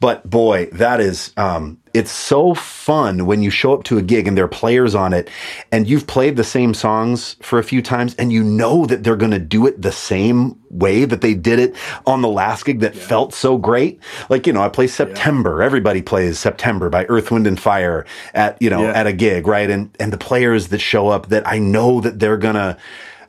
But 0.00 0.28
boy, 0.28 0.66
that 0.72 1.00
is, 1.00 1.32
um, 1.36 1.78
it's 1.94 2.10
so 2.10 2.54
fun 2.54 3.26
when 3.26 3.42
you 3.42 3.50
show 3.50 3.72
up 3.72 3.84
to 3.84 3.98
a 3.98 4.02
gig 4.02 4.26
and 4.26 4.36
there 4.36 4.44
are 4.44 4.48
players 4.48 4.94
on 4.94 5.12
it 5.12 5.30
and 5.72 5.88
you've 5.88 6.06
played 6.06 6.36
the 6.36 6.44
same 6.44 6.74
songs 6.74 7.36
for 7.40 7.58
a 7.58 7.64
few 7.64 7.80
times 7.80 8.14
and 8.16 8.32
you 8.32 8.42
know 8.42 8.84
that 8.86 9.04
they're 9.04 9.16
going 9.16 9.30
to 9.30 9.38
do 9.38 9.66
it 9.66 9.80
the 9.80 9.92
same 9.92 10.58
way 10.70 11.04
that 11.04 11.20
they 11.20 11.34
did 11.34 11.58
it 11.58 11.74
on 12.06 12.20
the 12.20 12.28
last 12.28 12.64
gig 12.64 12.80
that 12.80 12.94
yeah. 12.94 13.06
felt 13.06 13.32
so 13.32 13.56
great. 13.56 14.00
Like, 14.28 14.46
you 14.46 14.52
know, 14.52 14.62
I 14.62 14.68
play 14.68 14.86
September. 14.86 15.58
Yeah. 15.60 15.66
Everybody 15.66 16.02
plays 16.02 16.38
September 16.38 16.90
by 16.90 17.06
Earth, 17.06 17.30
Wind 17.30 17.46
and 17.46 17.58
Fire 17.58 18.04
at, 18.34 18.60
you 18.60 18.70
know, 18.70 18.82
yeah. 18.82 18.92
at 18.92 19.06
a 19.06 19.12
gig, 19.12 19.46
right? 19.46 19.70
And, 19.70 19.90
and 19.98 20.12
the 20.12 20.18
players 20.18 20.68
that 20.68 20.80
show 20.80 21.08
up 21.08 21.28
that 21.28 21.46
I 21.46 21.58
know 21.58 22.00
that 22.00 22.18
they're 22.18 22.36
going 22.36 22.56
to, 22.56 22.76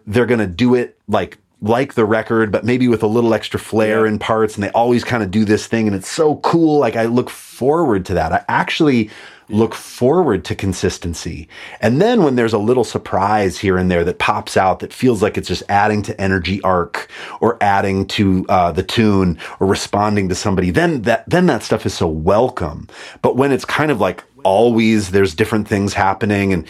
they're 0.10 0.26
going 0.26 0.40
to 0.40 0.48
do 0.48 0.76
it 0.76 1.00
like 1.08 1.38
like 1.62 1.94
the 1.94 2.06
record, 2.06 2.54
but 2.54 2.64
maybe 2.64 2.88
with 2.88 3.04
a 3.04 3.08
little 3.08 3.34
extra 3.34 3.60
flair 3.60 4.06
yeah. 4.06 4.14
in 4.14 4.20
parts. 4.20 4.56
And 4.56 4.64
they 4.64 4.70
always 4.70 5.04
kind 5.04 5.22
of 5.24 5.30
do 5.30 5.44
this 5.44 5.68
thing. 5.68 5.88
And 5.88 5.96
it's 5.96 6.10
so 6.10 6.38
cool. 6.38 6.80
Like 6.80 6.96
I 6.96 7.06
look 7.06 7.30
forward 7.30 8.06
to 8.06 8.14
that. 8.14 8.32
I 8.32 8.46
actually 8.48 9.10
look 9.50 9.74
forward 9.74 10.46
to 10.46 10.56
consistency. 10.56 11.50
And 11.82 12.02
then 12.02 12.24
when 12.24 12.36
there's 12.36 12.54
a 12.54 12.60
little 12.60 12.84
surprise 12.84 13.58
here 13.58 13.78
and 13.78 13.90
there 13.90 14.04
that 14.06 14.20
pops 14.20 14.56
out 14.56 14.80
that 14.80 14.94
feels 14.94 15.22
like 15.22 15.38
it's 15.38 15.48
just 15.48 15.64
adding 15.70 16.02
to 16.04 16.22
energy 16.22 16.62
arc 16.62 17.10
or 17.42 17.58
adding 17.60 18.06
to 18.08 18.46
uh, 18.48 18.72
the 18.72 18.84
tune 18.84 19.40
or 19.60 19.68
responding 19.68 20.30
to 20.30 20.36
somebody, 20.36 20.70
then 20.70 21.02
that, 21.02 21.28
then 21.28 21.48
that 21.48 21.64
stuff 21.64 21.86
is 21.86 21.94
so 21.94 22.08
welcome. 22.08 22.88
But 23.22 23.36
when 23.36 23.52
it's 23.52 23.66
kind 23.66 23.92
of 23.92 24.00
like 24.00 24.24
always 24.50 25.12
there's 25.12 25.36
different 25.36 25.68
things 25.68 25.94
happening 25.94 26.54
and 26.54 26.68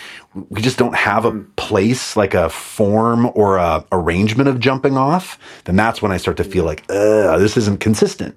we 0.50 0.62
just 0.62 0.78
don't 0.78 0.96
have 0.96 1.26
a 1.26 1.32
hmm. 1.32 1.44
place 1.56 2.16
like 2.16 2.34
a 2.34 2.50
form 2.50 3.32
or 3.36 3.58
a 3.58 3.84
arrangement 3.92 4.50
of 4.50 4.60
jumping 4.60 4.98
off 4.98 5.40
then 5.66 5.76
that's 5.76 6.02
when 6.02 6.12
i 6.12 6.18
start 6.18 6.38
to 6.38 6.44
feel 6.44 6.66
like 6.66 6.86
this 6.88 7.58
isn't 7.58 7.80
consistent. 7.80 8.36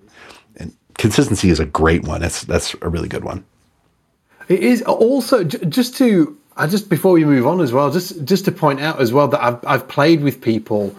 And 0.56 0.74
consistency 0.98 1.50
is 1.50 1.60
a 1.60 1.66
great 1.66 2.04
one. 2.04 2.20
That's 2.20 2.44
that's 2.44 2.74
a 2.80 2.88
really 2.88 3.08
good 3.08 3.24
one. 3.24 3.44
It 4.48 4.60
is 4.60 4.82
also 4.82 5.44
just 5.44 5.96
to 5.98 6.36
I 6.56 6.66
just 6.66 6.88
before 6.88 7.12
we 7.12 7.24
move 7.24 7.46
on 7.46 7.60
as 7.60 7.72
well 7.72 7.90
just 7.90 8.24
just 8.24 8.44
to 8.46 8.52
point 8.52 8.80
out 8.80 9.00
as 9.00 9.12
well 9.12 9.28
that 9.28 9.42
I've 9.42 9.64
I've 9.66 9.88
played 9.88 10.22
with 10.22 10.40
people. 10.40 10.94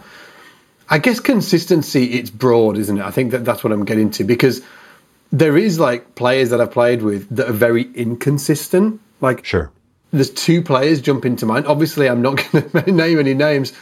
I 0.88 0.98
guess 0.98 1.18
consistency 1.18 2.04
it's 2.18 2.30
broad 2.30 2.76
isn't 2.76 2.98
it? 2.98 3.04
I 3.04 3.10
think 3.10 3.32
that 3.32 3.44
that's 3.44 3.64
what 3.64 3.72
I'm 3.72 3.84
getting 3.84 4.10
to 4.12 4.24
because 4.24 4.60
there 5.38 5.56
is 5.56 5.80
like 5.80 6.14
players 6.14 6.50
that 6.50 6.60
I've 6.60 6.70
played 6.70 7.02
with 7.02 7.28
that 7.36 7.48
are 7.48 7.52
very 7.52 7.90
inconsistent. 7.94 9.00
Like, 9.20 9.44
sure, 9.44 9.70
there's 10.12 10.30
two 10.30 10.62
players 10.62 11.00
jump 11.00 11.26
into 11.26 11.44
mind. 11.44 11.66
Obviously, 11.66 12.08
I'm 12.08 12.22
not 12.22 12.36
going 12.52 12.70
to 12.70 12.92
name 12.92 13.18
any 13.18 13.34
names, 13.34 13.72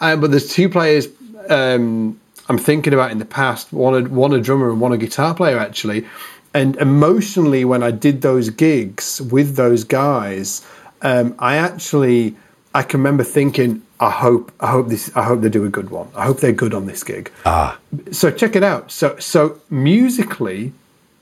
um, 0.00 0.20
but 0.20 0.30
there's 0.30 0.52
two 0.52 0.68
players 0.68 1.08
um, 1.48 2.20
I'm 2.48 2.58
thinking 2.58 2.92
about 2.92 3.10
in 3.10 3.18
the 3.18 3.24
past. 3.24 3.72
One 3.72 4.06
a, 4.06 4.08
one 4.08 4.32
a 4.34 4.40
drummer 4.40 4.70
and 4.70 4.80
one 4.80 4.92
a 4.92 4.98
guitar 4.98 5.34
player 5.34 5.58
actually. 5.58 6.06
And 6.54 6.76
emotionally, 6.76 7.64
when 7.64 7.82
I 7.82 7.90
did 7.90 8.22
those 8.22 8.50
gigs 8.50 9.20
with 9.20 9.56
those 9.56 9.84
guys, 9.84 10.66
um, 11.02 11.34
I 11.38 11.56
actually 11.56 12.36
I 12.74 12.82
can 12.82 13.00
remember 13.00 13.24
thinking, 13.24 13.82
I 14.00 14.10
hope 14.10 14.52
I 14.60 14.70
hope 14.70 14.88
this 14.88 15.14
I 15.16 15.24
hope 15.24 15.40
they 15.40 15.48
do 15.48 15.64
a 15.64 15.70
good 15.70 15.90
one. 15.90 16.08
I 16.14 16.24
hope 16.26 16.40
they're 16.40 16.52
good 16.52 16.74
on 16.74 16.86
this 16.86 17.02
gig. 17.02 17.30
Ah. 17.46 17.78
So 18.12 18.30
check 18.30 18.56
it 18.56 18.62
out. 18.62 18.90
So 18.90 19.16
so 19.18 19.60
musically, 19.70 20.72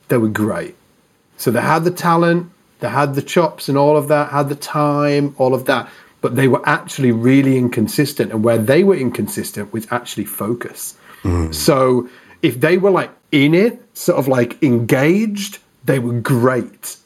they 0.08 0.18
were 0.18 0.28
great. 0.28 0.74
So 1.36 1.50
they 1.50 1.60
had 1.60 1.84
the 1.84 1.90
talent, 1.90 2.50
they 2.80 2.88
had 2.88 3.14
the 3.14 3.22
chops 3.22 3.68
and 3.68 3.76
all 3.76 3.96
of 3.96 4.08
that, 4.08 4.30
had 4.30 4.48
the 4.48 4.56
time, 4.56 5.34
all 5.38 5.54
of 5.54 5.66
that, 5.66 5.88
but 6.20 6.36
they 6.36 6.48
were 6.48 6.66
actually 6.68 7.12
really 7.12 7.56
inconsistent. 7.56 8.32
And 8.32 8.42
where 8.44 8.58
they 8.58 8.84
were 8.84 8.96
inconsistent 8.96 9.72
was 9.72 9.86
actually 9.90 10.24
focus. 10.24 10.96
Mm. 11.22 11.54
So 11.54 12.08
if 12.42 12.60
they 12.60 12.78
were 12.78 12.90
like 12.90 13.10
in 13.32 13.54
it, 13.54 13.82
sort 13.96 14.18
of 14.18 14.28
like 14.28 14.62
engaged, 14.62 15.58
they 15.84 15.98
were 15.98 16.20
great. 16.20 16.96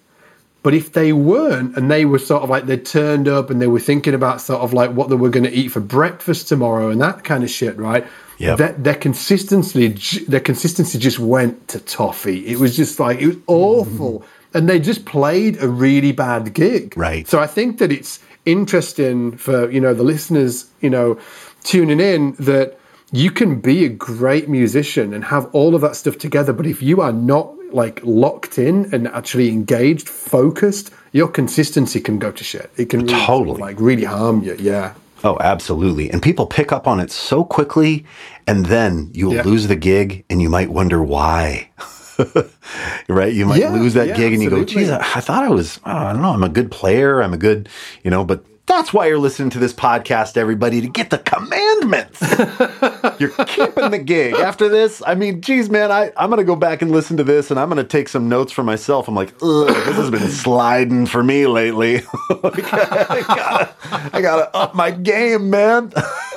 But 0.63 0.75
if 0.75 0.93
they 0.93 1.13
weren't, 1.13 1.77
and 1.77 1.91
they 1.91 2.05
were 2.05 2.19
sort 2.19 2.43
of 2.43 2.51
like 2.51 2.67
they 2.67 2.77
turned 2.77 3.29
up 3.29 3.49
and 3.49 3.63
they 3.63 3.67
were 3.67 3.81
thinking 3.81 4.13
about 4.13 4.43
sort 4.43 4.61
of 4.61 4.75
like 4.75 4.91
what 4.91 5.09
they 5.09 5.17
were 5.17 5.31
going 5.31 5.45
to 5.45 5.53
eat 5.53 5.69
for 5.69 5.81
breakfast 5.81 6.49
tomorrow 6.49 6.91
and 6.91 7.01
that 7.01 7.25
kind 7.25 7.43
of 7.43 7.51
shit, 7.51 7.79
right? 7.79 8.07
Yep. 8.41 8.59
Their, 8.59 8.73
their 8.73 8.95
consistency, 8.95 9.89
their 10.27 10.41
consistency 10.41 10.99
just 10.99 11.19
went 11.19 11.69
to 11.69 11.79
toffee. 11.79 12.47
It 12.47 12.59
was 12.59 12.75
just 12.75 12.99
like 12.99 13.21
it 13.21 13.27
was 13.27 13.37
awful, 13.47 14.21
mm-hmm. 14.21 14.57
and 14.57 14.67
they 14.67 14.81
just 14.81 15.05
played 15.05 15.63
a 15.63 15.69
really 15.69 16.13
bad 16.13 16.55
gig. 16.55 16.95
Right. 16.97 17.29
So 17.29 17.39
I 17.39 17.47
think 17.47 17.79
that 17.79 17.93
it's 17.93 18.19
interesting 18.47 19.37
for 19.37 19.71
you 19.71 19.79
know 19.79 19.93
the 19.93 20.05
listeners, 20.05 20.71
you 20.81 20.89
know, 20.89 21.19
tuning 21.65 22.01
in 22.01 22.33
that 22.39 22.79
you 23.13 23.31
can 23.31 23.61
be 23.61 23.85
a 23.85 23.91
great 23.91 24.49
musician 24.49 25.13
and 25.13 25.25
have 25.25 25.47
all 25.53 25.75
of 25.75 25.83
that 25.83 25.95
stuff 25.95 26.17
together, 26.17 26.55
but 26.55 26.67
if 26.67 26.83
you 26.83 27.03
are 27.03 27.13
not 27.13 27.53
like 27.75 28.01
locked 28.05 28.59
in 28.59 28.93
and 28.95 29.07
actually 29.09 29.49
engaged, 29.51 30.09
focused, 30.09 30.91
your 31.13 31.29
consistency 31.29 32.01
can 32.01 32.19
go 32.19 32.31
to 32.33 32.43
shit. 32.43 32.71
It 32.77 32.87
can 32.87 33.01
really, 33.01 33.27
Totally. 33.27 33.61
like 33.61 33.77
really 33.79 34.05
harm 34.05 34.43
you. 34.43 34.57
Yeah. 34.59 34.95
Oh, 35.23 35.37
absolutely. 35.41 36.11
And 36.11 36.23
people 36.23 36.47
pick 36.47 36.73
up 36.73 36.87
on 36.89 36.99
it 37.01 37.11
so 37.11 37.45
quickly, 37.45 38.05
and 38.47 38.67
then 38.67 39.11
you'll 39.13 39.35
Yeah. 39.35 39.43
lose 39.43 39.69
the 39.69 39.77
gig 39.77 40.25
and 40.31 40.41
you 40.41 40.49
might 40.49 40.71
wonder 40.71 41.03
why. 41.03 41.71
right? 43.09 43.33
You 43.33 43.47
might 43.47 43.61
Yeah, 43.61 43.71
lose 43.71 43.95
that 43.95 44.09
yeah, 44.09 44.15
gig 44.17 44.33
and 44.33 44.43
you 44.43 44.51
go, 44.51 44.61
absolutely. 44.61 44.83
geez, 44.83 44.91
I, 44.91 44.99
I 44.99 45.21
thought 45.21 45.45
I 45.45 45.49
was, 45.51 45.79
oh, 45.85 45.91
I 45.91 46.13
don't 46.13 46.23
know, 46.23 46.33
I'm 46.33 46.43
a 46.45 46.49
good 46.49 46.71
player. 46.71 47.23
I'm 47.23 47.33
a 47.35 47.39
good, 47.39 47.69
you 48.03 48.11
know, 48.11 48.25
but 48.25 48.45
that's 48.71 48.93
why 48.93 49.07
you're 49.07 49.19
listening 49.19 49.51
to 49.51 49.59
this 49.59 49.73
podcast, 49.73 50.37
everybody, 50.37 50.81
to 50.81 50.87
get 50.87 51.11
the 51.11 51.19
commandments. 51.19 52.21
you're 53.21 53.31
keeping 53.47 53.91
the 53.91 53.99
gig. 53.99 54.35
After 54.35 54.69
this, 54.69 55.03
I 55.05 55.17
mean, 55.17 55.41
geez, 55.41 55.69
man, 55.69 55.91
I, 55.91 56.13
I'm 56.17 56.31
going 56.31 56.39
to 56.39 56.45
go 56.45 56.55
back 56.55 56.81
and 56.81 56.93
listen 56.93 57.17
to 57.17 57.25
this 57.25 57.51
and 57.51 57.59
I'm 57.59 57.69
going 57.69 57.83
to 57.83 57.89
take 57.89 58.09
some 58.09 58.29
notes 58.29 58.53
for 58.53 58.63
myself. 58.63 59.09
I'm 59.09 59.17
like, 59.17 59.35
ugh, 59.43 59.67
this 59.67 59.97
has 59.97 60.11
been 60.11 60.29
sliding 60.29 61.07
for 61.07 61.23
me 61.23 61.47
lately. 61.47 61.97
I 62.31 63.25
gotta, 63.27 63.75
I 64.13 64.23
gotta 64.23 64.57
up 64.57 64.75
my 64.75 64.93
game, 64.93 65.51
man. 65.51 65.93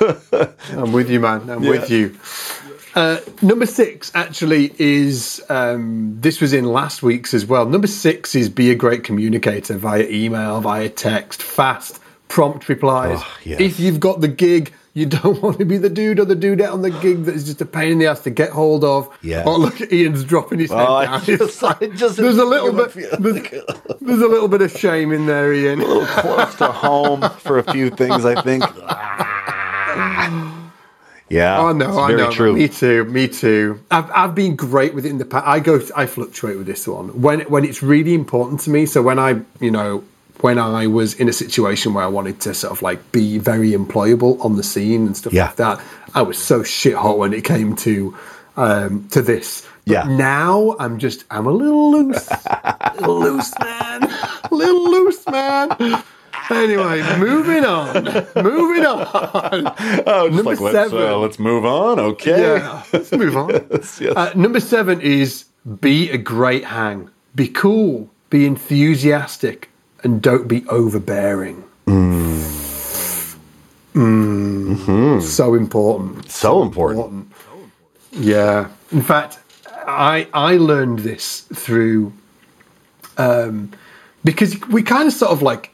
I'm 0.72 0.92
with 0.92 1.08
you, 1.08 1.20
man. 1.20 1.48
I'm 1.48 1.62
with 1.62 1.88
you. 1.88 2.16
Uh, 2.96 3.18
number 3.42 3.66
six 3.66 4.12
actually 4.14 4.72
is 4.78 5.44
um, 5.48 6.16
this 6.20 6.40
was 6.40 6.52
in 6.52 6.64
last 6.64 7.02
week's 7.02 7.34
as 7.34 7.44
well. 7.44 7.66
Number 7.66 7.88
six 7.88 8.34
is 8.34 8.48
be 8.48 8.70
a 8.70 8.74
great 8.74 9.02
communicator 9.02 9.76
via 9.76 10.06
email, 10.08 10.60
via 10.60 10.88
text, 10.88 11.42
fast, 11.42 12.00
prompt 12.34 12.68
replies. 12.68 13.20
Oh, 13.22 13.36
yes. 13.44 13.60
If 13.60 13.78
you've 13.78 14.00
got 14.00 14.20
the 14.20 14.26
gig, 14.26 14.72
you 14.92 15.06
don't 15.06 15.40
want 15.42 15.58
to 15.60 15.64
be 15.64 15.78
the 15.78 15.88
dude 15.88 16.18
or 16.18 16.24
the 16.24 16.34
dudette 16.34 16.72
on 16.72 16.82
the 16.82 16.90
gig 16.90 17.26
that 17.26 17.34
is 17.36 17.44
just 17.44 17.60
a 17.60 17.64
pain 17.64 17.92
in 17.92 17.98
the 18.00 18.06
ass 18.06 18.22
to 18.22 18.30
get 18.30 18.50
hold 18.50 18.82
of. 18.82 19.08
Yes. 19.22 19.44
Oh, 19.46 19.56
look, 19.56 19.80
Ian's 19.92 20.24
dropping 20.24 20.58
his 20.58 20.72
head 20.72 20.84
Oh, 20.88 21.04
down. 21.04 21.24
just- 21.96 22.16
there's 22.16 22.38
a 22.38 22.44
little 22.44 22.72
bit. 22.72 22.92
There's, 23.20 23.40
there's 24.00 24.20
a 24.20 24.26
little 24.26 24.48
bit 24.48 24.62
of 24.62 24.72
shame 24.76 25.12
in 25.12 25.26
there, 25.26 25.54
Ian. 25.54 25.80
A 25.80 25.84
little 25.86 26.06
Close 26.06 26.56
to 26.56 26.66
home 26.72 27.22
for 27.38 27.58
a 27.58 27.72
few 27.72 27.88
things, 27.90 28.24
I 28.24 28.40
think. 28.42 28.64
Yeah, 31.30 31.58
Oh 31.58 31.72
no, 31.72 31.88
it's 31.88 31.96
I 31.96 32.08
very 32.08 32.20
know. 32.22 32.30
true. 32.30 32.52
Me 32.54 32.68
too. 32.68 33.04
Me 33.06 33.26
too. 33.28 33.80
I've 33.90 34.10
I've 34.10 34.34
been 34.34 34.56
great 34.56 34.94
with 34.94 35.06
it 35.06 35.08
in 35.08 35.16
the 35.18 35.24
past. 35.24 35.46
I 35.46 35.58
go, 35.58 35.80
I 35.96 36.04
fluctuate 36.04 36.58
with 36.58 36.66
this 36.66 36.86
one 36.86 37.22
when 37.22 37.40
when 37.42 37.64
it's 37.64 37.82
really 37.82 38.12
important 38.12 38.60
to 38.60 38.70
me. 38.70 38.84
So 38.84 39.00
when 39.02 39.18
I, 39.18 39.40
you 39.58 39.70
know, 39.70 40.04
when 40.40 40.58
I 40.58 40.86
was 40.86 41.14
in 41.14 41.28
a 41.28 41.32
situation 41.32 41.94
where 41.94 42.04
I 42.04 42.08
wanted 42.08 42.40
to 42.40 42.54
sort 42.54 42.72
of 42.72 42.82
like 42.82 43.12
be 43.12 43.38
very 43.38 43.70
employable 43.72 44.44
on 44.44 44.56
the 44.56 44.62
scene 44.62 45.06
and 45.06 45.16
stuff 45.16 45.32
Yeah. 45.32 45.46
like 45.46 45.56
that, 45.56 45.80
I 46.14 46.22
was 46.22 46.38
so 46.38 46.62
shit 46.62 46.94
hot 46.94 47.18
when 47.18 47.32
it 47.32 47.44
came 47.44 47.76
to 47.76 48.16
um 48.56 49.08
to 49.10 49.22
this. 49.22 49.66
But 49.86 49.92
Yeah. 49.92 50.02
Now 50.04 50.76
I'm 50.78 50.98
just 50.98 51.24
I'm 51.30 51.46
a 51.46 51.52
little 51.52 51.90
loose, 51.92 52.28
little 53.00 53.20
loose 53.20 53.52
man, 53.60 54.00
little 54.50 54.90
loose 54.90 55.26
man. 55.28 56.02
Anyway, 56.50 57.00
moving 57.18 57.64
on, 57.64 58.04
moving 58.36 58.84
on. 58.84 59.72
Oh, 60.06 60.28
Number 60.30 60.42
like, 60.42 60.60
let's, 60.60 60.90
seven. 60.90 61.02
uh, 61.02 61.16
let's 61.16 61.38
move 61.38 61.64
on. 61.64 61.98
Okay. 61.98 62.56
Yeah, 62.58 62.82
let's 62.92 63.12
move 63.12 63.36
on. 63.36 63.50
Yes, 63.70 64.00
yes. 64.00 64.14
Uh, 64.16 64.30
number 64.34 64.60
seven 64.60 65.00
is 65.00 65.46
be 65.80 66.10
a 66.10 66.18
great 66.18 66.64
hang. 66.64 67.08
Be 67.34 67.48
cool. 67.48 68.10
Be 68.30 68.44
enthusiastic, 68.46 69.70
and 70.04 70.22
don't 70.22 70.46
be 70.46 70.64
overbearing. 70.68 71.64
Mm. 73.94 75.22
So 75.22 75.54
important. 75.54 76.30
so 76.30 76.62
important. 76.62 77.32
Yeah. 78.12 78.68
In 78.90 79.02
fact, 79.02 79.38
I 79.86 80.28
I 80.34 80.56
learned 80.56 81.00
this 81.00 81.40
through 81.54 82.12
um, 83.18 83.70
because 84.24 84.60
we 84.68 84.82
kind 84.82 85.06
of 85.06 85.14
sort 85.14 85.32
of 85.32 85.42
like 85.42 85.70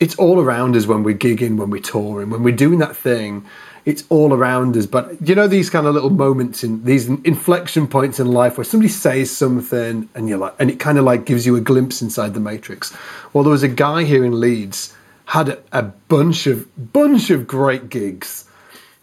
it's 0.00 0.14
all 0.16 0.40
around 0.40 0.76
us 0.76 0.86
when 0.86 1.02
we're 1.02 1.16
gigging, 1.16 1.56
when 1.56 1.70
we're 1.70 1.80
touring, 1.80 2.30
when 2.30 2.42
we're 2.42 2.56
doing 2.56 2.78
that 2.78 2.96
thing. 2.96 3.44
It's 3.84 4.04
all 4.10 4.32
around 4.32 4.76
us, 4.76 4.86
but 4.86 5.26
you 5.26 5.34
know 5.34 5.48
these 5.48 5.68
kind 5.68 5.86
of 5.86 5.94
little 5.94 6.10
moments 6.10 6.62
in 6.62 6.84
these 6.84 7.08
inflection 7.08 7.88
points 7.88 8.20
in 8.20 8.28
life 8.28 8.56
where 8.56 8.64
somebody 8.64 8.88
says 8.88 9.30
something 9.30 10.08
and 10.14 10.28
you're 10.28 10.38
like, 10.38 10.54
and 10.60 10.70
it 10.70 10.78
kind 10.78 10.98
of 10.98 11.04
like 11.04 11.24
gives 11.24 11.46
you 11.46 11.56
a 11.56 11.60
glimpse 11.60 12.00
inside 12.00 12.34
the 12.34 12.40
matrix. 12.40 12.94
Well, 13.32 13.42
there 13.42 13.50
was 13.50 13.64
a 13.64 13.68
guy 13.68 14.04
here 14.04 14.24
in 14.24 14.38
Leeds 14.38 14.94
had 15.26 15.48
a, 15.48 15.58
a 15.72 15.82
bunch 15.82 16.46
of 16.46 16.92
bunch 16.92 17.30
of 17.30 17.46
great 17.46 17.88
gigs, 17.88 18.44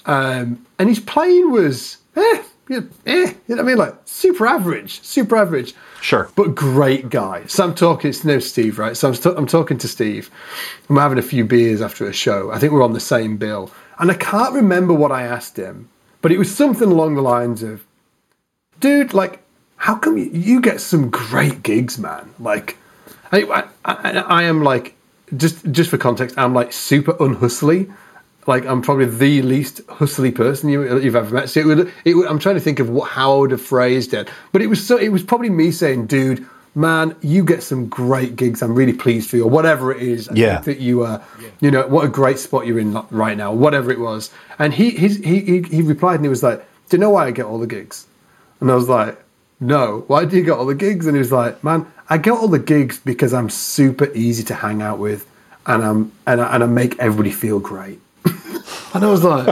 um, 0.05 0.65
and 0.77 0.87
his 0.87 0.99
playing 0.99 1.51
was 1.51 1.97
eh, 2.15 2.43
yeah, 2.69 2.81
eh, 3.07 3.33
you 3.47 3.55
know 3.55 3.55
what 3.55 3.59
I 3.59 3.63
mean, 3.63 3.77
like 3.77 3.95
super 4.05 4.45
average, 4.45 5.01
super 5.01 5.35
average. 5.35 5.73
Sure. 6.01 6.29
but 6.35 6.55
great 6.55 7.09
guy. 7.09 7.43
So 7.47 7.63
I'm 7.63 7.73
talking. 7.73 8.09
It's 8.09 8.23
no 8.23 8.39
Steve, 8.39 8.77
right? 8.77 8.95
So 8.95 9.11
I'm, 9.11 9.37
I'm 9.37 9.47
talking 9.47 9.77
to 9.79 9.87
Steve. 9.87 10.29
I'm 10.87 10.95
having 10.95 11.17
a 11.17 11.23
few 11.23 11.43
beers 11.43 11.81
after 11.81 12.07
a 12.07 12.13
show. 12.13 12.51
I 12.51 12.59
think 12.59 12.71
we're 12.71 12.83
on 12.83 12.93
the 12.93 12.99
same 12.99 13.37
bill, 13.37 13.71
and 13.97 14.11
I 14.11 14.13
can't 14.13 14.53
remember 14.53 14.93
what 14.93 15.11
I 15.11 15.23
asked 15.23 15.57
him, 15.57 15.89
but 16.21 16.31
it 16.31 16.37
was 16.37 16.55
something 16.55 16.89
along 16.89 17.15
the 17.15 17.23
lines 17.23 17.63
of, 17.63 17.83
"Dude, 18.79 19.15
like, 19.15 19.41
how 19.77 19.95
come 19.95 20.17
you, 20.17 20.29
you 20.31 20.61
get 20.61 20.79
some 20.79 21.09
great 21.09 21.63
gigs, 21.63 21.97
man? 21.97 22.33
Like, 22.39 22.77
I, 23.31 23.43
I, 23.43 23.63
I, 23.83 24.11
I 24.19 24.43
am 24.43 24.63
like, 24.63 24.95
just 25.35 25.69
just 25.71 25.89
for 25.89 25.97
context, 25.97 26.37
I'm 26.37 26.53
like 26.53 26.71
super 26.71 27.15
unhustly." 27.19 27.89
Like 28.49 28.65
I'm 28.65 28.81
probably 28.81 29.05
the 29.05 29.43
least 29.43 29.81
hustly 29.87 30.31
person 30.31 30.69
you, 30.69 30.79
you've 30.99 31.15
ever 31.15 31.33
met. 31.33 31.49
So 31.49 31.59
it 31.59 31.67
would, 31.67 31.93
it 32.03 32.13
would, 32.15 32.27
I'm 32.27 32.39
trying 32.39 32.55
to 32.55 32.61
think 32.67 32.79
of 32.79 32.89
what, 32.89 33.07
how 33.11 33.35
I 33.35 33.37
would 33.41 33.51
have 33.51 33.61
phrased 33.61 34.11
it, 34.19 34.27
but 34.51 34.61
it 34.63 34.67
was 34.67 34.81
so. 34.85 34.97
It 34.97 35.09
was 35.09 35.23
probably 35.23 35.51
me 35.51 35.69
saying, 35.71 36.07
"Dude, 36.07 36.39
man, 36.73 37.15
you 37.21 37.43
get 37.43 37.61
some 37.61 37.87
great 37.87 38.35
gigs. 38.35 38.63
I'm 38.63 38.73
really 38.73 38.97
pleased 39.05 39.29
for 39.29 39.37
you, 39.37 39.43
or 39.43 39.51
whatever 39.51 39.91
it 39.95 40.01
is. 40.01 40.27
I 40.29 40.33
Yeah. 40.33 40.59
that 40.61 40.79
you 40.79 41.03
are, 41.03 41.21
you 41.61 41.69
know, 41.69 41.85
what 41.87 42.05
a 42.05 42.11
great 42.21 42.39
spot 42.39 42.65
you're 42.65 42.79
in 42.79 42.91
right 43.11 43.37
now, 43.37 43.53
whatever 43.53 43.91
it 43.91 43.99
was." 43.99 44.31
And 44.57 44.73
he 44.73 44.89
his, 45.03 45.17
he, 45.17 45.41
he 45.51 45.61
he 45.61 45.81
replied 45.83 46.15
and 46.15 46.25
he 46.25 46.33
was 46.37 46.41
like, 46.49 46.59
"Do 46.89 46.97
you 46.97 47.01
know 47.01 47.11
why 47.11 47.27
I 47.27 47.31
get 47.39 47.45
all 47.45 47.59
the 47.59 47.67
gigs?" 47.77 48.07
And 48.59 48.71
I 48.71 48.75
was 48.81 48.89
like, 48.89 49.13
"No, 49.59 50.03
why 50.07 50.25
do 50.25 50.35
you 50.37 50.43
get 50.43 50.57
all 50.57 50.65
the 50.65 50.81
gigs?" 50.87 51.05
And 51.05 51.15
he 51.15 51.19
was 51.19 51.31
like, 51.31 51.63
"Man, 51.63 51.85
I 52.09 52.17
get 52.17 52.33
all 52.33 52.47
the 52.47 52.65
gigs 52.73 52.95
because 53.11 53.31
I'm 53.31 53.49
super 53.51 54.07
easy 54.25 54.43
to 54.51 54.55
hang 54.65 54.81
out 54.81 54.97
with, 54.97 55.21
and 55.67 55.83
I'm 55.87 56.11
and 56.25 56.41
I, 56.41 56.55
and 56.55 56.63
I 56.63 56.67
make 56.81 56.97
everybody 56.97 57.31
feel 57.31 57.59
great." 57.59 57.99
And 58.93 59.03
I 59.05 59.07
was 59.11 59.23
like, 59.23 59.47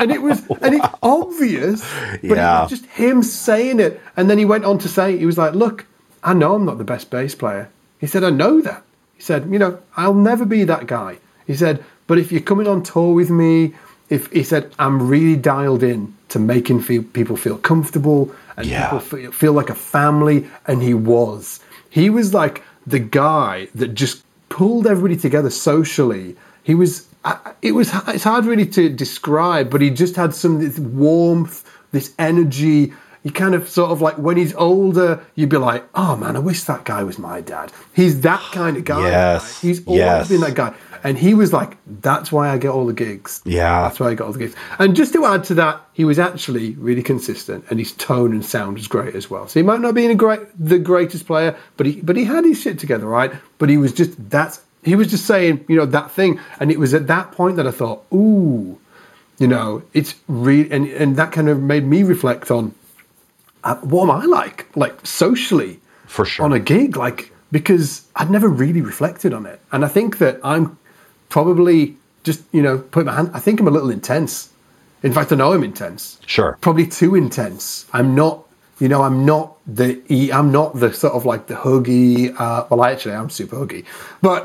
and 0.00 0.10
it 0.10 0.22
was, 0.22 0.40
and 0.62 0.74
it's 0.74 0.86
obvious, 1.02 1.80
but 2.22 2.36
Yeah. 2.36 2.58
it 2.58 2.62
was 2.62 2.70
just 2.70 2.86
him 2.86 3.22
saying 3.22 3.80
it. 3.80 4.00
And 4.16 4.28
then 4.30 4.38
he 4.38 4.44
went 4.44 4.64
on 4.64 4.78
to 4.78 4.88
say, 4.88 5.16
he 5.18 5.26
was 5.26 5.38
like, 5.38 5.54
look, 5.54 5.86
I 6.24 6.32
know 6.34 6.54
I'm 6.54 6.64
not 6.64 6.78
the 6.78 6.84
best 6.84 7.10
bass 7.10 7.34
player. 7.34 7.68
He 7.98 8.06
said, 8.06 8.24
I 8.24 8.30
know 8.30 8.60
that. 8.62 8.82
He 9.16 9.22
said, 9.22 9.48
you 9.50 9.58
know, 9.58 9.78
I'll 9.96 10.14
never 10.14 10.44
be 10.44 10.64
that 10.64 10.86
guy. 10.86 11.18
He 11.46 11.54
said, 11.54 11.84
but 12.06 12.18
if 12.18 12.32
you're 12.32 12.40
coming 12.40 12.66
on 12.66 12.82
tour 12.82 13.14
with 13.14 13.30
me, 13.30 13.74
if 14.08 14.30
he 14.32 14.42
said, 14.42 14.72
I'm 14.78 15.08
really 15.08 15.36
dialed 15.36 15.82
in 15.82 16.14
to 16.30 16.38
making 16.38 16.80
feel, 16.82 17.02
people 17.02 17.36
feel 17.36 17.58
comfortable 17.58 18.34
and 18.56 18.66
Yeah. 18.66 18.84
people 18.84 19.00
feel, 19.00 19.32
feel 19.32 19.52
like 19.52 19.70
a 19.70 19.74
family. 19.74 20.46
And 20.66 20.82
he 20.82 20.94
was. 20.94 21.60
He 21.90 22.10
was 22.10 22.32
like 22.34 22.62
the 22.86 22.98
guy 22.98 23.68
that 23.74 23.88
just 23.94 24.24
pulled 24.48 24.86
everybody 24.86 25.16
together 25.16 25.50
socially. 25.50 26.36
He 26.62 26.74
was. 26.74 27.06
I- 27.24 27.52
It 27.62 27.72
was. 27.72 27.90
It's 28.08 28.24
hard 28.24 28.44
really 28.46 28.66
to 28.66 28.88
describe, 28.88 29.70
but 29.70 29.80
he 29.80 29.90
just 29.90 30.16
had 30.16 30.34
some 30.34 30.58
this 30.60 30.78
warmth, 30.78 31.64
this 31.92 32.12
energy. 32.18 32.92
You 33.24 33.30
kind 33.30 33.54
of 33.54 33.68
sort 33.68 33.92
of 33.92 34.00
like 34.00 34.18
when 34.18 34.36
he's 34.36 34.52
older, 34.56 35.20
you'd 35.36 35.48
be 35.48 35.56
like, 35.56 35.84
"Oh 35.94 36.16
man, 36.16 36.34
I 36.34 36.40
wish 36.40 36.64
that 36.64 36.84
guy 36.84 37.04
was 37.04 37.20
my 37.20 37.40
dad." 37.40 37.70
He's 37.94 38.20
that 38.22 38.42
kind 38.50 38.76
of 38.76 38.84
guy. 38.84 39.08
Yes, 39.10 39.60
he's 39.60 39.86
always 39.86 40.00
yes. 40.00 40.28
been 40.28 40.40
that 40.40 40.56
guy, 40.56 40.74
and 41.04 41.16
he 41.16 41.32
was 41.32 41.52
like, 41.52 41.76
"That's 42.00 42.32
why 42.32 42.48
I 42.50 42.58
get 42.58 42.70
all 42.70 42.84
the 42.84 42.92
gigs." 42.92 43.40
Yeah. 43.44 43.82
that's 43.82 44.00
why 44.00 44.08
I 44.08 44.14
got 44.14 44.26
all 44.26 44.32
the 44.32 44.40
gigs. 44.40 44.56
And 44.80 44.96
just 44.96 45.12
to 45.12 45.24
add 45.24 45.44
to 45.44 45.54
that, 45.54 45.80
he 45.92 46.04
was 46.04 46.18
actually 46.18 46.72
really 46.72 47.02
consistent, 47.04 47.64
and 47.70 47.78
his 47.78 47.92
tone 47.92 48.32
and 48.32 48.44
sound 48.44 48.76
was 48.78 48.88
great 48.88 49.14
as 49.14 49.30
well. 49.30 49.46
So 49.46 49.60
he 49.60 49.64
might 49.64 49.80
not 49.80 49.94
be 49.94 50.06
a 50.06 50.16
great, 50.16 50.40
the 50.58 50.80
greatest 50.80 51.24
player, 51.28 51.54
but 51.76 51.86
he, 51.86 52.00
but 52.00 52.16
he 52.16 52.24
had 52.24 52.44
his 52.44 52.60
shit 52.60 52.80
together, 52.80 53.06
right? 53.06 53.32
But 53.58 53.68
he 53.68 53.76
was 53.76 53.92
just 53.92 54.30
that's 54.30 54.62
he 54.82 54.96
was 54.96 55.08
just 55.08 55.26
saying, 55.26 55.64
you 55.68 55.76
know, 55.76 55.86
that 55.86 56.10
thing, 56.10 56.40
and 56.60 56.70
it 56.70 56.78
was 56.78 56.94
at 56.94 57.06
that 57.06 57.32
point 57.32 57.56
that 57.56 57.66
I 57.66 57.70
thought, 57.70 58.04
ooh, 58.12 58.78
you 59.38 59.46
know, 59.46 59.82
it's 59.92 60.14
really, 60.28 60.70
and 60.70 60.86
and 60.88 61.16
that 61.16 61.32
kind 61.32 61.48
of 61.48 61.60
made 61.60 61.84
me 61.84 62.02
reflect 62.02 62.50
on 62.50 62.74
uh, 63.64 63.76
what 63.76 64.04
am 64.04 64.10
I 64.10 64.24
like, 64.24 64.74
like 64.76 65.06
socially, 65.06 65.80
For 66.06 66.24
sure. 66.24 66.44
on 66.44 66.52
a 66.52 66.58
gig, 66.58 66.96
like 66.96 67.32
because 67.52 68.08
I'd 68.16 68.30
never 68.30 68.48
really 68.48 68.80
reflected 68.80 69.32
on 69.32 69.46
it. 69.46 69.60
And 69.70 69.84
I 69.84 69.88
think 69.88 70.18
that 70.18 70.40
I'm 70.42 70.78
probably 71.28 71.96
just, 72.24 72.42
you 72.50 72.62
know, 72.62 72.78
put 72.78 73.06
my 73.06 73.14
hand, 73.14 73.30
I 73.34 73.40
think 73.40 73.60
I'm 73.60 73.68
a 73.68 73.70
little 73.70 73.90
intense. 73.90 74.48
In 75.02 75.12
fact, 75.12 75.32
I 75.32 75.36
know 75.36 75.52
I'm 75.52 75.62
intense. 75.62 76.18
Sure. 76.26 76.56
Probably 76.60 76.86
too 76.86 77.14
intense. 77.14 77.86
I'm 77.92 78.14
not, 78.14 78.46
you 78.82 78.88
know, 78.88 79.02
I'm 79.02 79.24
not 79.24 79.58
the, 79.64 80.02
I'm 80.32 80.50
not 80.50 80.74
the 80.80 80.92
sort 80.92 81.14
of 81.14 81.24
like 81.24 81.46
the 81.46 81.54
huggy, 81.54 82.34
uh, 82.38 82.66
well, 82.68 82.80
I 82.82 82.90
actually 82.90 83.14
am 83.14 83.30
super 83.30 83.54
huggy, 83.56 83.84
but, 84.20 84.42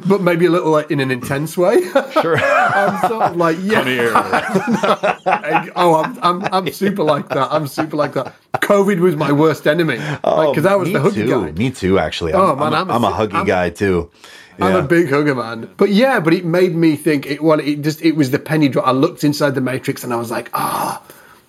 but 0.08 0.22
maybe 0.22 0.46
a 0.46 0.50
little 0.50 0.70
like 0.70 0.92
in 0.92 1.00
an 1.00 1.10
intense 1.10 1.58
way. 1.58 1.82
Sure. 2.22 2.38
I'm 2.42 3.08
sort 3.08 3.22
of 3.30 3.36
like, 3.36 3.56
yeah. 3.60 3.82
oh, 5.76 6.02
I'm, 6.04 6.18
I'm, 6.22 6.54
I'm 6.54 6.72
super 6.72 7.02
like 7.02 7.28
that. 7.30 7.48
I'm 7.50 7.66
super 7.66 7.96
like 7.96 8.12
that. 8.14 8.32
COVID 8.54 9.00
was 9.00 9.16
my 9.16 9.32
worst 9.32 9.66
enemy. 9.66 9.98
Oh, 10.22 10.50
Because 10.52 10.66
I 10.66 10.76
was 10.76 10.92
the 10.92 11.00
huggy 11.00 11.14
too. 11.26 11.28
guy. 11.30 11.50
Me 11.52 11.70
too, 11.72 11.98
actually. 11.98 12.32
I'm, 12.32 12.40
Oh, 12.40 12.56
man, 12.56 12.74
I'm, 12.74 12.90
I'm 12.90 13.02
a, 13.02 13.08
a 13.08 13.10
I'm 13.10 13.28
huggy 13.28 13.34
I'm- 13.34 13.46
guy 13.46 13.70
too. 13.70 14.10
I'm 14.60 14.76
a 14.76 14.82
big 14.86 15.08
hugger 15.10 15.34
man. 15.34 15.68
But 15.76 15.90
yeah, 15.90 16.20
but 16.20 16.32
it 16.32 16.44
made 16.44 16.76
me 16.76 16.94
think 16.94 17.26
it 17.26 17.42
well 17.42 17.58
it 17.58 17.82
just 17.82 18.00
it 18.02 18.14
was 18.14 18.30
the 18.30 18.38
penny 18.38 18.68
drop. 18.68 18.86
I 18.86 18.92
looked 18.92 19.24
inside 19.24 19.56
the 19.56 19.60
matrix 19.60 20.04
and 20.04 20.12
I 20.12 20.16
was 20.16 20.30
like, 20.30 20.48
ah, 20.54 21.02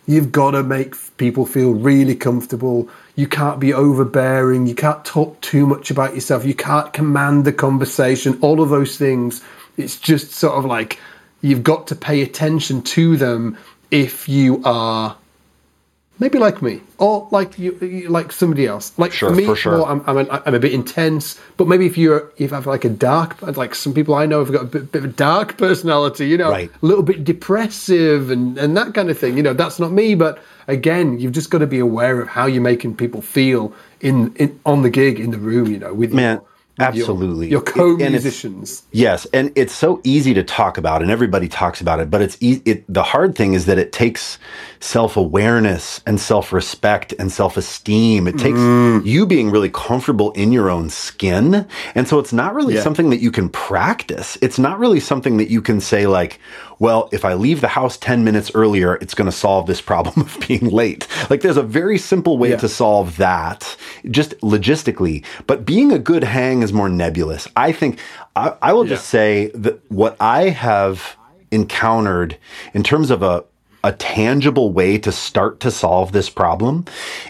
you've 0.08 0.32
got 0.32 0.52
to 0.52 0.64
make 0.64 0.96
people 1.18 1.46
feel 1.46 1.74
really 1.74 2.16
comfortable. 2.16 2.90
You 3.16 3.28
can't 3.28 3.60
be 3.60 3.74
overbearing. 3.74 4.68
You 4.68 4.76
can't 4.76 5.04
talk 5.06 5.40
too 5.42 5.66
much 5.66 5.90
about 5.92 6.14
yourself. 6.16 6.46
You 6.46 6.54
can't 6.54 6.92
command 6.94 7.46
the 7.46 7.54
conversation. 7.54 8.38
All 8.42 8.62
of 8.62 8.70
those 8.70 8.98
things. 8.98 9.42
It's 9.78 10.00
just 10.00 10.32
sort 10.32 10.56
of 10.56 10.66
like 10.66 11.00
you've 11.42 11.64
got 11.64 11.88
to 11.88 11.96
pay 11.96 12.22
attention 12.22 12.82
to 12.82 13.18
them 13.18 13.58
if 13.92 14.28
you 14.28 14.62
are 14.66 15.18
maybe 16.20 16.40
like 16.40 16.62
me 16.62 16.82
or 16.98 17.28
like 17.32 17.60
you, 17.60 17.72
like 18.10 18.32
somebody 18.32 18.66
else 18.66 18.98
like 18.98 19.12
Sure, 19.12 19.34
me 19.36 19.46
for 19.46 19.56
sure. 19.56 19.78
more, 19.78 19.88
I'm, 19.90 20.02
I'm, 20.08 20.18
a, 20.18 20.44
I'm 20.46 20.56
a 20.56 20.60
bit 20.60 20.74
intense 20.74 21.40
but 21.58 21.68
maybe 21.68 21.86
if 21.86 21.98
you're 21.98 22.32
if 22.38 22.52
have 22.52 22.66
like 22.68 22.86
a 22.86 22.90
dark 22.90 23.42
like 23.58 23.76
some 23.76 23.94
people 23.94 24.14
i 24.16 24.26
know 24.26 24.40
have 24.44 24.52
got 24.52 24.62
a 24.64 24.68
bit, 24.68 24.92
bit 24.92 25.04
of 25.04 25.10
a 25.10 25.14
dark 25.14 25.58
personality 25.58 26.28
you 26.28 26.38
know 26.38 26.52
Right. 26.52 26.72
a 26.82 26.86
little 26.86 27.04
bit 27.04 27.24
depressive 27.24 28.30
and 28.32 28.58
and 28.58 28.76
that 28.78 28.94
kind 28.94 29.10
of 29.10 29.18
thing 29.18 29.36
you 29.38 29.44
know 29.44 29.54
that's 29.54 29.80
not 29.80 29.92
me 29.92 30.16
but 30.16 30.42
again 30.68 31.20
you've 31.20 31.34
just 31.34 31.50
got 31.50 31.60
to 31.60 31.68
be 31.68 31.80
aware 31.80 32.22
of 32.22 32.28
how 32.28 32.46
you're 32.46 32.62
making 32.62 32.96
people 32.96 33.22
feel 33.22 33.74
in, 34.02 34.34
in 34.36 34.58
on 34.66 34.82
the 34.84 34.90
gig 34.90 35.20
in 35.20 35.32
the 35.32 35.38
room 35.38 35.68
you 35.72 35.80
know 35.80 35.94
with 35.94 36.14
Man, 36.14 36.42
your- 36.78 36.88
absolutely. 36.88 37.50
your, 37.50 37.60
And 37.62 37.68
it's- 37.70 37.76
co-musicians 37.76 38.84
Yes, 38.92 39.26
and 39.34 39.52
it's 39.56 39.74
so 39.74 40.02
easy 40.04 40.34
to 40.34 40.44
talk 40.44 40.78
about, 40.78 41.02
and 41.02 41.10
everybody 41.12 41.48
talks 41.48 41.80
about 41.82 42.00
it. 42.00 42.10
But 42.12 42.22
it's 42.22 42.38
e- 42.42 42.62
it. 42.66 42.84
The 42.94 43.04
hard 43.04 43.36
thing 43.36 43.54
is 43.54 43.66
that 43.66 43.78
it 43.78 43.92
takes 43.92 44.38
self 44.80 45.18
awareness 45.18 46.02
and 46.06 46.20
self 46.20 46.52
respect 46.54 47.14
and 47.20 47.32
self 47.32 47.58
esteem. 47.58 48.28
It 48.28 48.38
takes 48.38 48.60
Mm. 48.60 49.06
you 49.06 49.26
being 49.26 49.52
really 49.52 49.70
comfortable 49.70 50.32
in 50.32 50.52
your 50.52 50.70
own 50.70 50.90
skin, 50.90 51.66
and 51.96 52.08
so 52.08 52.20
it's 52.20 52.34
not 52.34 52.54
really 52.54 52.76
Yeah. 52.76 52.82
something 52.84 53.10
that 53.10 53.22
you 53.22 53.32
can 53.32 53.50
practice. 53.50 54.38
It's 54.42 54.60
not 54.60 54.80
really 54.80 55.00
something 55.00 55.38
that 55.38 55.50
you 55.50 55.62
can 55.62 55.80
say 55.82 56.08
like, 56.08 56.40
"Well, 56.80 57.10
if 57.12 57.24
I 57.26 57.34
leave 57.34 57.62
the 57.62 57.70
house 57.70 57.98
ten 57.98 58.24
minutes 58.24 58.52
earlier, 58.56 58.96
it's 58.96 59.14
going 59.14 59.30
to 59.30 59.36
solve 59.38 59.68
this 59.68 59.82
problem 59.82 60.22
of 60.28 60.38
being 60.48 60.70
late." 60.70 61.08
Like, 61.30 61.42
there's 61.42 61.58
a 61.58 61.64
very 61.64 61.98
simple 61.98 62.38
way 62.38 62.50
Yeah. 62.52 62.58
to 62.58 62.70
solve 62.70 63.18
that, 63.18 63.76
just 64.12 64.32
logistically. 64.42 65.24
But 65.48 65.66
being 65.66 65.92
a 65.92 66.00
good 66.00 66.24
hang 66.24 66.62
is 66.64 66.72
more 66.74 66.90
nebulous. 66.90 67.48
I 67.56 67.72
think 67.72 68.00
I, 68.36 68.54
I 68.62 68.74
will 68.74 68.86
just 68.86 69.08
say 69.08 69.52
that 69.56 69.80
what 69.92 70.16
I 70.20 70.50
have 70.50 71.16
encountered 71.52 72.38
in 72.74 72.84
terms 72.84 73.10
of 73.12 73.24
a 73.24 73.44
a 73.86 73.92
tangible 73.92 74.74
way 74.74 74.98
to 74.98 75.12
start 75.12 75.60
to 75.60 75.70
solve 75.70 76.12
this 76.12 76.28
problem 76.28 76.84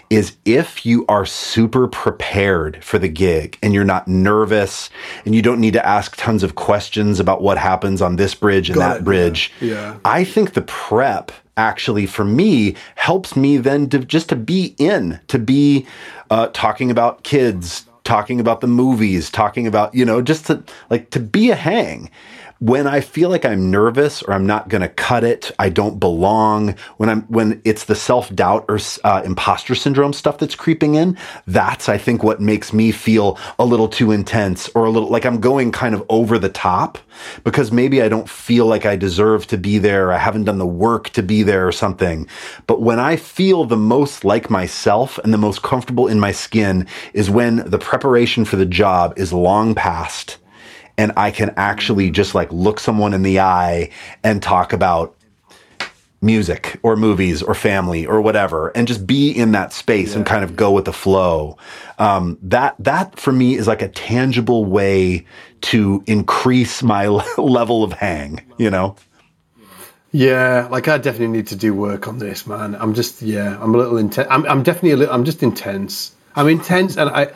is 0.08 0.38
if 0.46 0.86
you 0.86 1.04
are 1.06 1.26
super 1.26 1.86
prepared 1.86 2.82
for 2.82 2.98
the 2.98 3.08
gig 3.08 3.58
and 3.62 3.74
you're 3.74 3.84
not 3.84 4.08
nervous 4.08 4.88
and 5.26 5.34
you 5.34 5.42
don't 5.42 5.60
need 5.60 5.74
to 5.74 5.86
ask 5.86 6.16
tons 6.16 6.42
of 6.42 6.54
questions 6.54 7.20
about 7.20 7.42
what 7.42 7.58
happens 7.58 8.00
on 8.00 8.16
this 8.16 8.34
bridge 8.34 8.70
and 8.70 8.78
Got 8.78 8.88
that 8.88 8.94
it, 8.94 8.98
yeah. 9.00 9.04
bridge. 9.04 9.52
Yeah. 9.60 9.98
I 10.06 10.24
think 10.24 10.54
the 10.54 10.62
prep 10.62 11.30
actually 11.58 12.06
for 12.06 12.24
me 12.24 12.74
helps 12.94 13.36
me 13.36 13.58
then 13.58 13.90
to 13.90 13.98
just 13.98 14.30
to 14.30 14.36
be 14.36 14.74
in, 14.78 15.20
to 15.28 15.38
be 15.38 15.86
uh, 16.30 16.48
talking 16.54 16.90
about 16.90 17.22
kids, 17.22 17.84
talking 18.04 18.40
about 18.40 18.62
the 18.62 18.66
movies, 18.66 19.28
talking 19.28 19.66
about, 19.66 19.94
you 19.94 20.06
know, 20.06 20.22
just 20.22 20.46
to 20.46 20.64
like 20.88 21.10
to 21.10 21.20
be 21.20 21.50
a 21.50 21.54
hang. 21.54 22.10
When 22.58 22.86
I 22.86 23.02
feel 23.02 23.28
like 23.28 23.44
I'm 23.44 23.70
nervous 23.70 24.22
or 24.22 24.32
I'm 24.32 24.46
not 24.46 24.70
going 24.70 24.80
to 24.80 24.88
cut 24.88 25.24
it, 25.24 25.52
I 25.58 25.68
don't 25.68 26.00
belong. 26.00 26.74
When 26.96 27.10
I'm 27.10 27.22
when 27.24 27.60
it's 27.66 27.84
the 27.84 27.94
self 27.94 28.34
doubt 28.34 28.64
or 28.68 28.78
uh, 29.04 29.20
imposter 29.26 29.74
syndrome 29.74 30.14
stuff 30.14 30.38
that's 30.38 30.54
creeping 30.54 30.94
in, 30.94 31.18
that's 31.46 31.90
I 31.90 31.98
think 31.98 32.22
what 32.22 32.40
makes 32.40 32.72
me 32.72 32.92
feel 32.92 33.38
a 33.58 33.66
little 33.66 33.88
too 33.88 34.10
intense 34.10 34.70
or 34.74 34.86
a 34.86 34.90
little 34.90 35.10
like 35.10 35.26
I'm 35.26 35.38
going 35.38 35.70
kind 35.70 35.94
of 35.94 36.02
over 36.08 36.38
the 36.38 36.48
top 36.48 36.96
because 37.44 37.70
maybe 37.70 38.00
I 38.00 38.08
don't 38.08 38.28
feel 38.28 38.64
like 38.64 38.86
I 38.86 38.96
deserve 38.96 39.46
to 39.48 39.58
be 39.58 39.76
there. 39.76 40.10
I 40.10 40.18
haven't 40.18 40.44
done 40.44 40.58
the 40.58 40.66
work 40.66 41.10
to 41.10 41.22
be 41.22 41.42
there 41.42 41.68
or 41.68 41.72
something. 41.72 42.26
But 42.66 42.80
when 42.80 42.98
I 42.98 43.16
feel 43.16 43.66
the 43.66 43.76
most 43.76 44.24
like 44.24 44.48
myself 44.48 45.18
and 45.18 45.32
the 45.34 45.38
most 45.38 45.60
comfortable 45.60 46.08
in 46.08 46.18
my 46.18 46.32
skin 46.32 46.86
is 47.12 47.28
when 47.28 47.68
the 47.68 47.78
preparation 47.78 48.46
for 48.46 48.56
the 48.56 48.64
job 48.64 49.12
is 49.18 49.30
long 49.30 49.74
past 49.74 50.38
and 50.98 51.12
I 51.16 51.30
can 51.30 51.52
actually 51.56 52.10
just 52.10 52.34
like 52.34 52.52
look 52.52 52.80
someone 52.80 53.14
in 53.14 53.22
the 53.22 53.40
eye 53.40 53.90
and 54.24 54.42
talk 54.42 54.72
about 54.72 55.16
music 56.22 56.78
or 56.82 56.96
movies 56.96 57.42
or 57.42 57.54
family 57.54 58.06
or 58.06 58.20
whatever 58.20 58.68
and 58.70 58.88
just 58.88 59.06
be 59.06 59.30
in 59.30 59.52
that 59.52 59.72
space 59.72 60.16
and 60.16 60.26
kind 60.26 60.42
of 60.42 60.56
go 60.56 60.72
with 60.72 60.86
the 60.86 60.92
flow 60.92 61.56
um, 61.98 62.38
that 62.42 62.74
that 62.78 63.18
for 63.20 63.32
me 63.32 63.54
is 63.54 63.68
like 63.68 63.82
a 63.82 63.88
tangible 63.88 64.64
way 64.64 65.24
to 65.60 66.02
increase 66.06 66.82
my 66.82 67.06
level 67.38 67.84
of 67.84 67.92
hang 67.92 68.40
you 68.58 68.70
know 68.70 68.96
Yeah, 70.12 70.68
like 70.70 70.88
I 70.88 70.98
definitely 70.98 71.36
need 71.36 71.48
to 71.48 71.56
do 71.56 71.74
work 71.74 72.08
on 72.08 72.18
this, 72.18 72.46
man. 72.46 72.74
I'm 72.76 72.94
just, 72.94 73.22
yeah, 73.22 73.58
I'm 73.60 73.74
a 73.74 73.78
little 73.78 73.98
intense. 73.98 74.28
I'm, 74.30 74.46
I'm 74.46 74.62
definitely 74.62 74.92
a 74.92 74.96
little, 74.96 75.14
I'm 75.14 75.24
just 75.24 75.42
intense. 75.42 76.16
I'm 76.34 76.48
intense, 76.48 76.96
and 76.96 77.10
I- 77.10 77.32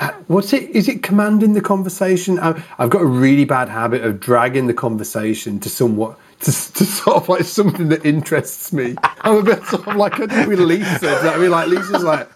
Uh, 0.00 0.10
what's 0.28 0.54
it? 0.54 0.70
Is 0.70 0.88
it 0.88 1.02
commanding 1.02 1.52
the 1.52 1.60
conversation? 1.60 2.38
I, 2.38 2.62
I've 2.78 2.88
got 2.88 3.02
a 3.02 3.06
really 3.06 3.44
bad 3.44 3.68
habit 3.68 4.02
of 4.02 4.18
dragging 4.18 4.66
the 4.66 4.74
conversation 4.74 5.60
to 5.60 5.68
somewhat, 5.68 6.18
to, 6.40 6.46
to 6.46 6.84
sort 6.84 7.16
of 7.18 7.28
like 7.28 7.44
something 7.44 7.90
that 7.90 8.04
interests 8.04 8.72
me. 8.72 8.96
I'm 9.20 9.36
a 9.36 9.42
bit 9.42 9.62
sort 9.64 9.86
of 9.86 9.96
like 9.96 10.18
I 10.18 10.24
do 10.24 10.48
with 10.48 10.58
Lisa. 10.60 11.20
I 11.34 11.36
mean, 11.36 11.50
like 11.50 11.68
Lisa's 11.68 12.02
like, 12.02 12.28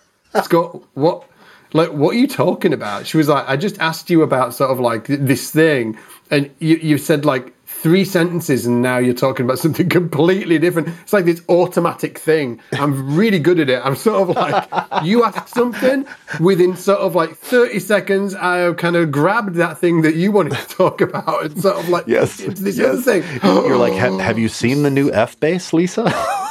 Scott, 0.43 0.82
what? 0.93 1.27
Like, 1.73 1.91
what 1.91 2.15
are 2.15 2.19
you 2.19 2.28
talking 2.28 2.74
about? 2.74 3.07
She 3.07 3.16
was 3.16 3.28
like, 3.28 3.49
I 3.49 3.57
just 3.57 3.81
asked 3.81 4.09
you 4.11 4.23
about 4.23 4.55
sort 4.55 4.70
of 4.70 4.78
like 4.78 5.07
this 5.07 5.51
thing, 5.51 5.99
and 6.31 6.51
you, 6.59 6.77
you 6.77 6.99
said 6.99 7.24
like 7.24 7.55
three 7.85 8.02
sentences, 8.05 8.65
and 8.65 8.81
now 8.81 8.97
you're 8.97 9.12
talking 9.15 9.44
about 9.44 9.59
something 9.65 9.89
completely 9.90 10.59
different. 10.59 10.89
It's 11.02 11.12
like 11.12 11.27
this 11.27 11.43
automatic 11.51 12.19
thing. 12.19 12.59
I'm 12.73 13.15
really 13.15 13.39
good 13.39 13.61
at 13.61 13.69
it. 13.69 13.82
I'm 13.85 13.94
sort 13.94 14.23
of 14.23 14.35
like, 14.35 14.66
you 15.05 15.23
ask 15.23 15.48
something, 15.48 16.06
within 16.40 16.77
sort 16.77 17.01
of 17.01 17.15
like 17.15 17.36
30 17.36 17.78
seconds, 17.81 18.35
I 18.35 18.73
kind 18.73 18.97
of 18.97 19.12
grabbed 19.12 19.56
that 19.56 19.77
thing 19.78 20.01
that 20.01 20.15
you 20.16 20.32
wanted 20.32 20.55
to 20.55 20.66
talk 20.66 21.02
about, 21.02 21.44
and 21.44 21.61
sort 21.61 21.77
of 21.77 21.90
like, 21.90 22.06
Yes, 22.06 22.40
it's 22.40 22.61
this 22.61 22.78
yes. 22.78 22.89
other 22.89 23.02
thing. 23.02 23.40
you're 23.43 23.77
like 23.77 23.93
"Ha- 23.93 24.16
have 24.28 24.39
you 24.39 24.48
seen 24.48 24.82
the 24.82 24.90
new 24.90 25.12
f 25.12 25.39
bass 25.39 25.73
lisa 25.74 26.05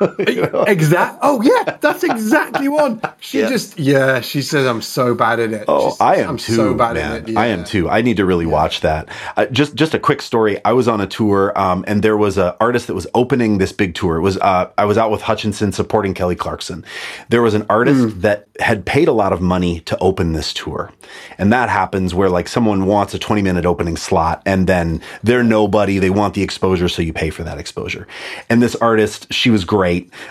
Exact. 0.66 1.18
Oh 1.22 1.40
yeah, 1.42 1.76
that's 1.80 2.02
exactly 2.04 2.68
one. 2.68 3.00
She 3.20 3.40
Yeah. 3.40 3.48
just 3.48 3.78
yeah. 3.78 4.20
She 4.20 4.42
says 4.42 4.66
I'm 4.66 4.82
so 4.82 5.14
bad 5.14 5.40
at 5.40 5.52
it. 5.52 5.64
Oh, 5.68 5.88
She's- 5.90 6.00
I 6.00 6.16
am 6.16 6.30
I'm 6.30 6.36
too. 6.38 6.54
so 6.54 6.74
bad 6.74 6.94
man. 6.96 7.12
at 7.22 7.28
it. 7.28 7.36
I 7.36 7.46
am 7.48 7.64
too. 7.64 7.88
I 7.88 8.02
need 8.02 8.16
to 8.16 8.24
really 8.24 8.46
watch 8.46 8.80
that. 8.80 9.08
Uh, 9.36 9.46
just 9.46 9.74
just 9.74 9.94
a 9.94 9.98
quick 9.98 10.22
story. 10.22 10.58
I 10.64 10.72
was 10.72 10.88
on 10.88 11.00
a 11.00 11.06
tour, 11.06 11.52
um, 11.58 11.84
and 11.86 12.02
there 12.02 12.16
was 12.16 12.38
an 12.38 12.54
artist 12.60 12.86
that 12.86 12.94
was 12.94 13.06
opening 13.14 13.58
this 13.58 13.72
big 13.72 13.94
tour. 13.94 14.16
It 14.16 14.22
was 14.22 14.38
uh, 14.38 14.70
I 14.78 14.84
was 14.86 14.96
out 14.96 15.10
with 15.10 15.22
Hutchinson 15.22 15.72
supporting 15.72 16.14
Kelly 16.14 16.36
Clarkson. 16.36 16.84
There 17.28 17.42
was 17.42 17.54
an 17.54 17.66
artist 17.68 18.00
Hmm. 18.14 18.20
that 18.20 18.46
had 18.60 18.84
paid 18.86 19.08
a 19.08 19.12
lot 19.12 19.32
of 19.32 19.40
money 19.40 19.80
to 19.80 19.98
open 19.98 20.32
this 20.32 20.52
tour, 20.54 20.90
and 21.38 21.52
that 21.52 21.68
happens 21.68 22.14
where 22.14 22.28
like 22.30 22.48
someone 22.48 22.86
wants 22.86 23.12
a 23.14 23.18
twenty 23.18 23.42
minute 23.42 23.66
opening 23.66 23.96
slot, 23.96 24.42
and 24.46 24.66
then 24.66 25.02
they're 25.22 25.42
nobody. 25.44 25.98
They 25.98 26.10
want 26.10 26.34
the 26.34 26.42
exposure, 26.42 26.88
so 26.88 27.02
you 27.02 27.12
pay 27.12 27.30
for 27.30 27.42
that 27.44 27.58
exposure. 27.58 28.06
And 28.48 28.62
this 28.62 28.74
artist, 28.76 29.32
she 29.32 29.50
was 29.50 29.64
great. 29.64 29.89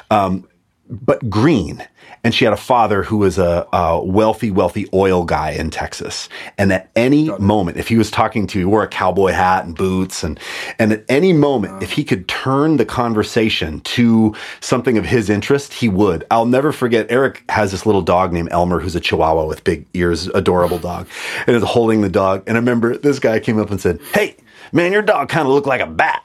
Um, 0.09 0.47
but 0.89 1.29
green. 1.29 1.87
And 2.23 2.35
she 2.35 2.43
had 2.43 2.53
a 2.53 2.57
father 2.57 3.03
who 3.03 3.17
was 3.17 3.37
a, 3.37 3.65
a 3.71 4.03
wealthy, 4.03 4.51
wealthy 4.51 4.87
oil 4.93 5.23
guy 5.23 5.51
in 5.51 5.69
Texas. 5.69 6.27
And 6.57 6.73
at 6.73 6.89
any 6.95 7.29
moment, 7.37 7.77
if 7.77 7.87
he 7.87 7.97
was 7.97 8.11
talking 8.11 8.45
to 8.47 8.59
you, 8.59 8.65
he 8.65 8.69
wore 8.69 8.83
a 8.83 8.89
cowboy 8.89 9.31
hat 9.31 9.63
and 9.63 9.75
boots. 9.75 10.23
And, 10.23 10.37
and 10.79 10.91
at 10.91 11.05
any 11.07 11.31
moment, 11.31 11.81
if 11.81 11.91
he 11.91 12.03
could 12.03 12.27
turn 12.27 12.75
the 12.75 12.85
conversation 12.85 13.79
to 13.81 14.35
something 14.59 14.97
of 14.97 15.05
his 15.05 15.29
interest, 15.29 15.73
he 15.73 15.87
would. 15.87 16.25
I'll 16.29 16.45
never 16.45 16.73
forget. 16.73 17.09
Eric 17.09 17.43
has 17.49 17.71
this 17.71 17.85
little 17.85 18.01
dog 18.01 18.33
named 18.33 18.49
Elmer, 18.51 18.79
who's 18.79 18.95
a 18.95 18.99
chihuahua 18.99 19.45
with 19.45 19.63
big 19.63 19.85
ears, 19.93 20.27
adorable 20.27 20.79
dog, 20.79 21.07
and 21.47 21.55
is 21.55 21.63
holding 21.63 22.01
the 22.01 22.09
dog. 22.09 22.43
And 22.47 22.57
I 22.57 22.59
remember 22.59 22.97
this 22.97 23.19
guy 23.19 23.39
came 23.39 23.59
up 23.59 23.71
and 23.71 23.79
said, 23.79 24.01
Hey, 24.13 24.35
man, 24.73 24.91
your 24.91 25.03
dog 25.03 25.29
kind 25.29 25.47
of 25.47 25.53
looked 25.53 25.67
like 25.67 25.81
a 25.81 25.87
bat. 25.87 26.23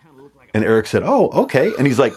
And 0.54 0.64
Eric 0.64 0.86
said, 0.86 1.02
Oh, 1.04 1.28
okay. 1.30 1.72
And 1.76 1.86
he's 1.86 1.98
like, 1.98 2.14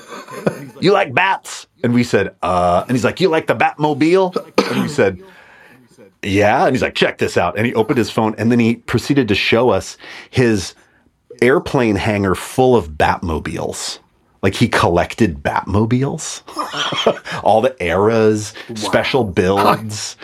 You 0.80 0.94
like 0.94 1.14
bats? 1.14 1.68
And 1.84 1.94
we 1.94 2.04
said, 2.04 2.36
Uh, 2.42 2.86
and 2.88 2.96
he's 2.96 3.04
like, 3.04 3.20
You 3.20 3.30
like 3.30 3.48
the 3.48 3.56
Batmobile? 3.56 4.72
And 4.72 4.84
we 4.84 4.88
said, 4.88 5.22
Yeah. 6.22 6.66
And 6.66 6.76
he's 6.76 6.84
like, 6.84 6.96
check 6.96 7.18
this 7.18 7.36
out. 7.36 7.58
And 7.58 7.66
he 7.66 7.74
opened 7.74 7.98
his 7.98 8.12
phone 8.12 8.36
and 8.38 8.52
then 8.52 8.60
he 8.60 8.76
proceeded 8.76 9.28
to 9.28 9.36
show 9.36 9.72
us 9.72 9.98
his 10.30 10.76
airplane 11.42 11.96
hangar 11.96 12.36
full 12.36 12.76
of 12.76 12.92
Batmobiles. 12.92 14.00
Like 14.44 14.54
he 14.54 14.68
collected 14.68 15.42
Batmobiles, 15.42 16.44
all 17.44 17.60
the 17.62 17.76
eras, 17.84 18.54
wow. 18.70 18.76
special 18.76 19.24
builds. 19.24 20.16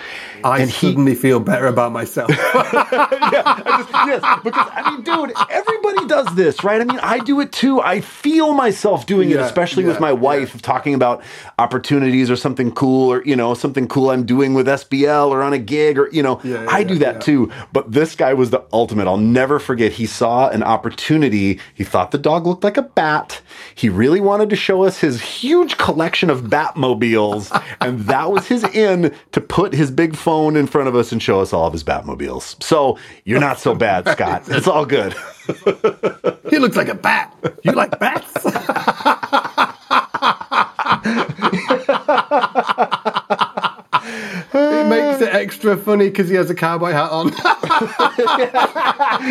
I 0.43 0.59
and 0.59 0.71
suddenly 0.71 1.13
he, 1.13 1.17
feel 1.17 1.39
better 1.39 1.67
about 1.67 1.91
myself. 1.91 2.29
yeah, 2.29 2.37
I 2.43 3.77
just, 3.77 3.91
yes, 3.91 4.39
because 4.43 4.67
I 4.73 4.91
mean, 4.91 5.03
dude, 5.03 5.33
everybody 5.49 6.07
does 6.07 6.35
this, 6.35 6.63
right? 6.63 6.81
I 6.81 6.83
mean, 6.83 6.99
I 6.99 7.19
do 7.19 7.39
it 7.39 7.51
too. 7.51 7.81
I 7.81 8.01
feel 8.01 8.53
myself 8.53 9.05
doing 9.05 9.29
yeah, 9.29 9.37
it, 9.37 9.41
especially 9.41 9.83
yeah, 9.83 9.89
with 9.89 9.99
my 9.99 10.11
wife, 10.11 10.53
yeah. 10.53 10.61
talking 10.61 10.93
about 10.93 11.23
opportunities 11.57 12.29
or 12.29 12.35
something 12.35 12.71
cool, 12.71 13.11
or 13.11 13.23
you 13.23 13.35
know, 13.35 13.53
something 13.53 13.87
cool 13.87 14.09
I'm 14.09 14.25
doing 14.25 14.53
with 14.53 14.67
SBL 14.67 15.29
or 15.29 15.41
on 15.41 15.53
a 15.53 15.59
gig, 15.59 15.97
or 15.97 16.09
you 16.11 16.21
know, 16.23 16.41
I 16.43 16.83
do 16.83 16.99
that 16.99 17.21
too. 17.21 17.51
But 17.71 17.91
this 17.91 18.15
guy 18.15 18.33
was 18.33 18.49
the 18.49 18.63
ultimate. 18.73 19.07
I'll 19.07 19.17
never 19.17 19.59
forget. 19.59 19.93
He 19.93 20.05
saw 20.05 20.49
an 20.49 20.63
opportunity. 20.63 21.59
He 21.73 21.83
thought 21.83 22.11
the 22.11 22.17
dog 22.17 22.45
looked 22.45 22.63
like 22.63 22.77
a 22.77 22.83
bat. 22.83 23.41
He 23.75 23.89
really 23.89 24.19
wanted 24.19 24.49
to 24.49 24.55
show 24.55 24.83
us 24.83 24.99
his 24.99 25.21
huge 25.21 25.77
collection 25.77 26.29
of 26.29 26.43
Batmobiles, 26.43 27.49
and 27.79 28.01
that 28.01 28.31
was 28.31 28.47
his 28.47 28.63
in 28.75 29.13
to 29.31 29.41
put 29.41 29.73
his 29.73 29.89
big 29.89 30.15
phone 30.15 30.32
phone 30.33 30.55
in 30.55 30.65
front 30.65 30.87
of 30.87 30.95
us 30.95 31.11
and 31.11 31.21
show 31.21 31.41
us 31.41 31.53
all 31.53 31.67
of 31.67 31.73
his 31.73 31.83
Batmobiles. 31.83 32.61
So 32.63 32.97
you're 33.23 33.39
not 33.39 33.59
so 33.59 33.75
bad, 33.75 34.07
Scott. 34.13 34.41
It's 34.47 34.67
all 34.67 34.83
good. 34.83 35.13
he 36.49 36.57
looks 36.57 36.75
like 36.75 36.87
a 36.87 36.95
bat. 36.95 37.31
You 37.63 37.73
like 37.73 37.99
bats? 37.99 38.33
it 44.55 44.87
makes 44.89 45.21
it 45.21 45.35
extra 45.35 45.77
funny 45.77 46.09
because 46.09 46.29
he 46.29 46.35
has 46.35 46.49
a 46.49 46.55
cowboy 46.55 46.93
hat 46.93 47.11
on. 47.11 47.31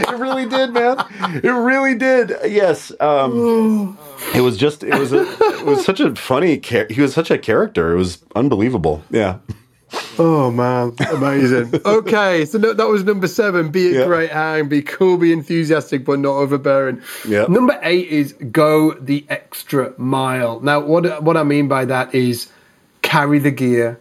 it 0.09 0.19
really 0.20 0.47
did, 0.47 0.73
man. 0.73 1.05
It 1.43 1.51
really 1.51 1.97
did. 1.97 2.33
Yes. 2.45 2.93
Um, 3.01 3.99
it 4.37 4.41
was 4.43 4.57
just. 4.57 4.85
It 4.85 4.97
was. 4.97 5.12
A, 5.12 5.23
it 5.23 5.66
was 5.66 5.85
such 5.85 5.99
a 5.99 6.15
funny. 6.15 6.61
Char- 6.61 6.87
he 6.89 7.01
was 7.01 7.12
such 7.12 7.33
a 7.33 7.39
character. 7.39 7.93
It 7.93 7.97
was 7.97 8.23
unbelievable. 8.37 9.03
Yeah. 9.11 9.39
Oh 10.18 10.51
man, 10.51 10.94
amazing. 11.10 11.80
okay, 11.84 12.44
so 12.44 12.59
no, 12.59 12.72
that 12.72 12.86
was 12.86 13.05
number 13.05 13.26
seven. 13.26 13.70
Be 13.70 13.97
a 13.97 14.06
great 14.06 14.30
hang, 14.30 14.68
be 14.68 14.82
cool, 14.82 15.16
be 15.16 15.32
enthusiastic, 15.32 16.05
but 16.05 16.18
not 16.18 16.32
overbearing. 16.32 17.01
Yeah. 17.26 17.47
Number 17.48 17.78
eight 17.82 18.09
is 18.09 18.34
go 18.51 18.93
the 18.93 19.24
extra 19.28 19.94
mile. 19.98 20.60
Now, 20.60 20.80
what 20.80 21.22
what 21.22 21.36
I 21.36 21.43
mean 21.44 21.68
by 21.68 21.84
that 21.86 22.14
is 22.14 22.51
carry 23.02 23.39
the 23.39 23.51
gear, 23.51 24.01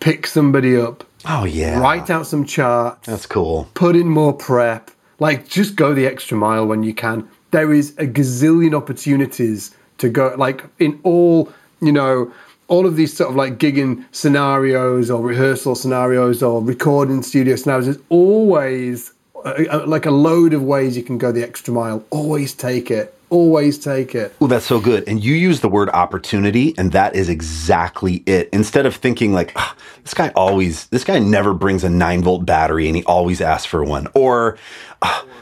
pick 0.00 0.26
somebody 0.26 0.76
up. 0.76 1.04
Oh 1.26 1.44
yeah. 1.44 1.78
Write 1.78 2.10
out 2.10 2.26
some 2.26 2.44
charts. 2.44 3.06
That's 3.06 3.26
cool. 3.26 3.68
Put 3.74 3.96
in 3.96 4.08
more 4.08 4.32
prep. 4.32 4.90
Like 5.20 5.48
just 5.48 5.76
go 5.76 5.94
the 5.94 6.06
extra 6.06 6.36
mile 6.36 6.66
when 6.66 6.82
you 6.82 6.94
can. 6.94 7.28
There 7.52 7.72
is 7.72 7.90
a 7.98 8.06
gazillion 8.06 8.74
opportunities 8.74 9.74
to 9.98 10.08
go. 10.08 10.34
Like 10.36 10.64
in 10.78 11.00
all, 11.04 11.52
you 11.80 11.92
know 11.92 12.32
all 12.74 12.86
of 12.86 12.96
these 12.96 13.16
sort 13.16 13.30
of 13.30 13.36
like 13.36 13.58
gigging 13.58 14.04
scenarios 14.10 15.08
or 15.08 15.22
rehearsal 15.22 15.76
scenarios 15.76 16.42
or 16.42 16.60
recording 16.60 17.22
studio 17.22 17.54
scenarios, 17.54 17.86
there's 17.86 18.04
always 18.08 19.12
a, 19.44 19.66
a, 19.70 19.76
like 19.86 20.06
a 20.06 20.10
load 20.10 20.52
of 20.52 20.62
ways 20.62 20.96
you 20.96 21.02
can 21.04 21.16
go 21.16 21.30
the 21.30 21.42
extra 21.42 21.72
mile. 21.72 22.04
Always 22.10 22.52
take 22.52 22.90
it. 22.90 23.16
Always 23.30 23.78
take 23.78 24.14
it. 24.14 24.34
Oh, 24.40 24.48
that's 24.48 24.66
so 24.66 24.80
good. 24.80 25.04
And 25.08 25.24
you 25.24 25.34
use 25.34 25.60
the 25.60 25.68
word 25.68 25.88
opportunity, 25.90 26.74
and 26.76 26.92
that 26.92 27.14
is 27.16 27.28
exactly 27.28 28.22
it. 28.26 28.48
Instead 28.52 28.86
of 28.86 28.94
thinking 28.96 29.32
like, 29.32 29.52
oh, 29.56 29.74
this 30.02 30.14
guy 30.14 30.30
always, 30.36 30.86
this 30.88 31.04
guy 31.04 31.18
never 31.20 31.54
brings 31.54 31.84
a 31.84 31.90
nine 31.90 32.22
volt 32.22 32.44
battery 32.44 32.86
and 32.88 32.96
he 32.96 33.04
always 33.04 33.40
asks 33.40 33.66
for 33.66 33.84
one, 33.84 34.08
or 34.14 34.58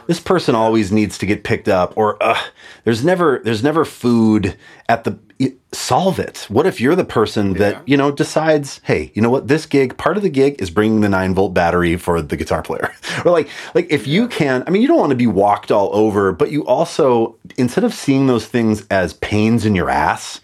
this 0.07 0.19
person 0.19 0.55
always 0.55 0.91
needs 0.91 1.17
to 1.19 1.25
get 1.25 1.43
picked 1.43 1.67
up, 1.67 1.93
or 1.95 2.21
uh, 2.21 2.39
there's 2.83 3.03
never, 3.03 3.41
there's 3.43 3.63
never 3.63 3.85
food 3.85 4.57
at 4.89 5.03
the 5.03 5.17
solve 5.71 6.19
it. 6.19 6.45
What 6.49 6.65
if 6.65 6.79
you're 6.79 6.95
the 6.95 7.03
person 7.03 7.53
that, 7.53 7.73
yeah. 7.73 7.81
you 7.85 7.97
know, 7.97 8.11
decides, 8.11 8.79
hey, 8.83 9.11
you 9.13 9.21
know 9.21 9.29
what, 9.29 9.47
this 9.47 9.65
gig, 9.65 9.97
part 9.97 10.17
of 10.17 10.23
the 10.23 10.29
gig 10.29 10.61
is 10.61 10.69
bringing 10.69 11.01
the 11.01 11.09
nine 11.09 11.33
volt 11.33 11.53
battery 11.53 11.97
for 11.97 12.21
the 12.21 12.37
guitar 12.37 12.61
player. 12.61 12.93
or 13.25 13.31
like, 13.31 13.49
like 13.73 13.87
if 13.89 14.07
you 14.07 14.27
can, 14.27 14.63
I 14.67 14.69
mean, 14.69 14.81
you 14.81 14.87
don't 14.87 14.99
want 14.99 15.09
to 15.09 15.15
be 15.15 15.27
walked 15.27 15.71
all 15.71 15.93
over, 15.93 16.31
but 16.31 16.51
you 16.51 16.65
also, 16.65 17.37
instead 17.57 17.83
of 17.83 17.93
seeing 17.93 18.27
those 18.27 18.45
things 18.45 18.85
as 18.89 19.13
pains 19.15 19.65
in 19.65 19.75
your 19.75 19.89
ass, 19.89 20.41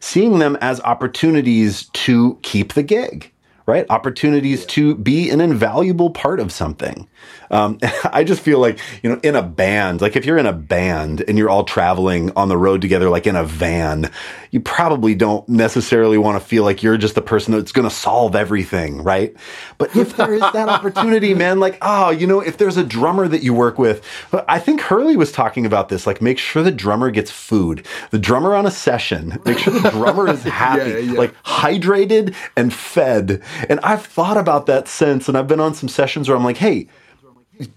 seeing 0.00 0.40
them 0.40 0.58
as 0.60 0.80
opportunities 0.80 1.88
to 1.92 2.38
keep 2.42 2.74
the 2.74 2.82
gig 2.82 3.32
right? 3.72 3.86
Opportunities 3.88 4.66
to 4.66 4.94
be 4.96 5.30
an 5.30 5.40
invaluable 5.40 6.10
part 6.10 6.40
of 6.40 6.52
something. 6.52 7.08
Um, 7.50 7.78
I 8.04 8.22
just 8.22 8.42
feel 8.42 8.58
like, 8.58 8.78
you 9.02 9.08
know, 9.08 9.18
in 9.22 9.34
a 9.34 9.42
band, 9.42 10.02
like 10.02 10.14
if 10.14 10.26
you're 10.26 10.36
in 10.36 10.44
a 10.44 10.52
band 10.52 11.24
and 11.26 11.38
you're 11.38 11.48
all 11.48 11.64
traveling 11.64 12.32
on 12.36 12.48
the 12.48 12.58
road 12.58 12.82
together, 12.82 13.08
like 13.08 13.26
in 13.26 13.34
a 13.34 13.44
van, 13.44 14.10
you 14.52 14.60
probably 14.60 15.14
don't 15.14 15.48
necessarily 15.48 16.18
want 16.18 16.40
to 16.40 16.46
feel 16.46 16.62
like 16.62 16.82
you're 16.82 16.98
just 16.98 17.14
the 17.14 17.22
person 17.22 17.54
that's 17.54 17.72
going 17.72 17.88
to 17.88 17.94
solve 17.94 18.36
everything, 18.36 19.02
right? 19.02 19.34
But 19.78 19.96
if 19.96 20.14
there 20.18 20.34
is 20.34 20.40
that 20.40 20.68
opportunity, 20.68 21.32
man, 21.42 21.58
like, 21.58 21.78
oh, 21.80 22.10
you 22.10 22.26
know, 22.26 22.40
if 22.40 22.58
there's 22.58 22.76
a 22.76 22.84
drummer 22.84 23.26
that 23.28 23.42
you 23.42 23.54
work 23.54 23.78
with, 23.78 24.06
I 24.46 24.58
think 24.58 24.82
Hurley 24.82 25.16
was 25.16 25.32
talking 25.32 25.64
about 25.64 25.88
this, 25.88 26.06
like 26.06 26.20
make 26.20 26.36
sure 26.36 26.62
the 26.62 26.70
drummer 26.70 27.10
gets 27.10 27.30
food. 27.30 27.86
The 28.10 28.18
drummer 28.18 28.54
on 28.54 28.66
a 28.66 28.70
session, 28.70 29.40
make 29.46 29.58
sure 29.58 29.72
the 29.72 29.88
drummer 29.88 30.28
is 30.28 30.42
happy, 30.44 30.90
yeah, 30.90 30.98
yeah, 30.98 31.18
like 31.18 31.34
hydrated 31.44 32.34
and 32.54 32.74
fed. 32.74 33.42
And 33.70 33.80
I've 33.80 34.04
thought 34.04 34.36
about 34.36 34.66
that 34.66 34.86
since, 34.86 35.28
and 35.28 35.38
I've 35.38 35.48
been 35.48 35.60
on 35.60 35.72
some 35.72 35.88
sessions 35.88 36.28
where 36.28 36.36
I'm 36.36 36.44
like, 36.44 36.58
hey, 36.58 36.88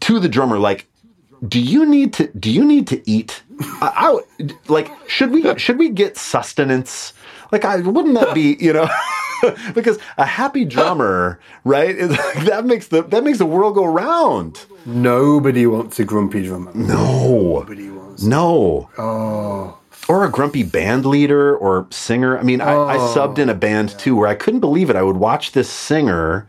to 0.02 0.19
the 0.19 0.27
drummer, 0.27 0.60
like, 0.60 0.88
do 1.48 1.60
you 1.60 1.86
need 1.86 2.14
to 2.14 2.28
do 2.40 2.52
you 2.52 2.64
need 2.64 2.88
to 2.88 3.10
eat? 3.10 3.44
I, 3.82 4.20
I 4.40 4.49
like 4.68 4.91
should 5.10 5.32
we 5.32 5.57
should 5.57 5.78
we 5.78 5.90
get 5.90 6.18
sustenance? 6.18 7.14
Like, 7.52 7.64
I 7.66 7.78
wouldn't 7.78 8.16
that 8.16 8.34
be 8.34 8.57
you 8.60 8.74
know? 8.74 8.90
because 9.74 9.98
a 10.18 10.26
happy 10.26 10.66
drummer, 10.66 11.40
right? 11.64 11.95
Is, 11.95 12.10
that 12.45 12.66
makes 12.66 12.88
the 12.88 13.03
that 13.03 13.24
makes 13.24 13.38
the 13.38 13.45
world 13.45 13.76
go 13.76 13.86
round. 13.86 14.66
Nobody 14.86 15.66
wants 15.66 15.99
a 15.99 16.06
grumpy 16.06 16.45
drummer. 16.45 16.72
No. 16.74 17.60
Nobody 17.60 17.90
wants. 17.90 18.24
No. 18.24 18.90
Oh. 18.98 19.80
Or 20.07 20.24
a 20.24 20.30
grumpy 20.30 20.62
band 20.62 21.06
leader 21.06 21.57
or 21.57 21.88
singer. 21.90 22.38
I 22.38 22.44
mean, 22.44 22.62
oh. 22.62 22.86
I, 22.86 22.95
I 22.95 22.98
subbed 22.98 23.40
in 23.40 23.49
a 23.49 23.56
band 23.56 23.91
yeah. 23.91 23.98
too 23.98 24.16
where 24.16 24.28
I 24.28 24.36
couldn't 24.36 24.60
believe 24.60 24.90
it. 24.90 24.95
I 24.95 25.02
would 25.02 25.18
watch 25.18 25.53
this 25.53 25.70
singer 25.70 26.48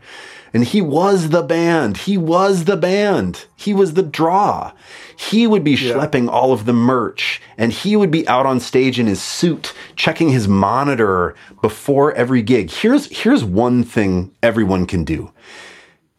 and 0.53 0.63
he 0.63 0.81
was 0.81 1.29
the 1.29 1.43
band. 1.43 1.97
He 1.97 2.17
was 2.17 2.65
the 2.65 2.77
band. 2.77 3.45
He 3.55 3.73
was 3.73 3.93
the 3.93 4.03
draw. 4.03 4.71
He 5.15 5.47
would 5.47 5.63
be 5.63 5.71
yeah. 5.71 5.93
schlepping 5.93 6.29
all 6.29 6.53
of 6.53 6.65
the 6.65 6.73
merch 6.73 7.41
and 7.57 7.71
he 7.71 7.95
would 7.95 8.11
be 8.11 8.27
out 8.27 8.45
on 8.45 8.59
stage 8.59 8.99
in 8.99 9.07
his 9.07 9.21
suit 9.21 9.73
checking 9.95 10.29
his 10.29 10.47
monitor 10.47 11.35
before 11.61 12.13
every 12.13 12.41
gig. 12.41 12.69
Here's 12.69 13.05
here's 13.07 13.43
one 13.43 13.83
thing 13.83 14.31
everyone 14.43 14.85
can 14.85 15.03
do. 15.03 15.31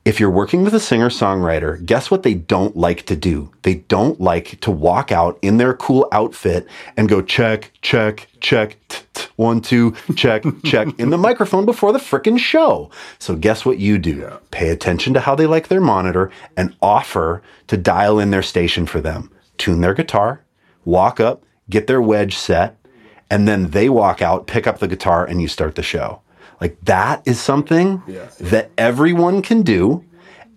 If 0.04 0.18
you're 0.18 0.30
working 0.30 0.64
with 0.64 0.74
a 0.74 0.80
singer 0.80 1.10
songwriter, 1.10 1.84
guess 1.84 2.10
what 2.10 2.22
they 2.22 2.32
don't 2.32 2.74
like 2.74 3.04
to 3.06 3.16
do? 3.16 3.52
They 3.62 3.74
don't 3.74 4.18
like 4.18 4.58
to 4.60 4.70
walk 4.70 5.12
out 5.12 5.38
in 5.42 5.58
their 5.58 5.74
cool 5.74 6.08
outfit 6.12 6.66
and 6.96 7.10
go 7.10 7.20
check, 7.20 7.72
check, 7.82 8.26
check, 8.40 8.78
t- 8.88 9.02
t- 9.12 9.26
one, 9.36 9.60
two, 9.60 9.94
check, 10.16 10.44
check 10.64 10.88
in 10.98 11.10
the 11.10 11.18
microphone 11.18 11.66
before 11.66 11.92
the 11.92 11.98
frickin' 11.98 12.38
show. 12.38 12.90
So 13.18 13.36
guess 13.36 13.66
what 13.66 13.78
you 13.78 13.98
do? 13.98 14.16
Yeah. 14.16 14.38
Pay 14.50 14.70
attention 14.70 15.12
to 15.12 15.20
how 15.20 15.34
they 15.34 15.46
like 15.46 15.68
their 15.68 15.80
monitor 15.80 16.30
and 16.56 16.74
offer 16.80 17.42
to 17.66 17.76
dial 17.76 18.18
in 18.18 18.30
their 18.30 18.42
station 18.42 18.86
for 18.86 19.02
them. 19.02 19.30
Tune 19.58 19.82
their 19.82 19.94
guitar, 19.94 20.42
walk 20.86 21.20
up, 21.20 21.42
get 21.68 21.86
their 21.86 22.00
wedge 22.00 22.34
set, 22.36 22.76
and 23.30 23.46
then 23.46 23.70
they 23.70 23.90
walk 23.90 24.22
out, 24.22 24.46
pick 24.46 24.66
up 24.66 24.78
the 24.78 24.88
guitar, 24.88 25.26
and 25.26 25.42
you 25.42 25.48
start 25.48 25.74
the 25.74 25.82
show. 25.82 26.22
Like 26.60 26.78
that 26.84 27.22
is 27.26 27.40
something 27.40 28.02
that 28.40 28.70
everyone 28.78 29.42
can 29.42 29.62
do. 29.62 30.04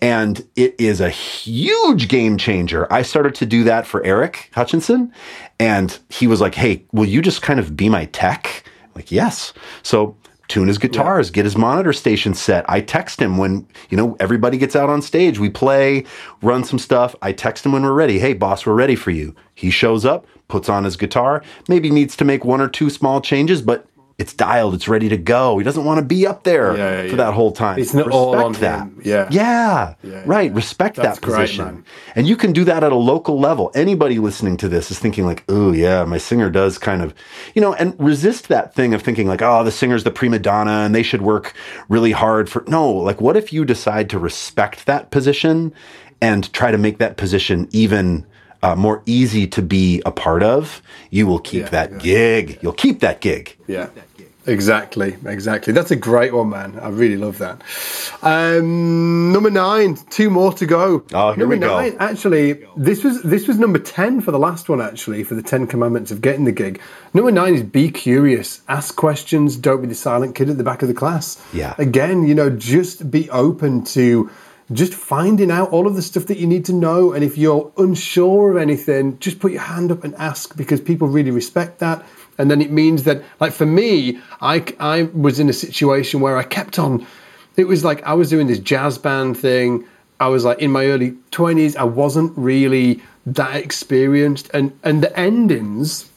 And 0.04 0.48
it 0.56 0.76
is 0.80 1.00
a 1.00 1.10
huge 1.10 2.08
game 2.08 2.38
changer. 2.38 2.92
I 2.92 3.04
started 3.04 3.36
to 3.36 3.46
do 3.46 3.64
that 3.66 3.86
for 3.86 4.04
Eric 4.04 4.50
Hutchinson. 4.54 5.14
And 5.60 5.98
he 6.10 6.26
was 6.26 6.42
like, 6.42 6.56
Hey, 6.56 6.86
will 6.92 7.06
you 7.06 7.22
just 7.22 7.44
kind 7.44 7.60
of 7.60 7.78
be 7.78 7.88
my 7.88 8.06
tech? 8.06 8.64
I'm 8.66 8.92
like, 8.96 9.12
yes. 9.12 9.54
So 9.84 10.18
tune 10.48 10.68
his 10.68 10.78
guitars, 10.78 11.30
yeah. 11.30 11.34
get 11.34 11.46
his 11.46 11.56
monitor 11.56 11.94
station 11.94 12.34
set. 12.34 12.70
I 12.70 12.82
text 12.82 13.22
him 13.22 13.38
when, 13.38 13.66
you 13.90 13.96
know, 13.96 14.18
everybody 14.20 14.58
gets 14.58 14.76
out 14.76 14.90
on 14.90 15.02
stage. 15.02 15.40
We 15.40 15.50
play, 15.50 16.04
run 16.42 16.66
some 16.66 16.80
stuff. 16.80 17.16
I 17.22 17.32
text 17.32 17.66
him 17.66 17.72
when 17.72 17.84
we're 17.84 17.94
ready. 17.94 18.20
Hey, 18.20 18.34
boss, 18.34 18.66
we're 18.66 18.74
ready 18.74 18.96
for 18.96 19.12
you. 19.12 19.34
He 19.56 19.70
shows 19.70 20.04
up, 20.04 20.26
puts 20.50 20.68
on 20.68 20.84
his 20.84 20.98
guitar, 20.98 21.42
maybe 21.70 21.90
needs 21.90 22.18
to 22.18 22.26
make 22.26 22.44
one 22.44 22.60
or 22.60 22.68
two 22.68 22.90
small 22.90 23.22
changes, 23.22 23.62
but 23.62 23.86
it's 24.22 24.34
dialed, 24.34 24.74
it's 24.76 24.88
ready 24.88 25.10
to 25.10 25.18
go. 25.18 25.58
He 25.58 25.64
doesn't 25.64 25.84
want 25.84 25.98
to 26.00 26.06
be 26.06 26.28
up 26.28 26.44
there 26.44 26.68
Yeah, 26.78 26.92
yeah, 26.92 27.02
for 27.04 27.08
yeah. 27.08 27.16
that 27.24 27.34
whole 27.34 27.52
time. 27.52 27.80
It's 27.80 27.94
not 27.94 28.10
all 28.12 28.36
on 28.38 28.54
that. 28.54 28.80
him. 28.84 29.02
Yeah. 29.04 29.28
Yeah. 29.32 29.96
Yeah, 30.04 30.24
right. 30.26 30.52
Respect 30.54 30.96
That's 30.98 31.20
that 31.20 31.26
great, 31.26 31.42
position. 31.42 31.66
man. 31.66 31.86
And 32.16 32.28
you 32.28 32.36
can 32.38 32.52
do 32.54 32.64
that 32.66 32.84
at 32.84 32.92
a 32.92 32.96
local 33.14 33.40
level. 33.40 33.72
Anybody 33.76 34.20
listening 34.20 34.58
to 34.58 34.70
this 34.70 34.92
is 34.92 35.00
thinking 35.00 35.26
like, 35.26 35.44
oh 35.50 35.72
yeah, 35.72 36.06
my 36.06 36.20
singer 36.20 36.50
does 36.50 36.78
kind 36.78 37.02
of, 37.02 37.14
you 37.56 37.62
know, 37.62 37.74
and 37.74 37.96
resist 38.00 38.48
that 38.50 38.76
thing 38.76 38.94
of 38.94 39.02
thinking 39.02 39.28
like, 39.28 39.42
oh, 39.42 39.64
the 39.64 39.72
singer's 39.72 40.04
the 40.04 40.12
prima 40.12 40.40
donna 40.40 40.72
and 40.86 40.94
they 40.96 41.04
should 41.04 41.22
work 41.24 41.54
really 41.90 42.12
hard 42.12 42.50
for 42.50 42.64
no, 42.68 42.88
like 42.90 43.20
what 43.22 43.36
if 43.36 43.52
you 43.52 43.66
decide 43.66 44.10
to 44.12 44.20
respect 44.20 44.86
that 44.86 45.10
position 45.12 45.74
and 46.22 46.52
try 46.54 46.70
to 46.72 46.78
make 46.78 47.00
that 47.00 47.18
position 47.18 47.68
even 47.72 48.26
uh, 48.64 48.76
more 48.76 49.02
easy 49.08 49.48
to 49.48 49.62
be 49.62 50.02
a 50.06 50.12
part 50.12 50.44
of, 50.44 50.84
you 51.10 51.26
will 51.26 51.40
keep 51.40 51.64
Yeah, 51.64 51.70
that 51.70 51.92
yeah. 51.94 51.98
gig. 52.00 52.60
You'll 52.62 52.74
keep 52.86 53.00
that 53.00 53.20
gig. 53.20 53.58
Yeah, 53.68 53.90
exactly, 54.46 55.16
exactly. 55.26 55.74
That's 55.74 55.92
a 55.92 55.96
great 55.96 56.34
one, 56.34 56.50
man. 56.50 56.80
I 56.80 56.90
really 56.90 57.18
love 57.18 57.38
that. 57.40 57.62
Um, 58.22 59.32
number 59.32 59.50
nine, 59.50 59.96
two 60.10 60.30
more 60.30 60.54
to 60.54 60.66
go. 60.66 61.04
Oh, 61.14 61.32
here 61.32 61.40
number 61.40 61.56
we 61.56 61.60
go. 61.60 61.68
nine, 61.68 61.96
Actually, 62.00 62.66
this 62.76 63.04
was 63.04 63.22
this 63.24 63.48
was 63.48 63.58
number 63.60 63.80
ten 63.80 64.22
for 64.22 64.32
the 64.32 64.40
last 64.40 64.70
one. 64.70 64.82
Actually, 64.82 65.24
for 65.24 65.36
the 65.36 65.44
Ten 65.44 65.68
Commandments 65.68 66.12
of 66.12 66.22
getting 66.22 66.46
the 66.46 66.52
gig. 66.52 66.82
Number 67.14 67.32
nine 67.32 67.56
is 67.56 67.64
be 67.64 67.92
curious, 67.92 68.62
ask 68.68 68.96
questions, 68.96 69.58
don't 69.58 69.82
be 69.82 69.88
the 69.88 69.96
silent 69.96 70.36
kid 70.36 70.50
at 70.50 70.58
the 70.58 70.64
back 70.64 70.82
of 70.82 70.88
the 70.88 70.94
class. 70.94 71.44
Yeah. 71.54 71.76
Again, 71.78 72.28
you 72.28 72.36
know, 72.36 72.50
just 72.50 73.12
be 73.12 73.30
open 73.30 73.84
to 73.86 74.30
just 74.74 74.94
finding 74.94 75.52
out 75.52 75.70
all 75.72 75.88
of 75.88 75.96
the 75.96 76.02
stuff 76.02 76.28
that 76.28 76.38
you 76.38 76.48
need 76.48 76.66
to 76.66 76.74
know. 76.74 77.12
And 77.12 77.24
if 77.24 77.38
you're 77.38 77.72
unsure 77.78 78.52
of 78.52 78.58
anything, 78.58 79.20
just 79.20 79.40
put 79.40 79.52
your 79.52 79.62
hand 79.62 79.92
up 79.92 80.04
and 80.04 80.16
ask 80.16 80.56
because 80.56 80.80
people 80.80 81.08
really 81.08 81.32
respect 81.32 81.80
that. 81.80 82.06
And 82.38 82.50
then 82.50 82.62
it 82.62 82.72
means 82.72 83.04
that, 83.04 83.24
like 83.40 83.54
for 83.54 83.66
me, 83.66 84.20
I, 84.42 84.66
I 84.80 85.04
was 85.04 85.40
in 85.40 85.50
a 85.50 85.54
situation 85.54 86.22
where 86.22 86.38
I 86.38 86.44
kept 86.44 86.80
on, 86.80 87.06
it 87.58 87.66
was 87.66 87.84
like 87.84 88.04
I 88.04 88.14
was 88.14 88.30
doing 88.30 88.48
this 88.48 88.60
jazz 88.60 88.98
band 88.98 89.38
thing. 89.38 89.86
I 90.20 90.28
was 90.28 90.46
like 90.46 90.60
in 90.60 90.72
my 90.72 90.86
early 90.86 91.12
20s. 91.32 91.76
I 91.76 91.84
wasn't 91.84 92.36
really 92.38 93.02
that 93.26 93.56
experienced. 93.58 94.50
And, 94.54 94.78
and 94.84 95.04
the 95.04 95.18
endings, 95.20 96.10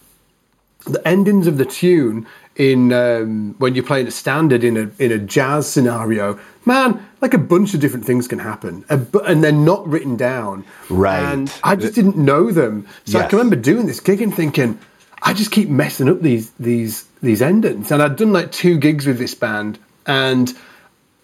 the 0.86 1.06
endings 1.06 1.46
of 1.46 1.58
the 1.58 1.64
tune 1.64 2.26
in 2.56 2.92
um, 2.92 3.54
when 3.58 3.74
you're 3.74 3.84
playing 3.84 4.06
a 4.06 4.10
standard 4.10 4.62
in 4.62 4.76
a 4.76 4.90
in 5.02 5.10
a 5.10 5.18
jazz 5.18 5.68
scenario, 5.68 6.38
man, 6.64 7.04
like 7.20 7.34
a 7.34 7.38
bunch 7.38 7.74
of 7.74 7.80
different 7.80 8.04
things 8.04 8.28
can 8.28 8.38
happen, 8.38 8.84
and 8.88 9.42
they're 9.42 9.52
not 9.52 9.86
written 9.88 10.16
down. 10.16 10.64
Right. 10.88 11.20
And 11.20 11.52
I 11.64 11.76
just 11.76 11.94
didn't 11.94 12.16
know 12.16 12.50
them, 12.50 12.86
so 13.04 13.18
I 13.18 13.26
can 13.26 13.38
remember 13.38 13.56
doing 13.56 13.86
this 13.86 14.00
gig 14.00 14.22
and 14.22 14.34
thinking, 14.34 14.78
I 15.24 15.32
just 15.32 15.50
keep 15.50 15.68
messing 15.68 16.08
up 16.08 16.20
these 16.20 16.50
these 16.60 17.04
these 17.22 17.40
endings, 17.42 17.90
and 17.90 18.02
I'd 18.02 18.16
done 18.16 18.32
like 18.32 18.52
two 18.52 18.76
gigs 18.78 19.06
with 19.06 19.18
this 19.18 19.34
band, 19.34 19.78
and 20.06 20.52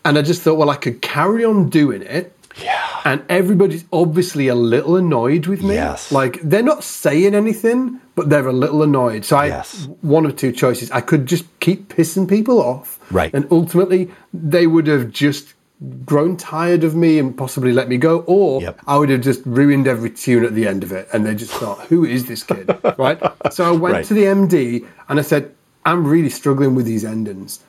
and 0.04 0.18
I 0.18 0.22
just 0.22 0.42
thought, 0.42 0.56
well, 0.56 0.70
I 0.70 0.76
could 0.76 1.02
carry 1.02 1.44
on 1.44 1.68
doing 1.68 2.02
it. 2.02 2.34
Yeah. 2.62 3.00
And 3.04 3.22
everybody's 3.28 3.84
obviously 3.92 4.48
a 4.48 4.54
little 4.54 4.96
annoyed 4.96 5.46
with 5.46 5.62
me. 5.62 5.74
Yes. 5.74 6.10
Like 6.10 6.40
they're 6.42 6.62
not 6.62 6.82
saying 6.82 7.34
anything, 7.34 8.00
but 8.14 8.28
they're 8.28 8.48
a 8.48 8.52
little 8.52 8.82
annoyed. 8.82 9.24
So 9.24 9.36
I 9.36 9.46
Yes. 9.46 9.88
one 10.00 10.26
of 10.26 10.36
two 10.36 10.52
choices. 10.52 10.90
I 10.90 11.00
could 11.00 11.26
just 11.26 11.44
keep 11.60 11.94
pissing 11.94 12.28
people 12.28 12.60
off. 12.60 12.98
Right. 13.10 13.32
And 13.32 13.46
ultimately 13.50 14.10
they 14.34 14.66
would 14.66 14.86
have 14.88 15.10
just 15.10 15.54
grown 16.04 16.36
tired 16.36 16.84
of 16.84 16.94
me 16.94 17.18
and 17.18 17.36
possibly 17.36 17.72
let 17.72 17.88
me 17.88 17.96
go, 17.96 18.20
or 18.26 18.60
Yep. 18.60 18.80
I 18.86 18.98
would 18.98 19.08
have 19.08 19.22
just 19.22 19.40
ruined 19.46 19.86
every 19.86 20.10
tune 20.10 20.44
at 20.44 20.54
the 20.54 20.66
end 20.66 20.82
of 20.82 20.92
it 20.92 21.08
and 21.12 21.24
they 21.24 21.34
just 21.34 21.52
thought, 21.52 21.80
Who 21.86 22.04
is 22.04 22.26
this 22.26 22.42
kid? 22.42 22.68
right? 22.98 23.18
So 23.50 23.64
I 23.64 23.70
went 23.70 23.94
Right. 23.94 24.04
to 24.06 24.14
the 24.14 24.24
MD 24.24 24.86
and 25.08 25.18
I 25.18 25.22
said, 25.22 25.54
I'm 25.86 26.06
really 26.06 26.28
struggling 26.28 26.74
with 26.74 26.84
these 26.84 27.04
endings. 27.04 27.60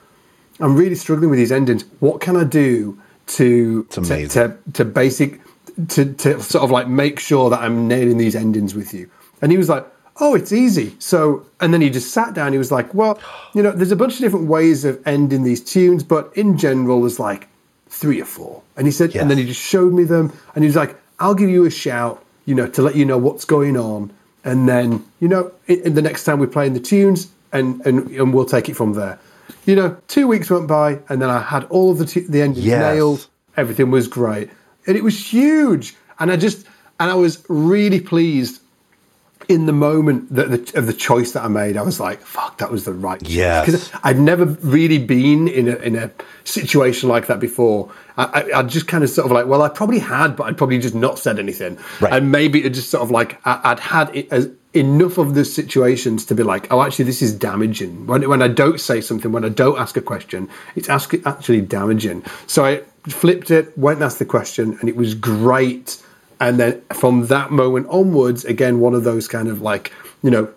I'm 0.60 0.76
really 0.76 0.96
struggling 0.96 1.30
with 1.30 1.40
these 1.40 1.52
endings. 1.52 1.86
What 2.00 2.20
can 2.20 2.36
I 2.36 2.44
do 2.44 3.00
to 3.28 3.84
to, 3.86 4.28
to 4.28 4.58
to 4.74 4.86
basic 4.86 5.40
to 5.88 6.14
to 6.14 6.42
sort 6.44 6.64
of 6.66 6.72
like 6.72 6.88
make 6.90 7.20
sure 7.20 7.50
that 7.50 7.62
I'm 7.62 7.88
nailing 7.88 8.18
these 8.18 8.36
endings 8.36 8.76
with 8.76 8.94
you? 8.94 9.10
And 9.42 9.52
he 9.52 9.58
was 9.58 9.70
like, 9.70 9.86
"Oh, 10.20 10.36
it's 10.36 10.52
easy." 10.52 10.94
So, 11.00 11.46
and 11.62 11.74
then 11.74 11.80
he 11.82 11.90
just 11.90 12.12
sat 12.14 12.34
down. 12.34 12.52
He 12.52 12.58
was 12.60 12.72
like, 12.72 12.94
"Well, 12.94 13.18
you 13.56 13.64
know, 13.64 13.72
there's 13.72 13.94
a 13.94 13.96
bunch 13.96 14.16
of 14.16 14.20
different 14.20 14.48
ways 14.50 14.84
of 14.86 15.02
ending 15.08 15.44
these 15.44 15.62
tunes, 15.64 16.04
but 16.04 16.32
in 16.36 16.58
general, 16.58 17.00
there's 17.02 17.18
like 17.20 17.48
three 17.92 18.20
or 18.22 18.26
four. 18.26 18.64
And 18.78 18.88
he 18.88 18.92
said, 18.92 19.16
and 19.16 19.30
then 19.30 19.38
he 19.38 19.46
just 19.46 19.62
showed 19.62 19.94
me 19.94 20.04
them, 20.04 20.32
and 20.56 20.64
he 20.64 20.68
was 20.68 20.76
like, 20.76 20.96
"I'll 21.20 21.36
give 21.36 21.50
you 21.50 21.66
a 21.66 21.70
shout, 21.72 22.24
you 22.46 22.56
know, 22.56 22.68
to 22.68 22.82
let 22.82 22.96
you 22.96 23.06
know 23.06 23.18
what's 23.18 23.46
going 23.46 23.78
on." 23.78 24.12
And 24.44 24.68
then, 24.68 25.06
you 25.20 25.28
know, 25.28 25.52
in 25.68 25.94
the 25.94 26.02
next 26.02 26.24
time 26.24 26.40
we're 26.40 26.48
playing 26.48 26.74
the 26.74 26.80
tunes, 26.80 27.28
and, 27.52 27.80
and 27.86 28.10
and 28.10 28.34
we'll 28.34 28.46
take 28.46 28.70
it 28.70 28.76
from 28.76 28.94
there. 28.94 29.20
You 29.66 29.76
know, 29.76 29.98
two 30.08 30.28
weeks 30.28 30.50
went 30.50 30.68
by, 30.68 31.00
and 31.10 31.22
then 31.22 31.30
I 31.30 31.42
had 31.42 31.66
all 31.66 31.92
of 31.92 31.98
the 32.00 32.06
t- 32.06 32.22
the 32.22 32.42
endings 32.42 32.66
Yes. 32.66 32.80
nailed. 32.96 33.28
Everything 33.58 33.92
was 33.92 34.08
great, 34.08 34.50
and 34.88 34.96
it 34.98 35.04
was 35.04 35.18
huge. 35.34 35.96
And 36.20 36.32
I 36.32 36.38
just 36.38 36.66
and 37.00 37.12
I 37.12 37.16
was 37.16 37.44
really 37.50 38.00
pleased 38.00 38.61
in 39.52 39.66
the 39.66 39.74
moment 39.74 40.34
that 40.34 40.50
the, 40.50 40.80
of 40.80 40.88
the 40.88 40.94
choice 40.94 41.34
that 41.34 41.44
I 41.44 41.48
made. 41.48 41.78
I 41.78 41.82
was 41.82 42.00
like, 42.00 42.22
"Fuck, 42.22 42.58
that 42.60 42.72
was 42.72 42.86
the 42.86 42.94
right 42.94 43.22
choice." 43.22 43.30
Yes. 43.30 43.66
Because 43.66 43.92
I'd 44.04 44.20
never 44.20 44.46
really 44.46 44.98
been 44.98 45.48
in 45.48 45.68
a 45.68 45.76
in 45.76 45.96
a 45.96 46.12
situation 46.44 47.10
like 47.10 47.28
that 47.28 47.40
before. 47.40 47.92
I, 48.18 48.24
I, 48.24 48.60
I'd 48.60 48.70
just 48.70 48.88
kind 48.88 49.04
of 49.04 49.10
sort 49.10 49.26
of 49.26 49.32
like, 49.32 49.46
well, 49.46 49.62
I 49.62 49.70
probably 49.70 50.00
had, 50.00 50.36
but 50.36 50.46
I'd 50.46 50.58
probably 50.58 50.80
just 50.80 50.96
not 50.96 51.20
said 51.20 51.40
anything. 51.40 51.78
Right. 52.00 52.14
And 52.14 52.32
maybe 52.32 52.64
it 52.64 52.74
just 52.74 52.90
sort 52.90 53.04
of 53.04 53.12
like 53.12 53.40
I, 53.46 53.62
I'd 53.64 53.80
had 53.80 54.16
it 54.16 54.28
as 54.32 54.50
enough 54.74 55.18
of 55.18 55.34
the 55.34 55.44
situations 55.44 56.26
to 56.26 56.36
be 56.36 56.44
like, 56.44 56.72
oh, 56.72 56.82
actually, 56.82 57.06
this 57.06 57.22
is 57.22 57.34
damaging. 57.34 58.08
When 58.08 58.28
when 58.28 58.42
I 58.42 58.48
don't 58.48 58.80
say 58.80 59.02
something, 59.02 59.32
when 59.32 59.46
I 59.46 59.50
don't 59.50 59.78
ask 59.78 59.98
a 59.98 60.02
question, 60.02 60.50
it's 60.76 60.90
ask, 60.90 61.14
actually 61.26 61.62
damaging. 61.62 62.24
So 62.48 62.66
I 62.66 62.82
flipped 63.10 63.52
it, 63.52 63.78
went 63.78 63.98
and 63.98 64.06
asked 64.06 64.20
the 64.20 64.26
question, 64.26 64.78
and 64.80 64.90
it 64.90 64.96
was 64.96 65.14
great. 65.14 66.02
And 66.42 66.60
then 66.60 66.82
from 66.94 67.28
that 67.28 67.52
moment 67.52 67.86
onwards, 67.90 68.44
again, 68.46 68.80
one 68.80 68.94
of 68.96 69.04
those 69.04 69.28
kind 69.28 69.48
of 69.48 69.62
like, 69.62 69.94
you 70.24 70.32
know, 70.32 70.50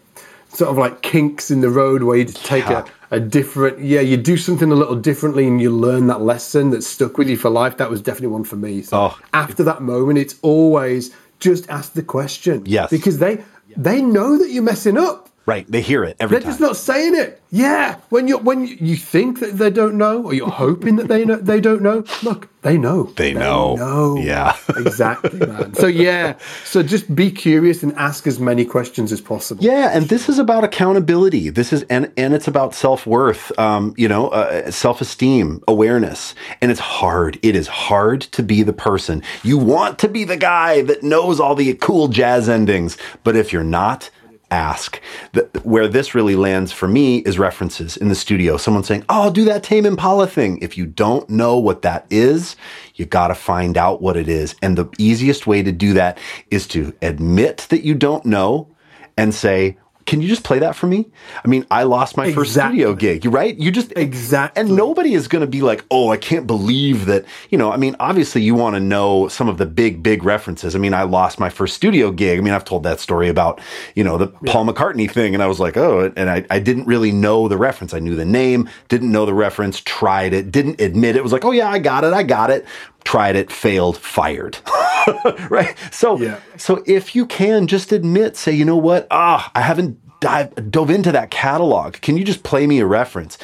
sort 0.48 0.70
of 0.70 0.78
like 0.78 1.02
kinks 1.02 1.50
in 1.50 1.60
the 1.60 1.68
road 1.68 2.02
where 2.04 2.16
you 2.16 2.24
take 2.24 2.64
Yeah. 2.64 2.86
a, 3.10 3.16
a 3.16 3.20
different, 3.20 3.80
yeah, 3.80 4.00
you 4.00 4.16
do 4.16 4.36
something 4.38 4.72
a 4.72 4.74
little 4.74 4.96
differently 4.96 5.46
and 5.46 5.60
you 5.60 5.70
learn 5.70 6.06
that 6.06 6.22
lesson 6.22 6.70
that's 6.70 6.86
stuck 6.86 7.18
with 7.18 7.28
you 7.28 7.36
for 7.36 7.50
life. 7.50 7.76
That 7.76 7.90
was 7.90 8.00
definitely 8.00 8.28
one 8.28 8.44
for 8.44 8.56
me. 8.56 8.80
So 8.82 8.96
Oh. 8.96 9.18
after 9.34 9.62
that 9.64 9.82
moment, 9.82 10.18
it's 10.18 10.36
always 10.42 11.10
just 11.38 11.68
ask 11.68 11.92
the 11.92 12.02
question. 12.02 12.62
Yes. 12.66 12.88
Because 12.90 13.18
they 13.18 13.44
they 13.76 14.00
know 14.00 14.38
that 14.38 14.50
you're 14.50 14.62
messing 14.62 14.96
up. 14.96 15.23
Right. 15.46 15.70
They 15.70 15.82
hear 15.82 16.04
it 16.04 16.16
every 16.20 16.36
time. 16.36 16.40
They're 16.40 16.40
time. 16.40 16.50
just 16.50 16.60
not 16.60 16.76
saying 16.76 17.14
it. 17.14 17.42
Yeah, 17.50 17.98
when 18.08 18.26
you 18.26 18.38
when 18.38 18.66
you- 18.66 18.96
think 18.96 19.38
that 19.40 19.58
they 19.58 19.70
don't 19.70 19.96
know, 19.96 20.24
or 20.24 20.34
you're 20.34 20.48
hoping 20.50 20.96
that 20.96 21.06
they 21.06 21.24
know 21.24 21.36
they 21.36 21.60
don't 21.60 21.82
know. 21.82 22.02
Look, 22.24 22.48
they 22.62 22.76
know. 22.76 23.04
They 23.16 23.32
know. 23.32 23.76
know. 23.76 24.16
Yeah. 24.16 24.56
exactly, 24.76 25.38
man. 25.38 25.72
So 25.74 25.86
yeah, 25.86 26.36
so 26.64 26.82
just 26.82 27.14
be 27.14 27.30
curious 27.30 27.84
and 27.84 27.94
ask 27.94 28.26
as 28.26 28.40
many 28.40 28.64
questions 28.64 29.12
as 29.12 29.20
possible. 29.20 29.62
Yeah, 29.62 29.90
and 29.92 30.08
this 30.08 30.28
is 30.28 30.40
about 30.40 30.64
accountability. 30.64 31.50
This 31.50 31.72
is 31.72 31.84
and 31.84 32.10
and 32.16 32.34
it's 32.34 32.48
about 32.48 32.74
self 32.74 33.06
worth. 33.06 33.56
Um, 33.56 33.94
you 33.96 34.08
know, 34.08 34.28
uh, 34.28 34.70
self 34.72 35.00
esteem, 35.00 35.62
awareness, 35.68 36.34
and 36.60 36.72
it's 36.72 36.80
hard. 36.80 37.38
It 37.42 37.54
is 37.54 37.68
hard 37.68 38.22
to 38.22 38.42
be 38.42 38.64
the 38.64 38.72
person 38.72 39.22
you 39.44 39.58
want 39.58 40.00
to 40.00 40.08
be. 40.08 40.24
The 40.24 40.36
guy 40.38 40.82
that 40.82 41.04
knows 41.04 41.38
all 41.38 41.54
the 41.54 41.72
cool 41.74 42.08
jazz 42.08 42.48
endings, 42.48 42.96
but 43.22 43.36
if 43.36 43.52
you're 43.52 43.62
not. 43.62 44.10
Ask 44.54 45.00
the, 45.32 45.50
where 45.64 45.88
this 45.88 46.14
really 46.14 46.36
lands 46.36 46.70
for 46.70 46.86
me 46.86 47.18
is 47.18 47.40
references 47.40 47.96
in 47.96 48.08
the 48.08 48.14
studio. 48.14 48.56
Someone 48.56 48.84
saying, 48.84 49.04
"Oh, 49.08 49.22
I'll 49.22 49.30
do 49.32 49.44
that 49.46 49.64
Tame 49.64 49.84
Impala 49.84 50.28
thing." 50.28 50.58
If 50.62 50.78
you 50.78 50.86
don't 50.86 51.28
know 51.28 51.58
what 51.58 51.82
that 51.82 52.06
is, 52.08 52.54
you 52.94 53.04
got 53.04 53.28
to 53.28 53.34
find 53.34 53.76
out 53.76 54.00
what 54.00 54.16
it 54.16 54.28
is. 54.28 54.54
And 54.62 54.78
the 54.78 54.88
easiest 54.96 55.48
way 55.48 55.64
to 55.64 55.72
do 55.72 55.92
that 55.94 56.18
is 56.52 56.68
to 56.68 56.94
admit 57.02 57.66
that 57.70 57.82
you 57.82 57.94
don't 57.96 58.24
know 58.24 58.68
and 59.16 59.34
say, 59.34 59.76
can 60.06 60.20
you 60.20 60.28
just 60.28 60.44
play 60.44 60.58
that 60.58 60.76
for 60.76 60.86
me? 60.86 61.06
I 61.44 61.48
mean, 61.48 61.66
I 61.70 61.84
lost 61.84 62.16
my 62.16 62.32
first 62.32 62.52
studio 62.52 62.94
gig, 62.94 63.24
right? 63.24 63.56
You 63.56 63.70
just 63.70 63.92
Exactly. 63.96 64.60
And 64.60 64.76
nobody 64.76 65.14
is 65.14 65.28
going 65.28 65.40
to 65.40 65.46
be 65.46 65.62
like, 65.62 65.84
"Oh, 65.90 66.10
I 66.10 66.16
can't 66.16 66.46
believe 66.46 67.06
that." 67.06 67.24
You 67.50 67.58
know, 67.58 67.72
I 67.72 67.76
mean, 67.76 67.96
obviously 68.00 68.42
you 68.42 68.54
want 68.54 68.74
to 68.74 68.80
know 68.80 69.28
some 69.28 69.48
of 69.48 69.58
the 69.58 69.66
big 69.66 70.02
big 70.02 70.24
references. 70.24 70.74
I 70.74 70.78
mean, 70.78 70.94
I 70.94 71.02
lost 71.04 71.38
my 71.38 71.48
first 71.48 71.74
studio 71.74 72.10
gig. 72.10 72.38
I 72.38 72.42
mean, 72.42 72.52
I've 72.52 72.64
told 72.64 72.82
that 72.82 73.00
story 73.00 73.28
about, 73.28 73.60
you 73.94 74.04
know, 74.04 74.18
the 74.18 74.28
Paul 74.46 74.66
McCartney 74.66 75.10
thing 75.10 75.34
and 75.34 75.42
I 75.42 75.46
was 75.46 75.60
like, 75.60 75.76
"Oh," 75.76 76.12
and 76.16 76.30
I 76.30 76.44
I 76.50 76.58
didn't 76.58 76.86
really 76.86 77.12
know 77.12 77.48
the 77.48 77.56
reference. 77.56 77.94
I 77.94 77.98
knew 77.98 78.14
the 78.16 78.24
name, 78.24 78.68
didn't 78.88 79.10
know 79.10 79.24
the 79.26 79.34
reference, 79.34 79.80
tried 79.80 80.34
it, 80.34 80.50
didn't 80.50 80.80
admit 80.80 81.16
it. 81.16 81.22
Was 81.22 81.32
like, 81.32 81.44
"Oh 81.44 81.52
yeah, 81.52 81.70
I 81.70 81.78
got 81.78 82.04
it. 82.04 82.12
I 82.12 82.22
got 82.22 82.50
it." 82.50 82.66
Tried 83.04 83.36
it, 83.36 83.52
failed, 83.52 83.96
fired. 83.98 84.58
right? 85.50 85.74
So 85.90 86.18
Yeah. 86.18 86.40
so 86.56 86.82
if 86.86 87.14
you 87.14 87.26
can 87.26 87.66
just 87.66 87.92
admit, 87.92 88.36
say, 88.36 88.52
you 88.52 88.64
know 88.64 88.76
what? 88.76 89.06
Ah, 89.10 89.50
I 89.54 89.60
haven't 89.60 89.98
dive, 90.20 90.70
dove 90.70 90.88
into 90.90 91.12
that 91.12 91.30
catalog. 91.30 91.94
Can 92.00 92.16
you 92.16 92.24
just 92.24 92.42
play 92.42 92.66
me 92.66 92.78
a 92.80 92.86
reference? 92.86 93.36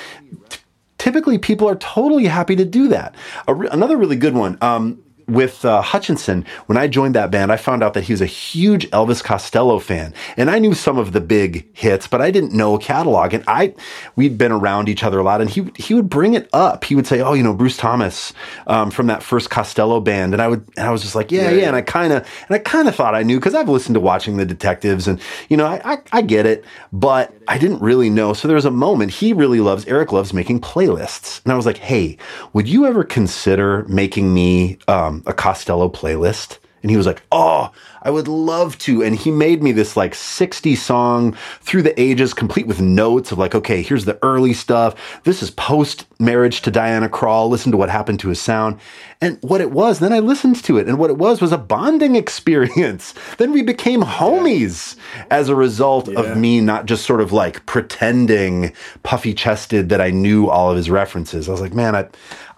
T- 0.48 0.58
Typically, 0.98 1.38
people 1.38 1.68
are 1.68 1.76
totally 1.76 2.26
happy 2.26 2.56
to 2.56 2.64
do 2.64 2.88
that. 2.88 3.14
A 3.48 3.54
re- 3.54 3.68
another 3.70 3.96
really 3.96 4.16
good 4.16 4.34
one. 4.34 4.56
Um, 4.62 5.02
with 5.30 5.64
uh, 5.64 5.82
Hutchinson, 5.82 6.44
when 6.66 6.76
I 6.76 6.88
joined 6.88 7.14
that 7.14 7.30
band, 7.30 7.52
I 7.52 7.56
found 7.56 7.82
out 7.82 7.94
that 7.94 8.04
he 8.04 8.12
was 8.12 8.20
a 8.20 8.26
huge 8.26 8.88
Elvis 8.90 9.22
Costello 9.22 9.78
fan, 9.78 10.12
and 10.36 10.50
I 10.50 10.58
knew 10.58 10.74
some 10.74 10.98
of 10.98 11.12
the 11.12 11.20
big 11.20 11.68
hits, 11.76 12.06
but 12.06 12.20
I 12.20 12.30
didn't 12.30 12.52
know 12.52 12.74
a 12.74 12.78
catalog. 12.78 13.34
And 13.34 13.44
I, 13.46 13.74
we'd 14.16 14.36
been 14.36 14.52
around 14.52 14.88
each 14.88 15.02
other 15.02 15.18
a 15.18 15.22
lot, 15.22 15.40
and 15.40 15.48
he 15.48 15.70
he 15.76 15.94
would 15.94 16.08
bring 16.08 16.34
it 16.34 16.48
up. 16.52 16.84
He 16.84 16.94
would 16.94 17.06
say, 17.06 17.20
"Oh, 17.20 17.32
you 17.34 17.42
know, 17.42 17.54
Bruce 17.54 17.76
Thomas 17.76 18.32
um, 18.66 18.90
from 18.90 19.06
that 19.06 19.22
first 19.22 19.50
Costello 19.50 20.00
band," 20.00 20.32
and 20.32 20.42
I 20.42 20.48
would, 20.48 20.66
and 20.76 20.86
I 20.86 20.90
was 20.90 21.02
just 21.02 21.14
like, 21.14 21.30
"Yeah, 21.30 21.50
yeah." 21.50 21.56
yeah. 21.56 21.66
And 21.68 21.76
I 21.76 21.82
kind 21.82 22.12
of, 22.12 22.26
and 22.48 22.54
I 22.54 22.58
kind 22.58 22.88
of 22.88 22.94
thought 22.94 23.14
I 23.14 23.22
knew 23.22 23.38
because 23.38 23.54
I've 23.54 23.68
listened 23.68 23.94
to 23.94 24.00
Watching 24.00 24.36
the 24.36 24.46
Detectives, 24.46 25.06
and 25.06 25.20
you 25.48 25.56
know, 25.56 25.66
I, 25.66 25.80
I 25.84 25.98
I 26.12 26.22
get 26.22 26.46
it, 26.46 26.64
but 26.92 27.32
I 27.48 27.58
didn't 27.58 27.80
really 27.80 28.10
know. 28.10 28.32
So 28.32 28.48
there 28.48 28.54
was 28.54 28.64
a 28.64 28.70
moment 28.70 29.12
he 29.12 29.32
really 29.32 29.60
loves 29.60 29.86
Eric 29.86 30.12
loves 30.12 30.32
making 30.32 30.60
playlists, 30.60 31.42
and 31.44 31.52
I 31.52 31.56
was 31.56 31.66
like, 31.66 31.78
"Hey, 31.78 32.16
would 32.52 32.68
you 32.68 32.86
ever 32.86 33.04
consider 33.04 33.84
making 33.88 34.32
me?" 34.34 34.78
Um, 34.88 35.19
a 35.26 35.32
Costello 35.32 35.88
playlist. 35.88 36.58
And 36.82 36.90
he 36.90 36.96
was 36.96 37.06
like, 37.06 37.22
Oh, 37.30 37.70
I 38.02 38.10
would 38.10 38.28
love 38.28 38.78
to. 38.78 39.02
And 39.02 39.14
he 39.14 39.30
made 39.30 39.62
me 39.62 39.72
this 39.72 39.96
like 39.96 40.14
60 40.14 40.74
song 40.76 41.36
through 41.60 41.82
the 41.82 42.00
ages, 42.00 42.34
complete 42.34 42.66
with 42.66 42.80
notes 42.80 43.32
of 43.32 43.38
like, 43.38 43.54
okay, 43.54 43.82
here's 43.82 44.04
the 44.04 44.18
early 44.22 44.52
stuff. 44.52 45.20
This 45.24 45.42
is 45.42 45.50
post 45.50 46.06
marriage 46.18 46.62
to 46.62 46.70
Diana 46.70 47.08
Krall. 47.08 47.48
Listen 47.48 47.72
to 47.72 47.78
what 47.78 47.90
happened 47.90 48.20
to 48.20 48.28
his 48.28 48.40
sound. 48.40 48.78
And 49.22 49.38
what 49.42 49.60
it 49.60 49.70
was, 49.70 49.98
then 49.98 50.14
I 50.14 50.20
listened 50.20 50.62
to 50.64 50.78
it. 50.78 50.88
And 50.88 50.98
what 50.98 51.10
it 51.10 51.18
was 51.18 51.40
was 51.40 51.52
a 51.52 51.58
bonding 51.58 52.16
experience. 52.16 53.14
then 53.38 53.52
we 53.52 53.62
became 53.62 54.02
homies 54.02 54.96
as 55.30 55.48
a 55.48 55.54
result 55.54 56.08
yeah. 56.08 56.20
of 56.20 56.36
me 56.36 56.60
not 56.60 56.86
just 56.86 57.04
sort 57.04 57.20
of 57.20 57.32
like 57.32 57.66
pretending 57.66 58.72
puffy 59.02 59.34
chested 59.34 59.88
that 59.90 60.00
I 60.00 60.10
knew 60.10 60.48
all 60.48 60.70
of 60.70 60.76
his 60.76 60.90
references. 60.90 61.48
I 61.48 61.52
was 61.52 61.60
like, 61.60 61.74
man, 61.74 61.94
I, 61.94 62.08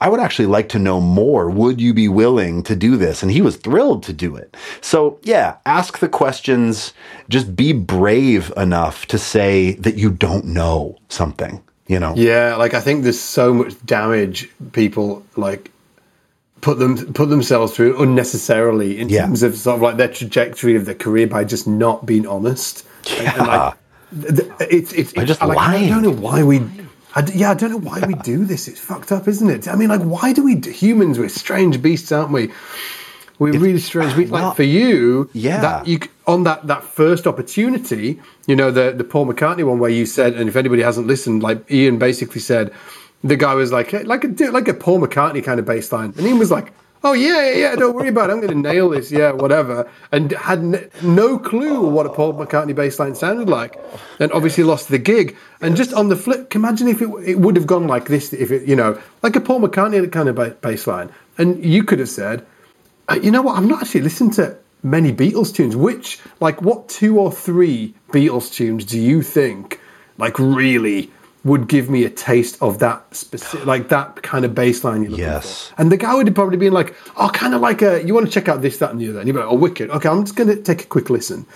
I 0.00 0.08
would 0.08 0.20
actually 0.20 0.46
like 0.46 0.68
to 0.70 0.78
know 0.80 1.00
more. 1.00 1.48
Would 1.48 1.80
you 1.80 1.94
be 1.94 2.08
willing 2.08 2.62
to 2.64 2.74
do 2.74 2.96
this? 2.96 3.22
And 3.22 3.30
he 3.30 3.40
was 3.40 3.56
thrilled 3.56 4.02
to 4.04 4.12
do 4.12 4.34
it. 4.34 4.56
So 4.80 5.18
yeah, 5.22 5.31
ask 5.32 5.98
the 5.98 6.08
questions. 6.08 6.92
Just 7.28 7.54
be 7.56 7.72
brave 7.72 8.52
enough 8.56 9.06
to 9.06 9.18
say 9.18 9.72
that 9.74 9.96
you 9.96 10.10
don't 10.10 10.46
know 10.46 10.98
something, 11.08 11.62
you 11.86 11.98
know? 11.98 12.14
Yeah. 12.16 12.56
Like 12.56 12.74
I 12.74 12.80
think 12.80 13.02
there's 13.02 13.20
so 13.20 13.52
much 13.52 13.74
damage 13.84 14.50
people 14.72 15.24
like 15.36 15.70
put 16.60 16.78
them 16.78 17.12
put 17.12 17.28
themselves 17.28 17.74
through 17.74 18.00
unnecessarily 18.00 18.98
in 19.00 19.08
yeah. 19.08 19.26
terms 19.26 19.42
of 19.42 19.56
sort 19.56 19.76
of 19.76 19.82
like 19.82 19.96
their 19.96 20.08
trajectory 20.08 20.76
of 20.76 20.86
their 20.86 20.94
career 20.94 21.26
by 21.26 21.44
just 21.44 21.66
not 21.66 22.06
being 22.06 22.26
honest. 22.26 22.86
Yeah. 23.06 23.34
And, 23.38 23.46
like, 23.48 23.74
it's 24.60 24.92
it's, 24.92 25.12
it's 25.12 25.24
just 25.24 25.40
like, 25.42 25.56
lying. 25.56 25.86
I 25.86 25.88
don't 25.88 26.02
know 26.02 26.10
why 26.10 26.42
we. 26.42 26.60
I, 27.14 27.26
yeah, 27.34 27.50
I 27.50 27.54
don't 27.54 27.70
know 27.70 27.90
why 27.90 28.00
we 28.06 28.14
do 28.14 28.44
this. 28.44 28.68
It's 28.68 28.80
fucked 28.80 29.12
up, 29.12 29.28
isn't 29.28 29.50
it? 29.50 29.68
I 29.68 29.74
mean, 29.74 29.88
like, 29.88 30.00
why 30.02 30.32
do 30.32 30.42
we? 30.42 30.54
Do, 30.54 30.70
humans, 30.70 31.18
we're 31.18 31.28
strange 31.28 31.82
beasts, 31.82 32.10
aren't 32.12 32.30
we? 32.30 32.50
We're 33.42 33.58
really 33.58 33.80
strange. 33.80 34.16
Like 34.30 34.56
for 34.56 34.62
you, 34.62 35.30
yeah. 35.32 35.60
That 35.60 35.86
you 35.86 35.98
on 36.26 36.44
that 36.44 36.66
that 36.66 36.84
first 36.84 37.26
opportunity, 37.26 38.20
you 38.46 38.56
know, 38.56 38.70
the 38.70 38.92
the 38.92 39.04
Paul 39.04 39.26
McCartney 39.26 39.64
one 39.64 39.78
where 39.78 39.90
you 39.90 40.06
said, 40.06 40.34
and 40.34 40.48
if 40.48 40.56
anybody 40.56 40.82
hasn't 40.82 41.06
listened, 41.06 41.42
like 41.42 41.70
Ian 41.70 41.98
basically 41.98 42.40
said, 42.40 42.72
the 43.22 43.36
guy 43.36 43.54
was 43.54 43.72
like, 43.72 43.90
hey, 43.90 44.04
like 44.04 44.24
a 44.24 44.28
like 44.50 44.68
a 44.68 44.74
Paul 44.74 45.00
McCartney 45.00 45.42
kind 45.42 45.58
of 45.60 45.66
bass 45.66 45.92
line, 45.92 46.14
and 46.16 46.26
Ian 46.26 46.38
was 46.38 46.50
like, 46.50 46.72
oh 47.04 47.12
yeah, 47.12 47.50
yeah, 47.50 47.56
yeah, 47.56 47.76
don't 47.76 47.94
worry 47.94 48.08
about 48.08 48.30
it, 48.30 48.32
I'm 48.32 48.40
going 48.40 48.62
to 48.62 48.72
nail 48.72 48.90
this, 48.90 49.10
yeah, 49.10 49.32
whatever, 49.32 49.90
and 50.12 50.30
had 50.32 50.60
n- 50.60 50.90
no 51.02 51.38
clue 51.38 51.88
what 51.88 52.06
a 52.06 52.10
Paul 52.10 52.34
McCartney 52.34 52.74
bass 52.74 52.98
line 52.98 53.14
sounded 53.14 53.48
like, 53.48 53.78
and 54.20 54.30
obviously 54.32 54.64
lost 54.64 54.88
the 54.88 54.98
gig. 54.98 55.36
And 55.60 55.76
just 55.76 55.92
on 55.92 56.08
the 56.08 56.16
flip, 56.16 56.54
imagine 56.54 56.88
if 56.88 57.02
it, 57.02 57.08
it 57.24 57.38
would 57.40 57.56
have 57.56 57.66
gone 57.66 57.86
like 57.86 58.06
this, 58.06 58.32
if 58.32 58.50
it, 58.50 58.68
you 58.68 58.76
know, 58.76 59.00
like 59.22 59.36
a 59.36 59.40
Paul 59.40 59.60
McCartney 59.60 60.10
kind 60.10 60.28
of 60.28 60.60
bass 60.60 60.86
line, 60.86 61.10
and 61.38 61.64
you 61.64 61.82
could 61.82 61.98
have 61.98 62.08
said 62.08 62.46
uh, 63.12 63.20
you 63.20 63.30
know 63.30 63.42
what? 63.42 63.56
I've 63.56 63.66
not 63.66 63.82
actually 63.82 64.02
listened 64.02 64.32
to 64.34 64.56
many 64.82 65.12
Beatles 65.12 65.54
tunes. 65.54 65.76
Which, 65.76 66.18
like, 66.40 66.62
what 66.62 66.88
two 66.88 67.18
or 67.18 67.30
three 67.30 67.94
Beatles 68.10 68.52
tunes 68.52 68.84
do 68.84 68.98
you 68.98 69.22
think, 69.22 69.80
like, 70.18 70.38
really 70.38 71.10
would 71.44 71.68
give 71.68 71.90
me 71.90 72.04
a 72.04 72.10
taste 72.10 72.56
of 72.62 72.78
that 72.78 73.14
specific, 73.14 73.66
like 73.66 73.88
that 73.88 74.22
kind 74.22 74.44
of 74.44 74.54
bass 74.54 74.84
line 74.84 75.02
you're 75.02 75.18
yes. 75.18 75.68
for? 75.68 75.80
And 75.80 75.90
the 75.90 75.96
guy 75.96 76.14
would 76.14 76.26
have 76.26 76.34
probably 76.34 76.56
been 76.56 76.72
like, 76.72 76.94
oh, 77.16 77.28
kind 77.32 77.54
of 77.54 77.60
like 77.60 77.82
a, 77.82 78.04
you 78.04 78.14
want 78.14 78.26
to 78.26 78.32
check 78.32 78.48
out 78.48 78.62
this, 78.62 78.78
that, 78.78 78.90
and 78.90 79.00
the 79.00 79.08
other. 79.08 79.18
And 79.18 79.26
you'd 79.26 79.34
be 79.34 79.40
like, 79.40 79.50
oh, 79.50 79.56
wicked. 79.56 79.90
Okay, 79.90 80.08
I'm 80.08 80.24
just 80.24 80.36
going 80.36 80.48
to 80.48 80.62
take 80.62 80.84
a 80.84 80.86
quick 80.86 81.10
listen. 81.10 81.46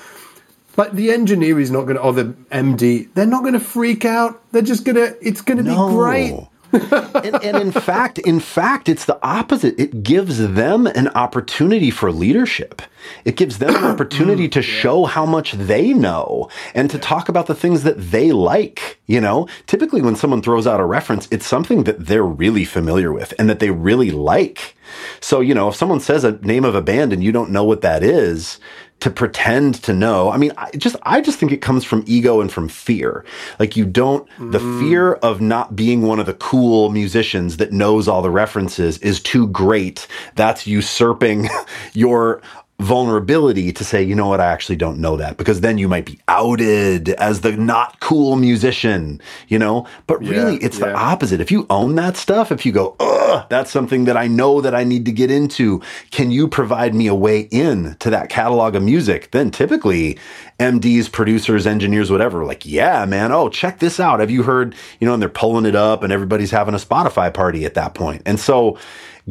Like 0.76 0.92
the 0.92 1.10
engineer 1.10 1.58
is 1.58 1.70
not 1.70 1.82
going 1.82 1.96
to, 1.96 2.02
or 2.02 2.12
the 2.12 2.24
MD, 2.50 3.08
they're 3.14 3.26
not 3.26 3.42
going 3.42 3.54
to 3.54 3.60
freak 3.60 4.04
out. 4.04 4.42
They're 4.52 4.60
just 4.60 4.84
going 4.84 4.96
to, 4.96 5.16
it's 5.26 5.40
going 5.40 5.58
to 5.58 5.62
no. 5.62 5.88
be 5.88 5.94
great 5.94 6.34
and, 6.72 7.42
and, 7.42 7.56
in 7.56 7.72
fact, 7.72 8.18
in 8.18 8.40
fact, 8.40 8.88
it's 8.88 9.04
the 9.04 9.18
opposite. 9.22 9.78
It 9.78 10.02
gives 10.02 10.38
them 10.38 10.86
an 10.86 11.08
opportunity 11.08 11.90
for 11.90 12.10
leadership. 12.12 12.82
It 13.24 13.36
gives 13.36 13.58
them 13.58 13.74
an 13.74 13.82
mm, 13.82 13.92
opportunity 13.92 14.48
to 14.48 14.62
show 14.62 15.04
how 15.04 15.26
much 15.26 15.52
they 15.52 15.92
know 15.92 16.48
and 16.74 16.90
to 16.90 16.98
talk 16.98 17.28
about 17.28 17.46
the 17.46 17.54
things 17.54 17.82
that 17.84 18.10
they 18.10 18.32
like. 18.32 18.98
You 19.06 19.20
know, 19.20 19.48
typically 19.66 20.02
when 20.02 20.16
someone 20.16 20.42
throws 20.42 20.66
out 20.66 20.80
a 20.80 20.84
reference, 20.84 21.28
it's 21.30 21.46
something 21.46 21.84
that 21.84 22.06
they're 22.06 22.24
really 22.24 22.64
familiar 22.64 23.12
with 23.12 23.32
and 23.38 23.48
that 23.48 23.60
they 23.60 23.70
really 23.70 24.10
like. 24.10 24.76
So, 25.20 25.40
you 25.40 25.54
know, 25.54 25.68
if 25.68 25.76
someone 25.76 26.00
says 26.00 26.24
a 26.24 26.32
name 26.38 26.64
of 26.64 26.74
a 26.74 26.82
band 26.82 27.12
and 27.12 27.22
you 27.22 27.32
don't 27.32 27.50
know 27.50 27.64
what 27.64 27.82
that 27.82 28.02
is, 28.02 28.58
to 29.00 29.10
pretend 29.10 29.76
to 29.82 29.92
know. 29.92 30.30
I 30.30 30.36
mean, 30.36 30.52
I 30.56 30.70
just 30.72 30.96
I 31.02 31.20
just 31.20 31.38
think 31.38 31.52
it 31.52 31.58
comes 31.58 31.84
from 31.84 32.02
ego 32.06 32.40
and 32.40 32.50
from 32.50 32.68
fear. 32.68 33.24
Like 33.58 33.76
you 33.76 33.84
don't 33.84 34.28
mm. 34.38 34.52
the 34.52 34.60
fear 34.80 35.14
of 35.14 35.40
not 35.40 35.76
being 35.76 36.02
one 36.02 36.18
of 36.18 36.26
the 36.26 36.34
cool 36.34 36.90
musicians 36.90 37.58
that 37.58 37.72
knows 37.72 38.08
all 38.08 38.22
the 38.22 38.30
references 38.30 38.98
is 38.98 39.20
too 39.20 39.48
great. 39.48 40.06
That's 40.34 40.66
usurping 40.66 41.48
your 41.92 42.40
vulnerability 42.78 43.72
to 43.72 43.84
say, 43.84 44.02
you 44.02 44.14
know 44.14 44.28
what, 44.28 44.40
I 44.40 44.46
actually 44.46 44.76
don't 44.76 44.98
know 44.98 45.16
that 45.16 45.38
because 45.38 45.62
then 45.62 45.78
you 45.78 45.88
might 45.88 46.04
be 46.04 46.18
outed 46.28 47.08
as 47.10 47.40
the 47.40 47.52
not 47.52 48.00
cool 48.00 48.36
musician, 48.36 49.20
you 49.48 49.58
know? 49.58 49.86
But 50.06 50.20
really, 50.20 50.54
yeah, 50.54 50.66
it's 50.66 50.78
yeah. 50.78 50.88
the 50.88 50.94
opposite. 50.94 51.40
If 51.40 51.50
you 51.50 51.66
own 51.70 51.94
that 51.94 52.16
stuff, 52.18 52.52
if 52.52 52.66
you 52.66 52.72
go, 52.72 52.94
ugh, 53.00 53.46
that's 53.48 53.70
something 53.70 54.04
that 54.04 54.16
I 54.16 54.26
know 54.26 54.60
that 54.60 54.74
I 54.74 54.84
need 54.84 55.06
to 55.06 55.12
get 55.12 55.30
into, 55.30 55.80
can 56.10 56.30
you 56.30 56.48
provide 56.48 56.94
me 56.94 57.06
a 57.06 57.14
way 57.14 57.48
in 57.50 57.96
to 58.00 58.10
that 58.10 58.28
catalog 58.28 58.74
of 58.74 58.82
music? 58.82 59.30
Then 59.30 59.50
typically, 59.50 60.18
MDs, 60.60 61.10
producers, 61.10 61.66
engineers, 61.66 62.10
whatever, 62.10 62.44
like, 62.44 62.66
yeah, 62.66 63.06
man, 63.06 63.32
oh, 63.32 63.48
check 63.48 63.78
this 63.78 63.98
out. 63.98 64.20
Have 64.20 64.30
you 64.30 64.42
heard, 64.42 64.74
you 65.00 65.06
know, 65.06 65.14
and 65.14 65.22
they're 65.22 65.30
pulling 65.30 65.64
it 65.64 65.76
up 65.76 66.02
and 66.02 66.12
everybody's 66.12 66.50
having 66.50 66.74
a 66.74 66.78
Spotify 66.78 67.32
party 67.32 67.64
at 67.64 67.74
that 67.74 67.94
point. 67.94 68.20
And 68.26 68.38
so 68.38 68.78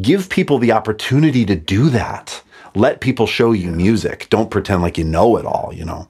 give 0.02 0.30
people 0.30 0.58
the 0.58 0.72
opportunity 0.72 1.46
to 1.46 1.56
do 1.56 1.90
that 1.90 2.42
let 2.76 3.02
people 3.02 3.28
show 3.28 3.52
you 3.52 3.72
music. 3.72 4.28
Don't 4.30 4.52
pretend 4.52 4.82
like 4.82 4.98
you 4.98 5.04
know 5.04 5.38
it 5.38 5.46
all, 5.46 5.72
you 5.74 5.86
know. 5.86 6.08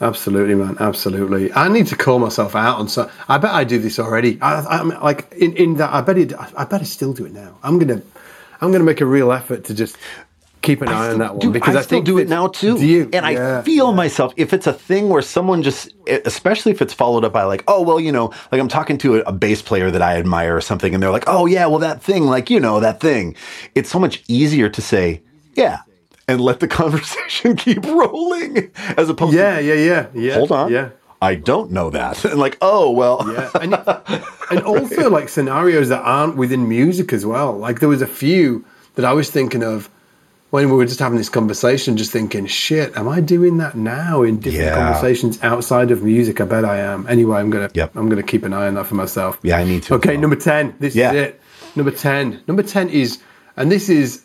Absolutely, 0.00 0.56
man. 0.56 0.76
Absolutely. 0.80 1.52
I 1.52 1.68
need 1.68 1.86
to 1.86 1.96
call 1.96 2.18
myself 2.18 2.56
out 2.56 2.78
on 2.78 2.88
so. 2.88 3.10
I 3.28 3.38
bet 3.38 3.52
I 3.52 3.64
do 3.64 3.78
this 3.78 3.98
already. 3.98 4.40
I, 4.42 4.80
am 4.80 4.88
like 4.88 5.32
in, 5.32 5.56
in 5.56 5.74
that. 5.76 5.92
I 5.92 6.00
bet 6.00 6.18
it. 6.18 6.32
I 6.34 6.64
bet 6.64 6.80
I 6.80 6.84
still 6.84 7.12
do 7.12 7.24
it 7.24 7.32
now. 7.32 7.56
I'm 7.62 7.78
gonna. 7.78 8.02
I'm 8.60 8.72
gonna 8.72 8.84
make 8.84 9.00
a 9.00 9.06
real 9.06 9.30
effort 9.30 9.64
to 9.64 9.74
just 9.74 9.96
keep 10.64 10.80
an 10.80 10.88
eye 10.88 11.10
on 11.10 11.18
that 11.18 11.32
one 11.32 11.40
do, 11.40 11.50
because 11.50 11.76
I, 11.76 11.80
I 11.80 11.82
still 11.82 12.02
do 12.02 12.18
it 12.18 12.28
now 12.28 12.48
too. 12.48 12.84
You? 12.84 13.02
And 13.12 13.26
yeah, 13.26 13.58
I 13.58 13.62
feel 13.62 13.90
yeah. 13.90 13.94
myself 13.94 14.32
if 14.36 14.52
it's 14.52 14.66
a 14.66 14.72
thing 14.72 15.10
where 15.10 15.22
someone 15.22 15.62
just, 15.62 15.92
especially 16.24 16.72
if 16.72 16.82
it's 16.82 16.94
followed 16.94 17.24
up 17.24 17.32
by 17.32 17.44
like, 17.44 17.62
oh 17.68 17.82
well, 17.82 18.00
you 18.00 18.10
know, 18.10 18.32
like 18.50 18.60
I'm 18.60 18.68
talking 18.68 18.98
to 18.98 19.16
a, 19.16 19.20
a 19.20 19.32
bass 19.32 19.62
player 19.62 19.90
that 19.90 20.02
I 20.02 20.16
admire 20.16 20.56
or 20.56 20.60
something, 20.60 20.92
and 20.92 21.02
they're 21.02 21.10
like, 21.10 21.24
oh 21.26 21.46
yeah, 21.46 21.66
well 21.66 21.78
that 21.80 22.02
thing, 22.02 22.24
like 22.24 22.50
you 22.50 22.58
know 22.58 22.80
that 22.80 23.00
thing. 23.00 23.36
It's 23.74 23.90
so 23.90 23.98
much 23.98 24.24
easier 24.26 24.68
to 24.68 24.82
say, 24.82 25.22
yeah. 25.56 25.80
And 26.26 26.40
let 26.40 26.60
the 26.60 26.68
conversation 26.82 27.56
keep 27.56 27.84
rolling 27.84 28.70
as 28.96 29.08
opposed 29.08 29.34
yeah, 29.34 29.58
to. 29.58 29.64
Yeah, 29.64 29.74
yeah, 29.74 30.06
yeah. 30.14 30.34
Hold 30.34 30.52
on. 30.52 30.72
Yeah. 30.72 30.90
I 31.20 31.36
don't 31.36 31.70
know 31.70 31.90
that. 31.90 32.22
And 32.34 32.38
like, 32.38 32.58
oh, 32.60 32.90
well. 32.90 33.24
yeah. 33.32 33.50
And, 33.60 33.74
and 34.50 34.60
also 34.64 35.08
like 35.18 35.28
scenarios 35.28 35.88
that 35.88 36.02
aren't 36.02 36.36
within 36.36 36.68
music 36.68 37.12
as 37.12 37.24
well. 37.24 37.52
Like 37.52 37.80
there 37.80 37.88
was 37.88 38.02
a 38.02 38.06
few 38.06 38.64
that 38.96 39.04
I 39.04 39.12
was 39.12 39.30
thinking 39.30 39.62
of 39.62 39.88
when 40.50 40.70
we 40.70 40.76
were 40.76 40.84
just 40.84 41.00
having 41.00 41.18
this 41.18 41.28
conversation, 41.28 41.96
just 41.96 42.12
thinking, 42.12 42.46
shit, 42.46 42.96
am 42.96 43.08
I 43.08 43.20
doing 43.20 43.56
that 43.58 43.74
now 43.74 44.22
in 44.22 44.38
different 44.38 44.66
yeah. 44.66 44.74
conversations 44.76 45.42
outside 45.42 45.90
of 45.90 46.04
music? 46.04 46.40
I 46.40 46.44
bet 46.44 46.64
I 46.64 46.78
am. 46.78 47.08
Anyway, 47.08 47.38
I'm 47.38 47.50
gonna 47.50 47.70
yep. 47.74 47.90
I'm 47.96 48.08
gonna 48.08 48.22
keep 48.22 48.44
an 48.44 48.52
eye 48.52 48.68
on 48.68 48.74
that 48.74 48.86
for 48.86 48.94
myself. 48.94 49.40
Yeah, 49.42 49.56
I 49.56 49.64
need 49.64 49.82
to. 49.84 49.94
Okay, 49.94 50.10
well. 50.10 50.20
number 50.20 50.36
ten. 50.36 50.76
This 50.78 50.94
yeah. 50.94 51.10
is 51.10 51.16
it. 51.16 51.40
Number 51.74 51.90
ten. 51.90 52.40
Number 52.46 52.62
ten 52.62 52.88
is, 52.88 53.18
and 53.56 53.72
this 53.72 53.88
is 53.88 54.22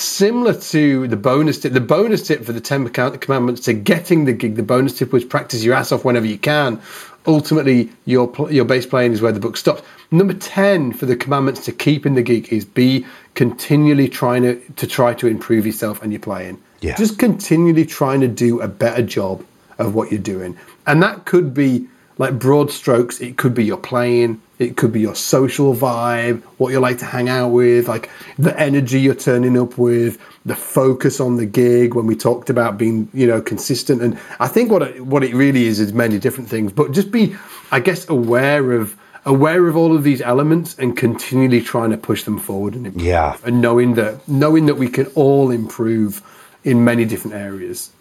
similar 0.00 0.54
to 0.54 1.06
the 1.08 1.16
bonus 1.16 1.60
tip. 1.60 1.72
The 1.72 1.80
bonus 1.80 2.26
tip 2.26 2.44
for 2.44 2.52
the 2.52 2.60
Ten 2.60 2.88
Commandments 2.88 3.60
to 3.62 3.72
getting 3.72 4.24
the 4.24 4.32
gig, 4.32 4.56
the 4.56 4.62
bonus 4.62 4.98
tip 4.98 5.12
was 5.12 5.24
practice 5.24 5.62
your 5.62 5.74
ass 5.74 5.92
off 5.92 6.04
whenever 6.04 6.26
you 6.26 6.38
can. 6.38 6.80
Ultimately, 7.26 7.90
your 8.06 8.32
your 8.50 8.64
bass 8.64 8.86
playing 8.86 9.12
is 9.12 9.20
where 9.20 9.32
the 9.32 9.40
book 9.40 9.56
stops. 9.56 9.82
Number 10.10 10.34
ten 10.34 10.92
for 10.92 11.06
the 11.06 11.16
commandments 11.16 11.64
to 11.66 11.72
keeping 11.72 12.14
the 12.14 12.22
gig 12.22 12.52
is 12.52 12.64
be 12.64 13.06
continually 13.34 14.08
trying 14.08 14.42
to 14.42 14.60
to 14.76 14.86
try 14.86 15.14
to 15.14 15.26
improve 15.26 15.66
yourself 15.66 16.02
and 16.02 16.12
your 16.12 16.20
playing. 16.20 16.60
Yeah. 16.80 16.96
Just 16.96 17.18
continually 17.18 17.84
trying 17.84 18.20
to 18.20 18.28
do 18.28 18.60
a 18.60 18.68
better 18.68 19.02
job 19.02 19.44
of 19.78 19.94
what 19.94 20.10
you're 20.10 20.20
doing, 20.20 20.56
and 20.86 21.02
that 21.02 21.26
could 21.26 21.52
be 21.52 21.88
like 22.20 22.38
broad 22.38 22.70
strokes, 22.70 23.18
it 23.22 23.38
could 23.38 23.54
be 23.54 23.64
your 23.64 23.78
playing, 23.78 24.42
it 24.58 24.76
could 24.76 24.92
be 24.92 25.00
your 25.00 25.14
social 25.14 25.74
vibe, 25.74 26.42
what 26.58 26.70
you 26.70 26.78
like 26.78 26.98
to 26.98 27.06
hang 27.06 27.30
out 27.30 27.48
with, 27.48 27.88
like 27.88 28.10
the 28.38 28.54
energy 28.60 29.00
you're 29.00 29.14
turning 29.14 29.58
up 29.58 29.78
with, 29.78 30.20
the 30.44 30.54
focus 30.54 31.18
on 31.18 31.36
the 31.36 31.46
gig. 31.46 31.94
When 31.94 32.04
we 32.04 32.14
talked 32.14 32.50
about 32.50 32.76
being, 32.76 33.08
you 33.14 33.26
know, 33.26 33.40
consistent, 33.40 34.02
and 34.02 34.18
I 34.38 34.48
think 34.48 34.70
what 34.70 34.82
it, 34.82 35.06
what 35.06 35.24
it 35.24 35.34
really 35.34 35.64
is 35.64 35.80
is 35.80 35.94
many 35.94 36.18
different 36.18 36.50
things, 36.50 36.72
but 36.72 36.92
just 36.92 37.10
be, 37.10 37.34
I 37.72 37.80
guess, 37.80 38.06
aware 38.10 38.72
of 38.72 38.98
aware 39.24 39.66
of 39.66 39.74
all 39.74 39.96
of 39.96 40.02
these 40.02 40.20
elements 40.20 40.78
and 40.78 40.96
continually 40.98 41.62
trying 41.62 41.90
to 41.90 41.96
push 41.96 42.24
them 42.24 42.38
forward 42.38 42.74
and 42.74 42.86
improve. 42.86 43.04
Yeah. 43.04 43.36
and 43.44 43.62
knowing 43.62 43.94
that 43.94 44.28
knowing 44.28 44.66
that 44.66 44.76
we 44.76 44.88
can 44.88 45.06
all 45.14 45.50
improve 45.50 46.22
in 46.64 46.84
many 46.84 47.06
different 47.06 47.34
areas. 47.34 47.92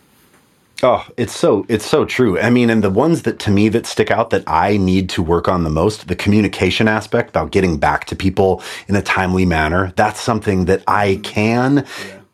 Oh, 0.82 1.06
it's 1.18 1.36
so 1.36 1.66
it's 1.68 1.86
so 1.86 2.06
true. 2.06 2.40
I 2.40 2.50
mean, 2.50 2.70
and 2.70 2.82
the 2.82 2.90
ones 2.90 3.24
that 3.24 3.38
to 3.40 3.52
me 3.52 3.68
that 3.70 3.86
stick 3.86 4.12
out 4.12 4.30
that 4.30 4.44
I 4.48 4.78
need 4.78 5.10
to 5.10 5.22
work 5.22 5.50
on 5.50 5.64
the 5.64 5.70
most, 5.70 6.08
the 6.08 6.16
communication 6.16 6.88
aspect 6.88 7.30
about 7.30 7.52
getting 7.52 7.78
back 7.78 8.06
to 8.06 8.16
people 8.16 8.64
in 8.88 8.96
a 8.96 9.02
timely 9.02 9.46
manner. 9.46 9.92
That's 9.98 10.22
something 10.22 10.66
that 10.66 10.84
I 10.88 11.20
can, 11.22 11.86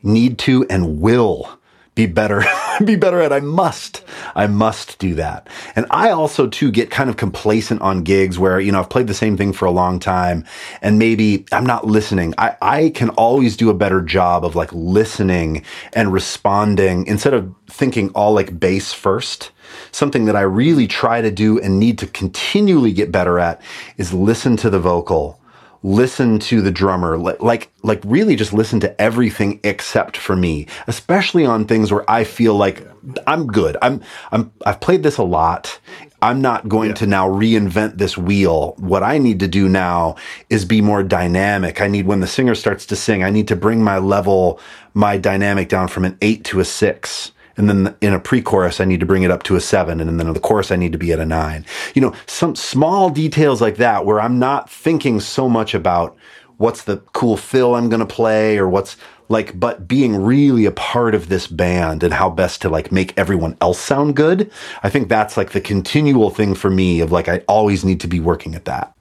need 0.04 0.38
to, 0.40 0.66
and 0.70 1.02
will 1.02 1.50
be 1.96 2.06
better 2.06 2.44
be 2.86 2.96
better 2.96 3.22
at. 3.22 3.32
I 3.32 3.40
must. 3.40 4.04
I 4.36 4.48
must 4.48 5.00
do 5.00 5.16
that. 5.16 5.48
And 5.76 5.86
I 5.90 6.10
also 6.12 6.48
too 6.48 6.72
get 6.72 6.92
kind 6.92 7.10
of 7.10 7.18
complacent 7.18 7.82
on 7.82 8.04
gigs 8.04 8.38
where, 8.38 8.60
you 8.60 8.72
know, 8.72 8.80
I've 8.80 8.90
played 8.90 9.08
the 9.08 9.14
same 9.14 9.38
thing 9.38 9.54
for 9.54 9.66
a 9.66 9.72
long 9.72 10.00
time 10.00 10.46
and 10.82 11.00
maybe 11.00 11.46
I'm 11.52 11.66
not 11.66 11.86
listening. 11.86 12.34
I, 12.38 12.56
I 12.62 12.90
can 12.90 13.10
always 13.12 13.56
do 13.56 13.70
a 13.70 13.74
better 13.74 14.02
job 14.02 14.44
of 14.44 14.56
like 14.56 14.72
listening 14.74 15.64
and 15.94 16.12
responding 16.12 17.08
instead 17.08 17.34
of 17.34 17.54
thinking 17.68 18.10
all 18.10 18.34
like 18.34 18.60
bass 18.60 18.92
first. 18.94 19.52
Something 19.92 20.26
that 20.26 20.36
I 20.36 20.42
really 20.42 20.88
try 20.88 21.22
to 21.22 21.32
do 21.32 21.60
and 21.60 21.80
need 21.80 21.98
to 22.00 22.08
continually 22.08 22.94
get 22.94 23.12
better 23.12 23.40
at 23.40 23.62
is 23.98 24.14
listen 24.14 24.58
to 24.58 24.70
the 24.70 24.80
vocal 24.80 25.40
listen 25.86 26.40
to 26.40 26.62
the 26.62 26.72
drummer 26.72 27.16
like 27.16 27.70
like 27.84 28.02
really 28.04 28.36
just 28.36 28.54
listen 28.54 28.80
to 28.80 29.00
everything 29.00 29.60
except 29.64 30.18
for 30.18 30.36
me 30.36 30.66
especially 30.88 31.46
on 31.46 31.64
things 31.66 31.92
where 31.92 32.10
i 32.10 32.24
feel 32.24 32.56
like 32.56 32.88
i'm 33.28 33.48
good. 33.48 33.78
I'm 33.82 34.02
i'm 34.32 34.52
i've 34.66 34.80
played 34.80 35.04
this 35.04 35.18
a 35.18 35.24
lot. 35.24 35.80
I'm 36.22 36.42
not 36.42 36.68
going 36.68 36.90
yeah. 36.90 36.96
to 36.96 37.08
now 37.08 37.30
reinvent 37.30 37.98
this 37.98 38.18
wheel. 38.18 38.74
What 38.78 39.04
i 39.04 39.18
need 39.18 39.40
to 39.42 39.48
do 39.48 39.70
now 39.70 40.16
is 40.50 40.66
be 40.66 40.82
more 40.82 41.04
dynamic. 41.04 41.82
I 41.82 41.88
need 41.88 42.08
when 42.08 42.20
the 42.20 42.28
singer 42.28 42.56
starts 42.56 42.86
to 42.88 42.96
sing 42.96 43.24
i 43.24 43.30
need 43.30 43.48
to 43.50 43.56
bring 43.56 43.84
my 43.84 43.98
level 43.98 44.60
my 44.94 45.18
dynamic 45.18 45.70
down 45.70 45.88
from 45.88 46.06
an 46.06 46.18
8 46.22 46.44
to 46.46 46.60
a 46.60 46.66
6 46.66 47.32
and 47.58 47.70
then 47.70 47.96
in 48.02 48.14
a 48.14 48.20
pre-chorus 48.20 48.80
I 48.80 48.86
need 48.86 49.00
to 49.00 49.06
bring 49.06 49.24
it 49.24 49.32
up 49.32 49.44
to 49.44 49.56
a 49.56 49.62
seven, 49.62 50.00
and 50.00 50.20
then 50.20 50.28
in 50.28 50.34
the 50.34 50.40
chorus 50.40 50.72
I 50.72 50.76
need 50.76 50.92
to 50.92 50.98
be 50.98 51.12
at 51.12 51.20
a 51.20 51.26
nine. 51.26 51.66
You 51.94 52.02
know, 52.02 52.14
some 52.26 52.56
small 52.56 53.10
details 53.10 53.62
like 53.62 53.78
that 53.78 54.06
where 54.06 54.20
I'm 54.22 54.40
not 54.40 54.70
thinking 54.70 55.20
so 55.20 55.50
much 55.50 55.74
about 55.74 56.16
what's 56.58 56.84
the 56.84 56.98
cool 57.14 57.38
fill 57.38 57.76
I'm 57.76 57.90
going 57.90 58.00
to 58.00 58.06
play 58.06 58.58
or 58.58 58.68
what's 58.70 58.98
like, 59.28 59.60
but 59.60 59.88
being 59.88 60.16
really 60.24 60.66
a 60.66 60.72
part 60.72 61.16
of 61.16 61.30
this 61.30 61.48
band 61.48 62.04
and 62.04 62.14
how 62.14 62.30
best 62.30 62.62
to 62.62 62.70
like 62.70 62.92
make 62.92 63.18
everyone 63.18 63.58
else 63.60 63.80
sound 63.80 64.16
good. 64.16 64.52
I 64.84 64.90
think 64.90 65.10
that's 65.10 65.36
like 65.36 65.52
the 65.52 65.62
continual 65.62 66.30
thing 66.30 66.56
for 66.56 66.70
me 66.70 67.02
of 67.02 67.12
like 67.12 67.28
I 67.28 67.40
always 67.48 67.84
need 67.84 68.00
to 68.02 68.08
be 68.08 68.20
working 68.20 68.56
at 68.56 68.66
that. 68.66 68.94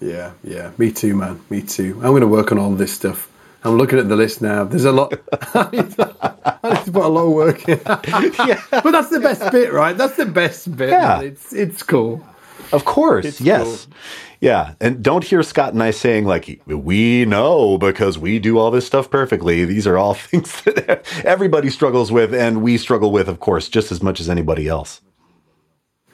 Yeah, 0.00 0.32
yeah, 0.44 0.72
me 0.76 0.92
too, 0.92 1.16
man. 1.16 1.40
Me 1.48 1.62
too. 1.62 1.94
I'm 1.96 2.10
going 2.10 2.20
to 2.20 2.26
work 2.26 2.52
on 2.52 2.58
all 2.58 2.72
this 2.72 2.92
stuff. 2.92 3.30
I'm 3.66 3.76
looking 3.78 3.98
at 3.98 4.08
the 4.08 4.14
list 4.14 4.40
now. 4.42 4.62
There's 4.62 4.84
a 4.84 4.92
lot. 4.92 5.12
I, 5.54 5.68
need 5.72 5.90
to, 5.92 6.14
I 6.62 6.74
need 6.74 6.84
to 6.84 6.92
put 6.92 7.04
a 7.04 7.08
lot 7.08 7.26
of 7.26 7.32
work 7.32 7.68
in. 7.68 7.80
yeah. 7.84 8.62
But 8.70 8.92
that's 8.92 9.10
the 9.10 9.18
best 9.20 9.50
bit, 9.50 9.72
right? 9.72 9.96
That's 9.96 10.16
the 10.16 10.26
best 10.26 10.76
bit. 10.76 10.90
Yeah. 10.90 11.20
It's 11.20 11.52
it's 11.52 11.82
cool. 11.82 12.24
Of 12.72 12.84
course, 12.84 13.24
it's 13.24 13.40
yes. 13.40 13.86
Cool. 13.86 13.94
Yeah, 14.40 14.74
and 14.80 15.02
don't 15.02 15.24
hear 15.24 15.42
Scott 15.42 15.72
and 15.72 15.82
I 15.82 15.90
saying 15.90 16.26
like 16.26 16.60
we 16.66 17.24
know 17.24 17.76
because 17.78 18.18
we 18.18 18.38
do 18.38 18.58
all 18.58 18.70
this 18.70 18.86
stuff 18.86 19.10
perfectly. 19.10 19.64
These 19.64 19.86
are 19.86 19.98
all 19.98 20.14
things 20.28 20.62
that 20.62 21.02
everybody 21.24 21.68
struggles 21.70 22.12
with 22.12 22.32
and 22.32 22.62
we 22.62 22.78
struggle 22.78 23.10
with 23.10 23.28
of 23.28 23.40
course 23.40 23.68
just 23.68 23.90
as 23.90 24.00
much 24.00 24.20
as 24.20 24.28
anybody 24.28 24.68
else. 24.68 25.00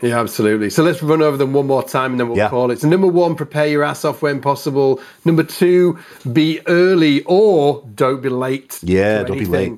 Yeah, 0.03 0.21
absolutely. 0.21 0.69
So 0.69 0.83
let's 0.83 1.01
run 1.03 1.23
over 1.23 1.37
them 1.37 1.53
one 1.53 1.69
more 1.69 1.83
time 1.83 2.11
and 2.11 2.21
then 2.21 2.29
we'll 2.29 2.37
yeah. 2.37 2.49
call 2.49 2.73
it. 2.73 2.81
So, 2.81 2.89
number 2.89 3.07
one, 3.07 3.37
prepare 3.37 3.69
your 3.69 3.85
ass 3.85 4.05
off 4.05 4.21
when 4.21 4.41
possible. 4.41 5.01
Number 5.25 5.45
two, 5.45 5.99
be 6.33 6.61
early 6.67 7.23
or 7.23 7.85
don't 7.95 8.21
be 8.21 8.29
late. 8.29 8.81
Yeah, 8.83 9.23
don't 9.23 9.39
be 9.39 9.45
late. 9.45 9.75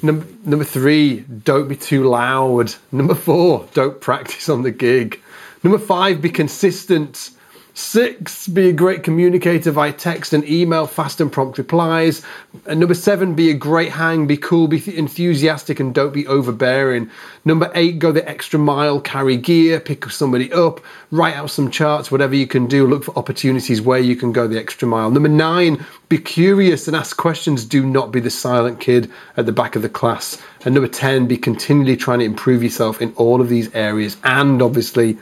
Number, 0.00 0.26
number 0.44 0.64
three, 0.64 1.20
don't 1.20 1.66
be 1.66 1.76
too 1.76 2.04
loud. 2.04 2.74
Number 2.92 3.14
four, 3.14 3.66
don't 3.74 4.00
practice 4.00 4.48
on 4.48 4.62
the 4.62 4.70
gig. 4.70 5.20
Number 5.64 5.78
five, 5.78 6.22
be 6.22 6.30
consistent. 6.30 7.30
Six, 7.76 8.46
be 8.46 8.68
a 8.68 8.72
great 8.72 9.02
communicator 9.02 9.72
via 9.72 9.92
text 9.92 10.32
and 10.32 10.48
email, 10.48 10.86
fast 10.86 11.20
and 11.20 11.32
prompt 11.32 11.58
replies. 11.58 12.22
And 12.66 12.78
number 12.78 12.94
seven, 12.94 13.34
be 13.34 13.50
a 13.50 13.54
great 13.54 13.90
hang, 13.90 14.28
be 14.28 14.36
cool, 14.36 14.68
be 14.68 14.96
enthusiastic, 14.96 15.80
and 15.80 15.92
don't 15.92 16.14
be 16.14 16.24
overbearing. 16.28 17.10
Number 17.44 17.72
eight, 17.74 17.98
go 17.98 18.12
the 18.12 18.28
extra 18.28 18.60
mile, 18.60 19.00
carry 19.00 19.36
gear, 19.36 19.80
pick 19.80 20.08
somebody 20.08 20.52
up, 20.52 20.80
write 21.10 21.34
out 21.34 21.50
some 21.50 21.68
charts, 21.68 22.12
whatever 22.12 22.36
you 22.36 22.46
can 22.46 22.68
do, 22.68 22.86
look 22.86 23.02
for 23.02 23.18
opportunities 23.18 23.82
where 23.82 23.98
you 23.98 24.14
can 24.14 24.30
go 24.30 24.46
the 24.46 24.60
extra 24.60 24.86
mile. 24.86 25.10
Number 25.10 25.28
nine, 25.28 25.84
be 26.08 26.18
curious 26.18 26.86
and 26.86 26.96
ask 26.96 27.16
questions. 27.16 27.64
Do 27.64 27.84
not 27.84 28.12
be 28.12 28.20
the 28.20 28.30
silent 28.30 28.78
kid 28.78 29.10
at 29.36 29.46
the 29.46 29.52
back 29.52 29.74
of 29.74 29.82
the 29.82 29.88
class. 29.88 30.40
And 30.64 30.74
number 30.74 30.88
10, 30.88 31.26
be 31.26 31.36
continually 31.36 31.96
trying 31.96 32.20
to 32.20 32.24
improve 32.24 32.62
yourself 32.62 33.02
in 33.02 33.12
all 33.14 33.40
of 33.40 33.48
these 33.48 33.74
areas 33.74 34.16
and 34.22 34.62
obviously 34.62 35.18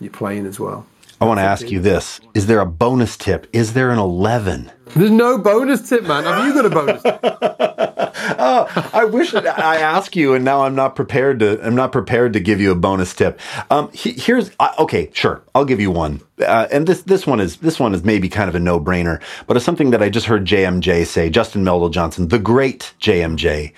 you're 0.00 0.12
playing 0.12 0.44
as 0.44 0.60
well. 0.60 0.86
I 1.24 1.26
want 1.26 1.40
to 1.40 1.44
ask 1.44 1.70
you 1.70 1.80
this. 1.80 2.20
Is 2.34 2.48
there 2.48 2.60
a 2.60 2.66
bonus 2.66 3.16
tip? 3.16 3.46
Is 3.54 3.72
there 3.72 3.90
an 3.90 3.98
11? 3.98 4.70
There's 4.94 5.10
no 5.10 5.38
bonus 5.38 5.88
tip, 5.88 6.02
man. 6.02 6.24
Have 6.24 6.46
you 6.46 6.52
got 6.52 6.66
a 6.66 6.70
bonus 6.70 7.00
oh, 8.38 8.90
I 8.92 9.06
wish 9.06 9.34
I 9.34 9.78
asked 9.78 10.16
you, 10.16 10.34
and 10.34 10.44
now 10.44 10.64
I'm 10.64 10.74
not 10.74 10.94
prepared 10.94 11.40
to. 11.40 11.66
I'm 11.66 11.74
not 11.74 11.92
prepared 11.92 12.34
to 12.34 12.40
give 12.40 12.60
you 12.60 12.72
a 12.72 12.74
bonus 12.74 13.14
tip. 13.14 13.40
Um, 13.70 13.90
he, 13.92 14.12
here's 14.12 14.50
okay, 14.78 15.10
sure, 15.14 15.42
I'll 15.54 15.64
give 15.64 15.80
you 15.80 15.90
one. 15.90 16.20
Uh, 16.38 16.68
and 16.70 16.86
this 16.86 17.02
this 17.02 17.26
one 17.26 17.40
is 17.40 17.56
this 17.56 17.80
one 17.80 17.94
is 17.94 18.04
maybe 18.04 18.28
kind 18.28 18.50
of 18.50 18.54
a 18.54 18.60
no 18.60 18.78
brainer, 18.78 19.22
but 19.46 19.56
it's 19.56 19.64
something 19.64 19.90
that 19.90 20.02
I 20.02 20.10
just 20.10 20.26
heard 20.26 20.44
JMJ 20.44 21.06
say. 21.06 21.30
Justin 21.30 21.64
Meldal-Johnsen, 21.64 22.28
the 22.28 22.38
great 22.38 22.92
JMJ, 23.00 23.72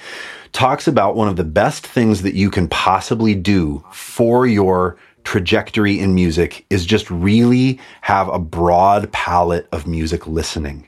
talks 0.52 0.89
about 0.89 1.16
one 1.16 1.28
of 1.28 1.36
the 1.36 1.44
best 1.44 1.86
things 1.86 2.23
that 2.23 2.35
you 2.35 2.51
can 2.51 2.66
possibly 2.68 3.35
do 3.35 3.85
for 3.93 4.47
your 4.47 4.97
trajectory 5.26 5.98
in 5.98 6.14
music 6.14 6.64
is 6.70 6.86
just 6.86 7.10
really 7.10 7.80
have 8.00 8.28
a 8.28 8.38
broad 8.38 9.10
palette 9.10 9.66
of 9.72 9.84
music 9.84 10.24
listening. 10.28 10.86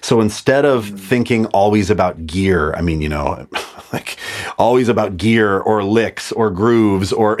So 0.00 0.20
instead 0.20 0.64
of 0.64 0.88
hmm. 0.88 0.96
thinking 0.96 1.46
always 1.46 1.88
about 1.88 2.26
gear, 2.26 2.74
I 2.74 2.80
mean, 2.80 3.00
you 3.00 3.08
know, 3.08 3.46
like 3.92 4.18
always 4.58 4.88
about 4.88 5.16
gear 5.16 5.60
or 5.60 5.84
licks 5.84 6.32
or 6.32 6.50
grooves 6.50 7.12
or 7.12 7.38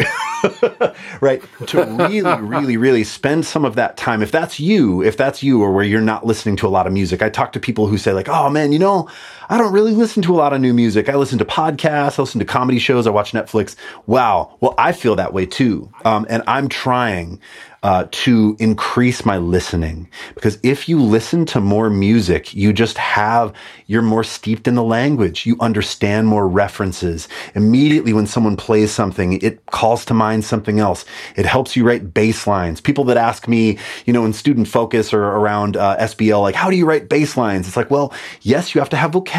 right 1.20 1.42
to 1.66 1.84
really 1.84 2.40
really 2.40 2.76
really 2.76 3.04
spend 3.04 3.44
some 3.44 3.64
of 3.64 3.74
that 3.74 3.96
time 3.96 4.22
if 4.22 4.30
that's 4.30 4.58
you 4.58 5.02
if 5.02 5.16
that's 5.16 5.42
you 5.42 5.60
or 5.60 5.72
where 5.72 5.84
you're 5.84 6.00
not 6.00 6.24
listening 6.24 6.56
to 6.56 6.66
a 6.66 6.70
lot 6.70 6.86
of 6.86 6.92
music 6.92 7.20
i 7.20 7.28
talk 7.28 7.52
to 7.52 7.60
people 7.60 7.86
who 7.86 7.98
say 7.98 8.12
like 8.12 8.28
oh 8.28 8.48
man 8.48 8.72
you 8.72 8.78
know 8.78 9.06
i 9.48 9.58
don't 9.58 9.72
really 9.72 9.92
listen 9.92 10.22
to 10.22 10.34
a 10.34 10.36
lot 10.36 10.52
of 10.52 10.60
new 10.60 10.74
music 10.74 11.08
i 11.08 11.16
listen 11.16 11.38
to 11.38 11.44
podcasts 11.44 12.18
i 12.18 12.22
listen 12.22 12.38
to 12.38 12.44
comedy 12.44 12.78
shows 12.78 13.06
i 13.06 13.10
watch 13.10 13.32
netflix 13.32 13.76
wow 14.06 14.56
well 14.60 14.74
i 14.78 14.92
feel 14.92 15.16
that 15.16 15.32
way 15.32 15.46
too 15.46 15.90
um, 16.04 16.26
and 16.28 16.42
i'm 16.46 16.68
trying 16.68 17.40
uh, 17.82 18.06
to 18.10 18.56
increase 18.58 19.24
my 19.24 19.38
listening. 19.38 20.08
Because 20.34 20.58
if 20.62 20.88
you 20.88 21.00
listen 21.00 21.46
to 21.46 21.60
more 21.60 21.90
music, 21.90 22.52
you 22.54 22.72
just 22.72 22.98
have, 22.98 23.52
you're 23.86 24.02
more 24.02 24.24
steeped 24.24 24.66
in 24.66 24.74
the 24.74 24.82
language. 24.82 25.46
You 25.46 25.56
understand 25.60 26.26
more 26.26 26.48
references. 26.48 27.28
Immediately 27.54 28.12
when 28.12 28.26
someone 28.26 28.56
plays 28.56 28.90
something, 28.90 29.40
it 29.42 29.64
calls 29.66 30.04
to 30.06 30.14
mind 30.14 30.44
something 30.44 30.80
else. 30.80 31.04
It 31.36 31.46
helps 31.46 31.76
you 31.76 31.84
write 31.84 32.12
bass 32.12 32.46
lines. 32.46 32.80
People 32.80 33.04
that 33.04 33.16
ask 33.16 33.46
me, 33.46 33.78
you 34.06 34.12
know, 34.12 34.24
in 34.24 34.32
student 34.32 34.66
focus 34.66 35.12
or 35.12 35.22
around 35.22 35.76
uh, 35.76 35.96
SBL, 35.98 36.42
like, 36.42 36.56
how 36.56 36.70
do 36.70 36.76
you 36.76 36.84
write 36.84 37.08
bass 37.08 37.36
lines? 37.36 37.68
It's 37.68 37.76
like, 37.76 37.90
well, 37.90 38.12
yes, 38.42 38.74
you 38.74 38.80
have 38.80 38.90
to 38.90 38.96
have 38.96 39.12
vocabulary. 39.12 39.37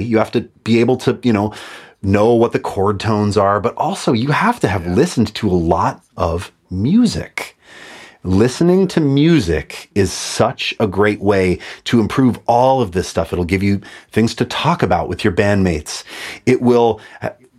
You 0.00 0.18
have 0.18 0.30
to 0.32 0.42
be 0.64 0.80
able 0.80 0.96
to, 0.98 1.18
you 1.22 1.32
know, 1.32 1.54
know 2.02 2.34
what 2.34 2.52
the 2.52 2.58
chord 2.58 3.00
tones 3.00 3.36
are, 3.36 3.60
but 3.60 3.76
also 3.76 4.12
you 4.12 4.32
have 4.32 4.60
to 4.60 4.68
have 4.68 4.84
yeah. 4.86 4.94
listened 4.94 5.34
to 5.36 5.48
a 5.48 5.52
lot 5.52 6.02
of 6.16 6.52
music. 6.70 7.56
Listening 8.24 8.86
to 8.88 9.00
music 9.00 9.90
is 9.96 10.12
such 10.12 10.74
a 10.78 10.86
great 10.86 11.20
way 11.20 11.58
to 11.84 11.98
improve 11.98 12.38
all 12.46 12.80
of 12.80 12.92
this 12.92 13.08
stuff. 13.08 13.32
It'll 13.32 13.44
give 13.44 13.64
you 13.64 13.80
things 14.12 14.34
to 14.36 14.44
talk 14.44 14.82
about 14.82 15.08
with 15.08 15.24
your 15.24 15.32
bandmates. 15.32 16.04
It 16.46 16.62
will 16.62 17.00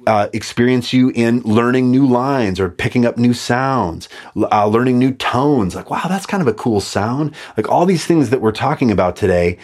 uh, 0.08 0.30
experience 0.34 0.94
you 0.94 1.12
in 1.16 1.42
learning 1.42 1.92
new 1.92 2.08
lines 2.08 2.60
or 2.60 2.70
picking 2.70 3.06
up 3.06 3.18
new 3.18 3.34
sounds, 3.34 4.08
uh, 4.38 4.66
learning 4.68 5.00
new 5.00 5.12
tones. 5.12 5.76
Like, 5.76 5.90
wow, 5.90 6.04
that's 6.08 6.26
kind 6.26 6.42
of 6.42 6.48
a 6.48 6.54
cool 6.54 6.80
sound. 6.80 7.36
Like 7.58 7.70
all 7.70 7.86
these 7.86 8.06
things 8.06 8.30
that 8.30 8.42
we're 8.42 8.52
talking 8.54 8.92
about 8.92 9.16
today 9.18 9.58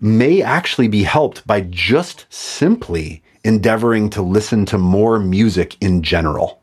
may 0.00 0.42
actually 0.42 0.88
be 0.88 1.02
helped 1.02 1.46
by 1.46 1.60
just 1.62 2.26
simply 2.28 3.22
endeavoring 3.44 4.10
to 4.10 4.22
listen 4.22 4.66
to 4.66 4.78
more 4.78 5.18
music 5.18 5.76
in 5.80 6.02
general. 6.02 6.60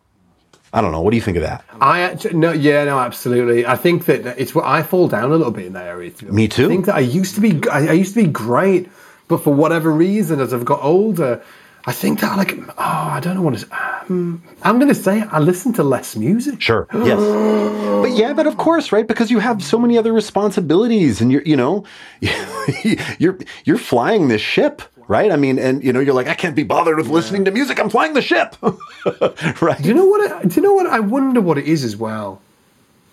I 0.74 0.82
don't 0.82 0.92
know. 0.92 1.02
What 1.02 1.12
do 1.12 1.16
you 1.16 1.22
think 1.22 1.38
of 1.38 1.44
that? 1.44 1.64
I 1.80 2.02
actually 2.02 2.34
no, 2.34 2.52
yeah, 2.52 2.84
no, 2.84 3.00
absolutely. 3.00 3.66
I 3.66 3.78
think 3.78 4.06
that 4.06 4.38
it's 4.38 4.54
what 4.54 4.66
I 4.66 4.84
fall 4.84 5.08
down 5.08 5.32
a 5.32 5.36
little 5.36 5.52
bit 5.52 5.66
in 5.68 5.74
that 5.74 5.88
area. 5.88 6.12
to 6.12 6.26
Me 6.26 6.50
too. 6.50 6.66
I 6.66 6.68
think 6.68 6.86
that 6.88 6.96
I 6.96 7.00
used 7.00 7.36
to 7.36 7.42
be, 7.42 7.62
I, 7.70 7.88
I 7.88 7.92
used 7.94 8.14
to 8.16 8.24
be 8.24 8.30
great, 8.30 8.90
but 9.30 9.42
for 9.42 9.54
whatever 9.54 9.92
reason, 9.92 10.42
as 10.42 10.54
I've 10.54 10.66
got 10.66 10.84
older, 10.84 11.42
I 11.88 11.92
think 11.92 12.22
that 12.22 12.36
like, 12.36 12.58
oh, 12.58 12.74
I 12.78 13.20
don't 13.20 13.36
know 13.36 13.44
what 13.44 13.54
it's. 13.54 13.66
Um, 14.10 14.42
I'm 14.64 14.80
going 14.80 14.90
to 14.90 14.96
say 14.96 15.22
I 15.22 15.40
listen 15.40 15.72
to 15.74 15.84
less 15.84 16.16
music. 16.16 16.62
Sure. 16.62 16.88
Yes. 16.94 17.20
But 18.06 18.18
yeah, 18.18 18.34
but 18.34 18.46
of 18.46 18.58
course, 18.58 18.92
right? 18.92 19.08
Because 19.08 19.32
you 19.32 19.40
have 19.40 19.64
so 19.64 19.80
many 19.80 19.98
other 19.98 20.14
responsibilities, 20.14 21.22
and 21.22 21.32
you're, 21.32 21.42
you 21.42 21.56
know, 21.56 21.86
you're 23.18 23.40
you're 23.64 23.80
flying 23.80 24.28
this 24.28 24.42
ship, 24.42 24.84
right? 25.08 25.32
I 25.32 25.36
mean, 25.36 25.58
and 25.58 25.84
you 25.84 25.92
know, 25.92 26.00
you're 26.00 26.14
like, 26.14 26.28
I 26.28 26.36
can't 26.36 26.56
be 26.56 26.62
bothered 26.62 26.98
with 26.98 27.08
listening 27.08 27.46
to 27.46 27.52
music. 27.52 27.80
I'm 27.80 27.90
flying 27.90 28.14
the 28.14 28.22
ship, 28.22 28.56
right? 29.62 29.82
Do 29.82 29.88
you 29.88 29.96
know 29.96 30.06
what? 30.06 30.46
It, 30.46 30.50
do 30.50 30.56
you 30.56 30.62
know 30.62 30.74
what? 30.74 30.86
I 30.86 31.00
wonder 31.00 31.42
what 31.42 31.58
it 31.58 31.66
is 31.66 31.84
as 31.84 31.96
well. 31.98 32.42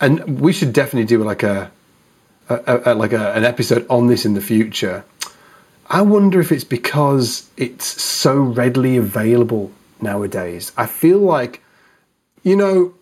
And 0.00 0.40
we 0.40 0.52
should 0.52 0.74
definitely 0.74 1.06
do 1.06 1.24
like 1.24 1.42
a, 1.42 1.70
a, 2.50 2.92
a 2.92 2.94
like 2.94 3.12
a, 3.12 3.32
an 3.32 3.44
episode 3.44 3.86
on 3.88 4.08
this 4.08 4.26
in 4.26 4.34
the 4.34 4.42
future. 4.42 5.04
I 5.92 6.00
wonder 6.00 6.40
if 6.40 6.50
it's 6.50 6.64
because 6.64 7.48
it's 7.58 8.02
so 8.02 8.34
readily 8.40 8.96
available 8.96 9.70
nowadays. 10.00 10.72
I 10.76 10.86
feel 10.86 11.18
like, 11.18 11.62
you 12.42 12.56
know, 12.56 12.94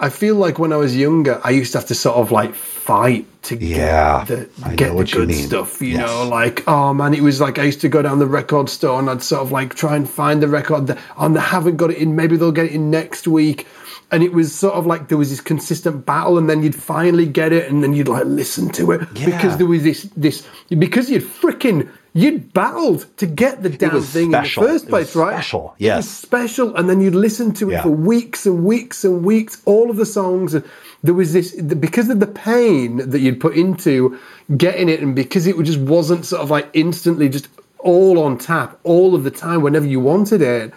I 0.00 0.08
feel 0.08 0.36
like 0.36 0.58
when 0.58 0.72
I 0.72 0.76
was 0.76 0.96
younger, 0.96 1.40
I 1.44 1.50
used 1.50 1.72
to 1.72 1.78
have 1.78 1.88
to 1.88 1.94
sort 1.94 2.16
of 2.16 2.32
like 2.32 2.54
fight 2.54 3.26
to 3.44 3.56
Yeah, 3.56 4.24
get 4.26 4.54
the, 4.56 4.76
get 4.76 4.88
the 4.88 4.94
what 4.94 5.12
you 5.12 5.26
good 5.26 5.34
stuff. 5.34 5.82
You 5.82 5.88
Yes. 5.88 6.06
know, 6.08 6.28
like 6.28 6.66
oh 6.66 6.94
man, 6.94 7.12
it 7.12 7.20
was 7.22 7.40
like 7.40 7.58
I 7.58 7.64
used 7.64 7.82
to 7.82 7.88
go 7.90 8.00
down 8.00 8.18
the 8.18 8.26
record 8.26 8.70
store 8.70 8.98
and 8.98 9.10
I'd 9.10 9.22
sort 9.22 9.42
of 9.42 9.52
like 9.52 9.74
try 9.74 9.94
and 9.96 10.08
find 10.08 10.42
the 10.42 10.48
record 10.48 10.86
that 10.86 10.98
oh, 11.18 11.26
and 11.26 11.36
they 11.36 11.40
haven't 11.40 11.76
got 11.76 11.90
it 11.90 11.98
in. 11.98 12.16
Maybe 12.16 12.36
they'll 12.38 12.52
get 12.52 12.66
it 12.66 12.72
in 12.72 12.90
next 12.90 13.28
week. 13.28 13.66
And 14.10 14.22
it 14.22 14.32
was 14.32 14.54
sort 14.54 14.72
of 14.74 14.86
like 14.86 15.08
there 15.08 15.18
was 15.18 15.28
this 15.28 15.40
consistent 15.42 16.06
battle, 16.06 16.38
and 16.38 16.48
then 16.48 16.62
you'd 16.62 16.74
finally 16.74 17.26
get 17.26 17.52
it, 17.52 17.70
and 17.70 17.82
then 17.82 17.92
you'd 17.92 18.08
like 18.08 18.24
listen 18.24 18.70
to 18.70 18.92
it 18.92 19.02
Yeah. 19.14 19.26
because 19.26 19.58
there 19.58 19.66
was 19.66 19.82
this 19.82 20.08
this 20.16 20.46
because 20.70 21.10
you'd 21.10 21.24
freaking 21.24 21.88
you'd 22.14 22.52
battled 22.54 23.04
to 23.18 23.26
get 23.26 23.62
the 23.62 23.68
damn 23.68 24.00
thing 24.00 24.30
special. 24.30 24.62
in 24.62 24.66
the 24.66 24.72
first 24.72 24.88
place, 24.88 25.14
right? 25.14 25.34
special, 25.34 25.74
yes. 25.78 26.08
special, 26.08 26.74
and 26.76 26.88
then 26.88 27.00
you'd 27.02 27.14
listen 27.14 27.52
to 27.52 27.68
it 27.68 27.72
Yeah. 27.74 27.82
for 27.82 27.90
weeks 27.90 28.46
and 28.46 28.64
weeks 28.64 29.04
and 29.04 29.24
weeks, 29.24 29.60
all 29.66 29.90
of 29.90 29.96
the 29.96 30.06
songs. 30.06 30.54
And 30.54 30.64
there 31.04 31.14
was 31.14 31.34
this 31.34 31.52
because 31.60 32.08
of 32.08 32.18
the 32.18 32.26
pain 32.26 32.96
that 33.10 33.20
you'd 33.20 33.40
put 33.40 33.54
into 33.56 34.16
getting 34.56 34.88
it, 34.88 35.00
and 35.00 35.14
because 35.14 35.46
it 35.46 35.54
just 35.62 35.80
wasn't 35.80 36.24
sort 36.24 36.40
of 36.42 36.50
like 36.50 36.68
instantly 36.72 37.28
just 37.28 37.48
all 37.80 38.18
on 38.18 38.38
tap 38.38 38.78
all 38.84 39.14
of 39.14 39.22
the 39.22 39.30
time 39.30 39.60
whenever 39.62 39.86
you 39.86 40.00
wanted 40.00 40.40
it. 40.40 40.72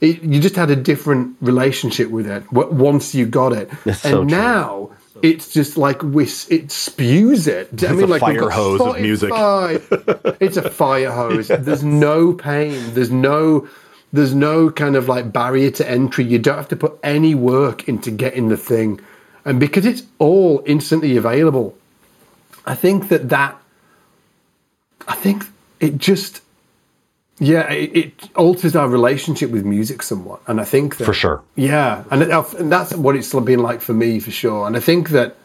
It, 0.00 0.22
you 0.22 0.40
just 0.40 0.56
had 0.56 0.70
a 0.70 0.76
different 0.76 1.36
relationship 1.40 2.10
with 2.10 2.26
it 2.26 2.50
once 2.52 3.14
you 3.14 3.24
got 3.26 3.52
it, 3.52 3.70
That's 3.84 4.04
and 4.04 4.12
so 4.12 4.24
now 4.24 4.90
it's 5.22 5.52
just 5.52 5.76
like 5.76 6.02
whis- 6.02 6.50
it 6.50 6.70
spews 6.70 7.46
it. 7.46 7.82
I 7.82 7.92
mean, 7.92 8.04
a 8.04 8.06
like 8.06 8.20
fire 8.20 8.50
hose 8.50 8.80
of 8.80 9.00
music. 9.00 9.30
It's 10.40 10.56
a 10.56 10.70
fire 10.70 11.10
hose. 11.10 11.48
There's 11.48 11.82
no 11.82 12.34
pain. 12.34 12.94
There's 12.94 13.10
no 13.10 13.68
there's 14.12 14.34
no 14.34 14.70
kind 14.70 14.96
of 14.96 15.08
like 15.08 15.32
barrier 15.32 15.70
to 15.72 15.88
entry. 15.88 16.24
You 16.24 16.38
don't 16.38 16.56
have 16.56 16.68
to 16.68 16.76
put 16.76 16.98
any 17.02 17.34
work 17.34 17.88
into 17.88 18.10
getting 18.10 18.48
the 18.48 18.56
thing. 18.56 19.00
And 19.44 19.60
because 19.60 19.86
it's 19.86 20.02
all 20.18 20.62
instantly 20.66 21.16
available, 21.16 21.76
I 22.64 22.74
think 22.74 23.08
that 23.08 23.28
that 23.30 23.56
I 25.08 25.14
think 25.14 25.44
it 25.80 25.98
just 25.98 26.40
yeah, 27.38 27.70
it, 27.70 27.96
it 27.96 28.30
alters 28.36 28.74
our 28.74 28.88
relationship 28.88 29.50
with 29.50 29.64
music 29.64 30.02
somewhat. 30.02 30.40
And 30.46 30.60
I 30.60 30.64
think 30.64 30.96
that 30.96 31.04
For 31.04 31.12
sure. 31.14 31.42
yeah, 31.54 32.04
and, 32.10 32.22
it, 32.22 32.30
and 32.54 32.72
that's 32.72 32.94
what 32.94 33.14
it's 33.16 33.32
been 33.34 33.60
like 33.60 33.80
for 33.80 33.92
me 33.92 34.20
for 34.20 34.30
sure. 34.30 34.66
And 34.66 34.76
I 34.76 34.80
think 34.80 35.10
that 35.10 35.36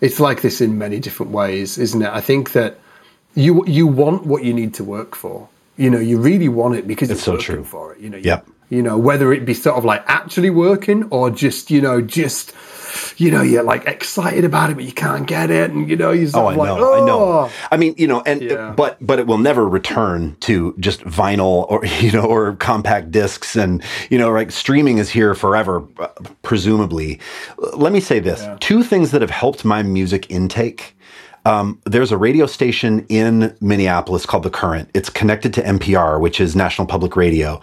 it's 0.00 0.20
like 0.20 0.42
this 0.42 0.60
in 0.60 0.78
many 0.78 1.00
different 1.00 1.32
ways, 1.32 1.78
isn't 1.78 2.02
it? 2.02 2.08
I 2.10 2.20
think 2.20 2.52
that 2.52 2.78
you 3.34 3.64
you 3.66 3.86
want 3.86 4.26
what 4.26 4.44
you 4.44 4.52
need 4.52 4.74
to 4.74 4.84
work 4.84 5.14
for. 5.16 5.48
You 5.76 5.90
know, 5.90 5.98
you 5.98 6.18
really 6.18 6.48
want 6.48 6.74
it 6.76 6.86
because 6.86 7.10
it's, 7.10 7.22
so 7.22 7.36
true. 7.36 7.64
for 7.64 7.94
it. 7.94 8.00
You 8.00 8.10
know, 8.10 8.18
you, 8.18 8.24
Yep. 8.24 8.46
you 8.68 8.82
know 8.82 8.98
whether 8.98 9.32
it 9.32 9.44
be 9.44 9.54
sort 9.54 9.76
of 9.76 9.84
like 9.84 10.02
actually 10.06 10.50
working 10.50 11.04
or 11.10 11.30
just 11.30 11.70
you 11.70 11.80
know 11.80 12.00
just 12.00 12.52
you 13.16 13.30
know 13.30 13.42
you're 13.42 13.62
like 13.62 13.84
excited 13.86 14.44
about 14.44 14.70
it 14.70 14.74
but 14.74 14.84
you 14.84 14.92
can't 14.92 15.26
get 15.26 15.50
it 15.50 15.70
and 15.70 15.88
you 15.88 15.96
know 15.96 16.10
you're 16.10 16.30
Oh, 16.34 16.46
I 16.46 16.54
like 16.54 16.68
know, 16.68 16.94
I 16.94 17.00
know. 17.06 17.20
"Oh." 17.20 17.50
I 17.70 17.76
mean, 17.76 17.94
you 17.98 18.06
know, 18.06 18.22
and 18.24 18.42
Yeah. 18.42 18.70
but 18.76 18.96
but 19.00 19.18
it 19.18 19.26
will 19.26 19.38
never 19.38 19.68
return 19.68 20.36
to 20.40 20.74
just 20.78 21.00
vinyl 21.04 21.66
or 21.70 21.84
you 22.00 22.12
know 22.12 22.24
or 22.24 22.54
compact 22.56 23.10
discs 23.10 23.56
and 23.56 23.82
you 24.10 24.18
know 24.18 24.30
like 24.32 24.50
streaming 24.50 24.98
is 24.98 25.10
here 25.10 25.34
forever, 25.34 25.82
uh, 25.98 26.08
presumably. 26.42 27.18
Let 27.74 27.92
me 27.92 28.00
say 28.00 28.20
this: 28.20 28.46
two 28.60 28.82
things 28.82 29.10
that 29.10 29.20
have 29.20 29.30
helped 29.30 29.64
my 29.64 29.82
music 29.82 30.30
intake. 30.30 30.94
Um, 31.44 31.80
there's 31.84 32.12
a 32.12 32.16
radio 32.16 32.46
station 32.46 33.04
in 33.08 33.56
Minneapolis 33.60 34.26
called 34.26 34.44
The 34.44 34.50
Current. 34.50 34.90
It's 34.94 35.10
connected 35.10 35.52
to 35.54 35.62
NPR, 35.62 36.20
which 36.20 36.40
is 36.40 36.54
National 36.54 36.86
Public 36.86 37.16
Radio, 37.16 37.60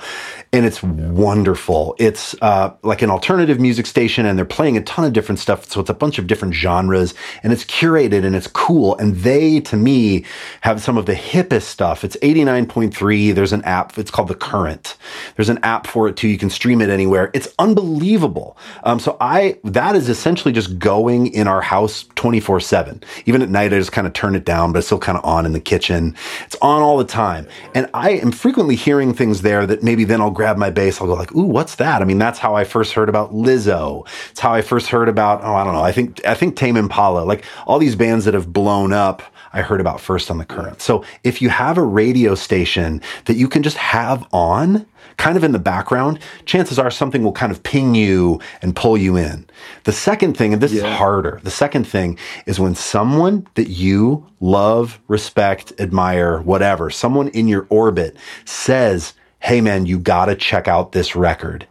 and 0.52 0.66
it's 0.66 0.84
wonderful. 0.84 1.96
It's 1.98 2.36
uh, 2.42 2.74
like 2.84 3.02
an 3.02 3.10
alternative 3.10 3.60
music 3.60 3.86
station, 3.86 4.26
and 4.26 4.38
they're 4.38 4.46
playing 4.46 4.76
a 4.78 4.84
ton 4.84 5.06
of 5.06 5.14
different 5.14 5.40
stuff. 5.40 5.70
So 5.70 5.80
it's 5.80 5.90
a 5.90 5.94
bunch 5.94 6.20
of 6.20 6.28
different 6.28 6.54
genres, 6.54 7.14
and 7.44 7.54
it's 7.54 7.64
curated 7.64 8.26
and 8.26 8.36
it's 8.36 8.48
cool. 8.48 8.98
And 8.98 9.16
they, 9.18 9.62
to 9.62 9.78
me, 9.78 10.26
have 10.62 10.82
some 10.82 10.98
of 10.98 11.06
the 11.06 11.16
hippest 11.16 11.64
stuff. 11.64 12.04
It's 12.04 12.18
89.3. 12.18 13.34
There's 13.34 13.54
an 13.54 13.64
app. 13.64 13.98
It's 13.98 14.12
called 14.12 14.28
The 14.28 14.36
Current. 14.36 14.98
There's 15.36 15.50
an 15.50 15.60
app 15.64 15.88
for 15.88 16.08
it 16.10 16.18
too. 16.18 16.28
You 16.28 16.38
can 16.38 16.50
stream 16.50 16.82
it 16.82 16.90
anywhere. 16.90 17.32
It's 17.34 17.48
unbelievable. 17.60 18.58
Um, 18.84 19.00
so 19.00 19.16
I 19.22 19.58
that 19.64 19.96
is 19.96 20.10
essentially 20.10 20.54
just 20.54 20.80
going 20.80 21.28
in 21.28 21.48
our 21.48 21.62
house 21.62 22.06
24 22.16 22.60
seven. 22.60 23.02
Even 23.26 23.42
at 23.42 23.50
night, 23.50 23.69
I 23.74 23.78
just 23.78 23.92
kind 23.92 24.08
of 24.08 24.14
turn 24.14 24.36
it 24.36 24.46
down, 24.46 24.72
but 24.72 24.80
it's 24.80 24.88
still 24.88 25.00
kind 25.00 25.18
of 25.18 25.26
on 25.26 25.46
in 25.46 25.54
the 25.54 25.60
kitchen. 25.60 26.16
It's 26.46 26.56
on 26.62 26.82
all 26.82 26.98
the 26.98 27.06
time, 27.06 27.48
and 27.74 27.90
I 27.94 28.12
am 28.12 28.32
frequently 28.32 28.76
hearing 28.76 29.14
things 29.14 29.42
there 29.42 29.66
that 29.66 29.84
maybe 29.84 30.04
then 30.04 30.22
I'll 30.22 30.32
grab 30.32 30.58
my 30.58 30.70
bass. 30.70 31.02
I'll 31.02 31.08
go 31.08 31.14
like, 31.14 31.36
"Ooh, 31.36 31.44
what's 31.44 31.76
that?" 31.76 32.02
I 32.02 32.06
mean, 32.06 32.20
that's 32.20 32.40
how 32.40 32.56
I 32.56 32.64
first 32.64 32.94
heard 32.94 33.10
about 33.10 33.34
Lizzo. 33.34 34.08
It's 34.32 34.40
how 34.40 34.54
I 34.54 34.62
first 34.62 34.88
heard 34.88 35.10
about 35.10 35.44
oh, 35.44 35.54
I 35.54 35.64
don't 35.64 35.74
know. 35.74 35.84
I 35.84 35.92
think 35.92 36.26
I 36.26 36.34
think 36.34 36.56
Tame 36.56 36.78
Impala, 36.78 37.24
like 37.24 37.46
all 37.68 37.80
these 37.80 37.96
bands 37.96 38.26
that 38.26 38.34
have 38.34 38.52
blown 38.54 38.94
up. 38.94 39.22
I 39.52 39.62
heard 39.62 39.82
about 39.82 40.00
first 40.00 40.30
on 40.30 40.38
the 40.38 40.46
current. 40.46 40.80
So 40.80 41.04
if 41.24 41.42
you 41.42 41.50
have 41.50 41.78
a 41.78 41.84
radio 41.84 42.36
station 42.36 43.02
that 43.26 43.36
you 43.36 43.48
can 43.48 43.64
just 43.64 43.78
have 43.78 44.28
on, 44.32 44.86
kind 45.20 45.38
of 45.38 45.44
in 45.44 45.52
the 45.52 45.60
background, 45.60 46.18
chances 46.46 46.80
are 46.80 46.90
something 46.90 47.22
will 47.22 47.34
kind 47.34 47.52
of 47.52 47.62
ping 47.62 47.94
you 47.94 48.40
and 48.64 48.76
pull 48.76 48.98
you 48.98 49.18
in. 49.18 49.46
The 49.84 49.92
second 49.92 50.36
thing, 50.36 50.54
and 50.54 50.64
this 50.64 50.72
is 50.72 50.82
harder, 50.82 51.40
the 51.44 51.52
second 51.52 51.86
thing 51.86 52.18
is 52.48 52.60
when 52.60 52.74
someone 52.74 53.46
that 53.56 53.68
you 53.68 54.26
love, 54.40 55.00
respect, 55.08 55.74
admire, 55.78 56.42
whatever, 56.42 56.90
someone 56.90 57.28
in 57.28 57.48
your 57.48 57.68
orbit 57.70 58.16
says, 58.46 59.14
Hey 59.40 59.62
man, 59.62 59.86
you 59.86 60.00
gotta 60.00 60.36
check 60.36 60.68
out 60.68 60.94
this 60.94 61.16
record. 61.16 61.68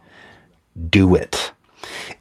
Do 0.89 1.15
it. 1.15 1.51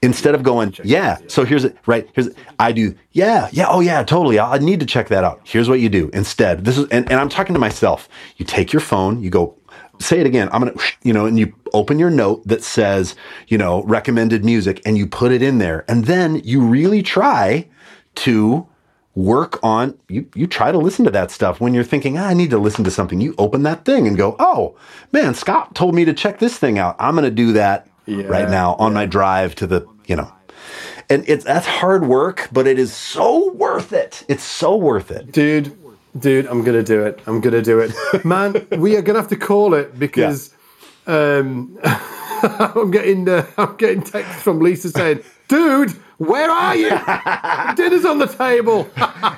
Instead 0.01 0.35
of 0.35 0.43
going, 0.43 0.75
yeah, 0.85 1.19
so 1.27 1.45
here's 1.45 1.65
it, 1.65 1.77
right? 1.85 2.09
Here's, 2.15 2.31
I 2.59 2.73
do, 2.73 2.95
yeah, 3.13 3.49
yeah, 3.53 3.67
oh 3.69 3.81
yeah, 3.81 4.03
totally. 4.03 4.39
I 4.39 4.55
I 4.55 4.59
need 4.59 4.81
to 4.81 4.87
check 4.87 5.09
that 5.09 5.25
out. 5.25 5.41
Here's 5.45 5.69
what 5.69 5.81
you 5.81 5.89
do 5.89 6.09
instead. 6.15 6.65
This 6.65 6.79
is, 6.79 6.89
and, 6.89 7.11
and 7.11 7.21
I'm 7.21 7.29
talking 7.29 7.53
to 7.55 7.59
myself. 7.59 8.09
You 8.37 8.47
take 8.47 8.73
your 8.73 8.81
phone, 8.81 9.23
you 9.23 9.29
go, 9.29 9.58
say 10.01 10.21
it 10.21 10.27
again. 10.27 10.49
I'm 10.53 10.63
going 10.63 10.77
to, 10.77 10.85
you 11.03 11.13
know, 11.13 11.27
and 11.27 11.39
you 11.39 11.55
open 11.73 11.99
your 11.99 12.11
note 12.11 12.47
that 12.47 12.63
says, 12.63 13.15
you 13.49 13.59
know, 13.59 13.83
recommended 13.85 14.45
music 14.45 14.81
and 14.85 14.97
you 14.97 15.07
put 15.07 15.33
it 15.33 15.43
in 15.43 15.59
there. 15.59 15.85
And 15.89 16.05
then 16.05 16.37
you 16.45 16.61
really 16.61 17.03
try 17.03 17.69
to 18.17 18.67
work 19.15 19.59
on, 19.63 19.99
you, 20.09 20.29
you 20.35 20.47
try 20.47 20.71
to 20.71 20.79
listen 20.79 21.05
to 21.05 21.11
that 21.11 21.31
stuff 21.31 21.61
when 21.61 21.75
you're 21.75 21.85
thinking, 21.85 22.19
ah, 22.19 22.27
I 22.27 22.35
need 22.35 22.51
to 22.51 22.59
listen 22.59 22.85
to 22.85 22.91
something. 22.91 23.21
You 23.21 23.35
open 23.39 23.63
that 23.65 23.85
thing 23.85 24.07
and 24.07 24.17
go, 24.17 24.37
oh 24.39 24.77
man, 25.13 25.35
Scott 25.35 25.75
told 25.75 25.95
me 25.95 26.05
to 26.05 26.13
check 26.13 26.39
this 26.39 26.57
thing 26.57 26.79
out. 26.79 26.97
I'm 26.99 27.15
going 27.15 27.25
to 27.25 27.31
do 27.31 27.53
that 27.55 27.89
right 28.07 28.49
now 28.49 28.75
on 28.75 28.95
my 28.95 29.07
drive 29.07 29.55
to 29.57 29.67
the, 29.67 29.87
you 30.07 30.17
know, 30.17 30.33
and 31.11 31.25
it's, 31.27 31.45
that's 31.45 31.67
hard 31.67 32.07
work, 32.07 32.49
but 32.53 32.67
it 32.67 32.79
is 32.79 32.93
so 32.93 33.51
worth 33.53 33.93
it. 33.93 34.25
It's 34.29 34.45
so 34.45 34.77
worth 34.77 35.11
it. 35.11 35.33
dude 35.33 35.77
dude 36.19 36.47
i'm 36.47 36.63
gonna 36.63 36.83
do 36.83 37.05
it. 37.05 37.21
I'm 37.27 37.41
gonna 37.41 37.63
do 37.63 37.81
it. 37.81 37.93
Man 38.25 38.67
we 38.79 38.97
are 38.97 39.03
gonna 39.03 39.19
have 39.19 39.29
to 39.29 39.37
call 39.37 39.75
it 39.75 39.99
because 39.99 40.55
um 41.07 41.79
i'm 41.85 42.91
getting 42.91 43.29
uh, 43.29 43.47
i'm 43.57 43.77
getting 43.77 44.03
texts 44.03 44.43
from 44.43 44.61
lisa 44.61 44.91
saying 44.91 45.21
dude 45.49 45.97
where 46.19 46.51
are 46.51 46.75
you? 46.75 46.89
Dinner's 47.77 48.05
on 48.05 48.19
the 48.19 48.27
table. 48.27 48.91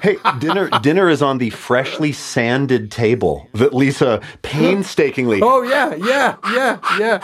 Hey, 0.03 0.17
dinner 0.39 0.71
dinner 0.81 1.11
is 1.11 1.21
on 1.21 1.37
the 1.37 1.51
freshly 1.51 2.11
sanded 2.11 2.91
table 2.91 3.49
that 3.53 3.75
Lisa 3.75 4.23
painstakingly 4.41 5.41
oh 5.43 5.61
yeah 5.61 5.95
yeah 5.95 6.37
yeah 6.51 6.79
yeah. 6.99 7.19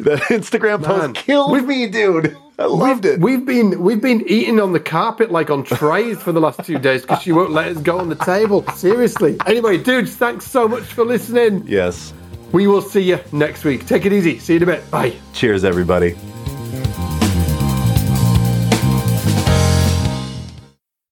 that 0.00 0.20
Instagram 0.30 0.80
Man. 0.80 1.12
post 1.12 1.14
killed 1.14 1.64
me, 1.64 1.86
dude. 1.86 2.36
I 2.58 2.66
loved 2.66 3.04
it. 3.04 3.20
we've 3.20 3.46
been 3.46 3.80
we've 3.80 4.00
been 4.00 4.24
eating 4.26 4.58
on 4.60 4.72
the 4.72 4.80
carpet 4.80 5.30
like 5.30 5.48
on 5.50 5.62
trays 5.62 6.20
for 6.20 6.32
the 6.32 6.40
last 6.40 6.64
two 6.64 6.78
days 6.78 7.02
because 7.02 7.22
she 7.22 7.32
won't 7.32 7.52
let 7.52 7.68
us 7.68 7.78
go 7.82 7.98
on 7.98 8.08
the 8.08 8.16
table. 8.16 8.66
Seriously. 8.74 9.36
Anyway 9.46 9.78
dudes 9.78 10.16
thanks 10.16 10.44
so 10.46 10.66
much 10.66 10.82
for 10.82 11.04
listening. 11.04 11.62
Yes. 11.66 12.12
we 12.52 12.66
will 12.66 12.82
see 12.82 13.02
you 13.02 13.20
next 13.32 13.64
week. 13.64 13.86
Take 13.86 14.06
it 14.06 14.12
easy. 14.12 14.38
See 14.38 14.54
you 14.54 14.56
in 14.58 14.62
a 14.64 14.66
bit. 14.66 14.90
Bye. 14.90 15.14
Cheers, 15.34 15.64
everybody. 15.64 16.16